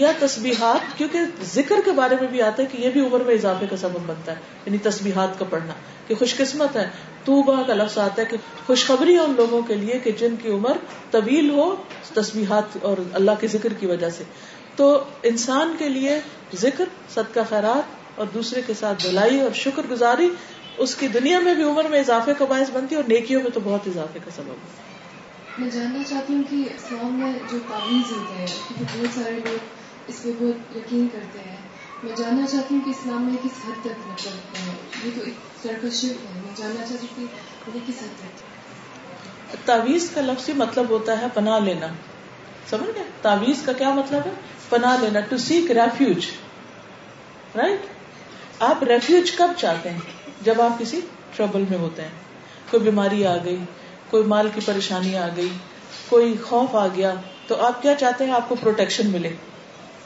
یا 0.00 0.10
تصبیحات 0.18 0.96
کیونکہ 0.98 1.44
ذکر 1.52 1.80
کے 1.84 1.92
بارے 1.98 2.16
میں 2.20 2.26
بھی 2.32 2.42
آتا 2.42 2.62
ہے 2.62 2.66
کہ 2.72 2.78
یہ 2.82 2.90
بھی 2.96 3.00
عمر 3.06 3.22
میں 3.28 3.34
اضافے 3.34 3.66
کا 3.70 3.76
سبب 3.82 4.02
بنتا 4.06 4.32
ہے 4.36 4.66
یعنی 4.66 4.78
تصبیحات 4.88 5.38
کا 5.38 5.44
پڑھنا 5.54 5.72
کہ 6.08 6.14
خوش 6.22 6.34
قسمت 6.36 6.76
ہے 6.76 6.84
تو 7.24 7.40
کا 7.68 7.74
لفظ 7.78 7.96
آتا 8.04 8.22
ہے 8.22 8.26
کہ 8.30 8.36
خوشخبری 8.66 9.14
ہے 9.14 9.20
ان 9.28 9.34
لوگوں 9.36 9.60
کے 9.70 9.74
لیے 9.84 9.98
کہ 10.06 10.10
جن 10.22 10.34
کی 10.42 10.50
عمر 10.58 10.82
طویل 11.10 11.50
ہو 11.60 11.66
تسبیحات 12.14 12.76
اور 12.90 13.02
اللہ 13.22 13.40
کے 13.40 13.50
ذکر 13.56 13.72
کی 13.82 13.86
وجہ 13.94 14.10
سے 14.18 14.24
تو 14.76 14.90
انسان 15.30 15.74
کے 15.78 15.88
لیے 15.96 16.18
ذکر 16.66 16.94
صدقہ 17.14 17.46
خیرات 17.48 18.18
اور 18.20 18.26
دوسرے 18.34 18.62
کے 18.66 18.74
ساتھ 18.82 19.06
بھلائی 19.06 19.40
اور 19.48 19.58
شکر 19.64 19.90
گزاری 19.90 20.28
اس 20.86 20.94
کی 21.02 21.08
دنیا 21.18 21.38
میں 21.48 21.54
بھی 21.54 21.64
عمر 21.72 21.88
میں 21.96 22.00
اضافے 22.06 22.32
کا 22.38 22.44
باعث 22.54 22.70
بنتی 22.78 22.94
ہے 22.96 23.00
اور 23.00 23.08
نیکیوں 23.16 23.42
میں 23.46 23.50
تو 23.54 23.60
بہت 23.70 23.86
اضافے 23.94 24.18
کا 24.24 24.30
سبب 24.36 24.64
ہے 24.66 24.81
میں 25.58 25.68
جاننا 25.70 26.02
چاہتی 26.08 26.34
ہوں 26.34 26.42
کہ 26.50 26.56
اسلام 26.74 27.18
میں 27.20 27.32
جو 27.50 27.58
تعویز 27.68 28.10
ہوتے 28.12 28.34
ہیں 28.36 28.46
کیونکہ 28.68 28.84
بہت 28.98 29.14
سارے 29.14 29.34
لوگ 29.46 29.56
اس 30.12 30.22
پہ 30.22 30.30
بہت 30.38 30.76
یقین 30.76 31.06
کرتے 31.12 31.38
ہیں 31.48 31.56
میں 32.02 32.12
جاننا 32.18 32.46
چاہتی 32.52 32.74
ہوں 32.74 32.80
کہ 32.84 32.90
اسلام 32.90 33.24
میں 33.30 33.42
کس 33.42 33.58
حد 33.64 33.84
تک 33.84 34.06
مطلب 34.06 34.56
ہے 34.62 34.72
یہ 35.06 35.10
تو 35.16 35.24
ایک 35.26 35.34
طرح 35.62 35.82
کا 35.82 35.88
شرک 35.98 36.24
ہے 36.28 36.40
میں 36.44 36.52
جاننا 36.60 36.86
چاہتی 36.88 37.06
ہوں 37.18 37.26
کہ 37.64 37.76
یہ 37.76 37.86
کس 37.88 38.02
حد 38.02 38.18
تک 38.22 39.56
تعویز 39.66 40.10
کا 40.14 40.20
لفظ 40.22 40.48
ہی 40.48 40.54
مطلب 40.62 40.90
ہوتا 40.90 41.20
ہے 41.20 41.26
پناہ 41.34 41.58
لینا 41.64 41.88
سمجھ 42.70 42.88
گئے 42.94 43.04
تعویز 43.22 43.62
کا 43.66 43.72
کیا 43.82 43.90
مطلب 44.00 44.26
ہے 44.26 44.32
پناہ 44.68 44.96
لینا 45.02 45.20
ٹو 45.28 45.36
سیک 45.48 45.70
ریفیوج 45.80 46.30
رائٹ 47.58 47.86
آپ 48.70 48.82
ریفیوج 48.92 49.32
کب 49.42 49.52
چاہتے 49.66 49.90
ہیں 49.92 50.34
جب 50.48 50.60
آپ 50.70 50.78
کسی 50.78 51.00
ٹربل 51.36 51.64
میں 51.70 51.78
ہوتے 51.86 52.02
ہیں 52.02 52.70
کوئی 52.70 52.82
بیماری 52.82 53.24
آ 53.26 53.36
گئی 53.44 53.58
کوئی 54.12 54.24
مال 54.30 54.48
کی 54.54 54.60
پریشانی 54.64 55.14
آ 55.16 55.26
گئی 55.36 55.48
کوئی 56.08 56.32
خوف 56.48 56.74
آ 56.78 56.86
گیا 56.96 57.12
تو 57.48 57.56
آپ 57.68 57.80
کیا 57.82 57.94
چاہتے 58.02 58.24
ہیں 58.26 58.32
آپ 58.38 58.48
کو 58.48 58.54
پروٹیکشن 58.62 59.08
ملے 59.12 59.28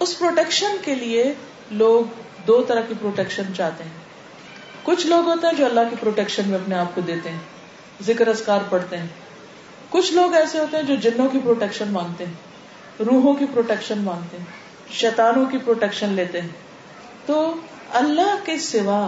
اس 0.05 0.19
پروٹیکشن 0.19 0.77
کے 0.85 0.95
لیے 1.01 1.25
لوگ 1.81 2.13
دو 2.53 2.61
طرح 2.69 2.87
کی 2.89 2.95
پروٹیکشن 3.01 3.51
چاہتے 3.57 3.85
ہیں 3.89 4.85
کچھ 4.89 5.07
لوگ 5.13 5.27
ہوتے 5.31 5.47
ہیں 5.47 5.55
جو 5.63 5.65
اللہ 5.71 5.89
کی 5.91 5.97
پروٹیکشن 6.05 6.49
میں 6.51 6.59
اپنے 6.59 6.79
آپ 6.85 6.95
کو 6.95 7.01
دیتے 7.11 7.31
ہیں 7.39 8.07
ذکر 8.11 8.29
اذکار 8.37 8.69
پڑھتے 8.71 8.97
ہیں 9.03 9.13
کچھ 9.91 10.13
لوگ 10.21 10.35
ایسے 10.45 10.59
ہوتے 10.59 10.77
ہیں 10.77 10.85
جو 10.95 10.99
جنوں 11.09 11.29
کی 11.37 11.45
پروٹیکشن 11.51 11.93
مانگتے 11.99 12.31
ہیں 12.31 13.05
روحوں 13.11 13.35
کی 13.41 13.51
پروٹیکشن 13.55 14.05
مانگتے 14.11 14.43
ہیں 14.45 14.99
شیتانوں 15.05 15.45
کی 15.55 15.59
پروٹیکشن 15.71 16.15
لیتے 16.21 16.41
ہیں 16.41 17.25
تو 17.29 17.41
اللہ 18.03 18.37
کے 18.51 18.59
سوا 18.73 19.01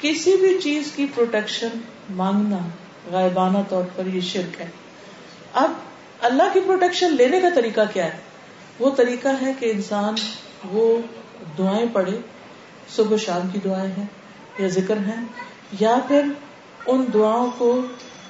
کسی 0.00 0.36
بھی 0.44 0.56
چیز 0.68 0.92
کی 0.96 1.06
پروٹیکشن 1.14 1.80
مانگنا 2.22 2.58
غائبانہ 3.12 3.58
طور 3.68 3.84
پر 3.96 4.06
یہ 4.14 4.20
شرک 4.28 4.60
ہے 4.60 4.68
اب 5.64 5.72
اللہ 6.28 6.52
کی 6.52 6.60
پروٹیکشن 6.66 7.14
لینے 7.20 7.40
کا 7.40 7.48
طریقہ 7.54 7.80
کیا 7.92 8.04
ہے 8.14 8.24
وہ 8.80 8.90
طریقہ 8.96 9.28
ہے 9.42 9.52
کہ 9.60 9.70
انسان 9.74 10.14
وہ 10.70 10.86
دعائیں 11.58 11.86
پڑھے 11.92 12.18
صبح 12.94 13.16
شام 13.26 13.48
کی 13.52 13.58
دعائیں 13.64 13.90
ہیں 13.96 14.04
یا 14.58 14.66
ذکر 14.78 14.98
ہیں 15.06 15.20
یا 15.80 15.94
پھر 16.08 16.32
ان 16.94 17.04
دعاؤں 17.14 17.50
کو 17.58 17.70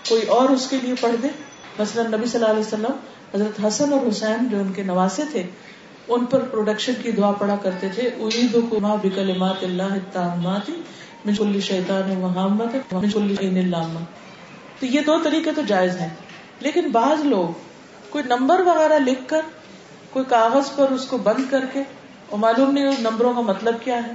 کوئی 0.08 0.22
اور 0.36 0.50
اس 0.56 0.68
کے 0.70 0.76
لیے 0.82 0.94
پڑھ 1.00 1.16
دے 1.22 1.28
مثلا 1.78 2.02
نبی 2.16 2.26
صلی 2.32 2.40
اللہ 2.44 2.52
علیہ 2.56 2.66
وسلم 2.66 3.00
حضرت 3.34 3.60
حسن 3.66 3.92
اور 3.92 4.06
حسین 4.08 4.48
جو 4.50 4.60
ان 4.64 4.72
کے 4.76 4.82
نواسے 4.90 5.22
تھے 5.32 5.42
ان 6.16 6.24
پر 6.32 6.42
پروڈکشن 6.50 6.98
کی 7.02 7.12
دعا 7.18 7.30
پڑا 7.42 7.56
کرتے 7.62 7.88
تھے 7.94 8.02
ائیل 8.26 9.40
اللہ 9.44 9.64
اللہ 9.68 10.62
شیطان 11.70 12.14
محمد 12.20 12.76
من 12.92 13.58
اللہ 13.64 13.98
تو 14.80 14.86
یہ 14.94 15.00
دو 15.06 15.18
طریقے 15.24 15.52
تو 15.56 15.62
جائز 15.68 15.96
ہیں 16.00 16.08
لیکن 16.64 16.90
بعض 16.98 17.24
لوگ 17.32 17.62
کوئی 18.10 18.24
نمبر 18.32 18.60
وغیرہ 18.66 18.98
لکھ 19.04 19.22
کر 19.28 19.48
کوئی 20.10 20.24
کاغذ 20.28 20.74
پر 20.76 20.90
اس 20.96 21.06
کو 21.12 21.18
بند 21.28 21.50
کر 21.50 21.64
کے 21.72 21.82
اور 22.28 22.38
معلوم 22.38 22.70
نہیں 22.78 23.00
نمبروں 23.08 23.32
کا 23.34 23.40
مطلب 23.52 23.76
کیا 23.84 24.02
ہے 24.06 24.12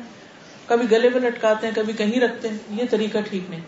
کبھی 0.68 0.90
گلے 0.92 1.10
میں 1.14 1.20
لٹکاتے 1.22 1.68
ہیں 1.68 1.74
کبھی 1.76 1.94
کہیں 2.02 2.20
رکھتے 2.22 2.50
ہیں 2.50 2.78
یہ 2.80 2.86
طریقہ 2.90 3.18
ٹھیک 3.30 3.50
نہیں 3.50 3.62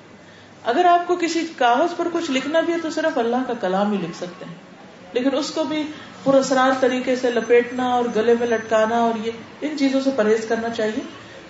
اگر 0.73 0.85
آپ 0.89 1.07
کو 1.07 1.15
کسی 1.21 1.45
کاغذ 1.57 1.95
پر 1.97 2.07
کچھ 2.11 2.29
لکھنا 2.31 2.59
بھی 2.67 2.73
ہے 2.73 2.77
تو 2.83 2.89
صرف 2.97 3.17
اللہ 3.23 3.47
کا 3.47 3.53
کلام 3.61 3.91
ہی 3.93 3.97
لکھ 4.03 4.15
سکتے 4.17 4.45
ہیں 4.49 5.11
لیکن 5.17 5.37
اس 5.37 5.49
کو 5.57 5.63
بھی 5.71 5.81
پر 6.23 6.35
اثرات 6.37 6.79
طریقے 6.81 7.15
سے 7.23 7.31
لپیٹنا 7.31 7.87
اور 7.95 8.05
گلے 8.15 8.33
میں 8.39 8.47
لٹکانا 8.53 8.99
اور 9.07 9.19
یہ 9.25 9.65
ان 9.67 9.77
چیزوں 9.81 10.01
سے 10.05 10.11
پرہیز 10.21 10.45
کرنا 10.49 10.69
چاہیے 10.77 11.03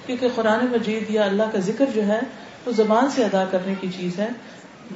کیونکہ 0.05 0.33
قرآن 0.35 0.65
مجید 0.71 1.09
یا 1.17 1.23
اللہ 1.25 1.51
کا 1.53 1.59
ذکر 1.67 1.93
جو 1.95 2.07
ہے 2.07 2.19
وہ 2.65 2.71
زبان 2.81 3.09
سے 3.15 3.23
ادا 3.25 3.43
کرنے 3.51 3.75
کی 3.81 3.87
چیز 3.97 4.17
ہے 4.19 4.29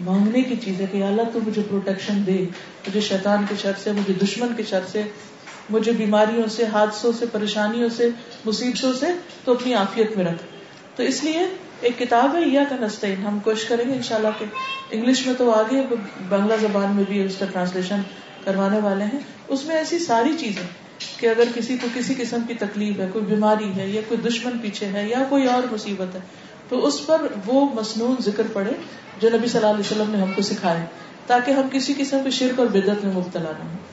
مانگنے 0.05 0.41
کی 0.47 0.55
چیز 0.63 0.79
ہے 0.81 0.85
کہ 0.91 1.03
اللہ 1.03 1.29
تو 1.33 1.39
مجھے 1.45 1.61
پروٹیکشن 1.69 2.25
دے 2.27 2.37
مجھے 2.87 3.01
شیطان 3.01 3.43
کے 3.49 3.55
شر 3.61 3.71
سے 3.83 3.91
مجھے 3.97 4.13
دشمن 4.23 4.53
کے 4.57 4.63
شر 4.69 4.85
سے 4.91 5.03
مجھے 5.75 5.91
بیماریوں 5.91 6.47
سے 6.55 6.65
حادثوں 6.73 7.11
سے 7.19 7.25
پریشانیوں 7.31 7.89
سے 7.97 8.09
مصیبتوں 8.45 8.91
سے 8.99 9.05
تو 9.43 9.53
اپنی 9.55 9.73
آفیت 9.83 10.15
میں 10.17 10.25
رکھ 10.25 10.43
تو 10.95 11.03
اس 11.03 11.23
لیے 11.23 11.43
ایک 11.87 11.97
کتاب 11.99 12.35
ہے 12.35 12.41
یا 12.49 12.63
کنستین 12.69 13.25
ہم 13.25 13.37
کوشش 13.43 13.65
کریں 13.69 13.83
گے 13.89 13.95
ان 13.95 14.01
شاء 14.03 14.15
اللہ 14.15 14.37
کے 14.39 14.45
انگلش 14.97 15.25
میں 15.25 15.33
تو 15.37 15.49
آگے 15.53 15.81
بنگلہ 16.29 16.53
زبان 16.61 16.95
میں 16.95 17.03
بھی 17.07 17.21
اس 17.23 17.35
کا 17.39 17.45
ٹرانسلیشن 17.51 18.01
کروانے 18.45 18.79
والے 18.83 19.05
ہیں 19.13 19.19
اس 19.55 19.65
میں 19.65 19.75
ایسی 19.75 19.99
ساری 20.05 20.33
چیزیں 20.39 20.63
کہ 21.19 21.27
اگر 21.29 21.47
کسی 21.55 21.75
کو 21.81 21.87
کسی 21.95 22.13
قسم 22.17 22.41
کی 22.47 22.53
تکلیف 22.59 22.99
ہے 22.99 23.07
کوئی 23.13 23.25
بیماری 23.25 23.71
ہے 23.75 23.87
یا 23.89 24.01
کوئی 24.07 24.19
دشمن 24.29 24.57
پیچھے 24.61 24.87
ہے 24.93 25.07
یا 25.07 25.23
کوئی 25.29 25.45
اور 25.55 25.63
مصیبت 25.71 26.15
ہے 26.15 26.19
تو 26.69 26.79
اس 26.87 26.99
پر 27.07 27.27
وہ 27.45 27.65
مصنون 27.73 28.15
ذکر 28.23 28.47
پڑے 28.53 28.71
جو 29.19 29.29
نبی 29.35 29.47
صلی 29.51 29.59
اللہ 29.59 29.73
علیہ 29.73 29.87
وسلم 29.91 30.09
نے 30.15 30.21
ہم 30.21 30.31
کو 30.35 30.41
سکھائے 30.49 30.85
تاکہ 31.27 31.59
ہم 31.59 31.67
کسی 31.71 31.93
قسم 31.97 32.23
کے 32.23 32.29
شرک 32.39 32.59
اور 32.59 32.67
بدت 32.73 33.03
میں 33.05 33.13
مبتلا 33.13 33.51
نہ 33.59 33.69
ہوں 33.69 33.85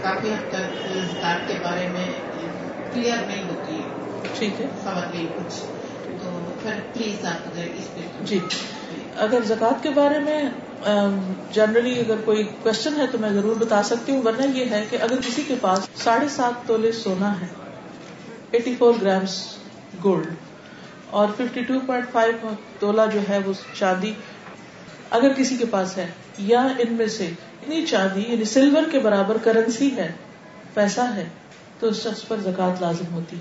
کافی 0.02 0.32
حد 0.32 0.52
تک 0.52 1.54
نہیں 1.96 3.44
ہوتی 3.50 3.82
ٹھیک 4.38 4.62
ہے 6.70 7.34
جی 8.30 8.40
اگر 9.28 9.44
زکوٰۃ 9.54 9.82
کے 9.84 9.90
بارے 9.96 10.20
میں 10.28 10.40
جنرلی 10.84 11.93
um, 11.95 12.03
اگر 12.06 12.15
کوئی 12.26 12.43
کوشچن 12.64 12.99
ہے 12.99 13.06
تو 13.11 13.18
میں 13.22 13.30
ضرور 13.34 13.56
بتا 13.60 13.81
سکتی 13.85 14.11
ہوں 14.11 14.22
ورنہ 14.26 14.45
یہ 14.57 14.65
ہے 14.72 14.84
کہ 14.89 14.97
اگر 15.02 15.22
کسی 15.26 15.41
کے 15.47 15.56
پاس 15.61 15.88
ساڑھے 16.03 16.27
سات 16.35 16.68
تولے 16.68 16.91
سونا 16.91 17.31
ہے 17.41 17.47
ایٹی 18.57 18.73
فور 18.80 18.93
گرامس 19.02 19.35
گولڈ 20.03 20.34
اور 21.19 21.27
ففٹی 21.38 21.64
ٹو 21.64 21.80
پوائنٹ 21.88 22.11
فائیو 22.11 22.53
تولا 22.80 23.06
جو 23.14 23.19
ہے 23.30 23.38
وہ 23.45 23.53
چاندی 23.80 24.14
اگر 25.19 25.34
کسی 25.38 25.57
کے 25.57 25.65
پاس 25.72 25.97
ہے 25.97 26.07
یا 26.52 26.61
ان 26.85 26.93
میں 26.93 27.07
سے 27.18 27.26
اتنی 27.61 27.85
چاندی 27.91 28.23
یعنی 28.31 28.43
سلور 28.53 28.89
کے 28.91 28.99
برابر 29.07 29.38
کرنسی 29.43 29.89
ہے 29.97 30.11
پیسہ 30.73 31.07
ہے 31.15 31.27
تو 31.80 31.88
اس 31.88 32.03
شخص 32.03 32.27
پر 32.27 32.39
زکات 32.43 32.81
لازم 32.81 33.14
ہوتی 33.14 33.38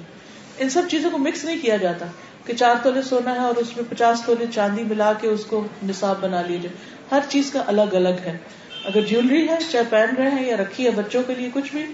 ان 0.63 0.69
سب 0.71 0.89
چیزوں 0.91 1.11
کو 1.11 1.19
مکس 1.19 1.45
نہیں 1.45 1.61
کیا 1.63 1.77
جاتا 1.87 2.07
کہ 2.47 2.55
چار 2.57 2.77
تولے 2.83 3.03
سونا 3.03 3.33
ہے 3.35 3.45
اور 3.51 3.57
اس 3.61 3.77
میں 3.77 3.85
پچاس 3.89 4.23
تولے 4.25 4.47
چاندی 4.55 4.83
ملا 4.89 5.13
کے 5.21 5.29
اس 5.29 5.45
کو 5.51 5.65
نصاب 5.87 6.17
بنا 6.23 6.43
لیجیے 6.49 6.69
ہر 7.11 7.25
چیز 7.29 7.51
کا 7.53 7.63
الگ 7.75 7.95
الگ 8.01 8.21
ہے 8.27 8.37
اگر 8.91 9.05
جیولری 9.09 9.49
ہے 9.49 9.57
چاہے 9.71 9.83
پہن 9.91 10.15
رہے 10.19 10.31
ہیں 10.31 10.47
یا 10.49 10.57
رکھی 10.57 10.85
ہے 10.87 10.91
بچوں 10.97 11.23
کے 11.27 11.35
لیے 11.35 11.49
کچھ 11.55 11.71
بھی 11.73 11.85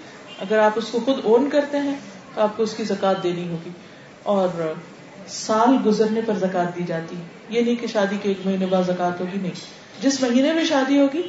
اگر 0.47 0.59
آپ 0.59 0.73
اس 0.83 0.89
کو 0.93 1.01
خود 1.05 1.21
اون 1.31 1.49
کرتے 1.51 1.79
ہیں 1.87 1.95
تو 2.35 2.41
آپ 2.43 2.57
کو 2.57 2.63
اس 2.63 2.75
کی 2.77 2.85
زکات 2.91 3.23
دینی 3.23 3.47
ہوگی 3.51 3.71
اور 4.35 4.63
سال 5.37 5.77
گزرنے 5.87 6.21
پر 6.27 6.39
زکات 6.45 6.77
دی 6.77 6.85
جاتی 6.87 7.17
ہے 7.17 7.55
یہ 7.57 7.61
نہیں 7.63 7.75
کہ 7.81 7.87
شادی 7.93 8.17
کے 8.23 8.29
ایک 8.29 8.47
مہینے 8.47 8.67
بعد 8.75 8.83
زکات 8.87 9.21
ہوگی 9.21 9.39
نہیں 9.43 9.61
جس 10.03 10.21
مہینے 10.23 10.53
میں 10.53 10.65
شادی 10.75 10.99
ہوگی 11.01 11.23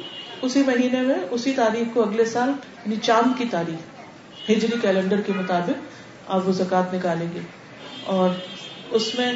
اسی 0.48 0.62
مہینے 0.66 1.00
میں 1.08 1.14
اسی 1.38 1.52
تاریخ 1.56 1.92
کو 1.94 2.02
اگلے 2.02 2.24
سال 2.34 2.50
یعنی 2.84 2.96
چاند 3.08 3.38
کی 3.38 3.44
تاریخ 3.50 4.50
ہجری 4.50 4.78
کیلنڈر 4.82 5.20
کے 5.26 5.32
مطابق 5.36 6.30
آپ 6.36 6.48
وہ 6.48 6.52
زکات 6.62 6.94
نکالیں 6.94 7.26
گے 7.34 7.40
اور 8.14 8.30
اس 9.00 9.14
میں 9.18 9.32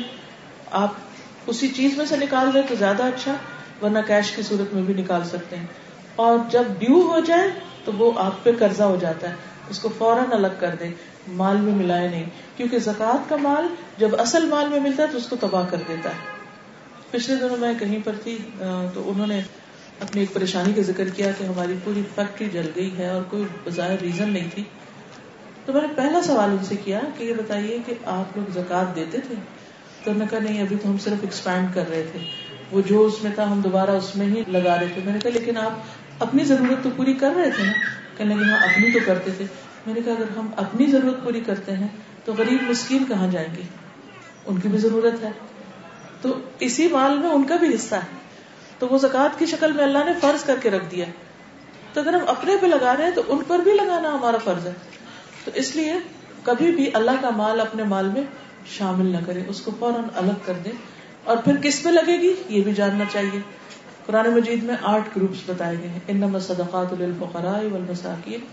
آپ 0.85 1.51
اسی 1.53 1.69
چیز 1.77 1.97
میں 1.97 2.07
سے 2.13 2.17
نکال 2.25 2.51
رہے 2.55 2.63
تو 2.69 2.75
زیادہ 2.79 3.03
اچھا 3.15 3.37
ورنہ 3.83 3.99
کیش 4.07 4.31
کی 4.37 4.43
صورت 4.43 4.73
میں 4.75 4.83
بھی 4.83 4.95
نکال 5.03 5.25
سکتے 5.31 5.57
ہیں 5.57 5.67
اور 6.27 6.39
جب 6.53 6.69
ڈیو 6.79 7.01
ہو 7.11 7.19
جائے 7.27 7.49
تو 7.85 7.93
وہ 7.99 8.11
آپ 8.21 8.43
پہ 8.45 8.51
قرضہ 8.59 8.83
ہو 8.93 8.97
جاتا 9.01 9.31
ہے 9.31 9.35
اس 9.75 9.79
کو 9.81 9.89
فوراً 9.99 10.33
الگ 10.39 10.55
کر 10.61 10.75
دیں 10.81 10.89
مال 11.41 11.57
میں 11.67 11.73
ملائے 11.77 12.09
نہیں 12.09 12.25
کیونکہ 12.57 12.79
زکوات 12.87 13.29
کا 13.29 13.37
مال 13.49 13.67
جب 13.99 14.15
اصل 14.27 14.47
مال 14.49 14.69
میں 14.71 14.81
ملتا 14.81 15.03
ہے 15.03 15.09
تو 15.13 15.17
اس 15.19 15.27
کو 15.29 15.37
تباہ 15.41 15.67
کر 15.71 15.83
دیتا 15.89 16.11
ہے 16.17 16.35
پچھلے 17.11 17.37
دنوں 17.41 17.57
میں 17.65 17.73
کہیں 17.81 17.99
پر 18.05 18.17
تھی 18.23 18.37
تو 18.59 19.09
انہوں 19.11 19.27
نے 19.33 19.41
اپنی 20.05 20.21
ایک 20.21 20.33
پریشانی 20.33 20.73
کا 20.77 20.83
ذکر 20.91 21.09
کیا 21.17 21.31
کہ 21.39 21.45
ہماری 21.51 21.75
پوری 21.85 22.03
فیکٹری 22.15 22.49
جل 22.53 22.71
گئی 22.77 22.91
ہے 22.97 23.09
اور 23.11 23.23
کوئی 23.31 23.45
بظاہر 23.65 23.97
ریزن 24.03 24.29
نہیں 24.33 24.49
تھی 24.55 24.65
تو 25.67 25.73
میں 25.73 25.83
نے 25.83 25.89
پہلا 25.97 26.21
سوال 26.27 26.57
ان 26.59 26.65
سے 26.69 26.77
کیا 26.85 27.01
کہ 27.19 27.25
یہ 27.25 27.35
بتائیے 27.45 27.79
کہ 27.87 27.95
آپ 28.17 28.37
لوگ 28.37 28.51
زکوٰۃ 28.59 28.95
دیتے 28.97 29.21
تھے 29.29 29.35
تو 30.05 30.11
انہوں 30.11 30.25
نے 30.25 30.29
کہا 30.31 30.41
نہیں 30.51 30.61
ابھی 30.63 30.77
تو 30.83 30.89
ہم 30.91 30.99
صرف 31.05 31.25
ایکسپینڈ 31.29 31.75
کر 31.75 31.89
رہے 31.91 32.03
تھے 32.13 32.21
وہ 32.73 32.81
جو 32.87 33.03
اس 33.07 33.23
میں 33.25 33.31
تھا 33.35 33.51
ہم 33.53 33.61
دوبارہ 33.65 33.91
اس 34.03 34.15
میں 34.21 34.27
ہی 34.27 34.43
لگا 34.57 34.79
رہے 34.81 34.87
تھے 34.95 35.01
میں 35.05 35.13
نے 35.13 35.19
کہا 35.23 35.31
لیکن 35.39 35.59
آپ 35.65 36.23
اپنی 36.27 36.45
ضرورت 36.45 36.83
تو 36.85 36.91
پوری 36.97 37.13
کر 37.23 37.35
رہے 37.37 37.51
تھے 37.57 37.65
نا 37.65 37.73
کہنے 38.17 38.35
ہاں 38.43 38.57
اپنی 38.69 38.91
تو 38.93 38.99
کرتے 39.07 39.31
تھے 39.37 39.45
میں 39.87 39.95
نے 39.95 40.01
کہا 40.05 40.13
اگر 40.13 40.37
ہم 40.37 40.47
اپنی 40.63 40.87
ضرورت 40.95 41.23
پوری 41.25 41.41
کرتے 41.51 41.77
ہیں 41.83 41.89
تو 42.25 42.33
غریب 42.39 42.69
مسکین 42.71 43.05
کہاں 43.09 43.29
جائیں 43.35 43.49
گے 43.57 43.63
ان 44.47 44.59
کی 44.61 44.69
بھی 44.75 44.79
ضرورت 44.87 45.23
ہے 45.25 45.31
تو 46.23 46.35
اسی 46.69 46.89
مال 46.93 47.19
میں 47.19 47.31
ان 47.37 47.45
کا 47.53 47.57
بھی 47.65 47.75
حصہ 47.75 47.95
ہے 48.07 48.25
تو 48.79 48.87
وہ 48.91 48.99
زکوٰۃ 49.05 49.39
کی 49.39 49.47
شکل 49.55 49.73
میں 49.77 49.85
اللہ 49.85 50.05
نے 50.09 50.13
فرض 50.21 50.45
کر 50.51 50.59
کے 50.63 50.71
رکھ 50.77 50.91
دیا 50.91 51.05
تو 51.93 52.01
اگر 52.01 52.15
ہم 52.19 52.25
اپنے 52.37 52.57
پہ 52.61 52.67
لگا 52.75 52.95
رہے 52.97 53.05
ہیں 53.11 53.15
تو 53.19 53.23
ان 53.35 53.43
پر 53.53 53.65
بھی 53.69 53.73
لگانا 53.77 54.11
ہمارا 54.17 54.39
فرض 54.49 54.67
ہے 54.67 54.73
تو 55.45 55.51
اس 55.65 55.75
لیے 55.77 55.93
کبھی 56.51 56.71
بھی 56.81 56.91
اللہ 57.01 57.23
کا 57.23 57.31
مال 57.43 57.61
اپنے 57.61 57.83
مال 57.95 58.09
میں 58.19 58.23
شامل 58.79 59.07
نہ 59.13 59.19
کرے 59.27 59.43
اس 59.55 59.61
کو 59.69 59.73
فوراً 59.79 60.09
الگ 60.23 60.45
کر 60.47 60.61
دیں 60.65 60.73
اور 61.33 61.37
پھر 61.45 61.57
کس 61.63 61.83
پہ 61.85 61.91
لگے 61.91 62.17
گی 62.23 62.31
یہ 62.57 62.63
بھی 62.67 62.73
جاننا 62.81 63.05
چاہیے 63.13 63.39
قرآن 64.07 64.27
مجید 64.35 64.63
میں 64.65 64.75
آٹھ 64.91 65.09
گروپس 65.15 65.39
بتائے 65.47 65.79
گئے 65.79 65.89
ہیں 65.95 66.01
انما 66.13 66.39
صدقات 66.49 66.93
والمساکین 67.01 68.45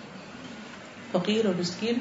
فقیر 1.12 1.46
اور 1.50 1.60
مسکین 1.60 2.00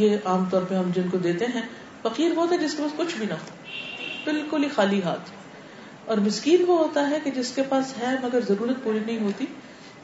یہ 0.00 0.26
عام 0.34 0.44
طور 0.54 0.66
پہ 0.68 0.74
ہم 0.80 0.90
جن 0.98 1.08
کو 1.14 1.18
دیتے 1.28 1.46
ہیں 1.54 1.62
فقیر 2.02 2.36
وہ 2.36 2.42
ہوتا 2.42 2.54
ہے 2.54 2.60
جس 2.66 2.74
کے 2.76 2.82
پاس 2.82 2.92
کچھ 3.00 3.16
بھی 3.22 3.26
نہ 3.32 3.40
ہو 3.40 3.56
بالکل 4.24 4.62
ہی 4.64 4.68
خالی 4.74 5.00
ہاتھ 5.06 5.32
اور 6.12 6.22
مسکین 6.28 6.64
وہ 6.68 6.78
ہوتا 6.82 7.08
ہے 7.14 7.20
کہ 7.24 7.30
جس 7.40 7.52
کے 7.56 7.62
پاس 7.72 7.96
ہے 8.02 8.12
مگر 8.28 8.46
ضرورت 8.52 8.84
پوری 8.84 9.02
نہیں 9.06 9.20
ہوتی 9.28 9.46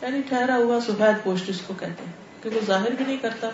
یعنی 0.03 0.23
ٹھہرا 0.35 0.57
ہوا 0.67 0.79
سفید 0.91 1.23
پوسٹ 1.25 1.51
اس 1.59 1.63
کو 1.71 1.75
کہتے 1.87 2.09
ہیں 2.11 2.43
کہ 2.43 2.55
وہ 2.57 2.65
ظاہر 2.73 2.99
بھی 3.01 3.05
نہیں 3.13 3.23
کرتا 3.29 3.51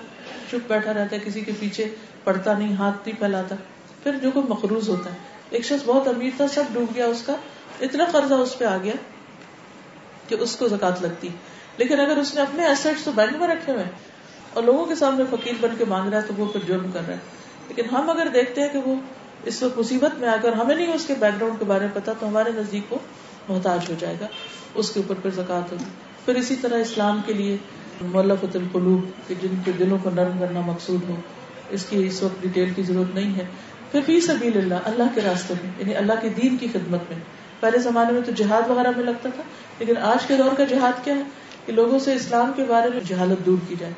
چپ 0.52 0.70
بیٹھا 0.72 0.94
رہتا 1.02 1.16
ہے 1.16 1.20
کسی 1.28 1.44
کے 1.50 1.58
پیچھے 1.60 1.88
پڑتا 2.24 2.56
نہیں 2.58 2.74
ہاتھ 2.82 3.06
نہیں 3.06 3.20
پھیلاتا 3.24 3.62
پھر 4.02 4.22
جو 4.26 4.30
کوئی 4.38 4.52
مقروض 4.56 4.88
ہوتا 4.96 5.12
ہے 5.18 5.33
ایک 5.56 5.64
شخص 5.64 5.82
بہت 5.86 6.08
امیر 6.08 6.30
تھا 6.36 6.46
سب 6.52 6.70
ڈوب 6.74 6.94
گیا 6.94 7.04
اس 7.14 7.20
کا 7.26 7.34
اتنا 7.88 8.04
قرضہ 8.12 8.34
اس 8.44 8.56
پہ 8.58 8.64
آ 8.70 8.76
گیا 8.84 8.92
کہ 10.28 10.34
اس 10.46 10.54
کو 10.60 10.68
زکات 10.68 11.02
لگتی 11.02 11.28
لیکن 11.82 12.00
اگر 12.04 12.16
اس 12.22 12.34
نے 12.34 12.40
اپنے 12.44 12.94
تو 13.04 13.12
بینک 13.18 13.36
میں 13.42 13.48
رکھے 13.48 13.72
ہوئے 13.72 13.84
اور 14.58 14.62
لوگوں 14.70 14.84
کے 14.88 14.94
سامنے 15.02 15.24
فقیر 15.34 15.60
بن 15.60 15.76
کے 15.78 15.84
مانگ 15.92 16.08
رہا 16.12 16.22
ہے 16.22 16.26
تو 16.30 16.34
وہ 16.40 16.46
پھر 16.54 16.66
جرم 16.70 16.88
کر 16.96 17.06
رہا 17.08 17.20
ہے 17.20 17.68
لیکن 17.68 17.88
ہم 17.92 18.10
اگر 18.14 18.28
دیکھتے 18.36 18.60
ہیں 18.64 18.68
کہ 18.74 18.82
وہ 18.88 18.94
اس 19.52 19.62
وقت 19.62 19.78
مصیبت 19.82 20.18
میں 20.22 20.28
آ 20.32 20.34
کر 20.42 20.58
ہمیں 20.60 20.74
نہیں 20.74 20.92
اس 20.94 21.06
کے 21.06 21.14
کے 21.14 21.20
بیک 21.22 21.40
گراؤنڈ 21.40 21.62
بارے 21.72 21.88
میں 21.90 21.94
پتا 22.00 22.12
تو 22.22 22.28
ہمارے 22.32 22.52
نزدیک 22.58 22.88
کو 22.88 22.98
محتاج 23.48 23.88
ہو 23.90 23.94
جائے 24.02 24.16
گا 24.20 24.28
اس 24.82 24.90
کے 24.96 25.00
اوپر 25.00 25.20
پھر 25.24 25.34
زکات 25.38 25.72
ہوگی 25.72 25.88
پھر 26.26 26.40
اسی 26.42 26.56
طرح 26.66 26.84
اسلام 26.88 27.20
کے 27.26 27.36
لیے 27.42 27.56
القلوب 28.08 29.06
کہ 29.28 29.34
جن 29.44 29.54
کے 29.66 29.72
دلوں 29.84 29.98
کو 30.08 30.14
نرم 30.20 30.38
کرنا 30.44 30.62
مقصود 30.72 31.08
ہو 31.10 31.16
اس 31.76 31.84
کی 31.90 32.04
اس 32.06 32.22
وقت 32.22 32.42
ڈیٹیل 32.46 32.72
کی 32.78 32.82
ضرورت 32.92 33.14
نہیں 33.20 33.36
ہے 33.40 33.44
پھر 33.94 34.02
فی 34.06 34.20
سبیل 34.26 34.56
اللہ 34.58 34.86
اللہ 34.90 35.10
کے 35.14 35.20
راستے 35.24 35.54
میں 35.62 35.68
یعنی 35.80 35.94
اللہ 35.96 36.16
کے 36.22 36.28
دین 36.36 36.56
کی 36.60 36.66
خدمت 36.72 37.00
میں 37.08 37.16
پہلے 37.60 37.78
زمانے 37.82 38.12
میں 38.12 38.20
تو 38.28 38.32
جہاد 38.38 38.62
وغیرہ 38.70 38.90
میں 38.96 39.02
لگتا 39.04 39.28
تھا 39.34 39.42
لیکن 39.82 39.96
آج 40.12 40.24
کے 40.30 40.36
دور 40.40 40.54
کا 40.60 40.64
جہاد 40.72 41.04
کیا 41.04 41.14
ہے 41.18 41.66
کہ 41.66 41.72
لوگوں 41.72 41.98
سے 42.06 42.14
اسلام 42.20 42.50
کے 42.56 42.64
بارے 42.70 42.88
میں 42.94 43.00
جہالت 43.10 43.44
دور 43.48 43.58
کی 43.68 43.74
جائے 43.82 43.92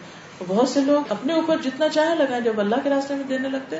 بہت 0.48 0.68
سے 0.72 0.80
لوگ 0.88 1.12
اپنے 1.14 1.32
اوپر 1.40 1.62
جتنا 1.68 1.88
چاہے 1.94 2.14
لگائیں 2.18 2.40
جب 2.48 2.60
اللہ 2.64 2.82
کے 2.82 2.90
راستے 2.94 3.14
میں 3.20 3.24
دینے 3.30 3.48
لگتے 3.54 3.78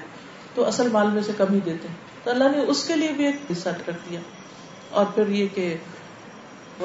تو 0.55 0.65
اصل 0.71 0.89
مال 0.95 1.11
میں 1.19 1.23
سے 1.27 1.33
کم 1.43 1.53
ہی 1.55 1.59
دیتے 1.69 1.89
ہیں 1.91 2.25
تو 2.25 2.31
اللہ 2.37 2.57
نے 2.57 2.65
اس 2.77 2.87
کے 2.89 2.97
لیے 3.03 3.13
بھی 3.21 3.27
ایک 3.33 3.45
حصہ 3.51 3.69
رکھ 3.91 4.01
دیا 4.09 4.21
اور 5.03 5.13
پھر 5.19 5.31
یہ 5.41 5.49
کہ 5.59 5.69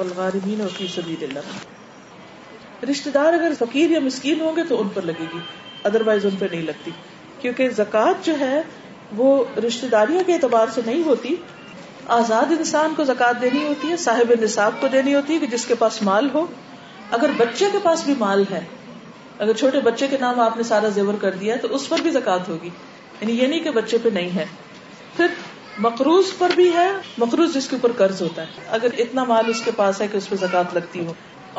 اور 0.02 0.36
فی 0.76 1.16
اللہ 1.30 2.84
رشتے 2.92 3.10
دار 3.16 3.32
اگر 3.40 3.52
فقیر 3.64 3.90
یا 3.96 4.00
مسکین 4.10 4.40
ہوں 4.48 4.56
گے 4.62 4.68
تو 4.74 4.80
ان 4.82 4.88
پر 4.98 5.02
لگے 5.14 5.24
گی 5.34 5.38
ادر 5.90 6.06
وائز 6.10 6.26
ان 6.32 6.36
پہ 6.44 6.52
نہیں 6.54 6.62
لگتی 6.72 6.90
کیونکہ 7.46 7.68
زکوٰۃ 7.82 8.24
جو 8.30 8.38
ہے 8.40 8.54
وہ 9.16 9.30
رشتے 9.66 9.88
داریوں 9.92 10.22
کے 10.26 10.32
اعتبار 10.34 10.66
سے 10.74 10.80
نہیں 10.86 11.02
ہوتی 11.06 11.34
آزاد 12.18 12.52
انسان 12.58 12.94
کو 12.96 13.04
زکات 13.08 13.40
دینی 13.42 13.66
ہوتی 13.66 13.90
ہے 13.90 13.96
صاحب 14.04 14.32
نصاب 14.42 14.80
کو 14.80 14.88
دینی 14.92 15.14
ہوتی 15.14 15.34
ہے 15.34 15.38
کہ 15.38 15.46
جس 15.56 15.64
کے 15.66 15.74
پاس 15.82 16.00
مال 16.08 16.28
ہو 16.34 16.44
اگر 17.18 17.30
بچے 17.36 17.68
کے 17.72 17.78
پاس 17.82 18.04
بھی 18.04 18.14
مال 18.18 18.42
ہے 18.50 18.60
اگر 19.44 19.52
چھوٹے 19.62 19.80
بچے 19.90 20.06
کے 20.10 20.16
نام 20.20 20.40
آپ 20.40 20.56
نے 20.56 20.62
سارا 20.70 20.88
زیور 20.98 21.14
کر 21.20 21.34
دیا 21.42 21.56
تو 21.62 21.68
اس 21.74 21.88
پر 21.88 22.00
بھی 22.06 22.10
زکات 22.18 22.48
ہوگی 22.48 22.70
یعنی 23.20 23.38
یہ 23.38 23.46
نہیں 23.52 23.64
کہ 23.64 23.70
بچے 23.80 23.98
پہ 24.02 24.08
نہیں 24.18 24.30
ہے 24.36 24.44
پھر 25.16 25.34
مقروض 25.86 26.32
پر 26.38 26.50
بھی 26.56 26.70
ہے 26.74 26.86
مقروض 27.18 27.54
جس 27.54 27.68
کے 27.68 27.76
اوپر 27.76 27.92
قرض 27.98 28.22
ہوتا 28.22 28.42
ہے 28.46 28.66
اگر 28.78 28.98
اتنا 29.04 29.24
مال 29.32 29.48
اس 29.54 29.62
کے 29.64 29.70
پاس 29.76 30.00
ہے 30.00 30.08
کہ 30.12 30.16
اس 30.16 30.28
پہ 30.30 30.36
زکات 30.42 30.74
لگتی 30.74 31.04
ہو 31.06 31.12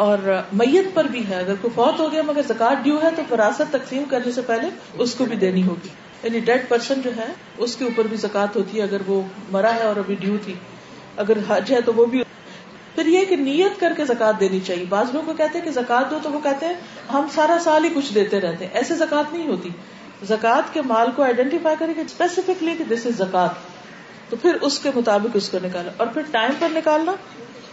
اور 0.07 0.27
میت 0.63 0.93
پر 0.93 1.07
بھی 1.15 1.23
ہے 1.29 1.35
اگر 1.39 1.55
کوئی 1.61 1.73
فوت 1.75 1.99
ہو 1.99 2.11
گیا 2.11 2.21
مگر 2.27 2.47
زکات 2.47 2.83
ڈیو 2.83 2.99
ہے 3.03 3.09
تو 3.15 3.21
فراست 3.29 3.71
تقسیم 3.73 4.03
کرنے 4.09 4.31
سے 4.37 4.41
پہلے 4.51 4.69
اس 5.05 5.15
کو 5.15 5.25
بھی 5.31 5.35
دینی 5.45 5.63
ہوگی 5.67 5.89
یعنی 6.23 6.39
ڈیڈ 6.47 6.61
پرسن 6.67 7.01
جو 7.03 7.11
ہے 7.15 7.25
اس 7.65 7.75
کے 7.77 7.83
اوپر 7.85 8.07
بھی 8.11 8.17
زکات 8.17 8.55
ہوتی 8.55 8.77
ہے 8.77 8.83
اگر 8.83 9.01
وہ 9.07 9.21
مرا 9.51 9.73
ہے 9.79 9.87
اور 9.87 9.95
ابھی 10.03 10.15
ڈیو 10.19 10.35
تھی 10.43 10.53
اگر 11.23 11.37
حج 11.47 11.71
ہے 11.73 11.81
تو 11.85 11.93
وہ 11.95 12.05
بھی 12.13 12.21
پھر 12.95 13.05
یہ 13.15 13.25
کہ 13.29 13.35
نیت 13.41 13.79
کر 13.79 13.93
کے 13.97 14.05
زکات 14.11 14.39
دینی 14.39 14.59
چاہیے 14.65 14.85
بعض 14.89 15.13
لوگوں 15.13 15.25
کو 15.25 15.33
کہتے 15.37 15.57
ہیں 15.57 15.65
کہ 15.65 15.71
زکات 15.81 16.09
دو 16.11 16.19
تو 16.23 16.31
وہ 16.31 16.39
کہتے 16.43 16.65
ہیں 16.65 16.73
ہم 17.13 17.27
سارا 17.35 17.57
سال 17.63 17.83
ہی 17.83 17.89
کچھ 17.95 18.13
دیتے 18.15 18.39
رہتے 18.45 18.67
ایسے 18.81 18.95
زکات 18.99 19.33
نہیں 19.33 19.47
ہوتی 19.47 19.69
زکات 20.27 20.73
کے 20.73 20.81
مال 20.91 21.11
کو 21.15 21.23
آئیڈینٹیفائی 21.23 21.75
کرے 21.79 21.93
گے 21.95 22.01
اسپیسیفکلی 22.09 22.75
کہ 22.77 22.83
دس 22.93 23.05
از 23.11 23.17
زکات 23.17 23.71
تو 24.29 24.37
پھر 24.41 24.57
اس 24.67 24.77
کے 24.85 24.91
مطابق 24.95 25.35
اس 25.39 25.49
کو 25.55 25.59
نکالنا 25.63 25.91
اور 26.03 26.07
پھر 26.13 26.21
ٹائم 26.31 26.51
پر 26.59 26.69
نکالنا 26.75 27.13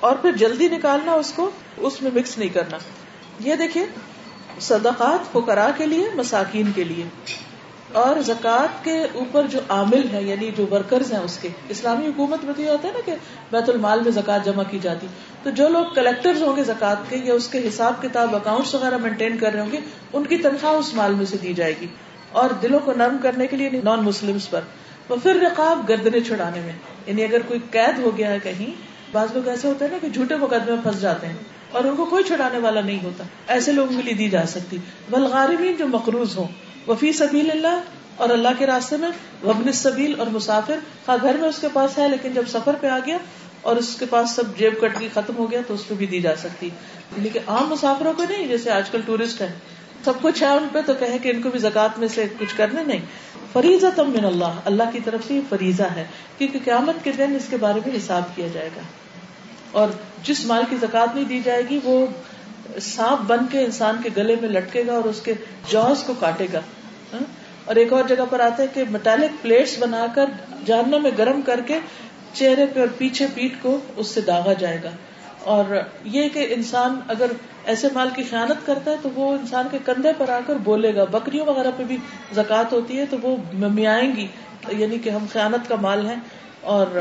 اور 0.08 0.16
پھر 0.22 0.32
جلدی 0.44 0.68
نکالنا 0.76 1.12
اس 1.22 1.32
کو 1.36 1.50
اس 1.88 2.00
میں 2.02 2.10
مکس 2.14 2.36
نہیں 2.38 2.54
کرنا 2.54 2.78
یہ 3.48 3.54
دیکھیے 3.64 3.84
صدقات 4.70 5.32
فقراء 5.32 5.68
کے 5.76 5.86
لیے 5.94 6.08
مساکین 6.22 6.72
کے 6.80 6.84
لیے 6.92 7.04
اور 7.98 8.16
زکوٰۃ 8.26 8.74
کے 8.82 8.92
اوپر 9.20 9.46
جو 9.50 9.60
عامل 9.76 10.02
ہے 10.12 10.22
یعنی 10.22 10.50
جو 10.56 10.66
ورکرز 10.70 11.12
ہیں 11.12 11.18
اس 11.20 11.36
کے 11.42 11.48
اسلامی 11.74 12.06
حکومت 12.06 12.44
میں 12.44 12.54
تو 12.56 12.62
یہ 12.62 12.68
ہوتا 12.70 12.88
ہے 12.88 12.92
نا 12.92 13.00
کہ 13.06 13.14
بیت 13.50 13.68
المال 13.68 14.02
میں 14.04 14.10
زکوٰۃ 14.18 14.44
جمع 14.44 14.62
کی 14.70 14.78
جاتی 14.82 15.06
تو 15.42 15.50
جو 15.60 15.68
لوگ 15.76 15.86
کلیکٹرز 15.94 16.42
ہوں 16.42 16.56
گے 16.56 16.64
زکوات 16.68 17.08
کے 17.08 17.16
یا 17.24 17.34
اس 17.40 17.48
کے 17.54 17.66
حساب 17.66 18.00
کتاب 18.02 18.36
اکاؤنٹس 18.36 18.74
وغیرہ 18.74 18.98
مینٹین 19.06 19.36
کر 19.38 19.52
رہے 19.52 19.60
ہوں 19.60 19.72
گے 19.72 19.80
ان 20.20 20.26
کی 20.32 20.36
تنخواہ 20.46 20.74
اس 20.82 20.92
مال 21.00 21.14
میں 21.22 21.26
سے 21.32 21.36
دی 21.42 21.52
جائے 21.62 21.74
گی 21.80 21.86
اور 22.42 22.50
دلوں 22.62 22.80
کو 22.84 22.92
نرم 23.02 23.16
کرنے 23.22 23.46
کے 23.46 23.56
لیے 23.56 23.70
نان 23.72 23.84
یعنی 23.92 24.06
مسلمس 24.08 24.48
پر 24.50 24.70
وہ 25.08 25.16
پھر 25.22 25.40
رقاب 25.46 25.88
گردنے 25.88 26.20
چھڑانے 26.30 26.60
میں 26.64 26.72
یعنی 27.06 27.24
اگر 27.24 27.42
کوئی 27.48 27.60
قید 27.70 27.98
ہو 28.06 28.16
گیا 28.16 28.30
ہے 28.30 28.38
کہیں 28.42 28.66
بعض 29.12 29.32
لوگ 29.34 29.48
ایسے 29.48 29.68
ہوتے 29.68 29.84
ہیں 29.84 29.92
نا 29.92 29.98
کہ 30.00 30.08
جھوٹے 30.18 30.36
مقدمے 30.46 30.76
پھنس 30.82 31.00
جاتے 31.00 31.26
ہیں 31.26 31.42
اور 31.78 31.84
ان 31.90 31.96
کو 31.96 32.04
کوئی 32.14 32.24
چھڑانے 32.30 32.58
والا 32.68 32.80
نہیں 32.90 33.04
ہوتا 33.04 33.24
ایسے 33.56 33.72
لوگوں 33.80 33.96
کے 33.96 34.02
لیے 34.08 34.14
دی 34.24 34.28
جا 34.36 34.44
سکتی 34.58 34.78
بلغارمین 35.16 35.74
جو 35.78 35.86
مقروض 35.96 36.36
ہوں 36.38 36.46
وفی 36.86 37.12
سبیل 37.12 37.50
اللہ 37.50 38.22
اور 38.24 38.28
اللہ 38.30 38.56
کے 38.58 38.66
راستے 38.66 38.96
میں 39.00 39.08
وبن 39.44 39.72
سبیل 39.80 40.14
اور 40.20 40.26
مسافر 40.32 40.78
ہاں 41.08 41.16
گھر 41.22 41.36
میں 41.40 41.48
اس 41.48 41.58
کے 41.60 41.68
پاس 41.72 41.98
ہے 41.98 42.08
لیکن 42.08 42.32
جب 42.34 42.46
سفر 42.52 42.74
پہ 42.80 42.86
آ 42.86 42.98
گیا 43.06 43.16
اور 43.70 43.76
اس 43.76 43.94
کے 43.98 44.06
پاس 44.10 44.34
سب 44.36 44.56
جیب 44.58 44.80
کٹ 44.80 44.98
کے 44.98 45.08
ختم 45.14 45.36
ہو 45.38 45.50
گیا 45.50 45.60
تو 45.68 45.74
اس 45.74 45.86
پہ 45.88 45.94
بھی 46.02 46.06
دی 46.12 46.20
جا 46.26 46.34
سکتی 46.42 46.68
لیکن 47.16 47.26
یعنی 47.38 47.52
عام 47.54 47.68
مسافروں 47.70 48.12
کو 48.16 48.24
نہیں 48.28 48.46
جیسے 48.48 48.70
آج 48.76 48.90
کل 48.90 49.00
ٹورسٹ 49.06 49.40
ہیں 49.42 49.52
سب 50.04 50.20
کچھ 50.22 50.42
ہے 50.42 50.48
ان 50.58 50.66
پہ 50.72 50.78
تو 50.86 50.92
کہ 50.98 51.30
ان 51.32 51.42
کو 51.42 51.50
بھی 51.50 51.58
زکات 51.64 51.98
میں 51.98 52.08
سے 52.14 52.24
کچھ 52.38 52.56
کرنے 52.56 52.82
نہیں 52.84 53.04
فریضہ 53.52 53.86
تم 53.96 54.10
من 54.16 54.24
اللہ 54.24 54.58
اللہ 54.70 54.90
کی 54.92 55.00
طرف 55.04 55.26
سے 55.26 55.34
یہ 55.34 55.40
فریضہ 55.48 55.88
ہے 55.96 56.04
کیونکہ 56.38 56.58
قیامت 56.64 57.04
کے 57.04 57.12
دن 57.18 57.34
اس 57.36 57.48
کے 57.50 57.56
بارے 57.66 57.80
میں 57.86 57.96
حساب 57.96 58.34
کیا 58.36 58.46
جائے 58.54 58.68
گا 58.76 58.80
اور 59.80 59.88
جس 60.28 60.44
مال 60.46 60.64
کی 60.70 60.76
زکات 60.82 61.14
نہیں 61.14 61.24
دی 61.32 61.40
جائے 61.44 61.62
گی 61.68 61.78
وہ 61.84 61.96
سانپ 62.84 63.26
بن 63.28 63.46
کے 63.50 63.64
انسان 63.64 63.96
کے 64.02 64.08
گلے 64.16 64.34
میں 64.40 64.48
لٹکے 64.48 64.82
گا 64.86 64.92
اور 64.94 65.04
اس 65.10 65.20
کے 65.24 65.34
جوز 65.70 66.02
کو 66.06 66.14
کاٹے 66.20 66.46
گا 66.52 66.60
ہاں؟ 67.12 67.20
اور 67.70 67.76
ایک 67.76 67.92
اور 67.92 68.04
جگہ 68.08 68.24
پر 68.30 68.40
آتا 68.40 68.62
ہے 68.62 68.66
کہ 68.74 68.84
میٹالک 68.90 69.42
پلیٹس 69.42 69.76
بنا 69.82 70.06
کر 70.14 70.30
جاننے 70.66 70.98
میں 71.06 71.10
گرم 71.18 71.40
کر 71.46 71.60
کے 71.66 71.78
چہرے 72.32 72.66
پہ 72.74 72.80
اور 72.80 72.88
پیچھے 72.98 73.26
پیٹ 73.34 73.60
کو 73.62 73.78
اس 74.02 74.08
سے 74.14 74.20
داغا 74.26 74.52
جائے 74.62 74.78
گا 74.84 74.90
اور 75.56 75.74
یہ 76.14 76.28
کہ 76.32 76.46
انسان 76.56 76.98
اگر 77.14 77.30
ایسے 77.72 77.88
مال 77.94 78.10
کی 78.16 78.22
خیانت 78.30 78.66
کرتا 78.66 78.90
ہے 78.90 78.96
تو 79.02 79.08
وہ 79.14 79.30
انسان 79.36 79.66
کے 79.70 79.78
کندھے 79.84 80.12
پر 80.18 80.28
آ 80.30 80.38
کر 80.46 80.56
بولے 80.64 80.94
گا 80.96 81.04
بکریوں 81.14 81.46
وغیرہ 81.46 81.70
پہ 81.76 81.84
بھی 81.92 81.96
زکات 82.36 82.72
ہوتی 82.72 82.98
ہے 82.98 83.04
تو 83.10 83.16
وہ 83.22 83.36
میاں 83.80 84.00
گی 84.16 84.26
یعنی 84.78 84.98
کہ 85.06 85.10
ہم 85.10 85.26
خیانت 85.32 85.68
کا 85.68 85.76
مال 85.80 86.06
ہیں 86.06 86.16
اور 86.76 86.98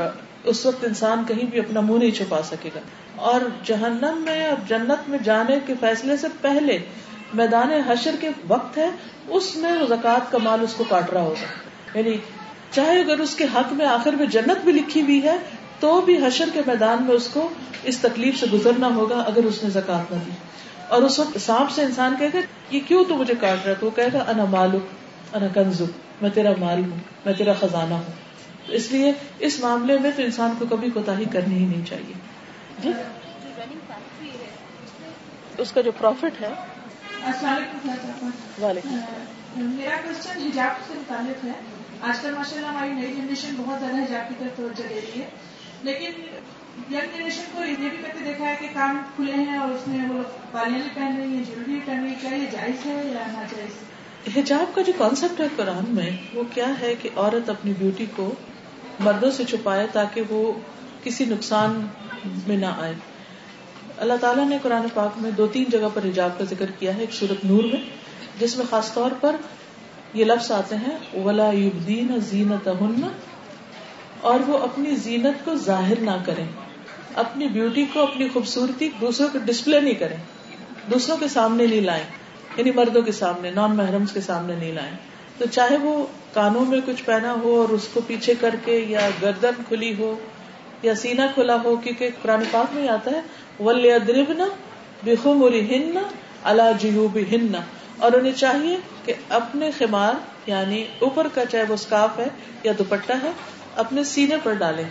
اس 0.54 0.66
وقت 0.66 0.84
انسان 0.88 1.24
کہیں 1.28 1.44
بھی 1.52 1.60
اپنا 1.60 1.80
منہ 1.90 1.98
نہیں 2.00 2.12
چھپا 2.20 2.42
سکے 2.52 2.70
گا 2.76 2.80
اور 3.28 3.42
جہنم 3.68 4.22
میں 4.26 4.44
اور 4.50 4.58
جنت 4.68 5.08
میں 5.14 5.18
جانے 5.24 5.58
کے 5.68 5.74
فیصلے 5.80 6.16
سے 6.18 6.28
پہلے 6.42 6.78
میدان 7.40 7.72
حشر 7.88 8.16
کے 8.20 8.30
وقت 8.48 8.78
ہے 8.78 8.88
اس 9.40 9.50
میں 9.64 9.72
زکات 9.90 10.32
کا 10.32 10.38
مال 10.44 10.64
اس 10.68 10.74
کو 10.78 10.84
کاٹ 10.90 11.12
رہا 11.14 11.22
ہوگا 11.22 11.98
یعنی 11.98 12.14
چاہے 12.78 13.00
اگر 13.02 13.20
اس 13.26 13.34
کے 13.42 13.46
حق 13.56 13.74
میں 13.82 13.86
آخر 13.96 14.14
میں 14.22 14.26
جنت 14.38 14.64
بھی 14.70 14.72
لکھی 14.78 15.02
ہوئی 15.10 15.22
ہے 15.24 15.36
تو 15.80 15.90
بھی 16.10 16.18
حشر 16.26 16.50
کے 16.54 16.62
میدان 16.68 17.04
میں 17.10 17.16
اس 17.16 17.28
کو 17.34 17.48
اس 17.92 18.00
تکلیف 18.06 18.40
سے 18.40 18.46
گزرنا 18.54 18.88
ہوگا 19.00 19.20
اگر 19.34 19.46
اس 19.52 19.64
نے 19.64 19.70
زکات 19.76 20.12
نہ 20.14 20.20
دی 20.26 20.38
اور 20.96 21.02
اس 21.10 21.20
وقت 21.20 21.38
سانپ 21.48 21.72
سے 21.80 21.84
انسان 21.90 22.16
کہے 22.20 22.30
گا 22.34 22.46
یہ 22.76 22.80
کیوں 22.88 23.04
تو 23.10 23.18
مجھے 23.24 23.34
کاٹ 23.42 23.66
رہا 23.66 23.74
تو 23.82 23.86
وہ 23.86 23.92
کہے 24.02 24.14
گا 24.14 24.24
انا 24.36 24.46
مالک 24.58 25.36
انا 25.40 25.48
کنزک 25.60 26.22
میں 26.24 26.30
تیرا 26.40 26.54
مال 26.66 26.84
ہوں 26.86 26.98
میں 27.26 27.34
تیرا 27.42 27.54
خزانہ 27.60 28.02
ہوں 28.08 28.74
اس 28.82 28.92
لیے 28.92 29.12
اس 29.50 29.60
معاملے 29.60 29.98
میں 30.06 30.12
تو 30.16 30.22
انسان 30.32 30.58
کو 30.60 30.66
کبھی 30.76 30.90
کوتا 31.00 31.18
ہی 31.20 31.26
کرنی 31.38 31.58
ہی 31.64 31.66
نہیں 31.66 31.86
چاہیے 31.94 32.20
جی 32.84 32.92
اس 35.64 35.72
کا 35.78 35.82
جو 35.88 35.92
پروفٹ 36.02 36.42
ہے 36.42 36.52
میرا 39.56 39.96
کوشچن 40.04 40.42
حجاب 40.42 40.82
سے 40.88 40.94
متعلق 40.98 41.44
ہے 41.46 41.52
آج 42.10 42.20
کل 42.22 42.34
ماشاء 42.34 42.56
اللہ 42.56 42.68
ہماری 42.68 42.94
نئی 42.94 43.14
جنریشن 43.16 43.56
بہت 43.58 43.80
زیادہ 43.82 43.98
حجاب 44.02 44.30
کی 44.30 44.36
طرف 44.40 44.58
توجہ 44.58 44.88
دے 44.90 45.00
رہی 45.06 45.22
ہے 45.22 45.28
لیکن 45.88 46.22
یگ 46.94 47.16
جنریشن 47.18 47.46
کو 47.56 47.64
یہ 47.66 47.76
بھی 47.80 47.90
کرتے 48.02 48.24
دیکھا 48.26 48.46
ہے 48.50 48.56
کہ 48.60 48.68
کام 48.74 49.02
کھلے 49.16 49.36
ہیں 49.50 49.58
اور 49.64 49.72
اس 49.76 49.88
میں 49.88 50.00
وہ 50.10 50.14
لوگ 50.18 50.38
بالیاں 50.52 50.80
بھی 50.84 50.90
پہن 50.96 51.20
رہی 51.20 51.36
ہیں 51.36 51.44
جیولری 51.50 51.72
بھی 51.74 51.80
پہن 51.86 52.04
رہی 52.04 52.10
ہے 52.10 52.16
کیا 52.22 52.36
یہ 52.38 52.48
جائز 52.54 52.86
ہے 52.86 53.02
یا 53.14 53.26
نہ 53.34 53.44
جائز 53.56 54.34
حجاب 54.38 54.76
کا 54.76 54.82
جو 54.88 54.94
کانسیپٹ 54.98 55.42
ہے 55.42 55.48
قرآن 55.56 55.94
میں 55.96 56.10
وہ 56.36 56.44
کیا 56.54 56.68
ہے 56.82 56.94
کہ 57.02 57.10
عورت 57.16 57.50
اپنی 57.50 57.74
بیوٹی 57.84 58.06
کو 58.16 58.32
مردوں 59.10 59.32
سے 59.40 59.44
چھپائے 59.52 59.86
تاکہ 60.00 60.34
وہ 60.36 60.42
کسی 61.04 61.26
نقصان 61.26 61.80
میں 62.48 62.56
نہ 62.58 62.72
آئے 62.86 62.94
اللہ 64.06 64.20
تعالیٰ 64.22 64.46
نے 64.50 64.58
قرآن 64.64 64.86
پاک 64.94 65.18
میں 65.22 65.32
دو 65.38 65.48
تین 65.54 65.66
جگہ 65.72 65.88
پر 65.94 66.04
حجاب 66.08 66.38
کا 66.38 66.44
ذکر 66.50 66.72
کیا 66.80 66.96
ہے 66.96 67.02
ایک 67.08 67.14
سورت 67.14 67.44
نور 67.46 67.64
میں 67.74 67.82
جس 68.40 68.56
میں 68.58 68.66
خاص 68.70 68.94
طور 68.94 69.12
پر 69.22 69.36
یہ 70.20 70.26
لفظ 70.26 70.52
آتے 70.52 70.76
ہیں 70.84 70.96
ولا 71.26 71.50
زینت 72.30 72.68
اور 74.30 74.40
وہ 74.48 74.58
اپنی 74.68 74.96
زینت 75.04 75.44
کو 75.46 75.56
ظاہر 75.66 76.00
نہ 76.10 76.16
کریں 76.26 76.46
اپنی 77.24 77.48
بیوٹی 77.58 77.86
کو 77.94 78.02
اپنی 78.04 78.28
خوبصورتی 78.34 78.90
دوسروں 79.02 79.28
کو 79.34 79.38
ڈسپلے 79.50 79.80
نہیں 79.86 79.94
کریں 80.02 80.18
دوسروں 80.94 81.18
کے 81.22 81.28
سامنے 81.38 81.66
نہیں 81.68 81.88
لائیں 81.92 82.04
یعنی 82.58 82.72
مردوں 82.80 83.02
کے 83.10 83.12
سامنے 83.22 83.52
نان 83.60 83.76
محرم 83.78 84.06
کے 84.14 84.22
سامنے 84.28 84.56
نہیں 84.56 84.72
لائیں 84.80 84.92
تو 85.38 85.46
چاہے 85.60 85.78
وہ 85.86 85.94
کانوں 86.34 86.66
میں 86.74 86.80
کچھ 86.86 87.04
پہنا 87.12 87.34
ہو 87.44 87.56
اور 87.62 87.74
اس 87.78 87.88
کو 87.94 88.02
پیچھے 88.08 88.34
کر 88.42 88.56
کے 88.66 88.78
یا 88.96 89.08
گردن 89.22 89.62
کھلی 89.70 89.94
ہو 90.00 90.12
یا 90.84 90.94
سینا 90.96 91.26
کھلا 91.34 91.56
ہو 91.64 91.76
کیونکہ 91.84 92.10
قرآن 92.22 92.42
پاک 92.52 92.74
میں 92.76 92.88
آتا 92.96 93.12
ہے 93.12 93.20
اللہ 93.70 95.22
اور 98.08 98.12
انہیں 98.18 98.34
چاہیے 98.40 98.76
کہ 99.06 99.12
اپنے 99.38 99.66
خمار 99.78 100.14
یعنی 100.50 100.78
اوپر 101.08 101.28
کا 101.34 101.44
چاہے 101.46 101.64
وہ 101.70 101.74
اسکارف 101.80 102.14
ہے 102.20 102.28
یا 102.64 102.72
دوپٹہ 102.80 103.16
ہے 103.24 103.32
اپنے 103.84 104.02
سینے 104.12 104.36
پر 104.44 104.54
ڈالے 104.60 104.84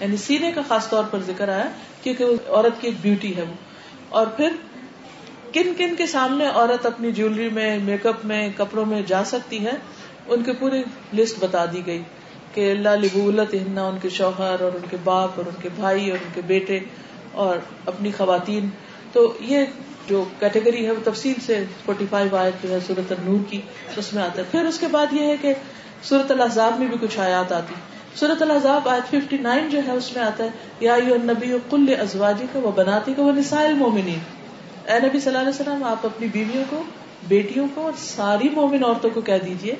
یعنی 0.00 0.16
سینے 0.24 0.50
کا 0.54 0.62
خاص 0.68 0.84
طور 0.88 1.04
پر 1.10 1.20
ذکر 1.26 1.48
آیا 1.54 1.68
کیونکہ 2.02 2.22
وہ 2.24 2.34
عورت 2.56 2.74
کی 2.80 2.86
ایک 2.88 2.98
بیوٹی 3.02 3.32
ہے 3.36 3.42
وہ 3.48 3.54
اور 4.18 4.26
پھر 4.36 4.50
کن 5.52 5.68
کن 5.78 5.92
کے 5.98 6.06
سامنے 6.16 6.44
عورت 6.48 6.86
اپنی 6.86 7.10
جیولری 7.20 7.48
میں 7.60 7.70
میک 7.84 8.06
اپ 8.12 8.18
میں 8.32 8.42
کپڑوں 8.56 8.84
میں 8.92 9.00
جا 9.14 9.22
سکتی 9.32 9.58
ہے 9.66 9.72
ان 10.34 10.40
کی 10.44 10.52
پوری 10.58 10.80
لسٹ 11.20 11.34
بتا 11.44 11.62
دی 11.72 11.80
گئی 11.86 12.02
کہ 12.54 12.70
اللہ 12.70 12.96
لبولت 13.02 13.54
ان 13.64 13.76
کے 14.02 14.08
شوہر 14.16 14.60
اور 14.66 14.74
ان 14.80 14.84
کے 14.90 14.96
باپ 15.04 15.38
اور 15.42 15.46
ان 15.52 15.56
کے 15.62 15.68
بھائی 15.76 16.10
اور 16.10 16.18
ان 16.24 16.28
کے 16.34 16.40
بیٹے 16.52 16.78
اور 17.44 17.56
اپنی 17.92 18.10
خواتین 18.18 18.68
تو 19.12 19.24
یہ 19.52 19.72
جو 20.08 20.22
کیٹیگری 20.40 20.84
ہے 20.86 20.92
وہ 20.98 21.02
تفصیل 21.04 21.40
سے 21.46 21.58
فورٹی 21.84 22.06
فائیو 22.10 22.36
آیت 22.42 22.62
جو 22.66 22.70
ہے 22.70 23.04
النور 23.16 23.42
کی 23.50 23.60
اس 23.88 23.98
اس 24.02 24.12
میں 24.18 24.22
آتا 24.26 24.40
ہے 24.42 24.46
پھر 24.50 24.68
کے 24.80 24.86
بعد 24.96 25.12
یہ 25.18 25.26
ہے 25.32 25.36
کہ 25.44 25.54
سورت 26.10 26.30
الحضاب 26.34 26.78
میں 26.82 26.86
بھی 26.92 26.96
کچھ 27.06 27.18
آیات 27.26 27.52
آتی 27.58 27.74
سورت 28.22 28.42
الحضاب 28.46 28.88
آیت 28.94 29.10
ففٹی 29.14 29.36
نائن 29.48 29.68
جو 29.74 29.78
ہے 29.86 29.92
اس 30.00 30.12
میں 30.16 30.22
آتا 30.26 30.44
ہے 30.44 30.88
یا 30.88 30.96
نبی 31.30 31.52
کل 31.70 31.94
ازواجی 32.00 32.46
کا 32.52 32.58
وہ 32.66 32.72
بناتی 32.80 33.14
کا 33.16 33.22
وہ 33.28 33.32
نسائل 33.40 33.72
مومنین 33.80 34.18
اے 34.18 34.98
نبی 35.06 35.20
صلی 35.20 35.30
اللہ 35.30 35.48
علیہ 35.48 35.58
وسلم 35.60 35.84
آپ 35.94 36.06
اپنی 36.10 36.28
بیویوں 36.38 36.64
کو 36.70 36.82
بیٹیوں 37.34 37.66
کو 37.74 37.84
اور 37.88 37.98
ساری 38.06 38.48
مومن 38.60 38.84
عورتوں 38.90 39.10
کو 39.14 39.20
کہہ 39.30 39.44
دیجیے 39.46 39.74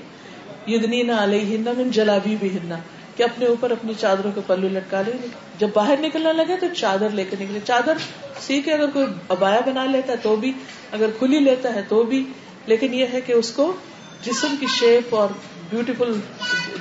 یوگنی 0.72 1.02
نہ 1.06 1.70
جلابی 1.92 2.36
بھی 2.40 2.48
ہننا 2.56 2.76
کہ 3.16 3.22
اپنے 3.22 3.46
اوپر 3.46 3.70
اپنی 3.70 3.92
چادروں 3.98 4.30
کے 4.34 4.40
پلو 4.46 4.68
لٹکا 4.76 5.00
لیں 5.08 5.12
گے 5.22 5.26
جب 5.58 5.68
باہر 5.74 5.98
نکلنا 6.02 6.32
لگے 6.42 6.56
تو 6.60 6.66
چادر 6.76 7.10
لے 7.18 7.24
کے 7.30 7.36
نکلے 7.40 7.58
چادر 7.64 8.00
کے 8.48 8.72
اگر 8.74 8.86
کوئی 8.92 9.06
ابایا 9.36 9.60
بنا 9.66 9.84
لیتا 9.96 10.12
ہے 10.12 10.16
تو 10.22 10.34
بھی 10.44 10.52
اگر 10.98 11.10
کھلی 11.18 11.38
لیتا 11.48 11.74
ہے 11.74 11.82
تو 11.88 12.02
بھی 12.12 12.22
لیکن 12.72 12.94
یہ 12.94 13.12
ہے 13.12 13.20
کہ 13.26 13.32
اس 13.42 13.50
کو 13.58 13.72
جسم 14.24 14.54
کی 14.60 14.66
شیپ 14.78 15.14
اور 15.16 15.36
بیوٹیفل 15.70 16.12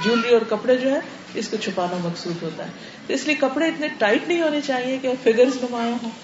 جولری 0.03 0.33
اور 0.33 0.45
کپڑے 0.49 0.77
جو 0.83 0.91
ہے 0.91 0.99
اس 1.41 1.47
کو 1.49 1.57
چھپانا 1.65 1.97
مقصود 2.03 2.43
ہوتا 2.43 2.67
ہے 2.67 3.13
اس 3.17 3.25
لیے 3.27 3.35
کپڑے 3.39 3.67
اتنے 3.67 3.87
ٹائٹ 4.03 4.27
نہیں 4.27 4.41
ہونے 4.41 4.61
چاہیے 4.69 4.97
کہ 5.05 5.13
فیگر 5.23 5.53
نمایاں 5.61 5.95
ہوں 6.03 6.17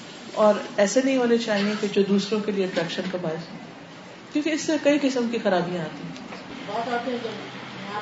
اور 0.47 0.61
ایسے 0.83 1.01
نہیں 1.03 1.17
ہونے 1.17 1.37
چاہیے 1.45 1.73
کہ 1.81 1.87
جو 1.95 2.01
دوسروں 2.09 2.39
کے 2.45 2.51
لیے 2.57 2.65
اٹریکشن 2.65 3.11
کا 3.11 3.17
باعث 3.21 3.49
ہو 3.51 4.33
کیونکہ 4.33 4.49
اس 4.59 4.67
سے 4.71 4.77
کئی 4.83 4.99
قسم 5.07 5.29
کی 5.31 5.37
خرابیاں 5.45 5.83
آتی 5.85 6.09
ہیں 6.09 7.47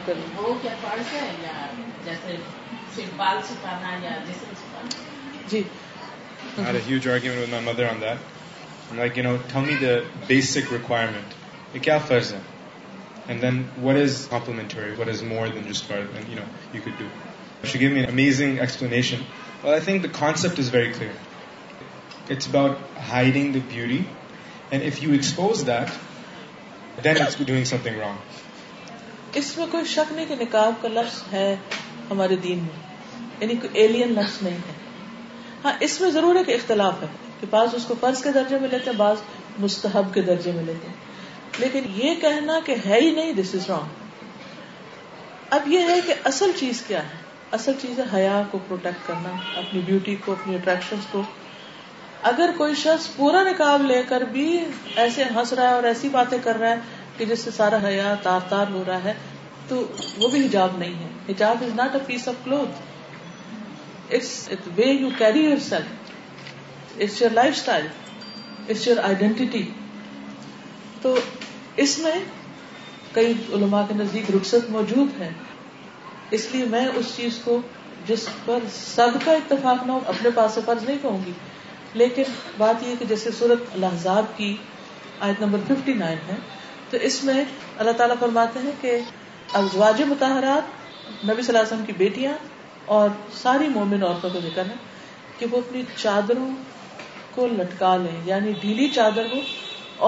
تھا 9.47 9.63
basic 10.27 10.73
requirement 10.73 11.75
what 14.99 15.07
is 15.07 15.23
more 15.23 15.47
give 17.79 17.93
amazing 18.07 18.57
the 19.85 20.07
concept 20.19 20.59
is 20.59 20.73
very 20.75 20.91
clear 20.93 21.11
it's 22.31 22.47
about 22.47 22.77
hiding 23.11 23.53
the 23.53 23.59
bad 23.73 24.81
if 24.83 25.01
you 25.03 25.11
expose 25.13 25.63
then 25.67 27.21
it's 27.21 27.35
کو 27.35 27.43
ڈوئنگ 27.47 27.63
سم 27.65 27.77
تھنگ 27.83 27.99
رانگ 27.99 28.38
اس 29.37 29.57
میں 29.57 29.65
کوئی 29.71 29.85
شک 29.93 30.11
نہیں 30.13 30.25
کہ 30.29 30.35
نکاب 30.39 30.73
کا 30.81 30.87
لفظ 30.93 31.21
ہے 31.33 31.55
ہمارے 32.09 32.35
دین 32.43 32.59
میں 32.67 32.77
یعنی 33.41 33.55
کوئی 33.63 33.81
ایلین 33.81 34.13
لفظ 34.17 34.41
نہیں 34.43 34.57
ہے 34.67 34.73
ہاں 35.65 35.71
اس 35.87 35.99
میں 36.01 36.09
ضرور 36.11 36.35
ایک 36.35 36.49
اختلاف 36.53 37.01
ہے 37.01 37.07
کہ 37.39 37.47
بعض 37.49 37.75
اس 37.75 37.85
کو 37.87 37.95
فرض 37.99 38.21
کے 38.23 38.31
درجے 38.37 38.57
میں 38.61 38.69
لیتے 38.71 38.91
بعض 38.97 39.21
مستحب 39.65 40.13
کے 40.13 40.21
درجے 40.29 40.51
میں 40.55 40.63
لیتے 40.65 40.91
لیکن 41.59 41.91
یہ 41.95 42.15
کہنا 42.21 42.59
کہ 42.65 42.75
ہے 42.85 42.99
ہی 43.01 43.11
نہیں 43.19 43.33
دس 43.41 43.53
از 43.59 43.69
رانگ 43.69 43.97
اب 45.57 45.67
یہ 45.67 45.87
ہے 45.89 45.99
کہ 46.05 46.13
اصل 46.31 46.51
چیز 46.59 46.81
کیا 46.87 47.01
ہے 47.03 47.17
اصل 47.57 47.73
چیز 47.81 47.99
ہے 47.99 48.03
حیا 48.13 48.41
کو 48.51 48.57
پروٹیکٹ 48.67 49.07
کرنا 49.07 49.29
اپنی 49.61 49.79
بیوٹی 49.85 50.15
کو 50.25 50.31
اپنی 50.31 50.55
اٹریکشن 50.55 51.05
کو 51.11 51.21
اگر 52.31 52.49
کوئی 52.57 52.75
شخص 52.81 53.07
پورا 53.15 53.41
نکاب 53.49 53.81
لے 53.91 54.01
کر 54.07 54.21
بھی 54.31 54.45
ایسے 55.03 55.23
ہنس 55.35 55.53
رہا 55.59 55.69
ہے 55.69 55.73
اور 55.73 55.83
ایسی 55.91 56.09
باتیں 56.17 56.37
کر 56.43 56.59
رہا 56.59 56.69
ہے 56.75 56.97
کہ 57.19 57.25
جس 57.29 57.43
سے 57.45 57.51
سارا 57.55 57.77
حیا 57.83 58.09
تار 58.23 58.39
تار 58.49 58.67
ہو 58.73 58.81
رہا 58.87 58.97
ہے 59.03 59.13
تو 59.69 59.77
وہ 60.19 60.27
بھی 60.33 60.39
حجاب 60.45 60.75
نہیں 60.81 60.93
ہے 60.99 61.07
حجاب 61.29 61.63
is 61.65 61.71
not 61.79 61.95
a 61.97 62.01
piece 62.11 62.23
of 62.31 62.35
cloth 62.43 62.75
way 64.77 64.85
you 64.91 65.09
carry 65.17 65.41
yourself 65.69 66.11
it's 67.05 67.15
your 67.21 67.31
lifestyle 67.57 67.87
it's 68.69 68.83
your 68.87 68.99
identity 69.09 69.63
تو 71.01 71.09
اس 71.85 71.93
میں 72.05 72.15
کئی 73.17 73.31
علما 73.57 73.81
کے 73.87 73.93
نزدیک 73.99 74.29
رخصت 74.35 74.63
موجود 74.77 75.09
ہے 75.21 75.29
اس 76.37 76.43
لیے 76.51 76.65
میں 76.75 76.85
اس 77.01 77.07
چیز 77.15 77.33
کو 77.43 77.53
جس 78.07 78.23
پر 78.45 78.59
سب 78.77 79.11
کا 79.25 79.31
اتفاق 79.41 79.79
نہ 79.87 79.91
ہو 79.91 79.99
اپنے 80.13 80.29
پاس 80.39 80.49
سے 80.59 80.63
فرض 80.65 80.81
نہیں 80.89 80.97
کہوں 81.01 81.19
گی 81.25 81.31
لیکن 82.01 82.27
بات 82.57 82.77
یہ 82.87 82.95
کہ 82.99 83.05
جیسے 83.13 83.27
سورت 83.41 83.61
الحضاب 83.79 84.25
کی 84.37 84.51
آیت 85.29 85.37
نمبر 85.45 85.59
ففٹی 85.69 85.93
نائن 86.03 86.21
ہے 86.29 86.35
تو 86.91 86.97
اس 87.07 87.23
میں 87.23 87.43
اللہ 87.83 87.91
تعالیٰ 87.97 88.15
فرماتے 88.19 88.59
ہیں 88.63 88.71
کہ 88.81 88.97
ازواج 89.59 90.01
متحرات 90.11 90.77
نبی 91.29 91.41
صلی 91.41 91.51
اللہ 91.51 91.63
علیہ 91.63 91.71
وسلم 91.71 91.85
کی 91.85 91.93
بیٹیاں 92.03 92.33
اور 92.97 93.09
ساری 93.41 93.67
مومن 93.73 94.03
عورتوں 94.03 94.29
کا 94.33 94.39
ذکر 94.45 94.63
ہے 94.69 94.75
کہ 95.39 95.45
وہ 95.51 95.57
اپنی 95.65 95.81
چادروں 95.95 96.47
کو 97.35 97.47
لٹکا 97.57 97.95
لیں 98.05 98.15
یعنی 98.25 98.51
ڈھیلی 98.61 98.87
چادر 98.95 99.31
ہو 99.33 99.41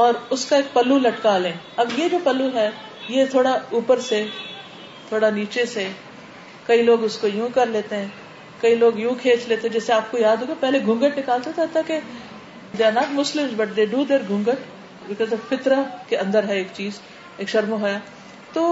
اور 0.03 0.13
اس 0.37 0.45
کا 0.49 0.55
ایک 0.61 0.73
پلو 0.73 0.97
لٹکا 1.07 1.37
لیں 1.45 1.51
اب 1.83 1.97
یہ 1.99 2.09
جو 2.11 2.17
پلو 2.23 2.49
ہے 2.55 2.69
یہ 3.15 3.25
تھوڑا 3.31 3.55
اوپر 3.79 3.99
سے 4.09 4.23
تھوڑا 5.09 5.29
نیچے 5.39 5.65
سے 5.75 5.87
کئی 6.65 6.83
لوگ 6.89 7.03
اس 7.03 7.17
کو 7.23 7.27
یوں 7.37 7.49
کر 7.59 7.71
لیتے 7.77 7.97
ہیں 8.01 8.07
کئی 8.61 8.75
لوگ 8.83 8.99
یوں 9.03 9.13
کھینچ 9.21 9.47
لیتے 9.47 9.69
جیسے 9.77 9.93
آپ 9.93 10.11
کو 10.11 10.17
یاد 10.25 10.43
ہوگا 10.43 10.53
پہلے 10.65 10.79
گھونگٹ 10.85 11.17
نکالتا 11.19 11.65
تھا 11.77 12.03
not 12.97 13.09
Muslim 13.13 13.47
but 13.63 13.75
they 13.77 13.85
do 13.93 14.03
their 14.09 14.21
گھونگٹ 14.33 14.69
فطرا 15.07 15.81
کے 16.09 16.17
اندر 16.17 16.47
ہے 16.47 16.55
ایک 16.57 16.67
چیز 16.73 16.99
ایک 17.37 17.49
شرم 17.49 17.69
شرمہیا 17.75 17.97
تو 18.53 18.63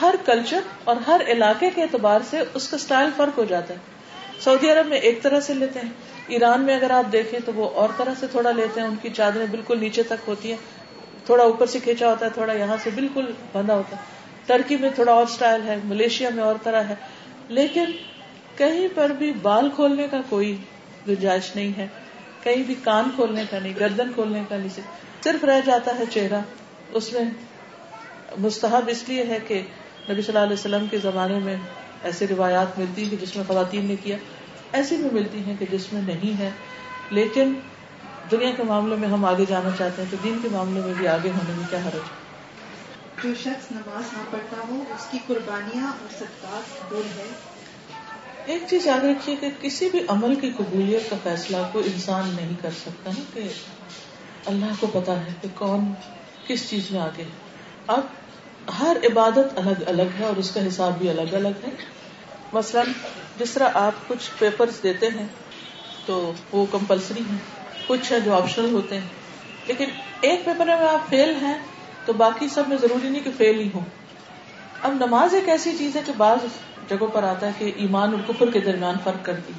ہر 0.00 0.14
کلچر 0.26 0.60
اور 0.90 0.96
ہر 1.06 1.20
علاقے 1.34 1.70
کے 1.74 1.82
اعتبار 1.82 2.20
سے 2.30 2.42
اس 2.60 2.68
کا 2.68 3.02
فرق 3.16 3.38
ہو 3.38 3.44
جاتا 3.54 3.74
ہے 3.74 4.38
سعودی 4.44 4.70
عرب 4.70 4.86
میں 4.92 4.98
ایک 5.08 5.22
طرح 5.22 5.40
سے 5.48 5.54
لیتے 5.54 5.80
ہیں 5.82 5.90
ایران 6.36 6.64
میں 6.66 6.74
اگر 6.74 6.90
آپ 6.96 7.12
دیکھیں 7.12 7.38
تو 7.44 7.52
وہ 7.54 7.68
اور 7.80 7.88
طرح 7.98 8.14
سے 8.20 8.26
تھوڑا 8.30 8.50
لیتے 8.60 8.80
ہیں 8.80 8.86
ان 8.88 8.94
کی 9.02 9.10
چادریں 9.16 9.46
بالکل 9.50 9.78
نیچے 9.80 10.02
تک 10.12 10.28
ہوتی 10.28 10.52
ہیں 10.52 11.26
تھوڑا 11.26 11.44
اوپر 11.52 11.66
سے 11.74 11.78
کھینچا 11.84 12.08
ہوتا 12.10 12.26
ہے 12.26 12.30
تھوڑا 12.38 12.52
یہاں 12.60 12.76
سے 12.84 12.90
بالکل 12.94 13.30
بندھا 13.52 13.74
ہوتا 13.74 13.96
ہے 13.96 14.46
ٹرکی 14.46 14.76
میں 14.80 14.88
تھوڑا 14.94 15.12
اور 15.12 15.26
اسٹائل 15.26 15.62
ہے 15.68 15.76
ملیشیا 15.92 16.28
میں 16.38 16.42
اور 16.44 16.54
طرح 16.62 16.82
ہے 16.88 16.94
لیکن 17.58 17.92
کہیں 18.56 18.86
پر 18.94 19.10
بھی 19.20 19.32
بال 19.42 19.68
کھولنے 19.76 20.06
کا 20.10 20.20
کوئی 20.28 20.56
گنجائش 21.06 21.54
نہیں 21.56 21.72
ہے 21.78 21.86
کہیں 22.42 22.62
بھی 22.66 22.74
کان 22.84 23.10
کھولنے 23.16 23.42
کا 23.50 23.58
نہیں 23.58 23.72
گردن 23.80 24.12
کھولنے 24.16 24.42
کا 24.48 24.56
نہیں 24.56 24.82
صرف 25.24 25.44
رہ 25.48 25.60
جاتا 25.66 25.92
ہے 25.98 26.04
چہرہ 26.14 26.38
اس 26.98 27.06
میں 27.12 27.24
مستحب 28.46 28.88
اس 28.94 29.02
لیے 29.08 29.22
ہے 29.28 29.36
کہ 29.50 29.60
نبی 29.60 30.22
صلی 30.22 30.32
اللہ 30.32 30.42
علیہ 30.46 30.58
وسلم 30.58 30.86
کے 30.94 30.98
زمانے 31.04 31.38
میں 31.44 31.54
ایسے 32.08 32.26
روایات 32.32 32.78
ملتی 32.78 33.04
ہیں 33.12 33.18
جس 33.20 33.34
میں 33.36 33.44
خواتین 33.50 33.86
نے 33.90 33.94
کیا 34.02 34.16
ایسی 34.80 34.96
بھی 35.02 35.10
ملتی 35.18 35.38
ہیں 35.46 35.54
کہ 35.60 35.66
جس 35.70 35.86
میں 35.92 36.02
نہیں 36.08 36.34
ہے 36.40 36.50
لیکن 37.20 37.54
دنیا 38.32 38.50
کے 38.58 38.66
معاملے 38.72 38.96
میں 39.04 39.08
ہم 39.14 39.24
آگے 39.30 39.44
جانا 39.52 39.70
چاہتے 39.78 40.02
ہیں 40.02 40.10
تو 40.10 40.16
دین 40.24 40.38
کے 40.42 40.48
معاملے 40.56 40.82
میں 40.88 40.92
بھی 41.00 41.08
آگے 41.14 41.32
ہونے 41.38 41.54
میں 41.60 41.68
کیا 41.70 41.80
حرج 41.86 42.12
جو 43.24 43.34
شخص 43.44 43.70
نماز 43.78 44.12
نہ 44.16 44.24
پڑھتا 44.30 44.62
ہو 44.68 44.82
اس 44.98 45.06
کی 45.10 45.18
قربانیاں 45.26 45.92
اور 45.96 46.14
صدقات 46.18 46.74
قبول 46.78 47.06
ہے 47.18 47.30
ایک 48.52 48.68
چیز 48.70 48.86
یاد 48.92 49.04
رکھیے 49.10 49.36
کہ 49.44 49.50
کسی 49.60 49.88
بھی 49.96 50.04
عمل 50.16 50.34
کی 50.44 50.50
قبولیت 50.60 51.08
کا 51.10 51.16
فیصلہ 51.28 51.62
کوئی 51.76 51.92
انسان 51.94 52.30
نہیں 52.36 52.56
کر 52.62 52.76
سکتا 52.82 53.16
ہے 53.18 53.22
کہ 53.34 53.48
اللہ 54.52 54.80
کو 54.80 54.86
پتا 54.92 55.14
ہے 55.26 55.32
کہ 55.42 55.48
کون 55.58 55.86
کس 56.46 56.68
چیز 56.70 56.90
میں 56.90 57.00
آگے 57.00 57.24
اب 57.94 58.72
ہر 58.78 58.96
عبادت 59.10 59.58
الگ 59.58 59.82
الگ 59.92 60.16
ہے 60.18 60.24
اور 60.26 60.36
اس 60.42 60.50
کا 60.54 60.66
حساب 60.66 60.98
بھی 60.98 61.08
الگ 61.10 61.34
الگ 61.40 61.64
ہے 61.66 61.70
مثلا 62.52 62.82
جس 63.38 63.52
طرح 63.54 63.78
آپ 63.82 64.02
کچھ 64.08 64.30
پیپر 64.38 64.70
دیتے 64.82 65.08
ہیں 65.14 65.26
تو 66.06 66.16
وہ 66.52 66.64
کمپلسری 66.72 67.22
ہیں 67.30 67.38
کچھ 67.86 68.12
ہے 68.12 68.20
جو 68.26 68.34
آپشنل 68.34 68.72
ہوتے 68.74 68.98
ہیں 69.00 69.66
لیکن 69.68 69.90
ایک 70.28 70.44
پیپر 70.44 70.66
میں 70.72 70.86
آپ 70.88 71.08
فیل 71.10 71.32
ہیں 71.42 71.56
تو 72.06 72.12
باقی 72.24 72.48
سب 72.54 72.68
میں 72.68 72.76
ضروری 72.82 73.08
نہیں 73.08 73.24
کہ 73.24 73.30
فیل 73.38 73.58
ہی 73.60 73.68
ہوں 73.74 73.86
اب 74.88 74.96
نماز 75.04 75.34
ایک 75.34 75.48
ایسی 75.56 75.72
چیز 75.78 75.96
ہے 75.96 76.02
کہ 76.06 76.12
بعض 76.16 76.44
جگہوں 76.90 77.08
پر 77.12 77.22
آتا 77.32 77.46
ہے 77.46 77.52
کہ 77.58 77.72
ایمان 77.86 78.14
اور 78.14 78.26
کفر 78.32 78.50
کے 78.56 78.60
درمیان 78.68 78.96
فرق 79.04 79.24
کرتی 79.26 79.52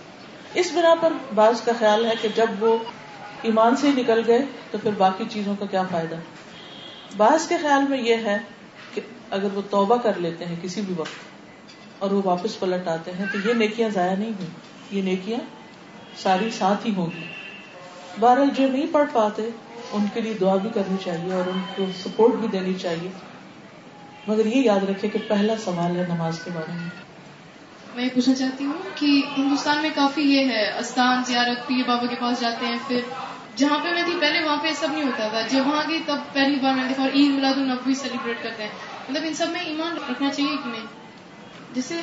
اس 0.64 0.72
بنا 0.76 0.94
پر 1.02 1.14
بعض 1.42 1.62
کا 1.66 1.72
خیال 1.80 2.06
ہے 2.10 2.14
کہ 2.22 2.28
جب 2.36 2.64
وہ 2.64 2.78
ایمان 3.50 3.76
سے 3.82 3.88
ہی 3.90 4.02
نکل 4.02 4.22
گئے 4.28 4.42
تو 4.72 4.78
پھر 4.84 4.92
باقی 5.06 5.26
چیزوں 5.38 5.56
کا 5.60 5.66
کیا 5.74 5.82
فائدہ 5.92 6.18
کے 7.50 7.58
خیال 7.64 7.84
میں 7.90 7.98
یہ 8.06 8.24
ہے 8.30 8.38
کہ 8.94 9.02
اگر 9.38 9.58
وہ 9.58 9.62
توبہ 9.76 9.98
کر 10.06 10.18
لیتے 10.26 10.46
ہیں 10.52 10.56
کسی 10.62 10.82
بھی 10.88 10.94
وقت 10.98 12.04
اور 12.06 12.16
وہ 12.16 12.22
واپس 12.26 12.58
پلٹ 12.64 12.88
آتے 12.94 13.12
ہیں 13.20 13.26
تو 13.34 13.42
یہ 13.48 13.54
نیکیاں 13.64 13.90
ضائع 14.00 14.16
نہیں 14.24 14.32
ہوئی 14.40 14.98
یہ 14.98 15.06
نیکیاں 15.10 15.40
ساری 16.24 16.50
ساتھ 16.58 16.88
ہی 16.88 16.92
ہوگی 17.02 17.24
بہرحال 18.24 18.52
جو 18.58 18.68
نہیں 18.76 18.92
پڑھ 18.98 19.08
پاتے 19.14 19.48
ان 20.00 20.06
کے 20.14 20.22
لیے 20.26 20.34
دعا 20.42 20.56
بھی 20.66 20.70
کرنی 20.80 20.98
چاہیے 21.06 21.34
اور 21.40 21.52
ان 21.54 21.62
کو 21.78 21.88
سپورٹ 22.04 22.42
بھی 22.44 22.48
دینی 22.58 22.74
چاہیے 22.86 23.10
مگر 24.28 24.52
یہ 24.54 24.62
یاد 24.70 24.90
رکھے 24.90 25.10
کہ 25.16 25.20
پہلا 25.30 25.58
سوال 25.70 26.00
ہے 26.00 26.06
نماز 26.14 26.40
کے 26.44 26.52
بارے 26.58 26.76
میں 26.82 26.94
میں 27.98 28.08
پوچھنا 28.14 28.36
چاہتی 28.40 28.66
ہوں 28.70 28.80
کہ 29.00 29.10
ہندوستان 29.38 29.82
میں 29.84 29.90
کافی 29.98 30.24
یہ 30.30 30.50
ہے 30.54 30.64
استان 30.80 31.24
زیارت 31.28 31.68
پیر 31.68 31.88
بابا 31.90 32.08
کے 32.14 32.20
پاس 32.24 32.42
جاتے 32.42 32.72
ہیں 32.72 32.80
پھر 32.88 33.04
جہاں 33.62 33.78
پہ 33.84 33.92
میں 33.94 34.02
تھی 34.04 34.14
پہلے 34.22 34.40
وہاں 34.44 34.58
پہ 34.64 34.72
سب 34.80 34.88
نہیں 34.94 35.04
ہوتا 35.04 35.28
تھا 35.32 35.42
جب 35.42 35.50
جی 35.52 35.60
وہاں 35.60 35.82
گئی 35.90 36.00
تب 36.06 36.24
پہلی 36.34 36.56
بار 36.62 36.74
میں 36.76 36.88
دیکھا 36.88 37.04
اور 37.04 37.12
عید 37.20 37.32
ملاد 37.36 37.58
النبی 37.58 37.94
سیلیبریٹ 38.04 38.42
کرتے 38.44 38.64
ہیں 38.64 38.70
مطلب 39.10 39.26
ان 39.28 39.34
سب 39.42 39.52
میں 39.52 39.62
ایمان 39.74 39.96
رکھنا 40.10 40.30
چاہیے 40.36 40.56
کہ 40.64 40.70
نہیں 40.72 40.86
جیسے 41.76 42.00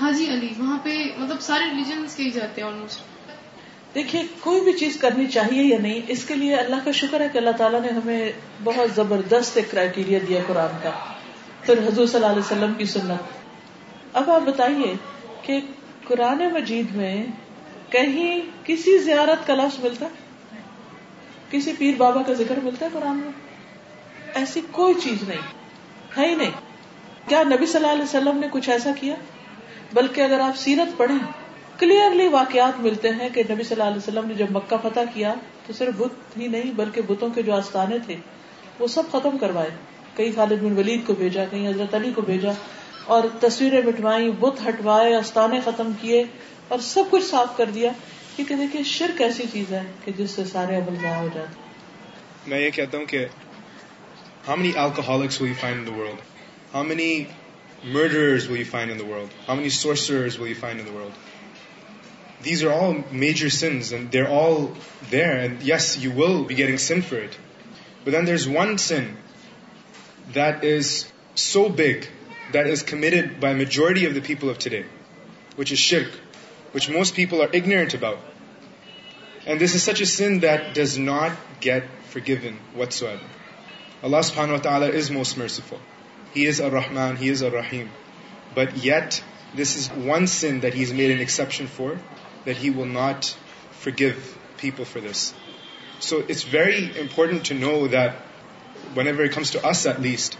حاجی 0.00 0.26
علی 0.36 0.48
وہاں 0.58 0.78
پہ 0.82 0.96
مطلب 1.18 1.40
سارے 1.50 1.68
ریلیجن 1.70 2.04
کے 2.16 2.22
ہی 2.22 2.30
جاتے 2.38 2.60
ہیں 2.62 2.68
آلموسٹ 2.68 3.94
دیکھیے 3.94 4.22
کوئی 4.40 4.60
بھی 4.64 4.72
چیز 4.78 4.96
کرنی 5.02 5.26
چاہیے 5.36 5.62
یا 5.62 5.78
نہیں 5.82 6.10
اس 6.14 6.24
کے 6.30 6.34
لیے 6.42 6.56
اللہ 6.56 6.82
کا 6.84 6.90
شکر 7.02 7.20
ہے 7.24 7.28
کہ 7.32 7.38
اللہ 7.38 7.56
تعالیٰ 7.62 7.80
نے 7.82 7.92
ہمیں 8.00 8.30
بہت 8.64 8.90
زبردست 8.96 9.56
ایک 9.62 9.70
کرائیٹیریا 9.70 10.18
دیا 10.28 10.40
قرآن 10.46 10.74
کا 10.82 10.90
پھر 11.62 11.86
حضور 11.86 12.06
صلی 12.06 12.22
اللہ 12.24 12.32
علیہ 12.36 12.50
وسلم 12.50 12.74
کی 12.78 12.84
سنت 12.96 14.16
اب 14.22 14.30
آپ 14.38 14.42
بتائیے 14.52 14.92
کہ 15.46 15.60
قرآن 16.08 16.42
مجید 16.54 16.94
میں 17.02 17.14
کہیں 17.90 18.30
کسی 18.66 18.98
زیارت 19.08 19.46
کا 19.46 19.54
لفظ 19.64 19.82
ملتا 19.84 20.06
ہے 20.12 20.24
کسی 21.50 21.72
پیر 21.78 21.94
بابا 21.98 22.22
کا 22.26 22.32
ذکر 22.42 22.58
ملتا 22.62 22.84
ہے 22.86 22.90
قرآن 22.92 23.16
میں 23.24 23.32
ایسی 24.40 24.60
کوئی 24.78 24.94
چیز 25.02 25.22
نہیں 25.28 25.42
ہے 26.16 26.28
ہی 26.28 26.34
نہیں 26.34 26.50
کیا 27.28 27.42
نبی 27.52 27.66
صلی 27.72 27.80
اللہ 27.80 27.92
علیہ 27.94 28.02
وسلم 28.08 28.38
نے 28.44 28.46
کچھ 28.52 28.68
ایسا 28.70 28.90
کیا 29.00 29.14
بلکہ 29.98 30.20
اگر 30.22 30.40
آپ 30.46 30.56
سیرت 30.58 30.96
پڑھیں 30.98 31.18
کلیئرلی 31.80 32.26
واقعات 32.32 32.78
ملتے 32.86 33.08
ہیں 33.20 33.28
کہ 33.34 33.42
نبی 33.50 33.62
صلی 33.68 33.80
اللہ 33.80 33.90
علیہ 33.90 34.02
وسلم 34.04 34.28
نے 34.28 34.34
جب 34.34 34.50
مکہ 34.56 34.76
فتح 34.82 35.10
کیا 35.14 35.34
تو 35.66 35.72
صرف 35.78 35.94
بت 35.98 36.36
ہی 36.38 36.46
نہیں 36.56 36.70
بلکہ 36.80 37.02
بتوں 37.08 37.30
کے 37.34 37.42
جو 37.48 37.54
آستانے 37.56 37.98
تھے 38.06 38.16
وہ 38.78 38.86
سب 38.96 39.10
ختم 39.12 39.38
کروائے 39.44 39.70
کئی 40.16 40.32
خالد 40.36 40.62
بن 40.62 40.76
ولید 40.78 41.06
کو 41.06 41.12
بھیجا 41.22 41.44
کہیں 41.50 41.68
حضرت 41.68 41.94
علی 41.94 42.12
کو 42.16 42.22
بھیجا 42.30 42.52
اور 43.16 43.28
تصویریں 43.40 43.80
بٹوائی 43.90 44.30
بت 44.40 44.66
ہٹوائے 44.68 45.14
آستانے 45.14 45.60
ختم 45.64 45.90
کیے 46.00 46.22
اور 46.74 46.78
سب 46.90 47.10
کچھ 47.10 47.24
صاف 47.24 47.56
کر 47.56 47.70
دیا 47.74 47.90
شرک 48.38 49.20
ایسی 49.22 49.44
چیز 49.52 49.70
ہے 49.72 49.80
کہ 50.04 50.12
جس 50.16 50.30
سے 50.36 50.42
سارے 50.52 50.76
عمل 50.76 50.96
ضائع 51.02 51.18
ہو 51.20 51.28
جاتے 51.34 51.52
میں 52.50 52.60
یہ 52.60 52.70
کہتا 52.78 52.94
ہوں 52.98 53.04
کہ 53.12 53.20
how 54.48 54.56
many 54.56 54.72
alcoholics 54.78 55.36
how 56.74 56.84
many 56.84 57.14
in 57.82 57.88
you 64.12 64.24
will 64.64 66.36
the 70.34 70.46
شرک 75.74 76.10
which 76.76 76.88
most 76.90 77.14
people 77.16 77.40
are 77.40 77.48
ignorant 77.54 77.94
about 77.94 79.46
and 79.48 79.62
this 79.64 79.74
is 79.74 79.82
such 79.82 80.00
a 80.00 80.04
sin 80.14 80.40
that 80.42 80.62
does 80.76 80.96
not 80.98 81.32
get 81.64 81.84
forgive 82.26 82.50
what 82.78 83.02
Allah 84.06 84.20
سبن 84.24 84.50
و 84.54 84.58
تعالیٰ 84.66 84.88
is 84.98 85.10
most 85.10 85.38
merciful 85.38 85.76
he 86.36 86.46
is 86.48 86.60
Urrahman 86.62 87.86
but 88.54 88.70
yet 88.86 89.08
this 89.60 89.76
is 89.76 89.88
one 90.04 90.26
sin 90.32 90.60
that 90.62 90.74
has 90.76 90.92
made 91.00 91.18
mention 91.20 91.66
for 91.76 91.94
that 92.46 92.56
he 92.62 92.70
will 92.76 92.92
not 92.92 93.24
forgive 94.00 94.10
people 94.60 94.84
for 94.92 95.02
this 95.10 95.32
so 96.08 96.20
it's 96.28 96.44
very 96.54 96.84
important 97.00 97.48
to 97.48 97.54
know 97.64 97.86
that 97.96 98.96
one 98.96 99.06
ever 99.06 99.26
comes 99.34 99.50
to 99.52 99.58
us 99.70 99.86
at 99.86 100.00
least 100.08 100.36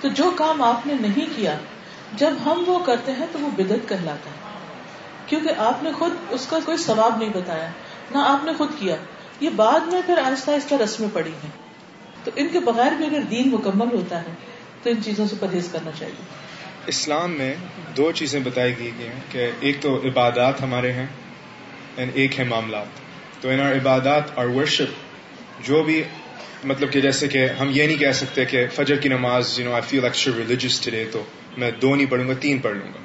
تو 0.00 0.06
جو 0.20 0.26
کام 0.36 0.56
آپ 0.70 0.80
نے 0.86 0.94
نہیں 1.00 1.26
کیا 1.36 1.54
جب 2.24 2.36
ہم 2.44 2.56
وہ 2.66 2.76
کرتے 2.86 3.10
ہیں 3.20 3.26
تو 3.32 3.36
وہ 3.42 3.50
بدعت 3.56 3.82
کیونکہ 5.28 5.50
آپ 5.68 5.76
نے 5.82 5.90
خود 5.98 6.12
اس 6.36 6.44
کا 6.50 6.58
کوئی 6.64 6.76
ثواب 6.84 7.12
نہیں 7.18 7.32
بتایا 7.34 7.68
نہ 8.14 8.20
آپ 8.30 8.40
نے 8.44 8.52
خود 8.58 8.70
کیا 8.78 8.96
یہ 9.40 9.50
بعد 9.56 9.82
میں 9.92 10.00
پھر 10.06 10.16
آہستہ 10.26 10.50
آہستہ 10.50 10.74
رسمیں 10.84 11.08
پڑی 11.12 11.30
ہیں 11.42 11.50
تو 12.24 12.30
ان 12.40 12.48
کے 12.52 12.60
بغیر 12.64 12.92
بھی 12.96 13.06
اگر 13.06 13.20
دین 13.30 13.48
مکمل 13.52 13.94
ہوتا 13.96 14.20
ہے 14.22 14.32
تو 14.82 14.90
ان 14.90 15.02
چیزوں 15.04 15.26
سے 15.30 15.36
پرہیز 15.40 15.68
کرنا 15.72 15.90
چاہیے 15.98 16.90
اسلام 16.94 17.32
میں 17.38 17.52
دو 17.96 18.10
چیزیں 18.20 18.38
بتائی 18.44 18.72
گئی 18.78 18.90
ہیں 19.00 19.18
کہ 19.30 19.50
ایک 19.68 19.80
تو 19.80 19.94
عبادات 20.08 20.60
ہمارے 20.62 20.92
ہیں 20.98 21.06
اینڈ 22.02 22.20
ایک 22.22 22.38
ہے 22.38 22.44
معاملات 22.52 22.98
تو 23.42 23.48
ان 23.50 23.60
عبادات 23.66 24.36
اور 24.38 24.46
ورشپ 24.58 25.66
جو 25.68 25.82
بھی 25.88 26.02
مطلب 26.70 26.92
کہ 26.92 27.00
جیسے 27.00 27.28
کہ 27.32 27.46
ہم 27.60 27.70
یہ 27.74 27.86
نہیں 27.86 27.98
کہہ 27.98 28.12
سکتے 28.22 28.44
کہ 28.52 28.66
فجر 28.74 28.96
کی 29.04 29.08
نماز 29.08 29.58
no 29.64 29.72
I 29.74 29.82
feel 29.88 30.34
religious 30.36 30.80
today 30.86 31.04
تو 31.12 31.22
میں 31.62 31.70
دو 31.82 31.94
نہیں 31.94 32.10
پڑھوں 32.10 32.28
گا 32.28 32.34
تین 32.40 32.58
پڑھ 32.66 32.76
لوں 32.76 32.92
گا 32.94 33.04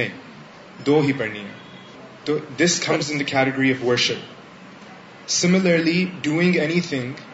نہیں 0.00 0.82
دو 0.86 1.00
ہی 1.06 1.12
پڑھنی 1.22 1.40
ہے 1.44 2.24
تو 2.28 2.36
this 2.60 2.78
comes 2.86 3.10
in 3.12 3.18
the 3.20 3.24
category 3.32 3.70
of 3.72 3.84
worship 3.84 5.30
similarly 5.40 6.04
doing 6.28 6.58
anything 6.88 7.24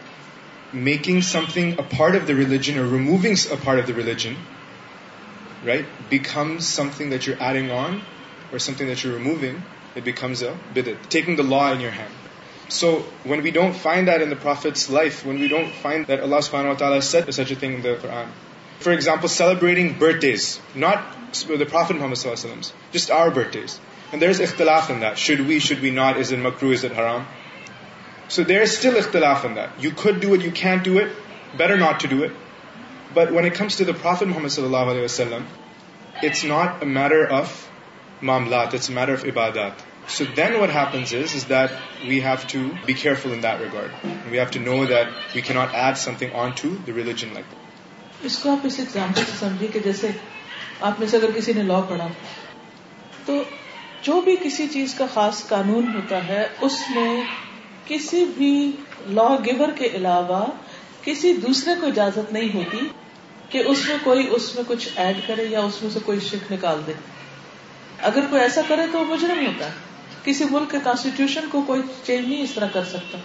making 0.73 1.19
something 1.53 1.71
a 1.79 1.97
part 1.97 2.15
of 2.15 2.21
the 2.27 2.33
the 2.33 2.37
religion 2.39 2.77
removing 2.77 3.47
H 7.19 7.19
U 7.27 7.33
adding 7.39 8.89
H 8.89 9.05
U 9.05 9.17
removing 9.17 9.99
taking 11.09 11.35
the 11.37 11.43
load 11.49 11.81
your 11.81 11.91
hand 11.97 12.71
so 12.73 12.89
when 13.25 13.41
we 13.43 13.49
don't 13.59 13.75
find 13.81 14.09
when 14.11 15.37
we 15.41 15.47
don't 15.47 15.67
find 15.81 16.07
for 18.83 18.91
example 18.93 19.27
celebrating 19.37 19.89
birthdays 20.21 20.57
not 20.75 21.15
the 21.49 21.63
prophet 21.71 21.91
Muhammad 21.95 22.15
صلی 22.15 22.29
اللہ 22.29 22.31
وسلم 22.45 22.59
just 22.93 23.11
our 23.19 23.27
birthdays 23.57 23.79
and 24.11 24.21
there 24.21 24.29
is 24.29 24.41
اختلاف 24.41 24.91
ہرام 26.97 27.23
that. 28.29 28.63
اس 48.25 48.37
کو 48.41 48.49
آپ 48.51 48.65
اس 48.67 48.77
example 48.79 49.23
سے 49.59 49.67
کہ 49.71 49.79
جیسے 49.83 50.09
آپ 50.81 50.99
میں 50.99 51.07
سے 51.07 51.17
اگر 51.17 51.31
کسی 51.35 51.53
نے 51.53 51.63
لا 51.63 51.79
پڑھا 51.89 52.07
تو 53.25 53.41
جو 54.03 54.19
بھی 54.21 54.35
کسی 54.43 54.67
چیز 54.73 54.93
کا 54.97 55.05
خاص 55.13 55.47
قانون 55.47 55.91
ہوتا 55.95 56.27
ہے 56.27 56.43
اس 56.67 56.79
میں 56.95 57.23
کسی 57.87 58.23
بھی 58.37 58.51
لا 59.17 59.27
گیور 59.45 59.71
کے 59.77 59.87
علاوہ 59.99 60.43
کسی 61.03 61.33
دوسرے 61.45 61.73
کو 61.79 61.87
اجازت 61.87 62.31
نہیں 62.33 62.53
ہوتی 62.55 62.85
کہ 63.49 63.63
اس 63.71 63.87
میں 63.87 63.97
کوئی 64.03 64.27
اس 64.35 64.53
میں 64.55 64.63
کچھ 64.67 64.87
ایڈ 65.03 65.17
کرے 65.27 65.43
یا 65.49 65.59
اس 65.69 65.81
میں 65.83 65.89
سے 65.93 65.99
کوئی 66.05 66.19
شک 66.29 66.51
نکال 66.51 66.79
دے 66.87 66.93
اگر 68.11 68.25
کوئی 68.29 68.41
ایسا 68.41 68.61
کرے 68.67 68.85
تو 68.91 68.99
وہ 68.99 69.05
مجرم 69.15 69.45
ہوتا 69.45 69.65
ہے 69.69 70.21
کسی 70.23 70.45
ملک 70.51 70.71
کے 70.71 70.77
کانسٹیٹیوشن 70.83 71.47
کو 71.51 71.61
کوئی 71.67 71.81
چینج 72.05 72.27
نہیں 72.27 72.41
اس 72.43 72.51
طرح 72.55 72.67
کر 72.73 72.83
سکتا 72.91 73.17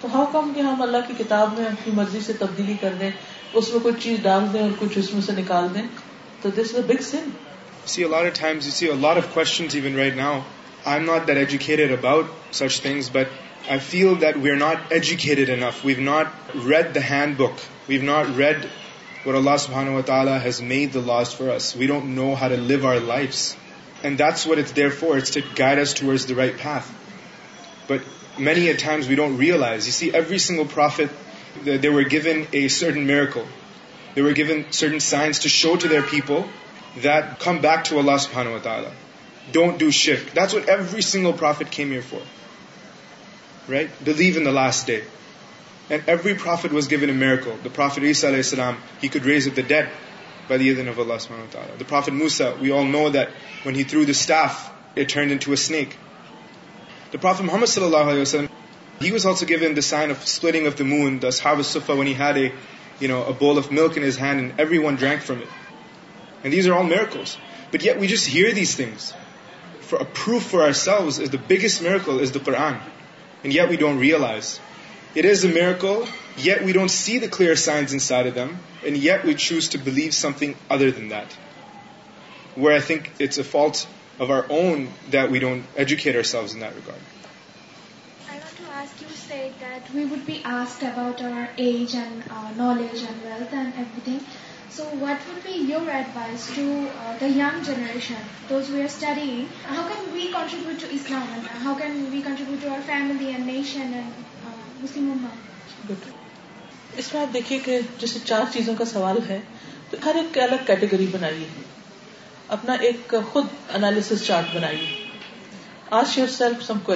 تو 0.00 0.08
ہاؤ 0.14 0.24
کم 0.32 0.52
کہ 0.56 0.60
ہم 0.68 0.82
اللہ 0.82 1.04
کی 1.06 1.14
کتاب 1.18 1.58
میں 1.58 1.64
اپنی 1.66 1.92
مرضی 1.96 2.20
سے 2.26 2.32
تبدیلی 2.38 2.74
کر 2.80 2.94
دیں 3.00 3.10
اس 3.60 3.68
میں 3.72 3.80
کچھ 3.84 4.02
چیز 4.04 4.18
ڈال 4.22 4.46
دیں 4.52 4.60
اور 4.62 4.70
کچھ 4.78 4.98
اس 4.98 5.12
میں 5.14 5.20
سے 5.28 5.32
نکال 5.40 5.66
دیں 5.74 5.82
تو 6.42 6.50
this 6.56 6.74
a 6.76 6.82
big 6.92 7.02
sin 7.10 7.28
see 7.94 8.04
a lot 8.04 8.26
of 8.26 8.40
times 8.40 8.66
you 8.66 8.72
see 8.78 8.88
a lot 8.90 9.16
of 9.16 9.32
questions 9.34 9.74
even 9.76 9.96
right 9.96 10.16
now 10.16 10.38
I 10.92 11.00
am 11.00 11.10
not 11.10 11.26
that 11.28 11.36
educated 11.36 11.92
about 11.98 12.34
such 12.60 12.80
things 12.82 13.10
but 13.12 13.36
I 13.70 13.80
feel 13.88 14.14
that 14.20 14.36
we 14.42 14.50
are 14.50 14.56
not 14.56 14.92
educated 14.92 15.50
enough 15.50 15.84
have 15.84 16.00
not 16.02 16.28
read 16.68 16.86
the 16.94 17.00
handbook 17.36 17.54
have 17.88 18.02
not 18.02 18.26
read 18.38 18.58
Allah 19.26 20.38
us 20.42 20.60
we 21.76 21.86
don't 21.86 22.04
know 22.18 22.32
and 24.02 24.18
that's 24.18 24.46
realisations 24.52 26.30
people 36.10 36.36
that 37.04 37.24
come 37.44 37.54
back 37.62 37.80
to 37.90 37.98
Allah 37.98 38.16
تعالیٰ 38.62 38.90
don't 39.52 39.78
do 39.80 39.90
shift 40.04 40.38
came 41.70 41.92
your 41.92 42.02
for 42.10 42.20
live 43.70 44.40
last 44.50 44.86
day 44.86 44.98
and 45.88 46.08
everything 46.08 46.46
was 46.72 46.90
given 46.90 48.04
Isa 48.04 48.26
علیہ 48.26 48.36
السلام 48.36 48.74
محمد 57.40 57.66
صلی 57.66 57.84
اللہ 57.84 58.12
وسلم 58.20 58.46
we 59.00 59.16
just 68.06 68.28
hear 68.34 68.50
these 68.56 68.76
things 68.76 69.12
biggest 71.48 71.82
miracle 71.82 72.18
is 72.22 72.34
the 72.34 72.38
prize 73.42 74.60
is 75.30 75.44
a 75.44 75.48
miracle 75.48 76.00
yet 76.44 76.62
we 76.66 76.72
don't 76.72 76.90
see 76.90 77.18
the 77.18 77.26
clear 77.32 77.54
science 77.64 78.48
and 78.82 78.96
yet 79.04 79.20
we 79.24 79.34
choose 79.46 79.68
to 79.70 79.78
believe 79.84 80.10
something 80.38 80.52
other 80.74 80.90
than 80.96 81.10
that 81.10 81.28
we 82.58 82.72
I 82.72 82.80
think 82.86 83.02
it's 83.20 83.38
our 84.22 84.42
own 84.50 84.86
we 85.32 85.38
don't 85.38 85.78
educate 85.78 86.16
us 94.70 94.80
دیکھیے 107.34 107.58
کہ 107.64 107.78
جیسے 107.98 108.18
چار 108.24 108.44
چیزوں 108.52 108.74
کا 108.78 108.84
سوال 108.92 109.18
ہے 109.28 109.40
تو 109.90 109.96
ہر 110.04 110.14
ایک 110.20 110.38
الگ 110.38 110.66
کیٹیگری 110.66 111.06
بنائیے 111.12 111.46
اپنا 112.58 112.72
ایک 112.88 113.14
خود 113.32 113.46
انالیس 113.78 114.12
چارٹ 114.26 114.54
بنائیے 114.54 115.94
یور 116.16 116.28
سیلف 116.38 116.64
سم 116.66 116.78
کو 116.90 116.94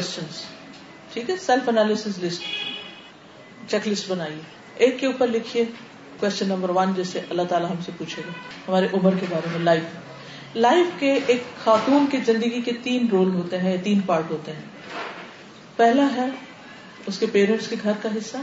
چیک 1.15 1.31
لسٹ 3.89 4.09
بنائیے 4.11 4.41
ایک 4.85 4.99
کے 5.01 5.07
اوپر 5.07 5.27
لکھیے 5.29 5.65
کوشچن 6.23 6.47
نمبر 6.49 6.71
ون 6.77 6.93
جیسے 6.97 7.21
اللہ 7.35 7.47
تعالیٰ 7.53 7.69
ہم 7.71 7.79
سے 7.85 7.93
پوچھے 7.99 8.23
گا 8.27 8.33
ہمارے 8.67 8.89
عمر 8.99 9.15
کے 9.21 9.27
بارے 9.31 9.49
میں 9.53 9.61
لائف 9.69 10.57
لائف 10.65 10.91
کے 10.99 11.13
ایک 11.33 11.45
خاتون 11.65 12.05
کی 12.13 12.19
زندگی 12.27 12.61
کے 12.69 12.73
تین 12.83 13.07
رول 13.13 13.33
ہوتے 13.39 13.59
ہیں 13.65 13.77
تین 13.85 14.01
پارٹ 14.11 14.31
ہوتے 14.31 14.53
ہیں 14.59 15.01
پہلا 15.77 16.05
ہے 16.17 16.27
اس 17.13 17.19
کے 17.23 17.27
پیرنٹس 17.37 17.69
کے 17.73 17.77
گھر 17.83 17.99
کا 18.03 18.13
حصہ 18.17 18.43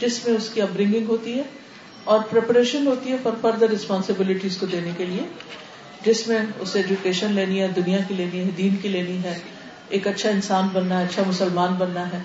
جس 0.00 0.18
میں 0.26 0.34
اس 0.40 0.48
کی 0.54 0.62
اپبرنگنگ 0.62 1.12
ہوتی 1.14 1.38
ہے 1.38 1.44
اور 2.14 2.26
پریپریشن 2.32 2.86
ہوتی 2.86 3.12
ہے 3.12 3.16
فار 3.22 3.38
فردر 3.46 3.70
ریسپانسبلٹیز 3.76 4.56
کو 4.64 4.66
دینے 4.74 4.90
کے 4.96 5.04
لیے 5.12 5.22
جس 6.08 6.26
میں 6.30 6.40
اسے 6.64 6.80
ایجوکیشن 6.80 7.32
لینی 7.40 7.62
ہے 7.62 7.68
دنیا 7.80 8.02
کی 8.08 8.18
لینی 8.20 8.42
ہے 8.46 8.50
دین 8.60 8.76
کی 8.82 8.88
لینی 8.98 9.16
ہے 9.22 9.34
ایک 9.96 10.06
اچھا 10.12 10.28
انسان 10.40 10.68
بننا 10.76 11.00
ہے 11.00 11.08
اچھا 11.08 11.22
مسلمان 11.32 11.78
بننا 11.84 12.04
ہے 12.12 12.22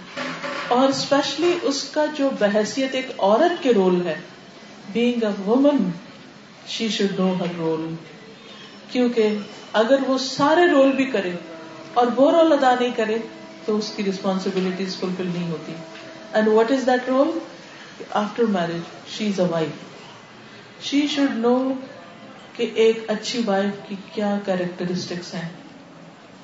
اور 0.79 0.89
اسپیشلی 0.97 1.53
اس 1.73 1.81
کا 1.97 2.05
جو 2.21 2.29
بحثیت 2.45 2.99
ایک 3.01 3.15
عورت 3.29 3.63
کے 3.63 3.73
رول 3.79 3.99
ہے 4.09 4.19
being 4.93 5.23
a 5.23 5.29
woman 5.45 5.77
she 6.75 6.87
should 6.95 7.19
know 7.19 7.33
her 7.39 7.55
role 7.57 7.85
کیونکہ 8.91 9.37
اگر 9.81 10.07
وہ 10.07 10.17
سارے 10.27 10.65
رول 10.71 10.91
بھی 11.01 11.05
کرے 11.15 11.31
اور 11.99 12.07
وہ 12.15 12.31
رول 12.31 12.51
ادا 12.53 12.73
نہیں 12.79 12.91
کرے 12.95 13.17
تو 13.65 13.75
اس 13.77 13.91
کی 13.95 14.03
ریسپانسبلٹیز 14.03 14.95
فلفل 14.99 15.27
نہیں 15.33 15.49
ہوتی 15.51 15.73
and 16.33 16.47
what 16.57 16.71
is 16.71 16.85
that 16.87 17.09
role 17.09 17.31
after 18.23 18.43
marriage 18.57 19.13
she 19.17 19.27
is 19.29 19.39
a 19.39 19.45
wife 19.51 20.83
she 20.87 21.05
should 21.15 21.37
know 21.45 21.55
کہ 22.55 22.69
ایک 22.83 23.03
اچھی 23.15 23.41
وائف 23.45 23.87
کی 23.87 23.95
کیا 24.13 24.37
کیریکٹرسٹکس 24.45 25.33
ہیں 25.35 25.49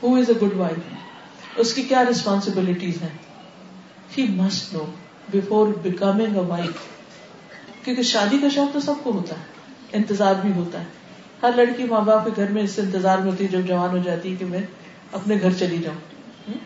ہو 0.04 0.16
از 0.20 0.30
اے 0.30 0.36
گڈ 0.46 0.56
وائف 0.58 1.60
اس 1.64 1.74
کی 1.74 1.82
کیا 1.94 2.04
ریسپانسبلٹیز 2.10 3.02
ہیں 3.02 3.16
he 4.18 4.26
must 4.42 4.74
know 4.74 4.86
before 5.34 5.74
becoming 5.86 6.36
a 6.38 6.44
wife 6.48 6.86
کیونکہ 7.88 8.04
شادی 8.08 8.38
کا 8.42 8.48
شوق 8.54 8.72
تو 8.74 8.80
سب 8.86 8.98
کو 9.04 9.12
ہوتا 9.18 9.36
ہے 9.42 9.98
انتظار 9.98 10.34
بھی 10.40 10.50
ہوتا 10.56 10.80
ہے 10.80 11.22
ہر 11.44 11.54
لڑکی 11.60 11.84
ماں 11.92 12.00
باپ 12.10 12.26
کے 12.26 12.32
گھر 12.44 12.52
میں 12.56 12.64
اس 12.68 12.72
سے 12.78 12.82
انتظار 12.82 13.20
ہوتی 13.26 13.44
ہے 13.44 13.50
جب 13.54 13.68
جوان 13.68 13.92
ہو 13.98 14.02
جاتی 14.08 14.32
ہے 14.32 14.36
کہ 14.40 14.46
میں 14.56 14.60
اپنے 15.20 15.36
گھر 15.42 15.54
چلی 15.60 15.78
جاؤں 15.84 16.58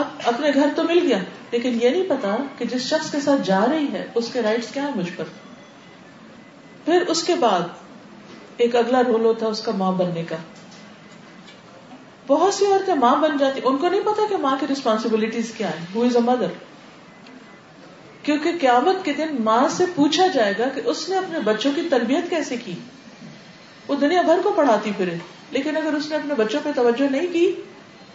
اب 0.00 0.22
اپنے 0.32 0.50
گھر 0.54 0.72
تو 0.76 0.82
مل 0.92 1.00
گیا 1.08 1.18
لیکن 1.50 1.76
یہ 1.82 1.90
نہیں 1.96 2.08
پتا 2.14 2.34
کہ 2.58 2.66
جس 2.72 2.86
شخص 2.94 3.10
کے 3.16 3.20
ساتھ 3.26 3.42
جا 3.48 3.58
رہی 3.72 3.86
ہے 3.98 4.06
اس 4.20 4.32
کے 4.32 4.42
رائٹس 4.48 4.70
کیا 4.76 4.82
ہے 4.86 4.94
مجھ 5.02 5.10
پر 5.16 5.30
پھر 6.84 7.04
اس 7.14 7.22
کے 7.30 7.34
بعد 7.46 8.60
ایک 8.64 8.76
اگلا 8.84 9.02
رول 9.12 9.24
ہوتا 9.32 9.52
اس 9.56 9.60
کا 9.68 9.72
ماں 9.82 9.92
بننے 10.02 10.22
کا 10.34 10.44
بہت 12.32 12.54
سی 12.54 12.72
عورتیں 12.72 12.94
ماں 13.06 13.14
بن 13.28 13.36
جاتی 13.44 13.60
ان 13.70 13.76
کو 13.84 13.88
نہیں 13.88 14.06
پتا 14.12 14.28
کہ 14.32 14.36
ماں 14.48 14.56
کی 14.62 14.66
ریسپانسبلٹیز 14.74 15.52
کیا 15.58 15.70
ہے 15.80 15.84
ہو 15.94 16.04
از 16.12 16.16
اے 16.22 16.30
مدر 16.32 16.60
کیونکہ 18.24 18.50
قیامت 18.60 19.04
کے 19.04 19.12
دن 19.16 19.34
ماں 19.44 19.62
سے 19.76 19.84
پوچھا 19.94 20.26
جائے 20.34 20.52
گا 20.58 20.68
کہ 20.74 20.80
اس 20.90 21.08
نے 21.08 21.16
اپنے 21.16 21.38
بچوں 21.44 21.70
کی 21.78 21.82
تربیت 21.90 22.28
کیسے 22.30 22.56
کی 22.64 22.72
وہ 23.88 23.96
دنیا 24.04 24.22
بھر 24.28 24.40
کو 24.44 24.52
پڑھاتی 24.58 24.90
پھرے 24.96 25.16
لیکن 25.56 25.76
اگر 25.76 25.94
اس 25.96 26.08
نے 26.10 26.16
اپنے 26.16 26.34
بچوں 26.36 26.60
پہ 26.64 26.70
توجہ 26.76 27.08
نہیں 27.10 27.26
کی 27.32 27.46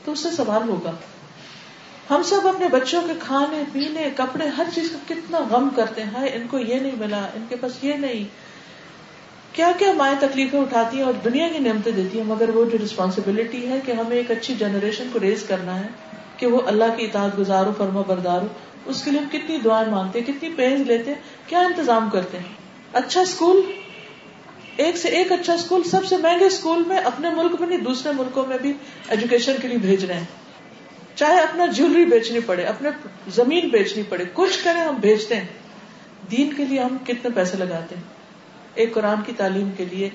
تو 0.06 0.12
اس 0.12 0.24
سے 0.24 0.32
سوال 0.38 0.68
ہوگا 0.70 0.92
ہم 2.10 2.22
سب 2.30 2.48
اپنے 2.48 2.68
بچوں 2.76 3.02
کے 3.08 3.14
کھانے 3.26 3.64
پینے 3.72 4.10
کپڑے 4.18 4.48
ہر 4.58 4.70
چیز 4.76 4.90
کا 4.92 4.98
کتنا 5.10 5.40
غم 5.50 5.70
کرتے 5.76 6.04
ہیں 6.14 6.30
ان 6.38 6.48
کو 6.54 6.60
یہ 6.60 6.80
نہیں 6.86 6.96
ملا 7.00 7.20
ان 7.40 7.46
کے 7.50 7.56
پاس 7.66 7.84
یہ 7.84 8.02
نہیں 8.06 8.24
کیا 9.58 9.72
کیا 9.80 9.92
مائیں 10.00 10.16
تکلیفیں 10.20 10.60
اٹھاتی 10.60 10.98
ہیں 10.98 11.06
اور 11.10 11.20
دنیا 11.24 11.48
کی 11.54 11.60
نعمتیں 11.68 11.92
دیتی 11.92 12.20
ہیں 12.20 12.26
مگر 12.28 12.56
وہ 12.56 12.64
جو 12.72 12.78
ریسپانسبلٹی 12.82 13.68
ہے 13.70 13.80
کہ 13.86 13.92
ہمیں 14.02 14.16
ایک 14.18 14.32
اچھی 14.38 14.54
جنریشن 14.60 15.10
کو 15.14 15.20
ریز 15.28 15.44
کرنا 15.48 15.80
ہے 15.80 15.88
کہ 16.42 16.48
وہ 16.56 16.62
اللہ 16.74 16.96
کی 16.98 17.08
ہو 17.16 17.28
گزارو 17.38 17.92
بردار 18.08 18.42
ہو 18.42 18.48
اس 18.92 19.04
کے 19.04 19.12
لیے 19.12 19.20
ہم 19.20 19.28
کتنی 19.32 19.58
دعائیں 19.64 19.90
مانگتے 19.92 20.20
ہیں 20.20 20.26
کتنی 20.28 20.50
پینز 20.58 20.82
لیتے 20.88 21.14
ہیں 21.14 21.22
کیا 21.48 21.60
انتظام 21.70 22.10
کرتے 22.12 22.38
ہیں 22.40 22.54
اچھا 23.02 23.22
اسکول 23.22 23.60
ایک 24.84 24.98
سے 24.98 25.10
ایک 25.20 25.32
اچھا 25.32 25.54
اسکول 25.54 25.84
سب 25.90 26.06
سے 26.10 26.18
مہنگے 26.18 26.46
اسکول 26.46 26.84
میں 26.88 26.98
اپنے 27.12 27.30
ملک 27.38 27.60
میں 27.60 27.68
نہیں 27.68 27.82
دوسرے 27.88 28.12
ملکوں 28.18 28.46
میں 28.52 28.58
بھی 28.62 28.74
ایجوکیشن 29.16 29.56
کے 29.62 29.68
لیے 29.68 29.78
بھیج 29.88 30.06
رہے 30.06 30.20
ہیں 30.20 31.16
چاہے 31.22 31.40
اپنا 31.42 31.66
جیولری 31.80 32.06
بیچنی 32.14 32.40
پڑے 32.46 32.64
اپنے 32.74 32.90
زمین 33.36 33.68
بیچنی 33.70 34.04
پڑے 34.10 34.24
کچھ 34.34 34.64
کریں 34.64 34.82
ہم 34.82 34.96
بھیجتے 35.08 35.36
ہیں 35.36 36.30
دین 36.32 36.54
کے 36.58 36.66
لیے 36.66 36.80
ہم 36.80 36.98
کتنے 37.08 37.30
پیسے 37.36 37.58
لگاتے 37.58 37.96
ہیں 37.96 38.82
ایک 38.82 38.94
قرآن 38.94 39.22
کی 39.26 39.34
تعلیم 39.38 39.70
کے 39.78 39.86
لیے 39.92 40.10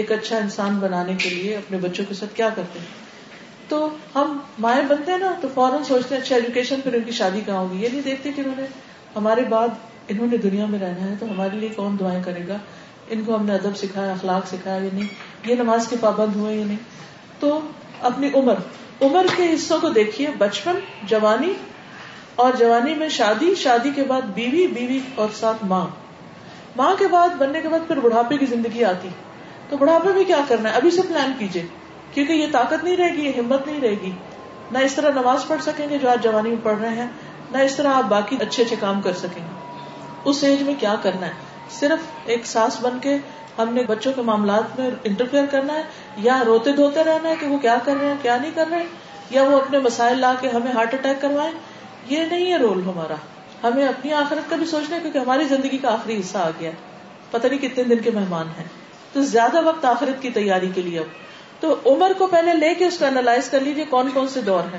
ایک 0.00 0.12
اچھا 0.12 0.36
انسان 0.36 0.78
بنانے 0.78 1.14
کے 1.22 1.30
لیے 1.34 1.56
اپنے 1.56 1.78
بچوں 1.86 2.04
کے 2.08 2.14
ساتھ 2.14 2.34
کیا 2.36 2.48
کرتے 2.56 2.78
ہیں 2.84 3.02
تو 3.68 3.78
ہم 4.14 4.36
مائیں 4.62 4.82
بنتے 4.88 5.10
ہیں 5.12 5.18
نا 5.18 5.32
تو 5.40 5.48
فوراً 5.54 5.82
سوچتے 5.88 6.14
ہیں 6.14 6.22
اچھا 6.22 6.36
ایجوکیشن 6.36 6.80
پھر 6.84 6.94
ان 6.96 7.02
کی 7.04 7.10
شادی 7.18 7.40
کہاں 7.46 7.58
ہوگی 7.58 7.82
یہ 7.82 7.88
نہیں 7.92 8.02
دیکھتے 8.08 8.32
کہ 8.36 8.40
انہوں 8.40 8.56
نے 8.60 8.66
ہمارے 9.16 9.42
بعد 9.52 9.76
دنیا 10.08 10.64
میں 10.72 10.78
رہنا 10.78 11.06
ہے 11.10 11.14
تو 11.20 11.26
ہمارے 11.30 11.56
لیے 11.60 11.68
کون 11.76 11.96
دعائیں 12.00 12.22
کرے 12.24 12.42
گا 12.48 12.56
ان 13.14 13.22
کو 13.24 13.34
ہم 13.36 13.44
نے 13.46 13.54
ادب 13.54 13.76
سکھایا 13.82 14.10
اخلاق 14.12 14.46
سکھایا 14.48 14.82
یا 14.82 14.88
نہیں 14.92 15.48
یہ 15.50 15.54
نماز 15.62 15.88
کے 15.88 15.96
پابند 16.00 16.36
ہوئے 16.36 16.54
یا 16.56 16.64
نہیں 16.64 16.76
تو 17.40 17.58
اپنی 18.10 18.28
عمر 18.40 18.60
عمر 19.08 19.26
کے 19.36 19.46
حصوں 19.54 19.80
کو 19.84 19.88
دیکھیے 19.98 20.28
بچپن 20.42 20.78
جوانی 21.12 21.52
اور 22.44 22.52
جوانی 22.58 22.94
میں 23.02 23.08
شادی 23.20 23.54
شادی 23.62 23.90
کے 23.94 24.02
بعد 24.12 24.28
بیوی 24.40 24.66
بیوی 24.78 24.98
اور 25.24 25.28
ساتھ 25.40 25.64
ماں 25.72 25.86
ماں 26.82 26.94
کے 26.98 27.06
بعد 27.16 27.36
بننے 27.38 27.60
کے 27.62 27.68
بعد 27.76 27.88
پھر 27.88 28.00
بڑھاپے 28.08 28.36
کی 28.38 28.46
زندگی 28.52 28.84
آتی 28.92 29.08
تو 29.68 29.76
بڑھاپے 29.84 30.12
میں 30.18 30.24
کیا 30.32 30.40
کرنا 30.48 30.70
ہے 30.72 30.76
ابھی 30.82 30.90
سے 30.98 31.02
پلان 31.08 31.32
کیجیے 31.38 31.66
کیونکہ 32.14 32.32
یہ 32.32 32.46
طاقت 32.52 32.84
نہیں 32.84 32.96
رہے 32.96 33.12
گی 33.16 33.22
یہ 33.26 33.38
ہمت 33.38 33.66
نہیں 33.66 33.80
رہے 33.80 33.94
گی 34.02 34.10
نہ 34.74 34.78
اس 34.88 34.94
طرح 34.94 35.14
نماز 35.20 35.46
پڑھ 35.48 35.62
سکیں 35.62 35.88
گے 35.90 35.98
جو 36.02 36.10
آج 36.10 36.22
جوانی 36.22 36.50
میں 36.50 36.64
پڑھ 36.64 36.78
رہے 36.80 36.94
ہیں 36.98 37.06
نہ 37.54 37.62
اس 37.68 37.76
طرح 37.76 37.94
آپ 38.00 38.04
باقی 38.10 38.36
اچھے 38.44 38.62
اچھے 38.62 38.76
کام 38.80 39.00
کر 39.06 39.16
سکیں 39.22 39.42
گے 39.44 39.52
اس 40.32 40.42
ایج 40.48 40.62
میں 40.68 40.74
کیا 40.80 40.94
کرنا 41.06 41.26
ہے 41.32 41.74
صرف 41.80 42.10
ایک 42.34 42.46
بن 42.82 42.98
کے 43.06 43.16
کے 43.22 43.42
ہم 43.58 43.72
نے 43.74 43.82
بچوں 43.88 44.12
معاملات 44.28 44.78
میں 44.78 44.88
انٹرفیئر 45.10 45.46
کرنا 45.50 45.74
ہے 45.80 46.22
یا 46.28 46.38
روتے 46.46 46.72
دھوتے 46.78 47.02
رہنا 47.08 47.28
ہے 47.30 47.34
کہ 47.40 47.46
وہ 47.50 47.58
کیا 47.66 47.76
کر 47.88 47.96
رہے 48.00 48.08
ہیں 48.12 48.16
کیا 48.22 48.36
نہیں 48.44 48.54
کر 48.54 48.70
رہے 48.70 48.86
یا 49.36 49.42
وہ 49.50 49.58
اپنے 49.60 49.78
مسائل 49.88 50.18
لا 50.26 50.32
کے 50.40 50.48
ہمیں 50.54 50.72
ہارٹ 50.78 50.94
اٹیک 50.98 51.20
کروائے 51.26 51.50
یہ 52.14 52.24
نہیں 52.30 52.50
ہے 52.52 52.58
رول 52.64 52.82
ہمارا 52.86 53.18
ہمیں 53.64 53.84
اپنی 53.88 54.12
آخرت 54.22 54.48
کا 54.50 54.56
بھی 54.62 54.66
سوچنا 54.76 54.96
ہے 54.96 55.00
کیونکہ 55.06 55.26
ہماری 55.26 55.48
زندگی 55.56 55.78
کا 55.86 55.92
آخری 55.98 56.18
حصہ 56.20 56.46
آ 56.46 56.50
گیا 56.60 56.70
پتہ 57.30 57.46
نہیں 57.46 57.62
کتنے 57.68 57.84
دن 57.94 58.02
کے 58.08 58.10
مہمان 58.20 58.50
ہیں 58.58 58.66
تو 59.12 59.22
زیادہ 59.34 59.64
وقت 59.70 59.84
آخرت 59.96 60.22
کی 60.22 60.30
تیاری 60.40 60.70
کے 60.78 60.82
لیے 60.88 60.98
اب 61.06 61.22
تو 61.64 61.74
عمر 61.90 62.12
کو 62.18 62.26
پہلے 62.32 62.52
لے 62.54 62.72
کے 62.78 62.86
اس 62.86 62.96
کو 62.98 63.04
اینالائز 63.04 63.48
کر 63.50 63.60
لیجیے 63.66 63.84
کون 63.90 64.08
کون 64.14 64.26
سے 64.32 64.40
دور 64.48 64.64
ہیں 64.72 64.78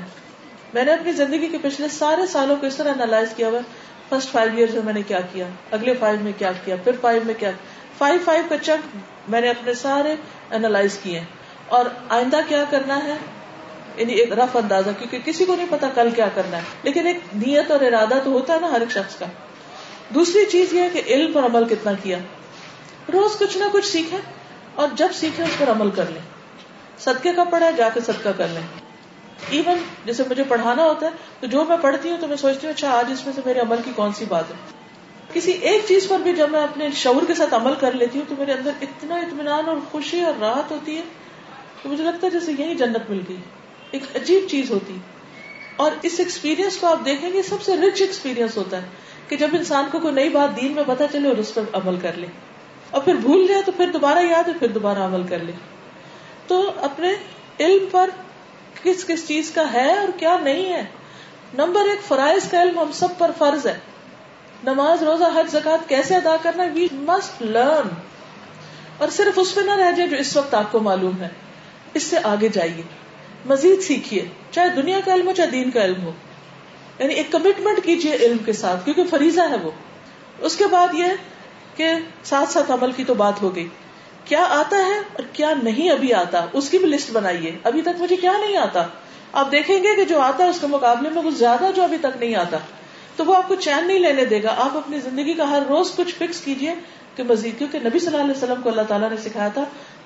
میں 0.74 0.82
نے 0.88 0.92
اپنی 0.92 1.12
زندگی 1.20 1.46
کے 1.54 1.58
پچھلے 1.62 1.86
سارے 1.94 2.26
سالوں 2.34 2.56
کو 2.60 2.66
اس 2.66 2.76
طرح 2.80 2.92
اینالائز 2.96 3.32
کیا 3.38 3.48
ہوا 3.54 3.62
فرسٹ 4.10 4.32
فائیو 4.32 4.52
ایئر 4.60 4.78
میں 4.88 4.92
نے 4.98 5.02
کیا 5.08 5.20
کیا 5.32 5.46
اگلے 5.78 5.94
فائیو 6.02 6.20
میں 6.26 6.32
کیا 6.42 6.52
کیا 6.64 6.76
پھر 6.88 7.00
فائیو 7.04 7.22
میں 7.30 7.34
کیا 7.40 7.50
فائیو 8.02 8.20
فائیو 8.24 8.42
کا 8.52 8.58
چک 8.68 8.86
میں 9.34 9.40
نے 9.46 9.48
اپنے 9.54 9.74
سارے 9.80 10.14
اینالائز 10.60 10.98
کیے 11.02 11.24
اور 11.80 11.90
آئندہ 12.18 12.40
کیا 12.52 12.62
کرنا 12.76 13.00
ہے 13.08 13.16
یعنی 13.96 14.20
ایک 14.24 14.32
رف 14.42 14.56
اندازہ 14.62 14.94
کیونکہ 15.02 15.24
کسی 15.30 15.44
کو 15.50 15.56
نہیں 15.58 15.70
پتا 15.74 15.88
کل 15.98 16.10
کیا 16.20 16.28
کرنا 16.38 16.62
ہے 16.62 16.88
لیکن 16.90 17.06
ایک 17.14 17.26
نیت 17.42 17.70
اور 17.78 17.84
ارادہ 17.90 18.20
تو 18.28 18.36
ہوتا 18.36 18.54
ہے 18.60 18.66
نا 18.68 18.72
ہر 18.76 18.86
ایک 18.86 18.96
شخص 19.00 19.18
کا 19.24 19.32
دوسری 20.20 20.44
چیز 20.56 20.74
یہ 20.78 20.88
ہے 20.88 20.88
کہ 20.98 21.06
علم 21.18 21.32
پر 21.40 21.50
عمل 21.50 21.68
کتنا 21.74 21.98
کیا 22.06 22.18
روز 23.18 23.38
کچھ 23.44 23.58
نہ 23.66 23.72
کچھ 23.76 23.90
سیکھیں 23.92 24.18
اور 24.84 24.96
جب 25.04 25.20
سیکھیں 25.24 25.44
اس 25.50 25.58
پر 25.64 25.74
عمل 25.78 25.90
کر 26.00 26.14
لیں 26.16 26.24
صدقے 27.04 27.32
کا 27.36 27.44
پڑھا 27.50 27.70
جا 27.78 27.88
کے 27.94 28.00
صدقہ 28.06 28.28
کر 28.36 28.48
لیں 28.54 28.60
ایون 29.56 29.78
جیسے 30.04 30.22
مجھے 30.28 30.42
پڑھانا 30.48 30.84
ہوتا 30.84 31.06
ہے 31.06 31.40
تو 31.40 31.46
جو 31.54 31.64
میں 31.68 31.76
پڑھتی 31.80 32.10
ہوں 32.10 32.18
تو 32.20 32.26
میں 32.26 32.36
سوچتی 32.42 32.66
ہوں 32.66 32.72
اچھا 32.74 32.90
آج 32.98 33.10
اس 33.12 33.24
میں 33.26 33.32
سے 33.36 33.40
میرے 33.46 33.60
عمل 33.60 33.82
کی 33.84 33.90
کون 33.96 34.12
سی 34.18 34.24
بات 34.28 34.50
ہے 34.50 34.56
کسی 35.32 35.52
ایک 35.70 35.82
چیز 35.88 36.08
پر 36.08 36.18
بھی 36.24 36.32
جب 36.36 36.50
میں 36.50 36.62
اپنے 36.62 36.88
شعور 37.02 37.26
کے 37.26 37.34
ساتھ 37.40 37.54
عمل 37.54 37.74
کر 37.80 37.92
لیتی 38.02 38.18
ہوں 38.18 38.26
تو 38.28 38.34
میرے 38.38 38.52
اندر 38.52 38.86
اتنا 38.86 39.16
اطمینان 39.26 39.68
اور 39.68 39.76
خوشی 39.90 40.20
اور 40.30 40.40
راحت 40.40 40.70
ہوتی 40.72 40.96
ہے 40.96 41.02
تو 41.82 41.88
مجھے 41.88 42.04
لگتا 42.04 42.26
ہے 42.26 42.30
جیسے 42.38 42.52
یہی 42.58 42.74
جنت 42.82 43.10
مل 43.10 43.20
گئی 43.28 43.36
ایک 43.96 44.04
عجیب 44.22 44.46
چیز 44.50 44.70
ہوتی 44.70 44.94
ہے 44.94 45.14
اور 45.84 45.92
اس 46.08 46.18
ایکسپیرینس 46.18 46.76
کو 46.80 46.86
آپ 46.86 47.04
دیکھیں 47.04 47.28
گے 47.32 47.42
سب 47.50 47.62
سے 47.62 47.76
رچ 47.80 48.00
ایکسپیرینس 48.02 48.56
ہوتا 48.56 48.82
ہے 48.82 49.28
کہ 49.28 49.36
جب 49.42 49.56
انسان 49.58 49.88
کو 49.92 49.98
کوئی 50.06 50.14
نئی 50.20 50.28
بات 50.38 50.56
دین 50.60 50.72
میں 50.74 50.82
پتا 50.86 51.06
چلے 51.12 51.28
اور 51.28 51.42
اس 51.44 51.54
پر 51.54 51.64
عمل 51.82 51.96
کر 52.06 52.16
لے 52.22 52.26
اور 52.90 53.02
پھر 53.08 53.14
بھول 53.26 53.46
جائے 53.48 53.62
تو 53.66 53.72
پھر 53.76 53.90
دوبارہ 53.98 54.18
یاد 54.30 54.48
ہے 54.48 54.52
پھر 54.58 54.68
دوبارہ 54.78 55.06
عمل 55.10 55.22
کر 55.34 55.42
لے 55.46 55.52
تو 56.48 56.58
اپنے 56.88 57.12
علم 57.66 57.84
پر 57.90 58.10
کس 58.82 59.04
کس 59.06 59.26
چیز 59.28 59.50
کا 59.54 59.62
ہے 59.72 59.86
اور 59.98 60.08
کیا 60.18 60.36
نہیں 60.42 60.72
ہے 60.72 60.82
نمبر 61.60 61.88
ایک 61.90 62.02
فرائض 62.08 62.50
کا 62.50 62.62
علم 62.62 62.78
ہم 62.78 62.90
سب 63.00 63.18
پر 63.18 63.30
فرض 63.38 63.66
ہے 63.66 63.76
نماز 64.64 65.02
روزہ 65.08 65.30
حج 65.36 65.50
زکات 65.52 65.88
کیسے 65.88 66.14
ادا 66.16 66.36
کرنا 66.42 66.64
وی 66.74 66.86
مسٹ 67.08 67.42
لرن 67.56 67.88
اور 69.04 69.08
صرف 69.16 69.38
اس 69.42 69.56
میں 69.56 69.64
نہ 69.64 69.74
رہ 69.80 69.90
جائے 69.96 70.08
جو 70.08 70.16
اس 70.24 70.36
وقت 70.36 70.54
آپ 70.60 70.70
کو 70.72 70.80
معلوم 70.88 71.20
ہے 71.22 71.28
اس 72.00 72.02
سے 72.12 72.18
آگے 72.34 72.48
جائیے 72.58 72.82
مزید 73.52 73.82
سیکھیے 73.88 74.24
چاہے 74.50 74.68
دنیا 74.76 75.00
کا 75.04 75.14
علم 75.14 75.26
ہو 75.28 75.32
چاہے 75.40 75.50
دین 75.50 75.70
کا 75.76 75.84
علم 75.84 76.02
ہو 76.04 76.12
یعنی 76.98 77.14
ایک 77.22 77.30
کمٹمنٹ 77.32 77.84
کیجیے 77.84 78.16
علم 78.28 78.38
کے 78.44 78.52
ساتھ 78.60 78.84
کیونکہ 78.84 79.10
فریضہ 79.10 79.48
ہے 79.50 79.56
وہ 79.64 79.70
اس 80.48 80.56
کے 80.62 80.66
بعد 80.76 80.94
یہ 81.00 81.26
کہ 81.80 81.92
ساتھ 82.32 82.50
ساتھ 82.52 82.70
عمل 82.78 82.92
کی 83.00 83.04
تو 83.10 83.14
بات 83.22 83.42
ہو 83.42 83.54
گئی 83.56 83.68
کیا 84.28 84.44
آتا 84.60 84.76
ہے 84.86 84.96
اور 85.18 85.24
کیا 85.32 85.52
نہیں 85.62 85.90
ابھی 85.90 86.12
آتا 86.20 86.44
اس 86.60 86.68
کی 86.70 86.78
بھی 86.84 86.88
لسٹ 86.88 87.10
بنائیے 87.16 87.50
ابھی 87.70 87.82
تک 87.88 88.00
مجھے 88.04 88.16
کیا 88.22 88.32
نہیں 88.44 88.56
آتا 88.62 88.82
آپ 89.42 89.50
دیکھیں 89.52 89.76
گے 89.82 89.94
کہ 89.96 90.04
جو 90.12 90.20
آتا 90.20 90.44
ہے 90.44 90.48
اس 90.54 90.60
کے 90.60 90.66
مقابلے 90.74 91.10
میں 91.16 91.22
کچھ 91.24 91.34
زیادہ 91.40 91.70
جو 91.76 91.82
ابھی 91.82 91.98
تک 92.06 92.16
نہیں 92.20 92.34
آتا 92.42 92.58
تو 93.16 93.24
وہ 93.28 93.36
آپ 93.36 93.48
کو 93.48 93.54
چین 93.66 93.86
نہیں 93.88 93.98
لینے 94.04 94.24
دے 94.32 94.42
گا 94.42 94.54
آپ 94.64 94.76
اپنی 94.76 94.98
زندگی 95.04 95.34
کا 95.40 95.48
ہر 95.50 95.62
روز 95.68 95.94
کچھ 95.96 96.14
فکس 96.18 96.40
کیجیے 96.48 96.74
کہ 97.16 97.22
مزید 97.28 97.58
کیونکہ 97.58 97.84
نبی 97.88 97.98
صلی 98.04 98.12
اللہ 98.12 98.24
علیہ 98.24 98.36
وسلم 98.38 98.62
کو 98.62 98.70
اللہ 98.70 98.88
تعالیٰ 98.88 99.10
نے 99.10 99.16
سکھایا 99.26 99.48
تھا 99.58 99.64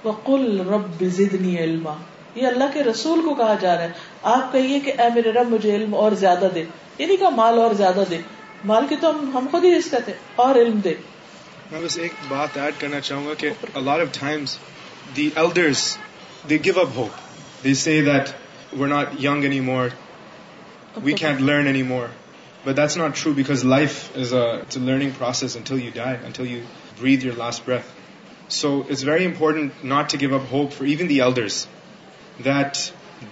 وہ 0.09 0.12
کل 0.26 0.60
رب 0.74 1.02
ضدنی 1.20 1.56
علما 1.62 1.94
یہ 2.40 2.47
اللہ 2.51 2.72
کے 2.74 2.82
رسول 2.90 3.22
کو 3.28 3.34
کہا 3.40 3.55
جا 3.62 3.74
رہا 3.76 3.84
ہے 3.92 4.34
آپ 4.34 4.52
کہیے 4.52 4.78
کہ 4.88 4.92
اے 5.05 5.09
میرے 5.14 5.32
رب 5.38 5.52
مجھے 5.55 5.74
علم 5.76 5.94
اور 6.02 6.18
زیادہ 6.24 6.48
دے 6.59 6.64
یعنی 6.98 7.16
کہ 7.22 7.30
مال 7.38 7.59
اور 7.62 7.72
زیادہ 7.84 8.05
دے 8.10 8.20
مال 8.72 8.86
کی 8.88 8.97
تو 9.05 9.10
ہم 9.18 9.30
ہم 9.34 9.47
خود 9.51 9.64
ہی 9.64 9.74
اس 9.76 9.90
کہتے 9.90 10.12
اور 10.47 10.62
علم 10.64 10.78
دے 10.86 10.94
میں 11.72 11.80
بس 11.80 11.97
ایک 12.02 12.12
بات 12.28 12.56
ایڈ 12.59 12.74
کرنا 12.78 12.98
چاہوں 13.09 13.26
گا 13.26 13.34
کہ 13.38 13.51
give 16.64 16.80
up 16.80 16.97
hope 16.97 17.10
they 17.64 17.74
see 17.82 18.01
that 18.06 18.30
not 18.90 19.09
young 19.24 19.44
more 19.64 19.88
can 21.18 21.44
learn 21.47 21.90
it's 28.48 29.05
very 29.05 29.24
important 29.24 29.84
not 29.92 30.14
give 30.20 30.34
up 30.36 30.52
hope 30.52 30.72
for 30.78 30.86
even 30.86 31.09
the 31.09 31.20
L 31.22 31.36
that 32.44 32.76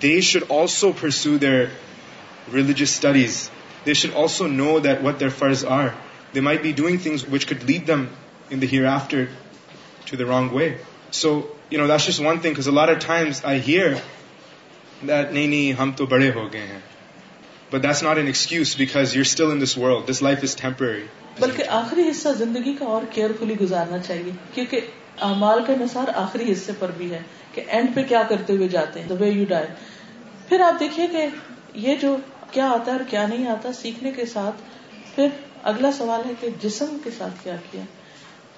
they 0.03 0.21
should 0.31 0.45
also 0.59 0.93
pursue 1.01 1.37
religious 2.55 2.91
studies 2.95 3.49
they 3.87 3.95
should 4.05 4.15
also 4.23 4.47
know 4.63 4.79
that 4.85 5.21
there 5.21 5.29
fears 5.39 5.65
are 5.79 5.89
they 6.35 6.41
may 6.51 6.59
be 6.63 6.73
doing 6.77 7.33
lead 7.51 7.87
them 7.89 8.07
in 8.51 8.55
in 8.57 8.61
the 8.63 8.67
the 8.69 8.77
hereafter 8.77 9.19
to 10.09 10.17
to 10.19 10.27
wrong 10.29 10.47
way. 10.59 10.69
So, 11.17 11.31
you 11.73 11.79
know, 11.81 11.87
that's 11.91 12.05
that's 12.05 12.07
just 12.11 12.25
one 12.27 12.39
thing 12.45 12.53
because 12.57 12.69
because 12.71 12.79
a 12.79 12.79
lot 12.79 12.93
of 12.93 13.01
times 13.05 13.41
I 13.51 13.55
hear 13.67 13.89
that, 15.11 15.35
hum 15.81 15.93
bade 16.13 16.25
ho 16.39 16.45
gaye 16.55 16.79
But 17.73 17.87
not 18.07 18.21
an 18.23 18.29
excuse 18.33 18.71
you're 19.17 19.27
still 19.33 19.51
this 19.55 19.63
This 19.65 19.77
world. 19.85 20.13
life 20.31 20.47
is 20.51 20.55
temporary. 20.65 21.05
بلکہ 21.41 21.69
آخری 21.81 22.03
حصہ 22.11 22.29
زندگی 22.39 22.73
کا 22.79 22.85
اور 22.95 23.03
carefully 23.15 23.55
گزارنا 23.61 23.99
چاہیے 24.07 24.31
کیونکہ 24.55 24.89
اعمال 25.29 25.61
کا 25.67 25.73
نثار 25.81 26.09
آخری 26.25 26.51
حصے 26.53 26.73
پر 26.79 26.91
بھی 26.97 27.11
ہے 27.11 27.19
کہ 27.55 27.63
اینڈ 27.77 27.95
پہ 27.95 28.03
کیا 28.15 28.23
کرتے 28.29 28.53
ہوئے 28.57 28.69
جاتے 28.77 29.03
ہیں 29.05 30.63
آپ 30.71 30.81
دیکھیے 30.81 31.07
کہ 31.13 31.27
یہ 31.87 31.95
جو 32.03 32.17
کیا 32.51 32.69
آتا 32.81 32.95
ہے 32.95 33.07
کیا 33.11 33.27
نہیں 33.27 33.47
آتا 33.57 33.73
سیکھنے 33.83 34.11
کے 34.17 34.27
ساتھ 34.35 35.21
اگلا 35.73 35.91
سوال 35.99 36.21
ہے 36.29 36.33
کہ 36.41 36.49
جسم 36.63 36.97
کے 37.05 37.11
ساتھ 37.19 37.43
کیا 37.45 37.55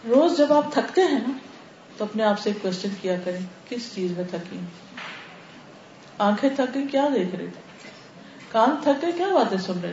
روز 0.09 0.37
جب 0.39 0.53
آپ 0.53 0.73
تھکتے 0.73 1.01
ہیں 1.11 1.19
نا 1.27 1.33
تو 1.97 2.05
اپنے 2.05 2.23
آپ 2.25 2.39
سے 2.41 2.51
کوشچن 2.61 2.89
کیا 3.01 3.17
کریں 3.25 3.41
کس 3.69 3.91
چیز 3.95 4.11
میں 4.17 4.25
تھکی 4.31 4.59
آنکھیں 6.27 6.49
تھک 6.57 6.77
کے 8.53 9.59
سن 9.67 9.81
رہے 9.83 9.93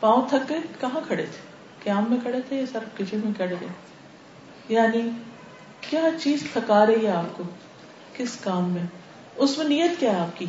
پاؤں 0.00 0.26
تھک 0.30 0.48
کے 0.48 0.56
کہاں 0.80 1.00
کھڑے 1.06 1.26
تھے 1.30 1.40
قیام 1.84 2.10
میں 2.10 2.18
کھڑے 2.22 2.40
تھے 2.48 2.56
یا 2.60 2.64
سر 2.72 2.84
کچن 2.96 3.20
میں 3.24 3.32
کھڑے 3.36 3.54
تھے 3.58 3.66
یعنی 4.74 5.08
کیا 5.88 6.02
چیز 6.22 6.44
تھکا 6.52 6.84
رہی 6.86 7.06
ہے 7.06 7.10
آپ 7.16 7.36
کو 7.36 7.44
کس 8.16 8.36
کام 8.50 8.70
میں 8.72 8.86
اس 9.46 9.56
میں 9.58 9.68
نیت 9.68 9.98
کیا 10.00 10.14
ہے 10.16 10.20
آپ 10.20 10.36
کی 10.38 10.46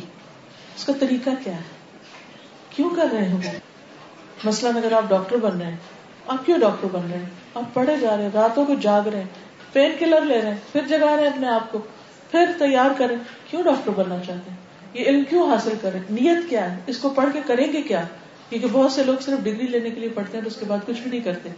اس 0.76 0.84
کا 0.86 0.92
طریقہ 1.06 1.38
کیا 1.44 1.56
ہے 1.56 1.96
کیوں 2.76 2.90
کر 2.96 3.08
رہے 3.12 3.28
ہیں 3.28 3.58
مسئلہ 4.44 4.78
اگر 4.78 4.92
آپ 5.02 5.08
ڈاکٹر 5.08 5.36
بن 5.50 5.60
رہے 5.60 5.70
ہیں 5.70 6.00
آپ 6.26 6.44
کیوں 6.46 6.58
ڈاکٹر 6.58 6.88
بن 6.92 7.10
رہے 7.10 7.18
ہیں 7.18 7.24
آپ 7.60 7.72
پڑھے 7.74 7.96
جا 8.00 8.16
رہے 8.16 8.22
ہیں 8.24 8.30
راتوں 8.34 8.64
کو 8.66 8.74
جاگ 8.82 9.06
رہے 9.12 9.20
ہیں 9.20 9.40
پین 9.72 9.92
کلر 9.98 10.24
لے 10.32 10.40
رہے 10.42 10.50
ہیں 10.50 10.58
پھر 10.72 10.86
جگا 10.88 11.14
رہے 11.16 11.22
ہیں 11.22 11.28
اپنے 11.30 11.48
آپ 11.48 11.70
کو 11.72 11.78
پھر 12.30 12.50
تیار 12.58 12.90
کریں 12.98 13.16
کیوں 13.50 13.62
ڈاکٹر 13.64 13.92
بننا 13.96 14.18
چاہتے 14.26 14.50
ہیں 14.50 14.60
یہ 15.00 15.08
علم 15.10 15.22
کیوں 15.30 15.48
حاصل 15.50 15.74
کریں 15.82 16.00
نیت 16.10 16.48
کیا 16.48 16.70
ہے 16.72 16.78
اس 16.92 16.98
کو 17.02 17.08
پڑھ 17.16 17.32
کے 17.32 17.40
کریں 17.46 17.66
گے 17.72 17.82
کیا 17.88 18.02
کیونکہ 18.48 18.66
بہت 18.72 18.92
سے 18.92 19.04
لوگ 19.04 19.22
صرف 19.26 19.44
ڈگری 19.44 19.66
لینے 19.74 19.90
کے 19.90 20.00
لیے 20.00 20.08
پڑھتے 20.14 20.38
ہیں 20.38 20.44
اس 20.46 20.56
کے 20.60 20.64
بعد 20.68 20.86
کچھ 20.86 21.00
بھی 21.02 21.10
نہیں 21.10 21.20
کرتے 21.24 21.50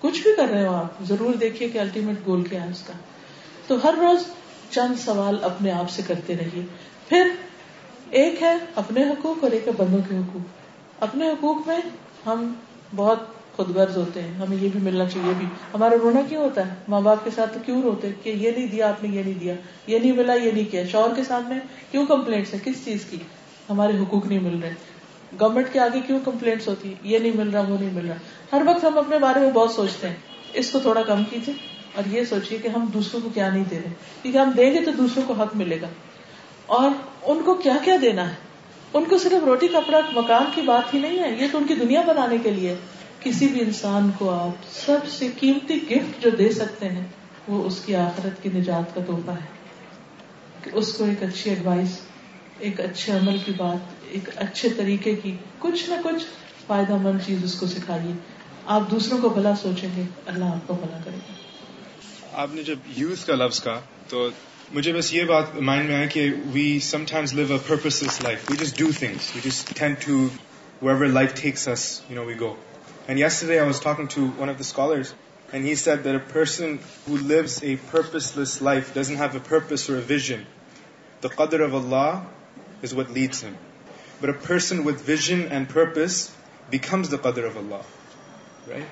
کچھ 0.00 0.22
بھی 0.22 0.34
کر 0.36 0.48
رہے 0.52 0.66
ہو 0.66 0.74
آپ 0.74 1.02
ضرور 1.08 1.34
دیکھیے 1.40 1.68
کہ 1.74 1.78
الٹیمیٹ 1.78 2.26
گول 2.26 2.42
کیا 2.52 2.62
ہے 2.64 2.70
اس 2.70 2.82
کا 2.86 2.92
تو 3.66 3.76
ہر 3.84 3.98
روز 4.00 4.26
چند 4.70 4.98
سوال 5.04 5.38
اپنے 5.50 5.72
آپ 5.80 5.90
سے 5.96 6.02
کرتے 6.06 6.36
رہیے 6.36 6.64
پھر 7.08 7.28
ایک 8.22 8.42
ہے 8.42 8.54
اپنے 8.84 9.04
حقوق 9.10 9.44
اور 9.44 9.50
ایک 9.58 9.68
ہے 9.68 9.72
بندوں 9.76 10.00
کے 10.08 10.16
حقوق 10.18 11.02
اپنے 11.08 11.28
حقوق 11.30 11.66
میں 11.68 11.80
ہم 12.26 12.52
بہت 12.96 13.40
خود 13.56 13.72
غرض 13.76 13.96
ہوتے 13.96 14.20
ہیں 14.22 14.32
ہمیں 14.40 14.56
یہ 14.56 14.68
بھی 14.74 14.80
ملنا 14.82 15.04
چاہیے 15.14 15.32
بھی 15.38 15.46
ہمارا 15.74 15.96
رونا 16.02 16.20
کیوں 16.28 16.42
ہوتا 16.42 16.66
ہے 16.66 16.74
ماں 16.92 17.00
باپ 17.06 17.24
کے 17.24 17.30
ساتھ 17.34 17.56
کیوں 17.64 17.80
روتے 17.82 18.10
کہ 18.22 18.30
یہ 18.30 18.50
نہیں 18.56 18.66
دیا 18.74 18.88
آپ 18.88 19.02
نے 19.04 19.08
یہ 19.16 19.22
نہیں 19.22 19.34
دیا 19.40 19.54
یہ 19.86 19.98
نہیں 19.98 20.12
ملا 20.20 20.34
یہ 20.42 20.50
نہیں 20.52 20.70
کیا 20.70 20.84
شوہر 20.92 21.14
کے 21.16 21.24
سامنے 21.30 21.58
کیوں 21.90 22.04
کمپلینٹس 22.12 22.54
ہے 22.54 22.58
کس 22.64 22.84
چیز 22.84 23.04
کی 23.10 23.16
ہمارے 23.68 23.98
حقوق 24.00 24.26
نہیں 24.32 24.40
مل 24.50 24.58
رہے 24.62 25.36
گورنمنٹ 25.40 25.72
کے 25.72 25.80
آگے 25.80 26.00
کیوں 26.06 26.18
کمپلینٹس 26.24 26.68
ہوتی 26.68 26.88
ہے 26.92 27.08
یہ 27.10 27.18
نہیں 27.18 27.36
مل 27.42 27.50
رہا 27.50 27.60
وہ 27.68 27.76
نہیں 27.80 27.90
مل 27.94 28.06
رہا 28.06 28.16
ہر 28.56 28.62
وقت 28.70 28.84
ہم 28.84 28.98
اپنے 29.02 29.18
بارے 29.26 29.40
میں 29.44 29.50
بہت 29.58 29.70
سوچتے 29.76 30.08
ہیں 30.14 30.62
اس 30.62 30.70
کو 30.72 30.78
تھوڑا 30.86 31.02
کم 31.12 31.22
کیجیے 31.30 31.54
اور 32.00 32.10
یہ 32.14 32.24
سوچیے 32.32 32.58
کہ 32.62 32.68
ہم 32.74 32.84
دوسروں 32.94 33.20
کو 33.24 33.28
کیا 33.34 33.48
نہیں 33.52 33.64
دے 33.70 33.80
رہے 33.84 33.92
کیونکہ 34.22 34.38
ہم 34.38 34.50
دیں 34.56 34.68
گے 34.74 34.80
تو 34.88 34.92
دوسروں 34.98 35.22
کو 35.30 35.34
حق 35.42 35.54
ملے 35.62 35.80
گا 35.80 35.88
اور 36.80 36.90
ان 37.32 37.42
کو 37.48 37.54
کیا 37.66 37.76
کیا 37.84 37.96
دینا 38.02 38.28
ہے 38.30 38.50
ان 38.98 39.04
کو 39.12 39.18
صرف 39.24 39.44
روٹی 39.48 39.68
کپڑا 39.74 40.00
مکان 40.20 40.50
کی 40.54 40.62
بات 40.70 40.92
ہی 40.94 40.98
نہیں 41.06 41.18
ہے 41.24 41.30
یہ 41.42 41.52
تو 41.52 41.58
ان 41.62 41.66
کی 41.66 41.74
دنیا 41.82 42.00
بنانے 42.12 42.38
کے 42.46 42.50
لیے 42.58 42.74
کسی 43.24 43.46
بھی 43.54 43.60
انسان 43.60 44.10
کو 44.18 44.30
آپ 44.30 44.64
سب 44.74 45.06
سے 45.16 45.26
قیمتی 45.40 45.76
گفٹ 45.90 46.22
جو 46.22 46.30
دے 46.38 46.50
سکتے 46.52 46.88
ہیں 46.94 47.06
وہ 47.48 47.62
اس 47.66 47.80
کی 47.84 47.94
آخرت 48.04 48.42
کی 48.42 48.48
نجات 48.54 48.94
کا 48.94 49.00
تحفہ 49.10 49.36
ہے 49.40 50.64
کہ 50.64 50.70
اس 50.80 50.92
کو 50.96 51.04
ایک 51.10 51.22
اچھی 51.26 51.50
ایڈوائس 51.50 51.98
ایک 52.68 52.80
اچھے 52.86 53.12
عمل 53.12 53.38
کی 53.44 53.52
بات 53.58 54.08
ایک 54.18 54.28
اچھے 54.46 54.68
طریقے 54.76 55.14
کی 55.22 55.36
کچھ 55.66 55.88
نہ 55.90 55.94
کچھ 56.04 56.24
فائدہ 56.66 56.96
مند 57.04 57.24
چیز 57.26 57.44
اس 57.44 57.54
کو 57.60 57.66
سکھائیے 57.74 58.12
آپ 58.76 58.90
دوسروں 58.90 59.18
کو 59.22 59.28
بھلا 59.38 59.54
سوچیں 59.62 59.88
گے 59.96 60.02
اللہ 60.32 60.52
آپ 60.56 60.66
کو 60.66 60.74
بھلا 60.80 60.98
کرے 61.04 61.22
گا 61.28 62.40
آپ 62.42 62.54
نے 62.54 62.62
جب 62.72 62.90
یوز 62.96 63.24
کا 63.30 63.34
لفظ 63.44 63.62
کہا 63.62 63.80
تو 64.08 64.28
مجھے 64.78 64.92
بس 64.98 65.12
یہ 65.14 65.24
بات 65.30 65.54
مائنڈ 65.70 65.88
میں 65.88 65.96
آیا 65.96 66.06
کہ 66.16 66.28
we 66.52 66.66
sometimes 67.12 67.32
live 67.40 67.52
a 67.52 67.58
purpose 67.68 68.02
life 68.24 68.50
we 68.50 68.56
just 68.64 68.78
do 68.78 68.90
things 68.98 69.30
we 69.34 69.40
just 69.48 69.72
tend 69.78 69.94
to 70.06 70.24
whatever 70.82 71.06
life 71.18 71.34
takes 71.42 71.68
us 71.74 71.88
you 72.10 72.16
know 72.20 72.24
we 72.30 72.34
go 72.40 72.54
And 73.08 73.18
yesterday 73.18 73.58
I 73.60 73.64
was 73.66 73.80
talking 73.80 74.06
to 74.08 74.28
one 74.28 74.48
of 74.48 74.58
the 74.58 74.64
scholars 74.64 75.12
and 75.52 75.64
he 75.64 75.74
said 75.74 76.04
that 76.04 76.14
a 76.14 76.20
person 76.20 76.78
who 77.06 77.16
lives 77.16 77.62
a 77.62 77.76
purposeless 77.76 78.62
life 78.62 78.94
doesn't 78.94 79.16
have 79.16 79.34
a 79.34 79.40
purpose 79.40 79.90
or 79.90 79.98
a 79.98 80.00
vision. 80.00 80.46
The 81.20 81.28
qadr 81.28 81.60
of 81.62 81.74
Allah 81.74 82.24
is 82.80 82.94
what 82.94 83.10
leads 83.10 83.40
him. 83.40 83.58
But 84.20 84.30
a 84.30 84.34
person 84.34 84.84
with 84.84 85.00
vision 85.00 85.48
and 85.50 85.68
purpose 85.68 86.32
becomes 86.70 87.08
the 87.08 87.18
qadr 87.18 87.44
of 87.44 87.56
Allah. 87.56 87.84
Right? 88.68 88.86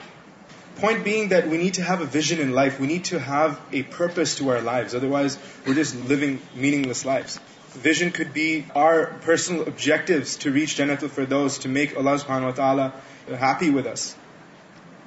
Point 0.81 1.05
being 1.05 1.29
that 1.29 1.49
we 1.49 1.57
need 1.57 1.75
to 1.75 1.83
have 1.83 2.01
a 2.01 2.05
vision 2.05 2.41
in 2.41 2.51
life. 2.51 2.81
We 2.81 2.89
need 2.89 3.05
to 3.07 3.19
have 3.19 3.61
a 3.73 3.85
purpose 3.85 4.35
to 4.39 4.49
our 4.51 4.61
lives. 4.61 4.95
Otherwise, 4.95 5.39
we're 5.67 5.75
just 5.75 5.95
living 6.09 6.41
meaningless 6.55 7.05
lives. 7.05 7.39
Vision 7.73 8.11
could 8.11 8.33
be 8.35 8.67
our 8.75 9.07
personal 9.23 9.69
objectives 9.69 10.37
to 10.39 10.51
reach 10.51 10.77
Jannatul 10.77 11.11
for 11.11 11.25
those 11.25 11.59
to 11.59 11.69
make 11.69 11.97
Allah 11.97 12.19
subhanahu 12.19 12.47
wa 12.47 12.53
ta'ala 12.53 12.93
happy 13.37 13.71
with 13.71 13.87
us, 13.87 14.15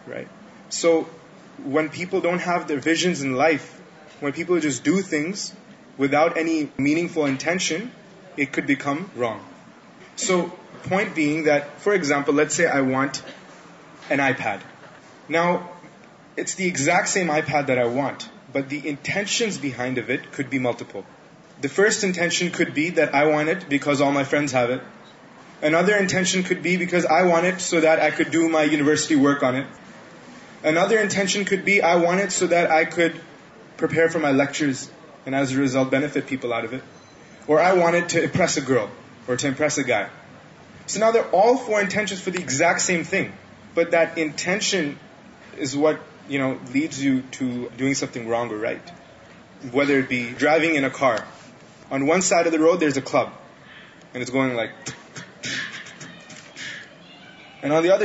right? 0.07 0.27
So 0.69 1.07
when 1.63 1.89
people 1.89 2.21
don't 2.21 2.39
have 2.39 2.67
their 2.67 2.79
visions 2.79 3.21
in 3.21 3.35
life, 3.35 3.79
when 4.19 4.33
people 4.33 4.59
just 4.59 4.83
do 4.83 5.01
things 5.01 5.53
without 5.97 6.37
any 6.37 6.71
meaningful 6.77 7.25
intention, 7.25 7.91
it 8.37 8.51
could 8.51 8.67
become 8.67 9.11
wrong. 9.15 9.43
So 10.15 10.51
point 10.83 11.15
being 11.15 11.45
that, 11.45 11.81
for 11.81 11.93
example, 11.93 12.33
let's 12.33 12.55
say 12.55 12.67
I 12.67 12.81
want 12.81 13.21
an 14.09 14.19
iPad. 14.19 14.61
Now, 15.29 15.69
it's 16.35 16.55
the 16.55 16.65
exact 16.65 17.07
same 17.09 17.27
iPad 17.27 17.67
that 17.67 17.77
I 17.77 17.85
want, 17.85 18.29
but 18.51 18.69
the 18.69 18.87
intentions 18.87 19.57
behind 19.57 19.97
of 19.97 20.09
it 20.09 20.31
could 20.31 20.49
be 20.49 20.59
multiple. 20.59 21.05
The 21.61 21.69
first 21.69 22.03
intention 22.03 22.49
could 22.49 22.73
be 22.73 22.89
that 22.91 23.13
I 23.13 23.27
want 23.27 23.49
it 23.49 23.69
because 23.69 24.01
all 24.01 24.11
my 24.11 24.23
friends 24.23 24.51
have 24.51 24.69
it, 24.69 24.83
an 25.63 25.75
intention 25.75 26.41
should 26.47 26.61
be 26.61 26.75
because 26.77 27.05
I 27.09 27.25
want 27.31 27.45
it 27.47 27.59
so 27.61 27.79
that 27.79 27.99
I 28.01 28.11
could 28.15 28.31
do 28.31 28.47
my 28.49 28.67
university 28.71 29.15
work 29.15 29.43
on 29.43 29.55
it 29.57 29.65
intention 30.93 31.43
should 31.49 31.63
be 31.63 31.79
I 31.89 31.99
want 32.05 32.31
so 32.39 32.45
that 32.53 32.69
I 32.77 32.85
could 32.95 34.07
for 34.13 34.21
my 34.21 34.33
lecture 34.35 34.67
intention 35.93 36.79
for 42.23 42.33
exact 42.39 42.79
same 42.89 43.01
thing 43.09 43.25
but 43.75 43.91
that 43.91 44.09
intention 44.15 44.91
something 48.13 48.25
wrong 48.31 48.49
right 48.63 48.89
well 49.75 50.01
be 50.09 50.21
driving 50.37 50.73
in 50.75 50.83
a 50.83 50.89
car 50.99 51.15
on 51.93 52.01
one 52.09 52.21
side 52.31 52.43
of 52.59 52.83
a 52.83 52.89
club 53.11 53.27
and 54.13 54.33
going 54.33 54.53
like 54.57 54.71
by 57.63 57.63
a 57.63 57.97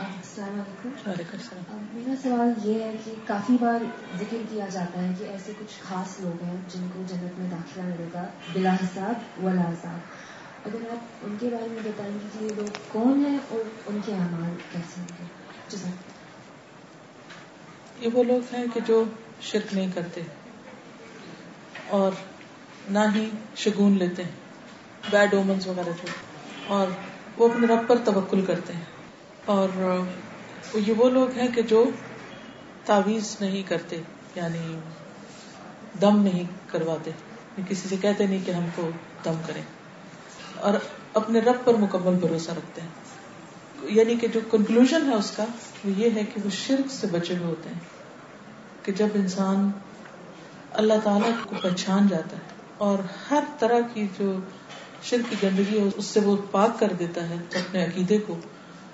السلام 0.00 0.58
علیکم 0.60 0.88
وعلیکم 1.06 1.36
السلام 1.38 1.82
میرا 1.94 2.14
سوال 2.22 2.50
یہ 2.66 2.82
ہے 2.82 2.90
کہ 3.04 3.12
کافی 3.26 3.56
بار 3.60 3.80
ذکر 4.18 4.36
کیا 4.50 4.66
جاتا 4.72 5.00
ہے 5.02 5.08
کہ 5.18 5.24
ایسے 5.32 5.52
کچھ 5.58 5.72
خاص 5.88 6.14
لوگ 6.20 6.42
ہیں 6.44 6.56
جن 6.74 6.86
کو 6.94 7.02
جنت 7.08 7.38
میں 7.38 7.48
داخلہ 7.50 7.82
ملے 7.88 8.06
گا 8.14 8.22
بلا 8.52 8.72
حساب 8.82 9.44
ولا 9.44 9.66
حساب 9.70 10.66
اگر 10.68 10.88
آپ 10.92 11.26
ان 11.26 11.36
کے 11.40 11.48
بارے 11.52 11.68
میں 11.72 11.82
بتائیں 11.84 12.12
گے 12.12 12.26
کہ 12.38 12.44
یہ 12.44 12.54
لوگ 12.60 12.78
کون 12.92 13.24
ہیں 13.26 13.36
اور 13.48 13.64
ان 13.90 13.98
کے 14.06 14.12
اعمال 14.14 14.54
کیسے 14.72 15.00
ہوں 15.00 15.90
گے 15.90 15.92
یہ 18.04 18.10
وہ 18.18 18.24
لوگ 18.32 18.54
ہیں 18.54 18.64
کہ 18.74 18.80
جو 18.86 19.02
شرک 19.50 19.74
نہیں 19.74 19.90
کرتے 19.94 20.22
اور 22.00 22.12
نہ 22.98 23.04
ہی 23.14 23.28
شگون 23.64 23.98
لیتے 24.04 24.24
ہیں 24.30 25.10
بیڈ 25.12 25.34
اومنس 25.42 25.66
وغیرہ 25.66 25.96
جو 26.02 26.12
اور 26.78 26.96
وہ 27.36 27.48
اپنے 27.52 27.66
رب 27.74 27.86
پر 27.88 27.98
توکل 28.04 28.44
کرتے 28.46 28.72
ہیں 28.72 28.91
اور 29.50 29.68
یہ 30.86 30.92
وہ 30.96 31.08
لوگ 31.10 31.30
ہیں 31.36 31.46
کہ 31.54 31.62
جو 31.70 31.82
تعویذ 32.86 33.36
نہیں 33.40 33.62
کرتے 33.68 34.00
یعنی 34.34 34.74
دم 36.00 36.22
نہیں 36.22 36.44
کرواتے 36.70 37.10
یعنی 37.10 37.70
کسی 37.70 37.88
سے 37.88 37.96
کہتے 38.00 38.26
نہیں 38.26 38.44
کہ 38.46 38.50
ہم 38.58 38.66
کو 38.76 38.88
دم 39.24 39.40
کریں 39.46 39.62
اور 40.68 40.74
اپنے 41.20 41.40
رب 41.48 41.64
پر 41.64 41.74
مکمل 41.80 42.14
بھروسہ 42.26 42.50
رکھتے 42.56 42.80
ہیں 42.80 43.90
یعنی 43.94 44.14
کہ 44.20 44.26
جو 44.34 44.40
کنکلوژ 44.50 44.92
ہے 44.94 45.14
اس 45.14 45.30
کا 45.36 45.44
وہ 45.84 45.98
یہ 46.00 46.10
ہے 46.16 46.22
کہ 46.34 46.40
وہ 46.44 46.50
شرک 46.60 46.90
سے 47.00 47.06
بچے 47.12 47.36
ہوئے 47.36 47.46
ہوتے 47.46 47.68
ہیں 47.70 48.84
کہ 48.84 48.92
جب 49.02 49.18
انسان 49.22 49.70
اللہ 50.82 51.04
تعالی 51.04 51.30
کو 51.48 51.56
پہچان 51.62 52.06
جاتا 52.10 52.36
ہے 52.36 52.60
اور 52.88 52.98
ہر 53.30 53.44
طرح 53.58 53.86
کی 53.94 54.06
جو 54.18 54.32
شرک 55.10 55.30
کی 55.30 55.36
گندگی 55.42 55.78
ہے 55.78 55.88
اس 55.96 56.04
سے 56.04 56.20
وہ 56.24 56.36
پاک 56.50 56.78
کر 56.80 56.92
دیتا 56.98 57.28
ہے 57.28 57.34
اپنے 57.62 57.84
عقیدے 57.84 58.18
کو 58.26 58.36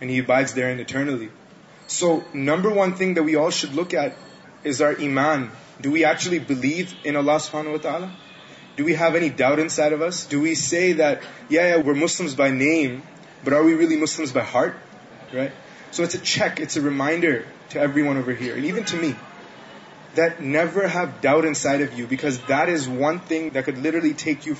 and 0.00 0.10
you 0.12 0.24
buys 0.26 0.54
there 0.54 1.28
so 1.98 2.08
number 2.34 2.70
one 2.76 2.92
thing 2.96 3.18
should 3.58 3.74
look 3.78 3.94
our 4.00 4.92
ایمان 4.98 5.40
do 5.82 5.88
you 5.96 6.06
H 6.08 6.20
believe 6.48 6.84
in 7.08 7.14
Allah 7.16 7.36
تعالیٰ 7.82 8.08
take 8.76 8.86
you 9.56 9.66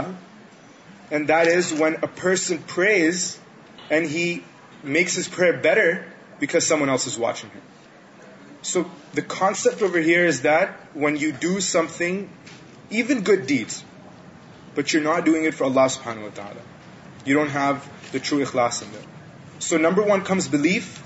and 1.14 1.28
that 1.28 1.48
is 1.56 1.72
when 1.82 1.94
a 2.04 2.08
person 2.22 2.58
prays 2.76 3.36
and 3.90 4.08
he 4.12 4.28
makes 4.98 5.18
is 5.18 5.30
better 5.62 5.92
because 6.40 6.64
someone 6.82 6.90
else 6.90 7.08
is 7.08 7.18
watch 7.26 7.44
um 7.46 7.60
so 8.72 8.84
the 9.18 9.22
concept 9.38 9.84
here 10.06 10.26
is 10.28 10.44
that 10.44 10.70
when 11.04 11.18
you 11.20 11.30
do 11.42 11.60
something 11.98 12.26
even 12.96 13.22
good 13.28 13.48
deeds 13.48 13.82
but 14.76 14.94
you 14.96 15.02
not 15.02 15.26
doing 15.26 15.46
it 15.48 15.56
for 15.58 15.68
Allah 15.70 15.88
صبح 15.96 16.14
مطالعہ 16.26 16.64
you 17.26 17.38
don't 17.38 17.56
have 17.56 17.74
the 18.14 18.18
true 18.30 18.42
اخلاس 18.42 18.84
so 19.68 19.78
number 19.78 20.08
one 20.12 20.22
comes 20.30 20.48
belief 20.56 20.98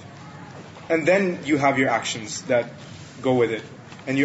and 0.89 1.07
then 1.07 1.35
you 1.45 1.57
have 1.65 1.77
your 1.79 1.89
actions 1.93 2.41
that 2.49 3.23
go 3.25 3.35
with 3.39 3.59
many 4.07 4.23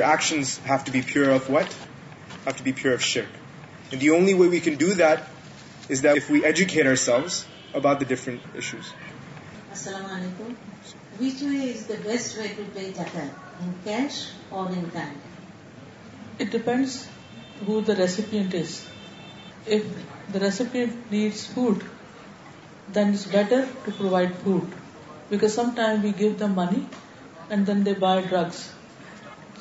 and 27.52 27.66
then 27.66 27.84
they 27.86 27.92
bar 28.00 28.20
drugs 28.30 28.58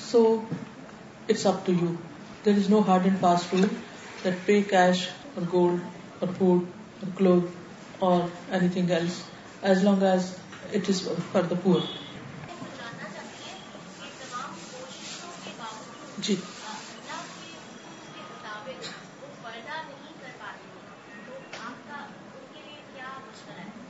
So 0.09 0.19
it's 1.27 1.45
up 1.45 1.65
to 1.65 1.73
you. 1.79 1.95
There 2.43 2.55
is 2.61 2.69
no 2.73 2.81
hard 2.81 3.05
and 3.05 3.19
fast 3.23 3.51
rule 3.53 3.69
that 4.23 4.33
pay 4.47 4.63
cash 4.63 5.09
or 5.35 5.43
gold 5.53 5.79
or 6.19 6.27
food 6.39 6.67
or 7.03 7.09
clothes 7.21 7.51
or 7.99 8.29
anything 8.59 8.91
else, 8.99 9.23
as 9.61 9.83
long 9.83 10.01
as 10.01 10.39
it 10.73 10.89
is 10.89 11.01
for 11.07 11.41
the 11.55 11.61
poor. 11.65 11.81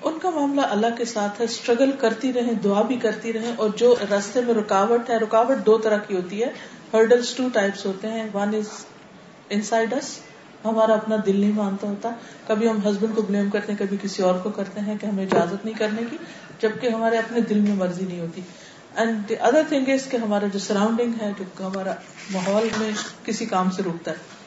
ان 0.07 0.17
کا 0.21 0.29
معاملہ 0.33 0.61
اللہ 0.73 0.93
کے 0.97 1.05
ساتھ 1.11 1.39
ہے 1.41 1.45
struggle 1.45 1.91
کرتی 2.01 2.31
رہے 2.33 2.53
دعا 2.63 2.81
بھی 2.91 2.95
کرتی 3.05 3.33
رہے 3.33 3.51
اور 3.63 3.69
جو 3.77 3.93
راستے 4.09 4.41
میں 4.45 4.53
رکاوٹ 4.53 5.09
ہے 5.09 5.17
رکاوٹ 5.25 5.65
دو 5.65 5.77
طرح 5.87 5.97
کی 6.07 6.15
ہوتی 6.15 6.41
ہے 6.43 6.51
ہرڈل 6.93 7.21
ہوتے 7.85 8.09
ہیں 8.11 8.23
ون 8.33 8.55
از 8.59 8.69
ان 9.55 9.61
سائڈ 9.71 9.93
ہمارا 10.63 10.93
اپنا 10.99 11.15
دل 11.25 11.39
نہیں 11.39 11.51
مانتا 11.55 11.87
ہوتا 11.87 12.09
کبھی 12.47 12.69
ہم 12.69 12.79
ہسبینڈ 12.87 13.15
کو 13.15 13.21
بلیم 13.27 13.49
کرتے 13.49 13.71
ہیں 13.71 13.79
کبھی 13.79 13.97
کسی 14.01 14.23
اور 14.29 14.39
کو 14.43 14.49
کرتے 14.55 14.79
ہیں 14.87 14.95
کہ 15.01 15.05
ہمیں 15.05 15.23
اجازت 15.25 15.63
نہیں 15.65 15.77
کرنے 15.83 16.01
کی 16.09 16.17
جبکہ 16.63 16.95
ہمارے 16.95 17.17
اپنے 17.17 17.41
دل 17.51 17.59
میں 17.67 17.75
مرضی 17.83 18.05
نہیں 18.09 18.19
ہوتی 18.19 18.41
اینڈ 19.03 19.31
ادر 19.49 19.61
تھنگ 19.69 19.89
از 19.93 20.07
کہ 20.11 20.17
ہمارا 20.25 20.47
جو 20.55 20.59
سراؤنڈنگ 20.65 21.21
ہے 21.21 21.31
جو 21.39 21.45
ہمارا 21.67 21.93
ماحول 22.33 22.67
میں 22.79 22.89
کسی 23.29 23.45
کام 23.53 23.71
سے 23.77 23.83
روکتا 23.89 24.11
ہے 24.17 24.37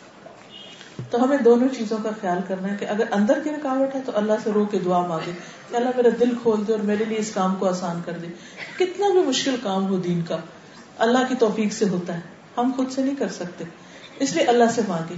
تو 1.13 1.23
ہمیں 1.23 1.37
دونوں 1.45 1.67
چیزوں 1.77 1.97
کا 2.03 2.11
خیال 2.21 2.39
کرنا 2.49 2.71
ہے 2.71 2.77
کہ 2.81 2.85
اگر 2.93 3.11
اندر 3.15 3.41
کی 3.45 3.51
رکاوٹ 3.55 3.95
ہے 3.95 4.01
تو 4.05 4.13
اللہ 4.21 4.39
سے 4.43 4.51
رو 4.55 4.65
کے 4.75 4.79
دعا 4.85 5.01
مانگے 5.07 5.33
کہ 5.71 5.75
اللہ 5.81 5.97
میرا 5.97 6.09
دل 6.21 6.31
کھول 6.43 6.63
دے 6.69 6.73
اور 6.73 6.85
میرے 6.91 7.05
لیے 7.11 7.19
اس 7.25 7.33
کام 7.35 7.55
کو 7.63 7.69
آسان 7.71 8.01
کر 8.07 8.17
دے 8.23 8.29
کتنا 8.79 9.11
بھی 9.17 9.25
مشکل 9.27 9.57
کام 9.63 9.89
ہو 9.89 9.97
دین 10.07 10.23
کا 10.31 10.37
اللہ 11.07 11.27
کی 11.29 11.35
توفیق 11.43 11.73
سے 11.81 11.89
ہوتا 11.97 12.15
ہے 12.19 12.41
ہم 12.57 12.71
خود 12.77 12.91
سے 12.95 13.03
نہیں 13.03 13.19
کر 13.19 13.35
سکتے 13.41 13.65
اس 14.27 14.35
لیے 14.37 14.45
اللہ 14.55 14.71
سے 14.79 14.87
مانگے 14.89 15.15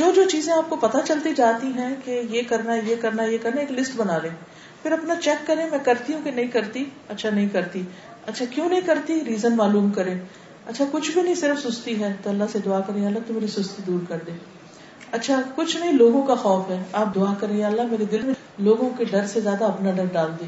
جو 0.00 0.10
جو 0.20 0.24
چیزیں 0.34 0.52
آپ 0.58 0.70
کو 0.70 0.76
پتا 0.86 1.00
چلتی 1.08 1.34
جاتی 1.42 1.72
ہیں 1.80 1.90
کہ 2.04 2.20
یہ 2.36 2.48
کرنا 2.52 2.74
یہ 2.90 3.00
کرنا 3.06 3.24
یہ 3.32 3.38
کرنا 3.46 3.60
ایک 3.64 3.72
لسٹ 3.78 3.96
بنا 4.04 4.18
لے 4.26 4.28
پھر 4.82 4.92
اپنا 4.98 5.14
چیک 5.26 5.46
کریں 5.46 5.66
میں 5.70 5.78
کرتی 5.90 6.14
ہوں 6.14 6.24
کہ 6.24 6.30
نہیں 6.38 6.52
کرتی 6.58 6.84
اچھا 7.16 7.30
نہیں 7.30 7.48
کرتی 7.58 7.82
اچھا 8.32 8.44
کیوں 8.54 8.68
نہیں 8.68 8.86
کرتی 8.92 9.20
ریزن 9.32 9.56
معلوم 9.62 9.90
کرے 9.98 10.14
اچھا 10.66 10.84
کچھ 10.90 11.10
بھی 11.10 11.22
نہیں 11.22 11.34
صرف 11.34 11.60
سستی 11.62 11.98
ہے 12.00 12.12
تو 12.22 12.30
اللہ 12.30 12.50
سے 12.52 12.58
دعا 12.64 12.80
کریں 12.86 13.04
اللہ 13.06 13.26
تو 13.26 13.34
میری 13.34 13.46
سستی 13.54 13.82
دور 13.86 14.00
کر 14.08 14.18
دے 14.26 14.32
اچھا 15.18 15.40
کچھ 15.54 15.76
نہیں 15.76 15.92
لوگوں 15.92 16.22
کا 16.26 16.34
خوف 16.42 16.68
ہے 16.70 16.82
آپ 17.00 17.14
دعا 17.14 17.32
کریں 17.40 17.62
اللہ 17.64 17.90
میرے 17.90 18.04
دل 18.12 18.22
میں 18.26 18.34
لوگوں 18.68 18.88
کے 18.98 19.04
ڈر 19.10 19.26
سے 19.32 19.40
زیادہ 19.46 19.64
اپنا 19.64 19.90
ڈر 19.96 20.04
ڈال 20.12 20.30
دے 20.40 20.46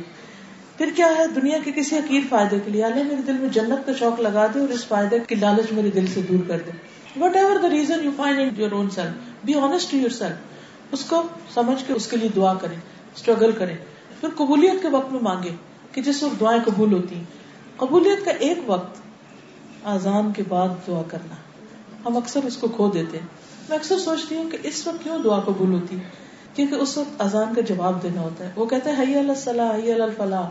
پھر 0.76 0.90
کیا 0.96 1.06
ہے 1.18 1.26
دنیا 1.34 1.58
کے 1.64 1.72
کسی 1.72 2.20
فائدے 2.28 2.58
کے 2.64 2.70
لیے 2.70 2.84
اللہ 2.84 3.02
میرے 3.10 3.22
دل 3.26 3.38
میں 3.40 3.48
جنت 3.58 3.86
کا 3.86 3.92
شوق 3.98 4.20
لگا 4.26 4.46
دے 4.54 4.60
اور 4.60 4.68
اس 4.76 4.86
فائدے 4.88 5.18
کی 5.28 5.34
لالچ 5.42 5.72
میرے 5.78 5.90
دل 6.00 6.06
سے 6.14 6.20
دور 6.28 6.48
کر 6.48 6.60
دے 6.66 6.70
whatever 7.36 7.58
the 7.62 7.68
reason 7.72 8.04
you 8.04 8.10
find 8.16 8.40
own 8.72 8.90
self 8.94 9.44
be 9.46 9.54
honest 9.66 9.90
to 9.90 9.96
yourself 10.22 10.92
اس 10.98 11.04
کو 11.08 11.22
سمجھ 11.54 11.80
کے 11.86 11.92
اس 11.92 12.06
کے 12.10 12.16
لیے 12.16 12.28
دعا 12.36 12.54
کریں 12.62 12.76
اسٹرگل 12.80 13.52
کریں 13.58 13.76
پھر 14.20 14.28
قبولیت 14.36 14.82
کے 14.82 14.88
وقت 14.98 15.12
میں 15.12 15.20
مانگے 15.30 15.54
کہ 15.92 16.02
جس 16.10 16.22
وقت 16.22 16.40
دعائیں 16.40 16.60
قبول 16.66 16.92
ہوتی 16.92 17.14
ہیں 17.14 17.24
قبولیت 17.76 18.24
کا 18.24 18.30
ایک 18.48 18.58
وقت 18.66 19.02
آزان 19.92 20.30
کے 20.36 20.42
بعد 20.48 20.68
دعا 20.86 21.00
کرنا 21.08 21.34
ہم 22.04 22.16
اکثر 22.16 22.44
اس 22.50 22.56
کو 22.56 22.68
کھو 22.76 22.88
دیتے 22.92 23.18
ہیں 23.18 23.26
میں 23.68 23.76
اکثر 23.78 23.98
سوچتی 24.04 24.34
ہوں 24.36 24.48
کہ 24.50 24.58
اس 24.70 24.86
وقت 24.86 25.02
کیوں 25.02 25.18
دعا 25.24 25.38
قبول 25.48 25.72
ہوتی 25.72 25.96
کیونکہ 26.54 26.82
اس 26.84 26.96
وقت 26.98 27.20
اذان 27.22 27.54
کا 27.54 27.60
جواب 27.70 28.02
دینا 28.02 28.20
ہوتا 28.22 28.44
ہے 28.44 28.50
وہ 28.56 28.66
کہتے 28.70 28.90
ہیں 29.00 29.14
الفلاح 29.16 30.48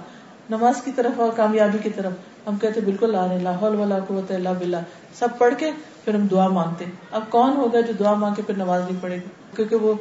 نماز 0.49 0.81
کی 0.85 0.91
طرف 0.95 1.19
اور 1.25 1.31
کامیابی 1.35 1.77
کی 1.83 1.89
طرف 1.97 2.47
ہم 2.47 2.57
کہتے 2.61 2.81
بالکل 2.91 3.15
ولا 3.15 3.99
قوت 4.07 4.31
اللہ 4.37 4.57
بلا 4.59 4.81
سب 5.19 5.37
پڑھ 5.37 5.53
کے 5.59 5.71
پھر 6.05 6.13
ہم 6.15 6.27
دعا 6.33 6.47
مانگتے 6.59 6.85
اب 7.19 7.29
کون 7.37 7.55
ہوگا 7.61 7.81
جو 7.89 7.93
دعا 7.99 8.13
مانگ 8.25 8.35
کے 8.39 8.41
پھر 8.51 8.57
نماز 8.63 8.83
نہیں 8.87 9.01
پڑھے 9.07 9.17
کیونکہ 9.55 9.87
وہ 9.87 9.93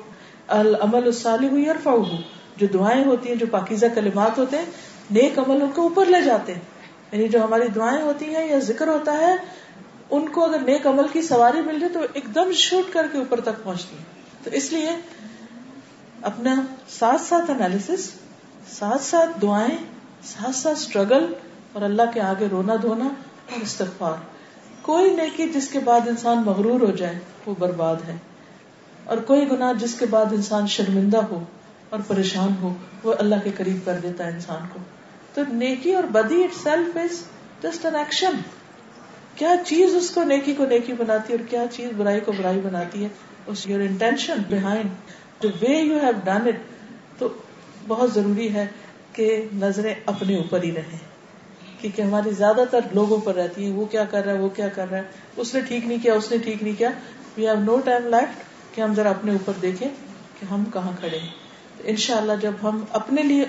العمل 0.59 1.07
السالی 1.13 1.49
ہوئی 1.57 1.67
اور 1.75 1.83
فاؤ 1.83 2.03
جو 2.63 2.67
دعائیں 2.75 3.05
ہوتی 3.11 3.29
ہیں 3.33 3.37
جو 3.45 3.47
پاکیزہ 3.57 3.93
کلمات 3.95 4.39
ہوتے 4.45 4.59
ہیں 4.65 5.19
نیک 5.21 5.39
عمل 5.47 5.63
ان 5.63 5.71
کو 5.75 5.83
اوپر 5.91 6.15
لے 6.17 6.23
جاتے 6.31 6.55
ہیں 6.55 6.72
یعنی 7.13 7.29
جو 7.29 7.43
ہماری 7.45 7.69
دعائیں 7.75 8.03
ہوتی 8.03 8.27
ہیں 8.35 8.45
یا 8.49 8.59
ذکر 8.71 8.89
ہوتا 8.89 9.17
ہے 9.21 9.33
ان 10.17 10.29
کو 10.37 10.45
اگر 10.45 10.61
نیک 10.67 10.87
عمل 10.87 11.09
کی 11.13 11.23
سواری 11.23 11.61
مل 11.67 11.79
جائے 11.81 11.93
تو 11.93 12.01
ایک 12.21 12.35
دم 12.35 12.53
شوٹ 12.63 12.93
کر 12.93 13.07
کے 13.13 13.19
اوپر 13.19 13.41
تک 13.49 13.63
پہنچتی 13.65 13.97
تو 14.45 14.51
اس 14.61 14.71
لیے 14.73 14.95
اپنا 16.31 16.55
ساتھ 16.99 17.21
ساتھ 17.29 17.51
ساتھ 17.59 17.83
ساتھ 17.87 18.73
ساتھ 18.77 19.03
ساتھ 19.05 19.31
دعائیں 19.43 19.77
اسٹرگل 20.49 21.27
اور 21.73 21.83
اللہ 21.89 22.11
کے 22.15 22.21
آگے 22.31 22.47
رونا 22.51 22.75
دھونا 22.83 23.09
اور 23.53 23.61
استغفار 23.63 24.17
کوئی 24.89 25.15
نیکی 25.17 25.49
جس 25.59 25.69
کے 25.73 25.79
بعد 25.91 26.09
انسان 26.15 26.43
مغرور 26.47 26.81
ہو 26.87 26.91
جائے 27.03 27.19
وہ 27.47 27.55
برباد 27.59 28.07
ہے 28.09 28.17
اور 29.13 29.19
کوئی 29.33 29.51
گنا 29.51 29.73
جس 29.85 29.95
کے 29.99 30.07
بعد 30.17 30.33
انسان 30.41 30.67
شرمندہ 30.79 31.23
ہو 31.33 31.43
اور 31.95 32.07
پریشان 32.09 32.55
ہو 32.63 32.73
وہ 33.05 33.15
اللہ 33.27 33.45
کے 33.45 33.51
قریب 33.63 33.85
کر 33.87 33.99
دیتا 34.03 34.27
ہے 34.27 34.33
انسان 34.39 34.67
کو 34.73 34.81
تو 35.35 35.43
نیکی 35.61 35.93
اور 35.95 36.05
بدی 36.17 36.43
itself 36.63 36.97
is 37.03 37.23
just 37.63 37.85
an 37.87 37.95
action 37.97 38.35
کیا 39.37 39.53
چیز 39.67 39.95
اس 39.97 40.11
کو 40.15 40.23
نیکی 40.33 40.55
کو 40.55 40.65
نیکی 40.73 40.93
بناتی 40.99 41.33
ہے 41.33 41.39
اور 41.39 41.47
کیا 41.51 41.65
چیز 41.77 41.91
برائی 41.97 42.21
کو 42.25 42.33
برائی 42.39 42.61
بناتی 42.65 43.05
ہے 43.05 43.09
اس 43.53 43.67
your 43.67 43.81
intention 43.87 44.43
behind 44.51 45.45
way 45.61 45.75
you 45.77 45.99
have 46.03 46.11
done 46.25 46.47
it 46.49 46.59
تو 47.19 47.29
بہت 47.89 48.13
ضروری 48.15 48.53
ہے 48.55 48.67
کہ 49.13 49.25
نظریں 49.63 49.95
اپنے 50.13 50.37
اوپر 50.43 50.63
ہی 50.63 50.71
رہیں 50.75 50.99
کیونکہ 51.81 52.03
ہماری 52.03 52.31
زیادہ 52.41 52.65
تر 52.71 52.85
لوگوں 52.99 53.19
پر 53.25 53.35
رہتی 53.35 53.65
ہے 53.67 53.71
وہ 53.79 53.85
کیا 53.95 54.05
کر 54.13 54.25
رہا 54.25 54.33
ہے 54.33 54.39
وہ 54.43 54.49
کیا 54.59 54.69
کر 54.77 54.91
رہا 54.91 54.99
ہے 54.99 55.41
اس 55.43 55.55
نے 55.55 55.61
ٹھیک 55.69 55.87
نہیں 55.87 55.99
کیا 56.03 56.15
اس 56.21 56.31
نے 56.33 56.39
ٹھیک 56.45 56.63
نہیں 56.63 56.79
کیا 56.79 56.91
we 57.37 57.49
have 57.49 57.59
no 57.65 57.79
time 57.91 58.07
left 58.17 58.75
کہ 58.77 58.81
ہم 58.81 58.95
ذرا 59.01 59.11
اپنے 59.19 59.33
اوپر 59.39 59.59
دیکھیں 59.63 59.89
کہ 60.39 60.45
ہم 60.53 60.65
کہاں 60.79 60.93
کھڑے 61.01 61.19
ہیں 61.19 61.89
ان 61.93 61.97
شاء 62.07 62.17
اللہ 62.17 62.41
جب 62.43 62.63
ہم 62.69 62.85
اپنے 63.01 63.23
لیے 63.33 63.45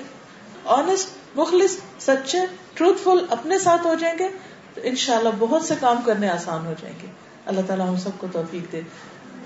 آنےسٹ 0.78 1.22
مخلص 1.38 1.76
سچے 2.06 2.38
ٹروتھ 2.80 3.00
فل 3.04 3.22
اپنے 3.36 3.58
ساتھ 3.62 3.86
ہو 3.88 3.94
جائیں 4.02 4.18
گے 4.18 4.28
تو 4.74 4.82
ان 4.90 4.96
شاء 5.04 5.16
اللہ 5.20 5.40
بہت 5.44 5.64
سے 5.70 5.76
کام 5.80 6.02
کرنے 6.06 6.30
آسان 6.34 6.66
ہو 6.66 6.74
جائیں 6.82 6.96
گے 7.02 7.08
اللہ 7.54 7.66
تعالیٰ 7.70 7.88
ہم 7.88 7.96
سب 8.04 8.18
کو 8.24 8.28
توفیق 8.36 8.72
دے 8.72 8.82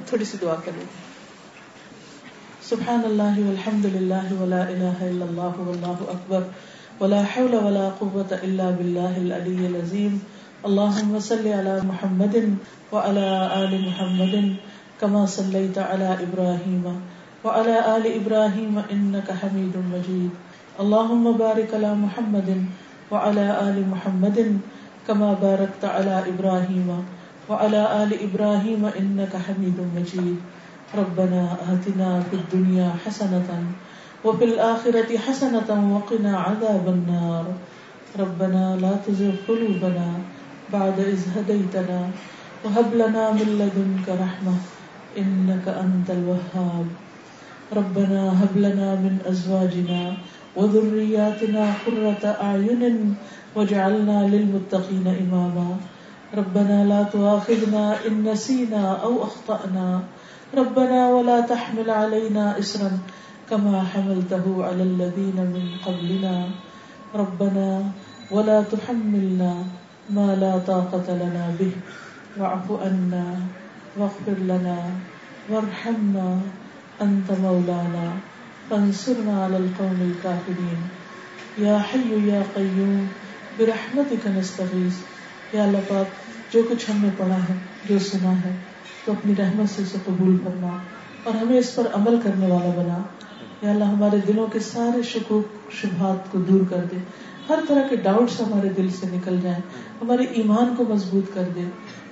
تھوڑی 0.09 0.25
سی 0.31 0.37
دعا 0.41 0.55
کر 0.65 0.71
لیں 0.79 0.85
سبحان 2.69 3.05
اللہ 3.09 3.37
والحمد 3.41 3.85
للہ 3.93 4.19
ولا 4.39 4.59
الہ 4.63 4.95
الا 5.09 5.25
اللہ 5.27 5.61
واللہ 5.67 6.03
اکبر 6.15 6.47
ولا 6.99 7.21
حول 7.35 7.53
ولا 7.63 7.87
قوة 7.99 8.41
الا 8.49 8.69
باللہ 8.81 9.17
العلی 9.23 9.65
العظیم 9.67 10.17
اللہم 10.71 11.17
صلی 11.29 11.53
علی 11.59 11.77
محمد 11.93 12.35
وعلا 12.91 13.27
آل 13.61 13.77
محمد 13.87 14.35
کما 14.99 15.25
صلیت 15.37 15.77
علی 15.87 16.11
ابراہیم 16.27 16.85
وعلا 17.43 17.79
آل 17.95 18.11
ابراہیم 18.15 18.77
انکا 18.97 19.35
حمید 19.43 19.75
مجید 19.93 20.45
اللہ 20.81 21.11
مبارک 21.19 21.73
علی 21.75 21.87
محمد 21.99 22.49
وعلى 23.11 23.53
آل 23.61 23.77
محمد 23.93 24.35
كما 25.07 25.29
باركت 25.43 25.85
على 25.91 26.17
ابراهيم 26.31 26.91
وعلى 27.49 27.81
آل 28.01 28.11
ابراهيم 28.25 28.85
انك 28.89 29.47
حميد 29.47 29.79
مجيد 29.95 30.93
ربنا 30.99 31.41
آتنا 31.75 32.11
في 32.27 32.35
الدنيا 32.41 32.91
حسنة 33.05 33.57
وفي 34.25 34.45
الآخرة 34.49 35.17
حسنة 35.17 35.95
وقنا 35.95 36.35
عذاب 36.43 36.91
النار 36.93 37.49
ربنا 38.23 38.63
لا 38.85 38.93
تزغ 39.09 39.33
قلوبنا 39.49 40.07
بعد 40.77 40.99
إذ 41.07 41.25
هديتنا 41.37 42.01
وهب 42.65 42.93
لنا 43.03 43.25
من 43.41 43.57
لدنك 43.65 44.23
رحمة 44.23 45.21
انك 45.25 45.83
انت 45.83 46.15
الوهاب 46.21 47.77
ربنا 47.83 48.25
هب 48.43 48.63
لنا 48.69 48.95
من 49.07 49.17
ازواجنا 49.35 50.05
وذرياتنا 50.57 51.63
قرة 51.85 52.23
أعين 52.41 52.81
وجعلنا 53.55 54.17
للمتقين 54.27 55.05
إماما 55.07 55.69
ربنا 56.37 56.77
لا 56.89 57.03
تؤاخذنا 57.03 57.97
إن 58.07 58.23
نسينا 58.25 58.83
أو 59.05 59.23
أخطأنا 59.23 60.01
ربنا 60.57 61.09
ولا 61.09 61.41
تحمل 61.41 61.89
علينا 61.89 62.59
إسرا 62.59 62.91
كما 63.49 63.83
حملته 63.91 64.45
على 64.65 64.83
الذين 64.83 65.37
من 65.55 65.65
قبلنا 65.85 66.47
ربنا 67.15 67.83
ولا 68.31 68.61
تحملنا 68.63 69.55
ما 70.09 70.35
لا 70.41 70.57
طاقة 70.57 71.05
لنا 71.13 71.51
به 71.59 71.71
واعف 72.39 72.71
عنا 72.71 73.37
واغفر 73.97 74.37
لنا 74.51 74.79
وارحمنا 75.49 76.39
أنت 77.01 77.31
مولانا 77.31 78.07
فانصرنا 78.69 79.33
على 79.33 79.57
القوم 79.57 79.99
الكافرين 80.05 81.59
يا 81.65 81.75
حي 81.89 82.29
يا 82.29 82.39
قيوم 82.55 82.95
برحمتك 83.59 84.25
نستغيث 84.37 84.97
يا 85.57 85.67
لطاف 85.75 86.17
جو 86.55 86.61
کچھ 86.71 86.89
ہم 86.89 86.97
نے 87.05 87.09
پڑھا 87.17 87.37
ہے 87.49 87.53
جو 87.91 87.99
سنا 88.07 88.33
ہے 88.43 88.51
تو 89.05 89.11
اپنی 89.11 89.33
رحمت 89.37 89.71
سے 89.75 89.81
اسے 89.87 89.97
قبول 90.05 90.37
کرنا 90.47 90.71
اور 91.23 91.37
ہمیں 91.43 91.57
اس 91.59 91.73
پر 91.75 91.87
عمل 92.01 92.19
کرنے 92.23 92.51
والا 92.53 92.71
بنا 92.81 92.97
یا 93.61 93.69
اللہ 93.69 93.93
ہمارے 93.95 94.19
دلوں 94.27 94.47
کے 94.55 94.59
سارے 94.71 95.01
شکوک 95.13 95.71
شبہات 95.81 96.31
کو 96.31 96.39
دور 96.49 96.65
کر 96.69 96.83
دے 96.91 96.97
ہر 97.49 97.63
طرح 97.67 97.87
کے 97.89 97.95
ڈاؤٹس 98.09 98.39
ہمارے 98.41 98.69
دل 98.81 98.89
سے 98.99 99.07
نکل 99.15 99.39
جائیں 99.47 99.61
ہمارے 100.01 100.23
ایمان 100.41 100.75
کو 100.77 100.85
مضبوط 100.91 101.33
کر 101.35 101.49
دے 101.55 101.65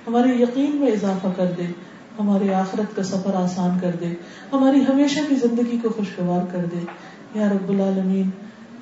ہمارے 0.06 0.34
یقین 0.44 0.76
میں 0.80 0.92
اضافہ 0.98 1.32
کر 1.36 1.52
دے 1.58 1.68
ہماری 2.18 2.52
آخرت 2.58 2.94
کا 2.96 3.02
سفر 3.04 3.34
آسان 3.42 3.78
کر 3.80 3.96
دے 4.00 4.06
ہماری 4.52 4.80
ہمیشہ 4.88 5.20
کی 5.28 5.34
زندگی 5.46 5.76
کو 5.82 5.88
خوشگوار 5.96 6.40
کر 6.52 6.64
دے 6.72 6.78
یا 7.38 7.48
رب 7.48 7.68
العالمین 7.70 8.30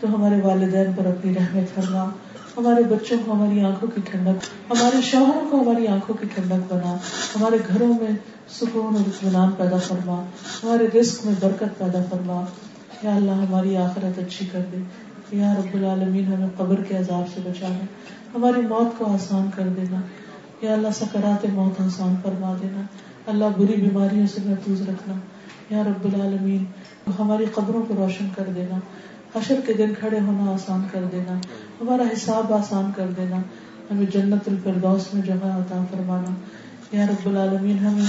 تو 0.00 0.14
ہمارے 0.14 0.40
والدین 0.42 0.92
پر 0.96 1.06
اپنی 1.12 1.32
رحمت 1.34 1.74
فرما 1.74 2.04
ہمارے 2.56 2.82
بچوں 2.92 3.16
کو 3.24 3.32
ہماری 3.32 3.60
آنکھوں 3.68 3.88
کی 3.94 4.00
ٹھنڈک 4.10 4.44
ہمارے 4.70 5.00
شوہروں 5.10 5.48
کو 5.50 5.60
ہماری 5.60 5.86
آنکھوں 5.94 6.14
کی 6.20 6.26
ٹھنڈک 6.34 6.72
بنا 6.72 6.94
ہمارے 7.34 7.56
گھروں 7.68 7.92
میں 8.00 8.10
سکون 8.58 8.96
اور 8.96 9.08
اطمینان 9.12 9.50
پیدا 9.58 9.76
فرما 9.88 10.20
ہمارے 10.22 10.86
رزق 10.98 11.24
میں 11.26 11.34
برکت 11.40 11.78
پیدا 11.78 12.02
فرما 12.10 12.40
یا 13.02 13.14
اللہ 13.14 13.42
ہماری 13.46 13.76
آخرت 13.86 14.18
اچھی 14.26 14.46
کر 14.52 14.60
دے 14.72 14.82
یا 15.40 15.52
رب 15.58 15.74
العالمین 15.80 16.26
ہمیں 16.32 16.48
قبر 16.56 16.82
کے 16.88 16.96
عذاب 16.96 17.24
سے 17.34 17.40
بچانا 17.46 17.86
ہماری 18.34 18.60
موت 18.74 18.98
کو 18.98 19.12
آسان 19.14 19.50
کر 19.56 19.68
دینا 19.76 20.00
یا 20.62 20.72
اللہ 20.72 20.94
سکرات 21.00 21.44
موت 21.54 21.80
آسان 21.86 22.14
فرما 22.22 22.54
دینا 22.62 22.82
اللہ 23.32 23.54
بری 23.58 23.74
بیماریوں 23.82 24.26
سے 24.34 24.40
محفوظ 24.44 24.80
رکھنا 24.88 25.14
یا 25.70 25.82
رب 25.84 26.04
العالمین 26.04 26.64
ہماری 27.18 27.44
قبروں 27.54 27.80
کو 27.88 27.94
روشن 27.98 28.26
کر 28.34 28.48
دینا 28.56 28.78
حشر 29.34 29.60
کے 29.66 29.72
دن 29.78 29.92
کھڑے 30.00 30.18
ہونا 30.26 30.50
آسان 30.54 30.82
کر 30.90 31.04
دینا 31.12 31.34
ہمارا 31.80 32.02
حساب 32.12 32.52
آسان 32.54 32.90
کر 32.96 33.06
دینا 33.16 33.36
ہمیں 33.90 34.04
جنت 34.16 34.48
الفردوس 34.48 35.12
میں 35.14 35.22
جمع 35.26 35.54
عطا 35.60 35.82
فرمانا 35.90 36.34
یا 36.96 37.06
رب 37.12 37.26
العالمین 37.28 37.78
ہمیں 37.86 38.04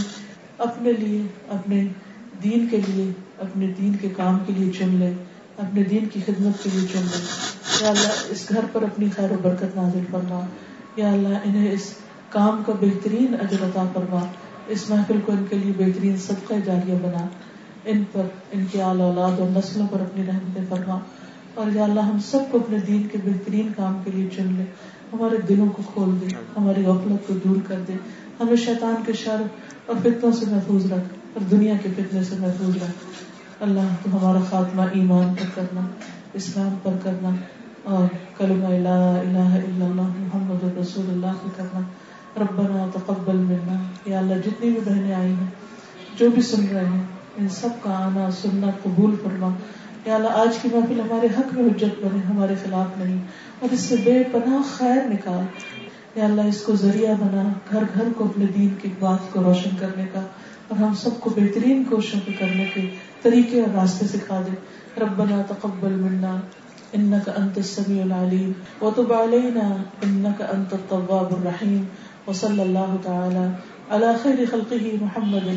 اپنے 0.67 0.91
لیے 1.03 1.21
اپنے 1.57 1.81
دین 2.43 2.67
کے 2.71 2.77
لیے 2.87 3.09
اپنے 3.47 3.67
دین 3.77 3.95
کے 4.01 4.09
کام 4.17 4.37
کے 4.45 4.53
لیے 4.57 4.71
چن 4.77 4.95
لے 4.99 5.11
اپنے 5.63 5.83
دین 5.93 6.07
کی 6.13 6.21
خدمت 6.25 6.63
کے 6.63 6.69
لیے 6.73 6.87
چن 6.93 7.07
لے 7.13 7.23
یا 7.81 7.89
اللہ 7.89 8.21
اس 8.31 8.49
گھر 8.51 8.65
پر 8.71 8.83
اپنی 8.91 9.09
خیر 9.15 9.31
و 9.31 9.39
برکت 9.43 9.75
نازل 9.75 10.03
فرما 10.11 10.41
یا 11.01 11.11
اللہ 11.11 11.43
انہیں 11.49 11.71
اس 11.71 11.93
کام 12.35 12.61
کا 12.65 12.73
بہترین 12.81 13.35
اجر 13.41 13.63
عطا 13.69 13.83
فرما 13.93 14.23
اس 14.73 14.89
محفل 14.89 15.19
کو 15.25 15.31
ان 15.31 15.43
کے 15.49 15.57
لیے 15.63 15.73
بہترین 15.77 16.15
صدقہ 16.27 16.53
جاریہ 16.65 16.95
بنا 17.01 17.25
ان 17.91 18.01
پر 18.11 18.25
ان 18.57 18.65
کے 18.71 18.79
بہترین 23.25 23.67
کام 23.75 23.99
کے 24.05 24.11
لیے 24.15 24.27
چن 24.35 24.53
لے 24.57 24.63
ہمارے 25.11 25.37
دلوں 25.49 25.67
کو 25.75 25.83
کھول 25.93 26.15
دے 26.21 26.27
ہماری 26.55 26.85
غفلت 26.85 27.27
کو 27.27 27.33
دور 27.43 27.59
کر 27.67 27.81
دے 27.87 27.97
ہمیں 28.39 28.55
شیطان 28.65 28.95
کے 29.05 29.13
شر 29.25 29.43
اور 29.85 29.99
فتنوں 30.03 30.31
سے 30.39 30.45
محفوظ 30.51 30.91
رکھ 30.93 31.13
اور 31.33 31.49
دنیا 31.51 31.73
کے 31.83 31.89
فتنے 31.97 32.23
سے 32.29 32.35
محفوظ 32.39 32.77
رکھ 32.83 33.63
اللہ 33.69 33.93
تم 34.03 34.17
ہمارا 34.17 34.43
خاتمہ 34.49 34.89
ایمان 35.01 35.33
پر 35.39 35.53
کرنا 35.55 35.85
اسلام 36.41 36.75
پر 36.83 36.97
کرنا 37.03 37.29
اور 37.95 38.05
کلمہ 38.37 38.67
الہ 38.75 39.01
الا 39.21 39.45
اللہ 39.55 40.09
محمد 40.17 40.63
رسول 40.77 41.09
اللہ 41.09 41.35
کو 41.41 41.49
کرنا 41.55 41.79
ربنا 42.41 42.79
تقبل 42.93 43.37
منا 43.49 43.75
یا 44.11 44.17
اللہ 44.19 44.39
جتنی 44.45 44.69
بھی 44.69 44.79
بہنیں 44.85 45.13
آئی 45.15 45.31
ہیں 45.33 45.49
جو 46.21 46.29
بھی 46.37 46.41
سن 46.47 46.67
رہے 46.71 46.85
ہیں 46.87 47.03
ان 47.43 47.47
سب 47.57 47.77
کا 47.83 47.91
آنا 48.05 48.29
سننا 48.41 48.71
قبول 48.81 49.15
فرما 49.21 49.49
یا 50.05 50.15
اللہ 50.15 50.39
آج 50.39 50.57
کی 50.61 50.69
محفل 50.73 50.99
ہمارے 51.01 51.27
حق 51.37 51.53
میں 51.57 51.65
حجت 51.69 52.03
بنے 52.03 52.23
ہمارے 52.25 52.55
خلاف 52.63 52.97
نہیں 53.03 53.17
اور 53.59 53.73
اس 53.73 53.79
سے 53.91 53.95
بے 54.05 54.17
پناہ 54.31 54.75
خیر 54.77 55.01
نکال 55.11 55.45
یا 56.15 56.23
اللہ 56.25 56.49
اس 56.55 56.61
کو 56.65 56.75
ذریعہ 56.81 57.13
بنا 57.19 57.47
گھر 57.71 57.83
گھر 57.95 58.11
کو 58.17 58.25
اپنے 58.29 58.45
دین 58.55 58.75
کی 58.81 58.89
بات 58.99 59.31
کو 59.33 59.43
روشن 59.43 59.75
کرنے 59.79 60.05
کا 60.13 60.25
اور 60.67 60.77
ہم 60.81 60.93
سب 61.03 61.19
کو 61.23 61.29
بہترین 61.37 61.83
کوششوں 61.89 62.19
کے 62.25 62.33
کرنے 62.39 62.65
کے 62.73 62.87
طریقے 63.21 63.61
اور 63.61 63.73
راستے 63.75 64.07
سکھا 64.17 64.41
دے 64.47 64.55
ربنا 65.05 65.41
تقبل 65.53 65.99
منا 66.03 66.37
انك 66.95 67.33
انت 67.39 67.57
السميع 67.59 68.01
العليم 68.03 68.51
وتب 68.81 69.09
علينا 69.13 69.63
انك 69.77 70.43
انت 70.57 70.73
التواب 70.77 71.33
الرحيم 71.37 71.81
خلقه 72.25 74.89
محمد 75.01 75.47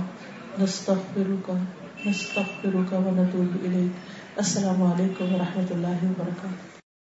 نستغفرك 0.62 1.56
نستغفرك 2.06 2.92
ونتوب 3.06 3.50
إليك 3.66 3.92
السلام 4.48 4.84
عليكم 4.94 5.34
ورحمة 5.34 5.68
الله 5.74 5.98
وبركاته 6.10 6.73